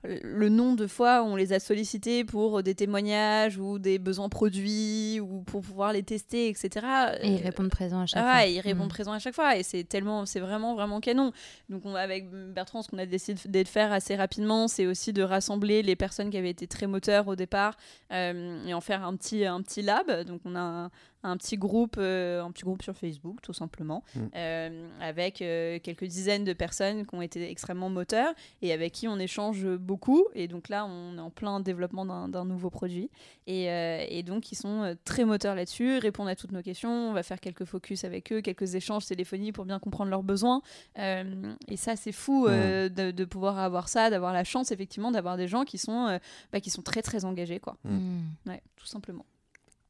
le 0.04 0.48
nombre 0.48 0.76
de 0.76 0.86
fois 0.86 1.22
où 1.22 1.26
on 1.26 1.36
les 1.36 1.52
a 1.52 1.60
sollicités 1.60 2.24
pour 2.24 2.62
des 2.62 2.74
témoignages 2.74 3.58
ou 3.58 3.78
des 3.78 3.98
besoins 3.98 4.28
produits 4.28 5.20
ou 5.20 5.42
pour 5.42 5.62
pouvoir 5.62 5.92
les 5.92 6.02
tester, 6.02 6.48
etc. 6.48 6.86
Et 7.22 7.28
ils 7.28 7.42
répondent 7.42 7.70
présent 7.70 8.00
à 8.00 8.06
chaque 8.06 8.22
fois. 8.22 8.32
fois. 8.32 8.44
ils 8.44 8.60
répondent 8.60 8.86
mm. 8.86 8.88
présent 8.88 9.12
à 9.12 9.18
chaque 9.18 9.34
fois 9.34 9.56
et 9.56 9.62
c'est 9.62 9.84
tellement, 9.84 10.24
c'est 10.24 10.40
vraiment, 10.40 10.74
vraiment 10.74 11.00
canon. 11.00 11.32
Donc 11.68 11.82
on, 11.84 11.94
avec 11.94 12.30
Bertrand, 12.30 12.82
ce 12.82 12.88
qu'on 12.88 12.98
a 12.98 13.06
décidé 13.06 13.64
de 13.64 13.68
faire 13.68 13.92
assez 13.92 14.14
rapidement, 14.14 14.68
c'est 14.68 14.86
aussi 14.86 15.12
de 15.12 15.22
rassembler 15.22 15.82
les 15.82 15.96
personnes 15.96 16.30
qui 16.30 16.36
avaient 16.36 16.50
été 16.50 16.66
très 16.66 16.86
moteurs 16.86 17.26
au 17.26 17.36
départ 17.36 17.76
euh, 18.12 18.64
et 18.66 18.74
en 18.74 18.80
faire 18.80 19.04
un 19.04 19.16
petit, 19.16 19.44
un 19.44 19.62
petit 19.62 19.82
lab. 19.82 20.24
Donc 20.24 20.40
on 20.44 20.54
a 20.54 20.90
un, 21.28 21.36
petit 21.36 21.56
groupe, 21.56 21.96
euh, 21.98 22.42
un 22.42 22.50
petit 22.50 22.64
groupe 22.64 22.82
sur 22.82 22.96
Facebook, 22.96 23.40
tout 23.42 23.52
simplement, 23.52 24.02
mm. 24.14 24.20
euh, 24.36 24.88
avec 25.00 25.42
euh, 25.42 25.78
quelques 25.82 26.04
dizaines 26.04 26.44
de 26.44 26.52
personnes 26.52 27.06
qui 27.06 27.14
ont 27.14 27.22
été 27.22 27.50
extrêmement 27.50 27.90
moteurs 27.90 28.32
et 28.62 28.72
avec 28.72 28.92
qui 28.92 29.08
on 29.08 29.18
échange 29.18 29.66
beaucoup. 29.76 30.26
Et 30.34 30.48
donc 30.48 30.68
là, 30.68 30.86
on 30.86 31.16
est 31.16 31.20
en 31.20 31.30
plein 31.30 31.60
développement 31.60 32.04
d'un 32.28 32.44
nouveau 32.44 32.70
produit. 32.70 33.10
Et, 33.46 33.64
et, 33.64 34.22
donc, 34.22 34.52
ils 34.52 34.56
sont 34.56 34.96
très 35.04 35.24
moteurs 35.24 35.54
là-dessus, 35.54 35.98
répondent 35.98 36.28
à 36.28 36.36
toutes 36.36 36.52
nos 36.52 36.62
questions. 36.62 36.90
On 36.90 37.12
va 37.12 37.22
faire 37.22 37.40
quelques 37.40 37.64
focus 37.64 38.04
avec 38.04 38.32
eux, 38.32 38.40
quelques 38.42 38.74
échanges 38.74 39.06
téléphoniques 39.06 39.54
pour 39.54 39.64
bien 39.64 39.78
comprendre 39.78 40.10
leurs 40.10 40.22
besoins. 40.22 40.62
et 40.96 41.76
ça, 41.76 41.96
c'est 41.96 42.12
fou 42.12 42.46
mm. 42.46 42.88
de, 42.88 43.24
pouvoir 43.24 43.58
avoir 43.58 43.88
ça, 43.88 44.10
d'avoir 44.10 44.32
la 44.32 44.44
chance, 44.44 44.70
effectivement, 44.70 45.10
d'avoir 45.10 45.36
des 45.36 45.48
gens 45.48 45.64
qui 45.64 45.78
sont, 45.78 46.18
bah, 46.52 46.60
qui 46.60 46.70
sont 46.70 46.82
très, 46.82 47.02
très 47.02 47.24
engagés, 47.24 47.60
quoi. 47.60 47.76
Mm. 47.84 48.20
Ouais, 48.46 48.62
tout 48.76 48.86
simplement. 48.86 49.24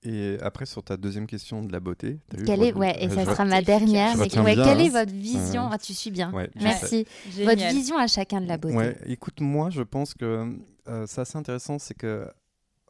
Et 0.08 0.38
après, 0.40 0.64
sur 0.64 0.82
ta 0.82 0.96
deuxième 0.96 1.26
question 1.26 1.62
de 1.62 1.70
la 1.70 1.80
beauté, 1.80 2.18
quelle 2.46 2.62
est, 2.62 2.72
ouais, 2.72 2.96
et 3.04 3.10
ça 3.10 3.26
sera 3.26 3.44
ma 3.44 3.60
dernière. 3.60 4.16
Mais 4.16 4.28
quelle 4.28 4.80
est 4.80 4.88
votre 4.88 5.12
vision 5.12 5.68
ah, 5.70 5.76
Tu 5.76 5.92
suis 5.92 6.10
bien. 6.10 6.32
Merci. 6.56 7.04
Votre 7.44 7.68
vision 7.68 7.98
à 7.98 8.06
chacun 8.06 8.40
de 8.40 8.46
la 8.46 8.56
beauté. 8.56 8.74
Ouais, 8.74 8.96
écoute, 9.04 9.42
moi, 9.42 9.68
je 9.68 9.82
pense 9.82 10.14
que 10.14 10.56
euh, 10.88 11.04
c'est 11.06 11.20
assez 11.20 11.36
intéressant, 11.36 11.78
c'est 11.78 11.92
que 11.92 12.26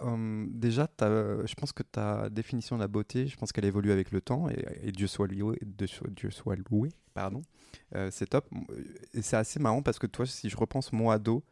euh, 0.01 0.47
déjà, 0.51 0.89
je 1.01 1.55
pense 1.55 1.73
que 1.73 1.83
ta 1.83 2.31
définition 2.31 2.77
de 2.77 2.83
la 2.83 2.89
beauté, 2.89 3.27
je 3.27 3.37
pense 3.37 3.51
qu'elle 3.51 3.65
évolue 3.65 3.91
avec 3.91 4.13
le 4.13 4.21
temps 4.21 4.49
et, 4.49 4.93
Dieu 4.93 5.09
soit 5.09 5.27
loué, 5.27 5.59
Dieu 5.63 6.31
soit 6.31 6.57
loué, 6.71 6.91
pardon. 7.15 7.43
Euh, 7.97 8.11
c'est 8.13 8.27
top. 8.27 8.49
Et 9.13 9.23
c'est 9.23 9.37
assez 9.37 9.59
marrant 9.59 9.83
parce 9.83 9.99
que 9.99 10.07
toi, 10.07 10.25
si 10.25 10.49
je 10.49 10.57
repense 10.57 10.93
moi 10.93 11.15
ado, 11.15 11.43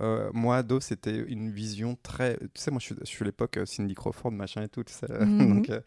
euh, 0.00 0.30
moi, 0.32 0.58
ado, 0.58 0.80
c'était 0.80 1.16
une 1.16 1.50
vision 1.50 1.96
très. 2.02 2.36
Tu 2.38 2.48
sais, 2.54 2.70
moi, 2.70 2.80
je 2.80 2.94
suis, 3.04 3.24
l'époque 3.24 3.58
euh, 3.58 3.66
Cindy 3.66 3.94
Crawford, 3.94 4.32
machin 4.32 4.62
et 4.62 4.68
tout. 4.68 4.84
Mhm. 5.20 5.54
Donc, 5.54 5.70
euh, 5.70 5.80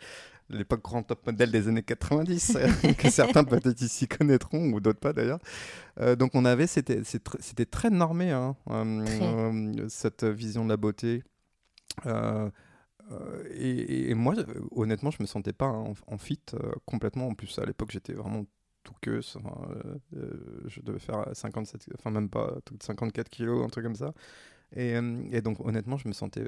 l'époque 0.50 0.84
grand 0.84 1.04
top 1.04 1.26
modèle 1.26 1.52
des 1.52 1.68
années 1.68 1.84
90, 1.84 2.58
que 2.98 3.10
certains 3.10 3.44
peut-être 3.44 3.82
ici 3.82 4.08
connaîtront, 4.08 4.72
ou 4.72 4.80
d'autres 4.80 5.00
pas 5.00 5.14
d'ailleurs. 5.14 5.40
donc, 6.18 6.32
on 6.36 6.46
avait. 6.46 6.68
C'était 6.68 7.66
très 7.66 7.90
normé, 7.90 8.32
hein, 8.32 8.56
cette 9.88 10.24
vision 10.24 10.64
de 10.64 10.70
la 10.70 10.78
beauté. 10.78 11.24
Et, 13.56 14.14
moi, 14.14 14.36
honnêtement, 14.72 15.12
je 15.12 15.22
me 15.22 15.28
sentais 15.28 15.54
pas 15.54 15.68
en, 15.68 15.94
en 16.08 16.18
fit 16.18 16.42
complètement. 16.86 17.28
En 17.28 17.34
plus, 17.34 17.58
à 17.60 17.66
l'époque, 17.66 17.92
j'étais 17.92 18.14
vraiment 18.14 18.46
tout 18.84 18.94
que 19.02 19.12
euh, 19.12 19.20
euh, 20.16 20.62
je 20.68 20.82
devais 20.82 21.00
faire 21.00 21.26
57 21.34 21.90
enfin 21.98 22.12
même 22.12 22.30
pas 22.30 22.54
54 22.80 23.30
kilos 23.30 23.66
un 23.66 23.70
truc 23.70 23.86
comme 23.86 23.96
ça 23.96 24.14
et, 24.76 24.96
euh, 24.96 25.24
et 25.32 25.42
donc 25.42 25.60
honnêtement 25.60 25.98
je 25.98 26.08
me 26.08 26.14
sentais 26.14 26.44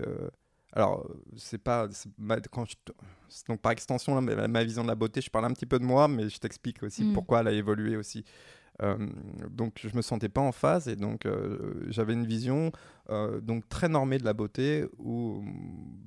alors 0.74 1.10
c'est 1.38 1.58
pas 1.58 1.88
quand 2.52 2.66
donc 3.48 3.62
par 3.62 3.72
extension 3.72 4.20
là, 4.20 4.48
ma, 4.48 4.64
vision 4.64 4.84
de 4.84 4.90
la 4.90 4.96
beauté 4.96 5.22
je 5.22 5.30
parle 5.30 5.46
un 5.46 5.54
petit 5.54 5.66
peu 5.66 5.80
de 5.80 5.86
moi 5.86 6.08
mais 6.08 6.30
je 6.30 6.38
t'explique 6.38 6.84
aussi 6.84 7.04
mm. 7.06 7.14
pourquoi 7.14 7.40
elle 7.42 7.48
a 7.48 7.52
évolué 7.52 7.96
aussi 7.96 8.26
donc 9.50 9.80
je 9.84 9.96
me 9.96 10.02
sentais 10.02 10.28
pas 10.28 10.42
en 10.42 10.52
phase 10.52 10.88
et 10.88 10.96
donc 10.96 11.26
euh, 11.26 11.86
j'avais 11.88 12.14
une 12.14 12.26
vision 12.26 12.72
euh, 13.10 13.40
donc 13.40 13.70
très 13.70 13.88
normée 13.88 14.18
de 14.18 14.26
la 14.26 14.34
beauté 14.34 14.86
où 14.98 15.44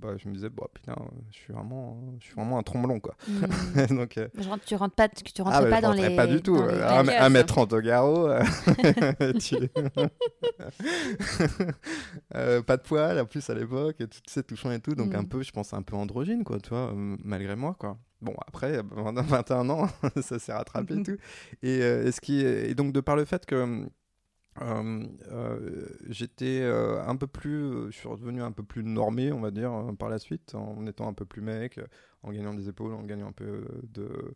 bah, 0.01 0.17
je 0.19 0.29
me 0.29 0.35
disais 0.35 0.51
bah 0.51 0.67
putain 0.75 0.97
je 1.31 1.37
suis 1.39 1.53
vraiment 1.53 1.99
je 2.19 2.27
suis 2.27 2.35
vraiment 2.35 2.59
un 2.59 2.63
tromblon 2.63 3.01
quoi 3.01 3.17
mmh. 3.27 3.87
donc 3.97 4.21
tu 4.67 4.75
rentres 4.75 4.95
pas 4.95 5.09
tu 5.09 5.41
rentres 5.41 5.57
ah, 5.57 5.65
pas 5.65 5.81
dans 5.81 5.93
les 5.93 6.15
pas 6.15 6.27
du 6.27 6.43
tout 6.43 6.59
1m30 6.59 7.75
au 7.75 7.81
garrot 7.81 8.29
pas 12.67 12.77
de 12.77 12.83
poils 12.83 13.19
en 13.19 13.25
plus 13.25 13.49
à 13.49 13.55
l'époque 13.55 13.97
tout 13.97 14.21
ces 14.27 14.43
touchant 14.43 14.73
et 14.73 14.81
tout 14.81 14.95
donc 14.95 15.15
un 15.15 15.23
mmh. 15.23 15.29
peu 15.29 15.43
je 15.43 15.53
pense 15.53 15.73
un 15.73 15.83
peu 15.83 15.97
androgyne 15.97 16.45
quoi 16.45 16.59
tu 16.59 16.69
vois 16.71 16.93
malgré 16.95 17.57
moi 17.57 17.75
quoi 17.79 17.97
Bon, 18.21 18.35
après, 18.47 18.83
21 18.91 19.71
ans, 19.71 19.89
ça 20.21 20.39
s'est 20.39 20.53
rattrapé 20.53 20.95
et 20.95 21.03
tout. 21.03 21.17
Et, 21.63 21.83
euh, 21.83 22.11
ce 22.11 22.21
qui 22.21 22.45
est, 22.45 22.71
et 22.71 22.75
donc, 22.75 22.93
de 22.93 23.01
par 23.01 23.17
le 23.17 23.25
fait 23.25 23.47
que 23.47 23.87
euh, 24.61 25.07
euh, 25.31 25.87
j'étais 26.09 26.65
un 26.65 27.17
peu 27.17 27.27
plus, 27.27 27.91
je 27.91 27.97
suis 27.97 28.09
redevenu 28.09 28.43
un 28.43 28.53
peu 28.53 28.63
plus 28.63 28.83
normé, 28.83 29.33
on 29.33 29.41
va 29.41 29.51
dire, 29.51 29.73
par 29.99 30.09
la 30.09 30.19
suite, 30.19 30.55
en 30.55 30.85
étant 30.87 31.09
un 31.09 31.13
peu 31.13 31.25
plus 31.25 31.43
mec, 31.43 31.81
en 32.23 32.33
gagnant 32.33 32.55
des 32.55 32.69
épaules, 32.69 32.95
en 32.95 33.03
gagnant 33.03 33.29
un 33.29 33.33
peu 33.33 33.65
de. 33.85 34.35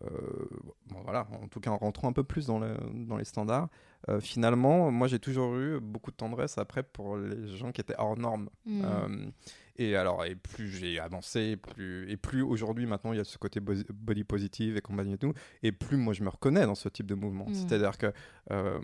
bon, 0.00 1.00
voilà, 1.02 1.26
en 1.42 1.48
tout 1.48 1.58
cas 1.58 1.70
en 1.70 1.78
rentrant 1.78 2.08
un 2.08 2.12
peu 2.12 2.22
plus 2.22 2.46
dans, 2.46 2.60
le, 2.60 2.76
dans 2.94 3.16
les 3.16 3.24
standards. 3.24 3.68
finalement, 4.20 4.92
moi 4.92 5.08
j'ai 5.08 5.18
toujours 5.18 5.56
eu 5.56 5.80
beaucoup 5.80 6.12
de 6.12 6.16
tendresse 6.16 6.58
après 6.58 6.84
pour 6.84 7.16
les 7.16 7.48
gens 7.56 7.72
qui 7.72 7.80
étaient 7.80 7.96
hors 7.98 8.16
normes. 8.16 8.48
Mmh. 8.66 9.32
Et 9.78 9.96
alors, 9.96 10.24
et 10.24 10.34
plus 10.34 10.68
j'ai 10.68 10.98
avancé, 10.98 11.56
plus 11.56 12.10
et 12.10 12.16
plus 12.16 12.42
aujourd'hui 12.42 12.86
maintenant 12.86 13.12
il 13.12 13.18
y 13.18 13.20
a 13.20 13.24
ce 13.24 13.38
côté 13.38 13.60
body 13.60 14.24
positive 14.24 14.76
et 14.76 14.80
compagnie 14.80 15.14
et 15.14 15.18
tout, 15.18 15.34
et 15.62 15.72
plus 15.72 15.96
moi 15.96 16.14
je 16.14 16.22
me 16.22 16.28
reconnais 16.28 16.64
dans 16.64 16.74
ce 16.74 16.88
type 16.88 17.06
de 17.06 17.14
mouvement. 17.14 17.46
Mm. 17.48 17.54
C'est-à-dire 17.54 17.98
que 17.98 18.12
euh, 18.50 18.80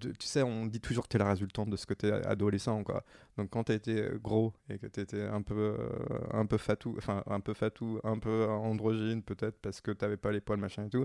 tu 0.00 0.26
sais, 0.26 0.42
on 0.42 0.66
dit 0.66 0.80
toujours 0.80 1.04
que 1.04 1.08
tu 1.08 1.16
es 1.16 1.18
la 1.18 1.28
résultante 1.28 1.70
de 1.70 1.76
ce 1.76 1.86
côté 1.86 2.12
adolescent, 2.12 2.84
quoi. 2.84 3.04
Donc 3.36 3.50
quand 3.50 3.64
tu 3.64 3.72
été 3.72 4.08
gros 4.22 4.52
et 4.68 4.78
que 4.78 4.86
tu 4.86 5.00
étais 5.00 5.22
un 5.22 5.42
peu, 5.42 5.76
euh, 5.78 6.18
un 6.32 6.46
peu 6.46 6.58
fatou, 6.58 6.94
enfin 6.98 7.22
un 7.26 7.40
peu 7.40 7.54
fatou, 7.54 8.00
un 8.04 8.18
peu 8.18 8.46
androgyne 8.46 9.22
peut-être 9.22 9.58
parce 9.60 9.80
que 9.80 9.90
tu 9.90 10.04
n'avais 10.04 10.16
pas 10.16 10.30
les 10.32 10.40
poils, 10.40 10.58
machin 10.58 10.84
et 10.84 10.90
tout, 10.90 11.04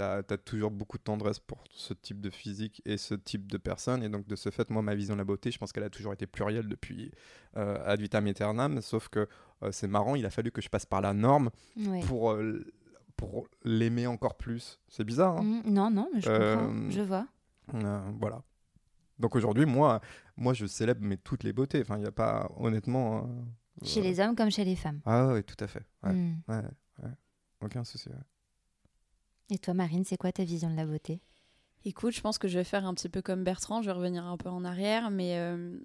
tu 0.00 0.34
as, 0.34 0.38
toujours 0.38 0.70
beaucoup 0.70 0.98
de 0.98 1.02
tendresse 1.02 1.38
pour 1.38 1.62
ce 1.70 1.94
type 1.94 2.20
de 2.20 2.30
physique 2.30 2.82
et 2.84 2.96
ce 2.96 3.14
type 3.14 3.50
de 3.50 3.58
personne. 3.58 4.02
Et 4.02 4.08
donc, 4.08 4.26
de 4.26 4.36
ce 4.36 4.50
fait, 4.50 4.70
moi, 4.70 4.82
ma 4.82 4.94
vision 4.94 5.14
de 5.14 5.18
la 5.18 5.24
beauté, 5.24 5.50
je 5.50 5.58
pense 5.58 5.72
qu'elle 5.72 5.84
a 5.84 5.90
toujours 5.90 6.12
été 6.12 6.26
plurielle 6.26 6.68
depuis 6.68 7.10
euh, 7.56 7.78
ad 7.84 8.00
vitam 8.00 8.26
aeternam. 8.26 8.80
Sauf 8.80 9.08
que 9.08 9.28
euh, 9.62 9.72
c'est 9.72 9.88
marrant, 9.88 10.14
il 10.14 10.24
a 10.26 10.30
fallu 10.30 10.50
que 10.50 10.62
je 10.62 10.68
passe 10.68 10.86
par 10.86 11.00
la 11.00 11.12
norme 11.12 11.50
pour, 12.06 12.32
euh, 12.32 12.64
pour 13.16 13.46
l'aimer 13.64 14.06
encore 14.06 14.36
plus. 14.36 14.80
C'est 14.88 15.04
bizarre. 15.04 15.38
Hein 15.38 15.42
mmh, 15.42 15.70
non, 15.70 15.90
non, 15.90 16.08
mais 16.14 16.20
je 16.20 16.28
comprends. 16.28 16.90
Je 16.90 17.00
vois. 17.02 17.26
voilà. 18.18 18.42
Donc 19.18 19.36
aujourd'hui, 19.36 19.66
moi, 19.66 20.00
moi, 20.36 20.54
je 20.54 20.64
célèbre 20.64 21.00
mais 21.02 21.18
toutes 21.18 21.44
les 21.44 21.52
beautés. 21.52 21.82
Enfin, 21.82 21.96
il 21.96 22.02
n'y 22.02 22.08
a 22.08 22.12
pas, 22.12 22.50
honnêtement. 22.56 23.28
chez 23.82 24.00
les 24.00 24.18
hommes 24.18 24.34
comme 24.34 24.50
chez 24.50 24.64
les 24.64 24.76
femmes. 24.76 25.00
Ah 25.04 25.28
oui, 25.34 25.44
tout 25.44 25.62
à 25.62 25.66
fait. 25.66 25.84
Mmh. 26.02 26.36
Ouais, 26.48 26.62
ouais, 27.02 27.10
Aucun 27.60 27.84
souci. 27.84 28.08
Et 29.50 29.58
toi, 29.58 29.74
Marine, 29.74 30.04
c'est 30.04 30.16
quoi 30.16 30.30
ta 30.32 30.44
vision 30.44 30.70
de 30.70 30.76
la 30.76 30.86
beauté? 30.86 31.20
Écoute, 31.84 32.14
je 32.14 32.20
pense 32.20 32.38
que 32.38 32.46
je 32.46 32.58
vais 32.58 32.64
faire 32.64 32.86
un 32.86 32.94
petit 32.94 33.08
peu 33.08 33.22
comme 33.22 33.42
Bertrand, 33.42 33.82
je 33.82 33.86
vais 33.86 33.96
revenir 33.96 34.24
un 34.24 34.36
peu 34.36 34.48
en 34.48 34.64
arrière, 34.64 35.10
mais 35.10 35.38
euh, 35.38 35.78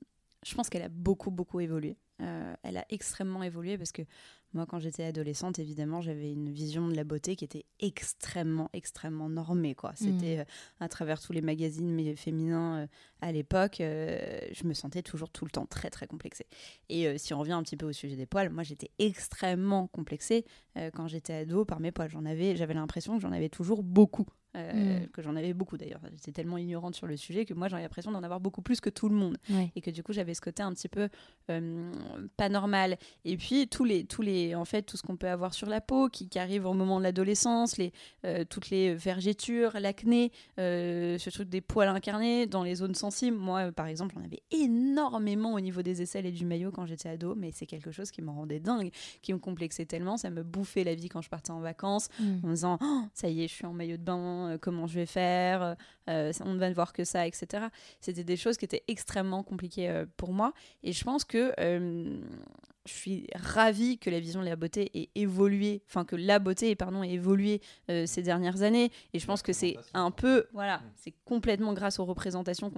Je 0.46 0.54
pense 0.54 0.70
qu'elle 0.70 0.84
a 0.84 0.90
beaucoup, 0.90 1.32
beaucoup 1.32 1.60
évolué. 1.60 1.98
elle 2.20 2.78
a 2.78 2.86
extrêmement 2.90 3.42
évolué 3.44 3.78
parce 3.78 3.92
que 3.92 4.04
moi, 4.54 4.66
quand 4.66 4.80
j'étais 4.80 5.04
adolescente, 5.04 5.60
évidemment, 5.60 6.02
j'avais 6.02 6.32
une 6.32 6.50
vision 6.50 6.88
de 6.88 6.96
la 6.96 7.04
beauté 7.04 7.36
qui 7.36 7.44
était 7.44 7.66
extrêmement, 7.82 8.70
extrêmement 8.72 9.28
normée. 9.28 9.76
Quoi. 9.76 9.92
C'était 9.96 10.38
mmh. 10.38 10.84
à 10.84 10.88
travers 10.88 11.20
tous 11.20 11.34
les 11.34 11.42
magazines 11.42 12.16
féminins 12.16 12.88
à 13.22 13.32
l'époque, 13.34 13.78
je 13.80 14.66
me 14.68 14.74
sentais 14.74 15.02
toujours 15.02 15.30
tout 15.30 15.44
le 15.44 15.52
temps 15.52 15.66
très, 15.66 15.90
très 15.90 16.08
complexée. 16.08 16.46
Et 16.88 17.18
si 17.18 17.34
on 17.34 17.40
revient 17.40 17.52
un 17.54 17.64
petit 17.64 17.76
peu 17.76 17.88
au 17.88 17.92
sujet 17.92 18.16
des 18.16 18.28
poils, 18.28 18.50
moi, 18.50 18.64
j'étais 18.64 18.92
extrêmement 18.98 19.88
complexée 19.88 20.46
quand 20.94 21.08
j'étais 21.08 21.34
ado 21.34 21.66
par 21.66 21.82
mes 21.82 21.92
poils. 21.92 22.12
J'en 22.12 22.24
avais, 22.24 22.56
j'avais 22.56 22.76
l'impression 22.76 23.16
que 23.18 23.22
j'en 23.22 23.34
avais 23.34 23.50
toujours 23.50 23.84
beaucoup. 23.84 24.28
Euh, 24.56 25.00
mm. 25.00 25.08
que 25.08 25.22
j'en 25.22 25.36
avais 25.36 25.54
beaucoup 25.54 25.78
d'ailleurs. 25.78 26.00
J'étais 26.14 26.32
tellement 26.32 26.58
ignorante 26.58 26.96
sur 26.96 27.08
le 27.08 27.18
sujet 27.18 27.46
que 27.46 27.54
moi 27.54 27.68
j'avais 27.68 27.84
l'impression 27.84 28.12
d'en 28.12 28.24
avoir 28.24 28.40
beaucoup 28.40 28.62
plus 28.62 28.80
que 28.80 28.90
tout 28.90 29.10
le 29.10 29.16
monde. 29.16 29.38
Et 29.76 29.82
que 29.82 29.92
du 29.92 30.04
coup 30.04 30.14
j'avais 30.14 30.34
ce 30.34 30.42
côté 30.42 30.64
un 30.64 30.74
petit 30.74 30.88
peu 30.88 31.10
euh, 31.50 31.92
pas 32.38 32.50
normal. 32.50 32.98
Et 33.26 33.38
puis 33.38 33.68
tous 33.68 33.84
les, 33.84 34.06
tous 34.06 34.22
les, 34.22 34.56
en 34.56 34.66
fait, 34.66 34.84
tout 34.84 34.98
ce 34.98 35.04
qu'on 35.04 35.18
peut 35.18 35.30
avoir 35.30 35.54
sur 35.54 35.68
la 35.68 35.82
peau 35.82 36.08
qui, 36.08 36.30
qui 36.30 36.40
arrive 36.40 36.66
au 36.66 36.74
moment 36.74 37.00
de 37.00 37.04
l'adolescence, 37.04 37.78
les, 37.78 37.92
euh, 38.26 38.46
toutes 38.50 38.70
les 38.70 38.94
vergetures, 38.94 39.78
l'acné, 39.80 40.32
ce 40.58 41.30
truc 41.30 41.50
des 41.50 41.62
poils 41.62 41.90
incarnés 41.90 42.48
dans 42.48 42.64
les 42.64 42.76
zones 42.76 42.96
sensibles. 42.96 43.38
Moi 43.38 43.72
par 43.72 43.88
exemple, 43.88 44.16
j'en 44.16 44.24
avais 44.24 44.42
énormément 44.52 45.54
au 45.54 45.60
niveau 45.60 45.82
des 45.82 46.02
aisselles 46.02 46.26
et 46.26 46.32
du 46.32 46.46
maillot 46.46 46.72
quand 46.72 46.86
j'étais 46.86 47.10
ado, 47.10 47.36
mais 47.36 47.52
c'est 47.52 47.66
quelque 47.66 47.92
chose 47.92 48.12
qui 48.12 48.22
me 48.22 48.30
rendait 48.30 48.60
dingue, 48.60 48.92
qui 49.22 49.34
me 49.34 49.40
complexait 49.40 49.86
tellement, 49.86 50.18
ça 50.18 50.30
me 50.30 50.44
bouffait 50.44 50.84
la 50.84 50.96
vie 50.96 51.10
quand 51.10 51.22
je 51.22 51.30
partais 51.30 51.52
en 51.52 51.60
vacances 51.60 52.10
mm. 52.20 52.40
en 52.44 52.48
me 52.48 52.54
disant 52.54 52.78
oh, 52.82 53.02
ça 53.14 53.28
y 53.28 53.44
est, 53.44 53.48
je 53.48 53.54
suis 53.54 53.66
en 53.66 53.74
maillot 53.74 53.98
de 53.98 54.04
bain 54.04 54.45
euh, 54.46 54.58
comment 54.60 54.88
je 54.88 54.96
vais 54.96 55.06
faire, 55.06 55.76
euh, 56.10 56.32
on 56.44 56.54
ne 56.54 56.60
va 56.60 56.70
ne 56.70 56.74
voir 56.74 56.94
que 56.94 57.04
ça, 57.04 57.28
etc. 57.28 57.66
C'était 58.00 58.24
des 58.24 58.38
choses 58.38 58.58
qui 58.58 58.66
étaient 58.66 58.84
extrêmement 58.88 59.44
compliquées 59.44 59.90
euh, 59.90 60.06
pour 60.18 60.34
moi. 60.34 60.54
Et 60.84 60.94
je 60.94 61.04
pense 61.04 61.24
que 61.24 61.54
je 61.58 62.94
suis 62.94 63.28
ravie 63.34 63.98
que 63.98 64.12
la 64.12 64.20
vision 64.20 64.42
de 64.42 64.46
la 64.46 64.56
beauté 64.56 64.92
ait 64.94 65.10
évolué, 65.16 65.82
enfin 65.88 66.06
que 66.06 66.16
la 66.16 66.38
beauté 66.38 66.76
pardon, 66.76 67.02
ait 67.02 67.10
évolué 67.10 67.62
ces 67.88 68.22
dernières 68.22 68.62
années. 68.62 68.92
Et 69.14 69.20
je 69.20 69.26
pense 69.26 69.42
que 69.42 69.54
c'est 69.54 69.76
un 69.96 70.12
peu, 70.12 70.46
voilà, 70.54 70.82
c'est 70.96 71.14
complètement 71.26 71.74
grâce 71.74 71.98
aux 71.98 72.06
représentations 72.06 72.72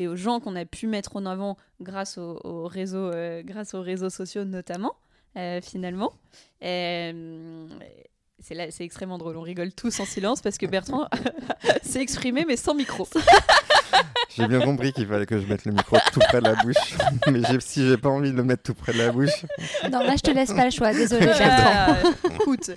et 0.00 0.08
aux 0.08 0.16
gens 0.16 0.40
qu'on 0.40 0.56
a 0.56 0.64
pu 0.64 0.88
mettre 0.88 1.14
en 1.14 1.26
avant 1.26 1.56
grâce 1.80 2.18
aux, 2.18 2.66
réseaux, 2.66 3.12
grâce 3.44 3.74
aux 3.74 3.82
réseaux 3.82 4.10
sociaux 4.10 4.44
notamment, 4.44 4.96
finalement 5.62 6.12
c'est 8.42 8.84
extrêmement 8.84 9.18
drôle. 9.18 9.36
On 9.36 9.42
rigole 9.42 9.72
tous 9.72 10.00
en 10.00 10.04
silence 10.04 10.42
parce 10.42 10.58
que 10.58 10.66
Bertrand 10.66 11.08
s'est 11.82 12.02
exprimé 12.02 12.44
mais 12.46 12.56
sans 12.56 12.74
micro. 12.74 13.08
J'ai 14.34 14.46
bien 14.48 14.60
compris 14.60 14.92
qu'il 14.92 15.06
fallait 15.06 15.26
que 15.26 15.38
je 15.38 15.46
mette 15.46 15.64
le 15.66 15.72
micro 15.72 15.98
tout 16.12 16.20
près 16.20 16.40
de 16.40 16.46
la 16.46 16.54
bouche. 16.54 16.96
Mais 17.30 17.42
si 17.60 17.86
j'ai 17.86 17.98
pas 17.98 18.08
envie 18.08 18.30
de 18.30 18.36
le 18.36 18.44
mettre 18.44 18.62
tout 18.62 18.72
près 18.72 18.94
de 18.94 18.98
la 18.98 19.12
bouche. 19.12 19.44
Non, 19.90 19.98
là, 19.98 20.16
je 20.16 20.22
te 20.22 20.30
laisse 20.30 20.54
pas 20.54 20.64
le 20.64 20.70
choix. 20.70 20.94
Désolé, 20.94 21.26
Bertrand. 21.26 21.96
écoute. 22.34 22.70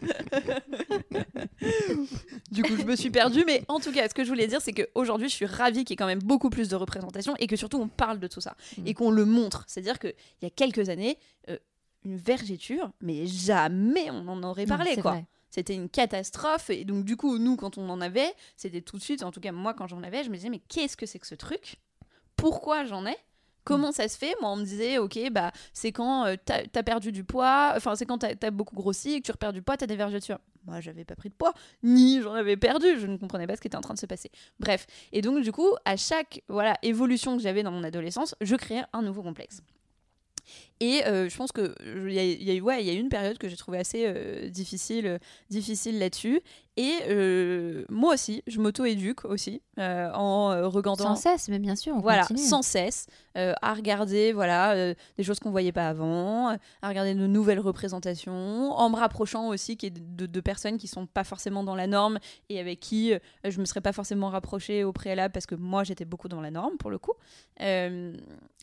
du 2.51 2.63
coup, 2.63 2.75
je 2.77 2.83
me 2.83 2.97
suis 2.97 3.09
perdue. 3.09 3.45
Mais 3.47 3.63
en 3.69 3.79
tout 3.79 3.93
cas, 3.93 4.09
ce 4.09 4.13
que 4.13 4.25
je 4.25 4.29
voulais 4.29 4.47
dire, 4.47 4.59
c'est 4.59 4.73
qu'aujourd'hui, 4.73 5.29
je 5.29 5.35
suis 5.35 5.45
ravie 5.45 5.85
qu'il 5.85 5.91
y 5.91 5.93
ait 5.93 5.95
quand 5.95 6.07
même 6.07 6.19
beaucoup 6.19 6.49
plus 6.49 6.67
de 6.67 6.75
représentation 6.75 7.35
et 7.39 7.47
que 7.47 7.55
surtout, 7.55 7.79
on 7.79 7.87
parle 7.87 8.19
de 8.19 8.27
tout 8.27 8.41
ça 8.41 8.57
mm. 8.77 8.87
et 8.87 8.93
qu'on 8.93 9.11
le 9.11 9.23
montre. 9.23 9.63
C'est-à-dire 9.67 9.97
qu'il 9.97 10.13
y 10.41 10.45
a 10.45 10.49
quelques 10.49 10.89
années, 10.89 11.17
euh, 11.49 11.57
une 12.03 12.17
vergéture, 12.17 12.91
mais 12.99 13.25
jamais 13.27 14.11
on 14.11 14.27
en 14.27 14.43
aurait 14.43 14.65
parlé, 14.65 14.97
quoi. 14.97 15.11
Vrai 15.11 15.25
c'était 15.55 15.73
une 15.73 15.87
catastrophe. 15.87 16.69
Et 16.69 16.83
donc, 16.83 17.05
du 17.05 17.15
coup, 17.15 17.37
nous, 17.37 17.55
quand 17.55 17.77
on 17.77 17.89
en 17.89 18.01
avait, 18.01 18.31
c'était 18.57 18.81
tout 18.81 18.97
de 18.97 19.01
suite, 19.01 19.23
en 19.23 19.31
tout 19.31 19.39
cas, 19.39 19.53
moi, 19.53 19.73
quand 19.73 19.87
j'en 19.87 20.03
avais, 20.03 20.23
je 20.23 20.29
me 20.29 20.35
disais, 20.35 20.49
mais 20.49 20.59
qu'est-ce 20.59 20.97
que 20.97 21.05
c'est 21.05 21.17
que 21.17 21.27
ce 21.27 21.35
truc? 21.35 21.77
Pourquoi 22.35 22.83
j'en 22.83 23.05
ai? 23.05 23.15
Comment 23.63 23.93
ça 23.93 24.09
se 24.09 24.17
fait? 24.17 24.35
Moi, 24.41 24.51
on 24.51 24.57
me 24.57 24.65
disait, 24.65 24.97
ok, 24.97 25.17
bah, 25.31 25.51
c'est 25.71 25.93
quand 25.93 26.25
euh, 26.25 26.35
t'as 26.43 26.63
as 26.75 26.83
perdu 26.83 27.13
du 27.13 27.23
poids, 27.23 27.73
enfin, 27.75 27.95
c'est 27.95 28.05
quand 28.05 28.17
t'as 28.17 28.33
as 28.39 28.51
beaucoup 28.51 28.75
grossi 28.75 29.13
et 29.13 29.21
que 29.21 29.25
tu 29.25 29.31
repères 29.31 29.53
du 29.53 29.61
poids, 29.61 29.77
t'as 29.77 29.87
des 29.87 29.95
vergetures. 29.95 30.39
Moi, 30.65 30.81
j'avais 30.81 31.05
pas 31.05 31.15
pris 31.15 31.29
de 31.29 31.33
poids, 31.35 31.53
ni 31.81 32.21
j'en 32.21 32.33
avais 32.33 32.57
perdu, 32.57 32.99
je 32.99 33.07
ne 33.07 33.17
comprenais 33.17 33.47
pas 33.47 33.55
ce 33.55 33.61
qui 33.61 33.67
était 33.67 33.77
en 33.77 33.81
train 33.81 33.93
de 33.93 33.99
se 33.99 34.05
passer. 34.05 34.29
Bref. 34.59 34.85
Et 35.13 35.21
donc, 35.21 35.41
du 35.41 35.51
coup, 35.53 35.69
à 35.85 35.95
chaque 35.95 36.43
voilà, 36.49 36.77
évolution 36.83 37.37
que 37.37 37.41
j'avais 37.41 37.63
dans 37.63 37.71
mon 37.71 37.83
adolescence, 37.83 38.35
je 38.41 38.55
créais 38.55 38.83
un 38.91 39.01
nouveau 39.01 39.23
complexe. 39.23 39.61
Et 40.81 41.05
euh, 41.05 41.29
je 41.29 41.37
pense 41.37 41.51
qu'il 41.53 42.11
y, 42.11 42.19
a, 42.19 42.23
y, 42.23 42.57
a, 42.57 42.61
ouais, 42.61 42.83
y 42.83 42.89
a 42.89 42.93
eu 42.93 42.99
une 42.99 43.09
période 43.09 43.37
que 43.37 43.47
j'ai 43.47 43.55
trouvé 43.55 43.77
assez 43.77 44.03
euh, 44.05 44.49
difficile, 44.49 45.07
euh, 45.07 45.17
difficile 45.49 45.99
là-dessus. 45.99 46.41
Et 46.77 47.85
moi 47.87 48.15
aussi, 48.15 48.43
je 48.47 48.59
m'auto-éduque 48.59 49.23
aussi 49.23 49.61
en 49.77 50.69
regardant. 50.69 51.05
Sans 51.05 51.15
cesse, 51.15 51.47
mais 51.47 51.57
bien 51.57 51.77
sûr. 51.77 51.95
On 51.95 52.01
voilà, 52.01 52.23
continue. 52.23 52.45
sans 52.45 52.63
cesse, 52.63 53.07
à 53.33 53.73
regarder 53.73 54.33
voilà, 54.33 54.93
des 54.93 55.23
choses 55.23 55.39
qu'on 55.39 55.51
voyait 55.51 55.71
pas 55.71 55.87
avant, 55.87 56.49
à 56.49 56.89
regarder 56.89 57.15
de 57.15 57.27
nouvelles 57.27 57.61
représentations, 57.61 58.73
en 58.73 58.89
me 58.89 58.97
rapprochant 58.97 59.47
aussi 59.47 59.77
de, 59.77 60.25
de 60.25 60.41
personnes 60.41 60.77
qui 60.77 60.89
sont 60.89 61.05
pas 61.05 61.23
forcément 61.23 61.63
dans 61.63 61.75
la 61.75 61.87
norme 61.87 62.19
et 62.49 62.59
avec 62.59 62.81
qui 62.81 63.13
je 63.45 63.59
me 63.61 63.63
serais 63.63 63.79
pas 63.79 63.93
forcément 63.93 64.27
rapprochée 64.27 64.83
au 64.83 64.91
préalable 64.91 65.31
parce 65.31 65.45
que 65.45 65.55
moi 65.55 65.85
j'étais 65.85 66.03
beaucoup 66.03 66.27
dans 66.27 66.41
la 66.41 66.51
norme 66.51 66.75
pour 66.75 66.91
le 66.91 66.97
coup. 66.97 67.13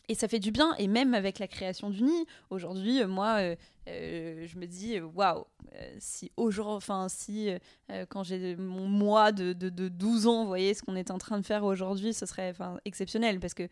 Et 0.09 0.15
ça 0.15 0.27
fait 0.27 0.39
du 0.39 0.51
bien, 0.51 0.73
et 0.77 0.87
même 0.87 1.13
avec 1.13 1.39
la 1.39 1.47
création 1.47 1.89
du 1.89 2.03
Aujourd'hui, 2.49 3.01
euh, 3.01 3.07
moi, 3.07 3.37
euh, 3.39 3.55
euh, 3.87 4.45
je 4.45 4.57
me 4.57 4.65
dis, 4.65 4.99
waouh, 4.99 5.45
si 5.97 6.31
aujourd'hui, 6.35 6.75
enfin, 6.75 7.07
si 7.09 7.49
quand 8.09 8.23
j'ai 8.23 8.55
mon 8.55 8.87
mois 8.87 9.31
de, 9.31 9.53
de, 9.53 9.87
12 9.87 10.27
ans, 10.27 10.41
vous 10.41 10.47
voyez 10.47 10.73
ce 10.73 10.83
qu'on 10.83 10.95
est 10.95 11.09
en 11.09 11.17
train 11.17 11.39
de 11.39 11.45
faire 11.45 11.63
aujourd'hui, 11.63 12.13
ce 12.13 12.25
serait 12.25 12.53
exceptionnel 12.85 13.39
parce 13.39 13.53
que 13.53 13.67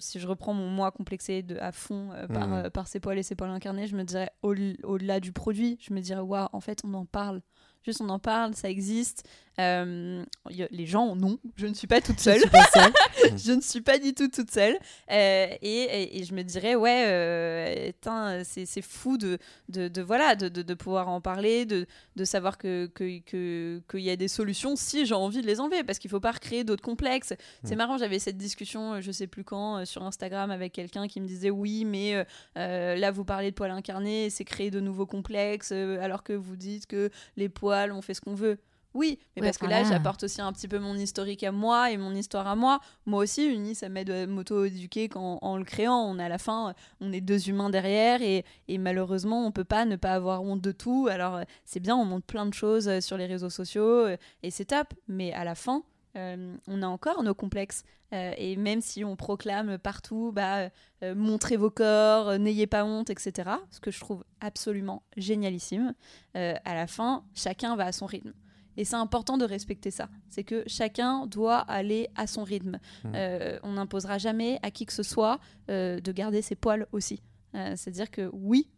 si 0.00 0.18
je 0.18 0.26
reprends 0.26 0.52
mon 0.52 0.68
moi 0.68 0.90
complexé 0.90 1.42
de, 1.42 1.56
à 1.58 1.70
fond 1.70 2.10
par, 2.32 2.48
mmh. 2.48 2.70
par 2.70 2.88
ses 2.88 2.98
poils 3.00 3.18
et 3.18 3.22
ses 3.22 3.36
poils 3.36 3.50
incarnés, 3.50 3.86
je 3.86 3.96
me 3.96 4.02
dirais 4.02 4.30
au-delà 4.42 5.20
du 5.20 5.32
produit, 5.32 5.78
je 5.80 5.94
me 5.94 6.00
dirais 6.00 6.20
waouh, 6.20 6.48
en 6.52 6.60
fait, 6.60 6.80
on 6.84 6.92
en 6.94 7.06
parle. 7.06 7.40
Juste, 7.84 8.00
on 8.00 8.08
en 8.08 8.18
parle, 8.18 8.54
ça 8.54 8.70
existe. 8.70 9.28
Euh, 9.60 10.24
les 10.70 10.86
gens, 10.86 11.14
non, 11.14 11.38
je 11.56 11.66
ne 11.66 11.74
suis 11.74 11.86
pas 11.86 12.00
toute 12.00 12.18
seule. 12.18 12.40
je, 13.36 13.52
ne 13.52 13.60
suis 13.60 13.80
pas 13.80 13.98
du 13.98 14.14
tout 14.14 14.28
toute 14.28 14.50
seule. 14.50 14.76
Euh, 15.10 15.46
et, 15.62 16.24
je 16.24 16.34
me 16.34 16.42
dirais, 16.42 16.74
ouais, 16.74 17.04
euh, 17.06 18.42
c'est 18.44 18.82
fou 18.82 19.16
de, 19.16 19.38
de, 19.68 20.02
voilà, 20.02 20.34
de, 20.34 20.48
de, 20.48 20.74
pouvoir 20.74 21.08
en 21.08 21.20
parler, 21.20 21.66
de, 21.66 21.86
savoir 22.24 22.58
qu'il 22.58 22.90
que, 22.94 23.20
que, 23.20 23.82
que, 23.86 23.98
y 23.98 24.10
a 24.10 24.16
des 24.16 24.28
solutions 24.28 24.76
si 24.76 25.06
j'ai 25.06 25.14
envie 25.14 25.40
de 25.40 25.46
les 25.46 25.60
enlever, 25.60 25.84
parce 25.84 25.98
qu'il 25.98 26.08
ne 26.08 26.12
faut 26.16 26.20
pas 26.20 26.32
recréer 26.32 26.64
d'autres 26.64 26.82
complexes. 26.82 27.34
C'est 27.62 27.74
mm. 27.74 27.78
marrant, 27.78 27.98
j'avais 27.98 28.18
cette 28.18 28.38
discussion, 28.38 29.00
je 29.00 29.12
sais 29.12 29.26
plus 29.26 29.44
quand, 29.44 29.84
sur 29.84 30.02
Instagram 30.02 30.50
avec 30.50 30.72
quelqu'un 30.72 31.06
qui 31.06 31.20
me 31.20 31.26
disait, 31.26 31.50
oui, 31.50 31.84
mais 31.84 32.26
là, 32.56 33.10
vous 33.12 33.24
parlez 33.24 33.50
de 33.50 33.54
poils 33.54 33.70
incarnés, 33.70 34.30
c'est 34.30 34.44
créer 34.44 34.70
de 34.70 34.80
nouveaux 34.80 35.06
complexes, 35.06 35.70
alors 35.72 36.24
que 36.24 36.32
vous 36.32 36.56
dites 36.56 36.86
que 36.86 37.10
les 37.36 37.48
poils, 37.48 37.92
on 37.92 38.02
fait 38.02 38.14
ce 38.14 38.20
qu'on 38.20 38.34
veut. 38.34 38.58
Oui, 38.94 39.18
mais 39.34 39.42
parce 39.42 39.58
que 39.58 39.66
là, 39.66 39.82
j'apporte 39.82 40.22
aussi 40.22 40.40
un 40.40 40.52
petit 40.52 40.68
peu 40.68 40.78
mon 40.78 40.94
historique 40.94 41.42
à 41.42 41.50
moi 41.50 41.90
et 41.90 41.96
mon 41.96 42.14
histoire 42.14 42.46
à 42.46 42.54
moi. 42.54 42.78
Moi 43.06 43.24
aussi, 43.24 43.44
Uni, 43.44 43.74
ça 43.74 43.88
m'aide 43.88 44.08
à 44.08 44.26
m'auto-éduquer 44.28 45.10
en 45.16 45.56
le 45.56 45.64
créant. 45.64 46.00
On 46.08 46.20
a 46.20 46.26
à 46.26 46.28
la 46.28 46.38
fin, 46.38 46.74
on 47.00 47.12
est 47.12 47.20
deux 47.20 47.48
humains 47.48 47.70
derrière 47.70 48.22
et, 48.22 48.44
et 48.68 48.78
malheureusement, 48.78 49.44
on 49.44 49.50
peut 49.50 49.64
pas 49.64 49.84
ne 49.84 49.96
pas 49.96 50.12
avoir 50.12 50.42
honte 50.44 50.60
de 50.60 50.70
tout. 50.70 51.08
Alors, 51.10 51.40
c'est 51.64 51.80
bien, 51.80 51.96
on 51.96 52.04
montre 52.04 52.26
plein 52.26 52.46
de 52.46 52.54
choses 52.54 52.88
euh, 52.88 53.00
sur 53.00 53.16
les 53.16 53.26
réseaux 53.26 53.50
sociaux 53.50 54.06
euh, 54.06 54.16
et 54.44 54.52
c'est 54.52 54.66
top. 54.66 54.94
Mais 55.08 55.32
à 55.32 55.42
la 55.42 55.56
fin, 55.56 55.82
euh, 56.16 56.56
on 56.68 56.82
a 56.82 56.86
encore 56.86 57.24
nos 57.24 57.34
complexes. 57.34 57.82
et 58.12 58.54
même 58.54 58.80
si 58.80 59.04
on 59.04 59.16
proclame 59.16 59.76
partout, 59.76 60.30
bah, 60.32 60.70
montrez 61.02 61.56
vos 61.56 61.70
corps, 61.70 62.38
n'ayez 62.38 62.68
pas 62.68 62.84
honte, 62.84 63.10
etc., 63.10 63.50
ce 63.72 63.80
que 63.80 63.90
je 63.90 63.98
trouve 63.98 64.22
absolument 64.40 65.02
génialissime, 65.16 65.94
à 66.34 66.74
la 66.74 66.86
fin, 66.86 67.24
chacun 67.34 67.74
va 67.74 67.86
à 67.86 67.92
son 67.92 68.06
rythme. 68.06 68.32
Et 68.76 68.84
c'est 68.84 68.96
important 68.96 69.38
de 69.38 69.44
respecter 69.44 69.90
ça. 69.90 70.08
C'est 70.28 70.44
que 70.44 70.64
chacun 70.66 71.26
doit 71.26 71.58
aller 71.58 72.08
à 72.16 72.26
son 72.26 72.44
rythme. 72.44 72.78
Mmh. 73.04 73.12
Euh, 73.14 73.58
on 73.62 73.72
n'imposera 73.72 74.18
jamais 74.18 74.58
à 74.62 74.70
qui 74.70 74.86
que 74.86 74.92
ce 74.92 75.02
soit 75.02 75.38
euh, 75.70 76.00
de 76.00 76.12
garder 76.12 76.42
ses 76.42 76.54
poils 76.54 76.86
aussi. 76.92 77.22
Euh, 77.54 77.74
c'est-à-dire 77.76 78.10
que 78.10 78.30
oui, 78.32 78.68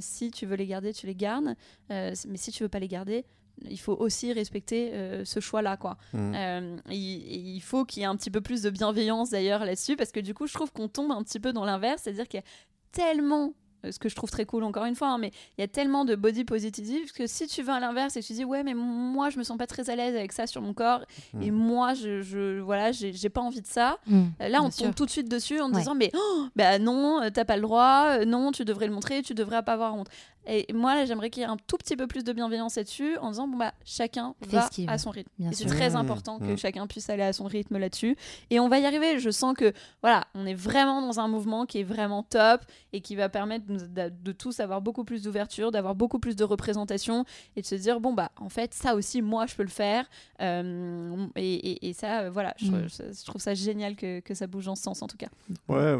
si 0.00 0.30
tu 0.30 0.46
veux 0.46 0.56
les 0.56 0.66
garder, 0.66 0.92
tu 0.92 1.06
les 1.06 1.14
gardes. 1.14 1.54
mais 1.90 2.36
si 2.36 2.52
tu 2.52 2.62
veux 2.62 2.68
pas 2.68 2.78
les 2.78 2.88
garder, 2.88 3.26
il 3.68 3.78
faut 3.78 3.94
aussi 3.94 4.32
respecter 4.32 4.92
ce 5.24 5.40
choix-là. 5.40 5.76
quoi. 5.76 5.98
Mmh. 6.14 6.80
il, 6.90 7.56
il, 7.56 7.60
faut 7.60 7.84
qu'il 7.84 8.00
y 8.00 8.04
ait 8.04 8.08
un 8.08 8.16
petit 8.16 8.30
peu 8.30 8.40
plus 8.40 8.62
de 8.62 8.70
bienveillance 8.70 9.30
d'ailleurs 9.30 9.64
là-dessus, 9.64 9.96
parce 9.96 10.12
que 10.12 10.20
du 10.20 10.32
coup, 10.32 10.46
je 10.46 10.54
trouve 10.54 10.72
qu'on 10.72 10.88
tombe 10.88 11.10
un 11.12 11.22
petit 11.22 11.40
peu 11.40 11.52
dans 11.52 11.64
l'inverse. 11.66 12.02
C'est-à-dire 12.02 12.28
qu'il 12.28 12.38
y 12.38 12.42
a 12.42 12.46
tellement 12.92 13.52
ce 13.90 13.98
que 13.98 14.08
je 14.08 14.14
trouve 14.14 14.30
très 14.30 14.44
cool 14.44 14.64
encore 14.64 14.84
une 14.84 14.94
fois, 14.94 15.08
hein, 15.08 15.18
mais 15.18 15.32
il 15.56 15.60
y 15.60 15.64
a 15.64 15.68
tellement 15.68 16.04
de 16.04 16.14
body 16.14 16.44
positive 16.44 17.12
que 17.12 17.26
si 17.26 17.46
tu 17.46 17.62
vas 17.62 17.74
à 17.74 17.80
l'inverse 17.80 18.16
et 18.16 18.22
tu 18.22 18.32
dis 18.32 18.44
ouais 18.44 18.62
mais 18.62 18.74
moi 18.74 19.30
je 19.30 19.38
me 19.38 19.44
sens 19.44 19.56
pas 19.56 19.66
très 19.66 19.90
à 19.90 19.96
l'aise 19.96 20.16
avec 20.16 20.32
ça 20.32 20.46
sur 20.46 20.62
mon 20.62 20.74
corps 20.74 21.02
mm. 21.34 21.42
et 21.42 21.50
moi 21.50 21.94
je, 21.94 22.22
je 22.22 22.60
voilà 22.60 22.92
j'ai 22.92 23.28
pas 23.28 23.40
envie 23.40 23.62
de 23.62 23.66
ça, 23.66 23.98
mm. 24.06 24.24
là 24.40 24.62
on 24.62 24.70
tombe 24.70 24.94
tout 24.94 25.06
de 25.06 25.10
suite 25.10 25.28
dessus 25.28 25.60
en 25.60 25.68
disant 25.68 25.94
mais 25.94 26.10
oh, 26.14 26.46
bah 26.56 26.78
non 26.78 27.20
t'as 27.32 27.44
pas 27.44 27.56
le 27.56 27.62
droit, 27.62 28.24
non 28.24 28.52
tu 28.52 28.64
devrais 28.64 28.86
le 28.86 28.92
montrer, 28.92 29.22
tu 29.22 29.34
devrais 29.34 29.62
pas 29.62 29.74
avoir 29.74 29.94
honte. 29.94 30.08
Et 30.46 30.72
moi, 30.72 31.04
j'aimerais 31.04 31.30
qu'il 31.30 31.42
y 31.42 31.44
ait 31.44 31.48
un 31.48 31.56
tout 31.66 31.76
petit 31.76 31.96
peu 31.96 32.06
plus 32.06 32.24
de 32.24 32.32
bienveillance 32.32 32.76
là-dessus 32.76 33.16
en 33.18 33.30
disant 33.30 33.48
bon, 33.48 33.58
bah, 33.58 33.74
chacun 33.84 34.34
va 34.40 34.68
à 34.86 34.98
son 34.98 35.10
rythme. 35.10 35.30
et 35.40 35.52
c'est 35.52 35.66
très 35.66 35.94
important 35.94 36.38
que 36.38 36.56
chacun 36.56 36.86
puisse 36.86 37.10
aller 37.10 37.22
à 37.22 37.32
son 37.32 37.44
rythme 37.44 37.76
là-dessus. 37.78 38.16
Et 38.50 38.58
on 38.58 38.68
va 38.68 38.78
y 38.78 38.86
arriver. 38.86 39.18
Je 39.18 39.30
sens 39.30 39.54
que, 39.54 39.72
voilà, 40.02 40.26
on 40.34 40.46
est 40.46 40.54
vraiment 40.54 41.02
dans 41.02 41.20
un 41.20 41.28
mouvement 41.28 41.66
qui 41.66 41.80
est 41.80 41.84
vraiment 41.84 42.22
top 42.22 42.62
et 42.92 43.00
qui 43.00 43.14
va 43.16 43.28
permettre 43.28 43.66
de, 43.66 44.32
tous 44.32 44.60
avoir 44.60 44.80
beaucoup 44.80 45.04
plus 45.04 45.22
d'ouverture, 45.22 45.70
d'avoir 45.70 45.94
beaucoup 45.94 46.18
plus 46.18 46.36
de 46.36 46.44
représentation 46.44 47.24
et 47.56 47.62
de 47.62 47.66
se 47.66 47.74
dire 47.74 48.00
bon, 48.00 48.14
bah, 48.14 48.32
en 48.36 48.48
fait, 48.48 48.72
ça 48.74 48.94
aussi, 48.94 49.20
moi, 49.20 49.46
je 49.46 49.54
peux 49.54 49.62
le 49.62 49.68
faire. 49.68 50.08
Euh, 50.40 51.26
et, 51.36 51.92
ça, 51.92 52.20
euh, 52.20 52.30
voilà, 52.30 52.54
mm. 52.60 52.86
je, 52.88 53.24
trouve 53.24 53.40
ça 53.40 53.54
génial 53.54 53.96
que, 53.96 54.20
que, 54.20 54.34
ça 54.34 54.46
bouge 54.46 54.68
en 54.68 54.74
ce 54.74 54.82
sens, 54.82 55.02
en 55.02 55.06
tout 55.06 55.16
cas. 55.16 55.28
Ouais, 55.68 55.96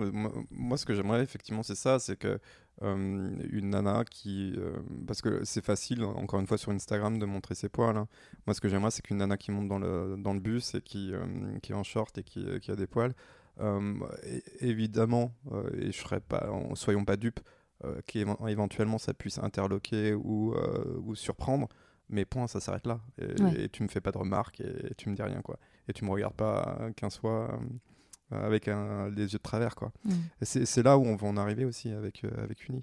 moi, 0.50 0.78
ce 0.78 0.86
que 0.86 0.94
j'aimerais, 0.94 1.22
effectivement, 1.22 1.62
c'est 1.62 1.74
ça 1.74 1.98
c'est 1.98 2.16
que 2.16 2.38
euh, 2.82 3.30
une 3.50 3.70
nana 3.70 4.04
qui. 4.08 4.54
Euh, 4.56 4.76
parce 5.06 5.20
que 5.20 5.44
c'est 5.44 5.64
facile, 5.64 6.04
encore 6.04 6.38
une 6.38 6.46
fois, 6.46 6.58
sur 6.58 6.70
Instagram 6.70 7.18
de 7.18 7.26
montrer 7.26 7.54
ses 7.54 7.68
poils. 7.68 7.96
Hein. 7.96 8.06
Moi, 8.46 8.54
ce 8.54 8.60
que 8.60 8.68
j'aimerais, 8.68 8.90
c'est 8.90 9.02
qu'une 9.02 9.18
nana 9.18 9.36
qui 9.36 9.50
monte 9.50 9.68
dans 9.68 9.78
le, 9.78 10.16
dans 10.16 10.32
le 10.32 10.40
bus 10.40 10.74
et 10.74 10.80
qui, 10.80 11.12
euh, 11.12 11.26
qui 11.60 11.72
est 11.72 11.74
en 11.74 11.82
short 11.82 12.16
et 12.18 12.22
qui, 12.22 12.46
qui 12.60 12.70
a 12.70 12.76
des 12.76 12.86
poils. 12.86 13.14
évidemment, 14.60 15.32
et 15.76 15.90
je 15.90 15.98
serais 15.98 16.20
pas, 16.20 16.48
soyons 16.74 17.04
pas 17.04 17.16
dupes, 17.16 17.40
qu'éventuellement 18.06 18.98
ça 18.98 19.14
puisse 19.14 19.38
interloquer 19.38 20.14
ou, 20.14 20.54
ou 21.04 21.14
surprendre. 21.16 21.68
Mais 22.08 22.24
point, 22.24 22.46
ça 22.46 22.60
s'arrête 22.60 22.86
là. 22.86 23.00
Et, 23.18 23.68
tu 23.68 23.82
me 23.82 23.88
fais 23.88 24.00
pas 24.00 24.12
de 24.12 24.18
remarques 24.18 24.60
et, 24.60 24.94
tu 24.96 25.10
me 25.10 25.16
dis 25.16 25.22
rien, 25.22 25.42
quoi. 25.42 25.58
Et 25.88 25.92
tu 25.92 26.04
me 26.04 26.10
regardes 26.10 26.34
pas 26.34 26.78
qu'un 26.96 27.10
soit 27.10 27.58
avec 28.30 28.68
un, 28.68 29.08
les 29.10 29.22
yeux 29.24 29.38
de 29.38 29.42
travers. 29.42 29.74
quoi. 29.74 29.92
Mm. 30.04 30.12
C'est 30.42 30.82
là 30.82 30.98
où 30.98 31.04
on 31.04 31.16
va 31.16 31.26
en 31.28 31.36
arriver 31.36 31.64
aussi 31.64 31.90
avec, 31.90 32.24
euh, 32.24 32.30
avec 32.42 32.68
Uni. 32.68 32.82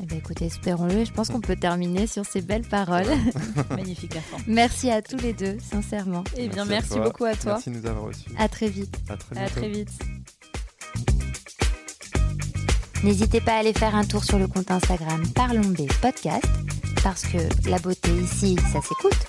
Eh 0.00 0.06
bien, 0.06 0.18
écoutez, 0.18 0.46
espérons-le. 0.46 1.04
Je 1.04 1.12
pense 1.12 1.28
qu'on 1.28 1.40
peut 1.40 1.56
terminer 1.56 2.06
sur 2.06 2.24
ces 2.24 2.40
belles 2.40 2.66
paroles. 2.66 3.06
Magnifique, 3.70 4.16
Merci 4.46 4.90
à 4.90 5.02
tous 5.02 5.16
les 5.16 5.32
deux, 5.32 5.58
sincèrement. 5.60 6.24
Eh 6.36 6.48
bien, 6.48 6.64
merci, 6.64 6.98
beaucoup 6.98 7.24
à 7.24 7.34
toi. 7.34 7.52
Merci 7.54 7.70
de 7.70 7.76
nous 7.76 7.86
avoir 7.86 8.04
reçus. 8.04 8.30
À 8.38 8.48
très 8.48 8.68
vite. 8.68 8.96
À 9.08 9.16
très, 9.16 9.38
à 9.38 9.48
très 9.48 9.68
vite. 9.68 9.90
N'hésitez 13.02 13.40
pas 13.40 13.54
à 13.54 13.58
aller 13.58 13.72
faire 13.72 13.96
un 13.96 14.04
tour 14.04 14.22
sur 14.22 14.38
le 14.38 14.46
compte 14.46 14.70
Instagram 14.70 15.22
Parlons 15.34 15.68
B 15.68 15.88
Podcast, 16.00 16.46
parce 17.02 17.24
que 17.24 17.38
la 17.68 17.78
beauté 17.80 18.10
ici, 18.12 18.56
ça 18.72 18.80
s'écoute, 18.80 19.26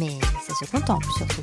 mais 0.00 0.18
ça 0.46 0.54
se 0.54 0.68
contemple 0.70 1.06
surtout. 1.16 1.42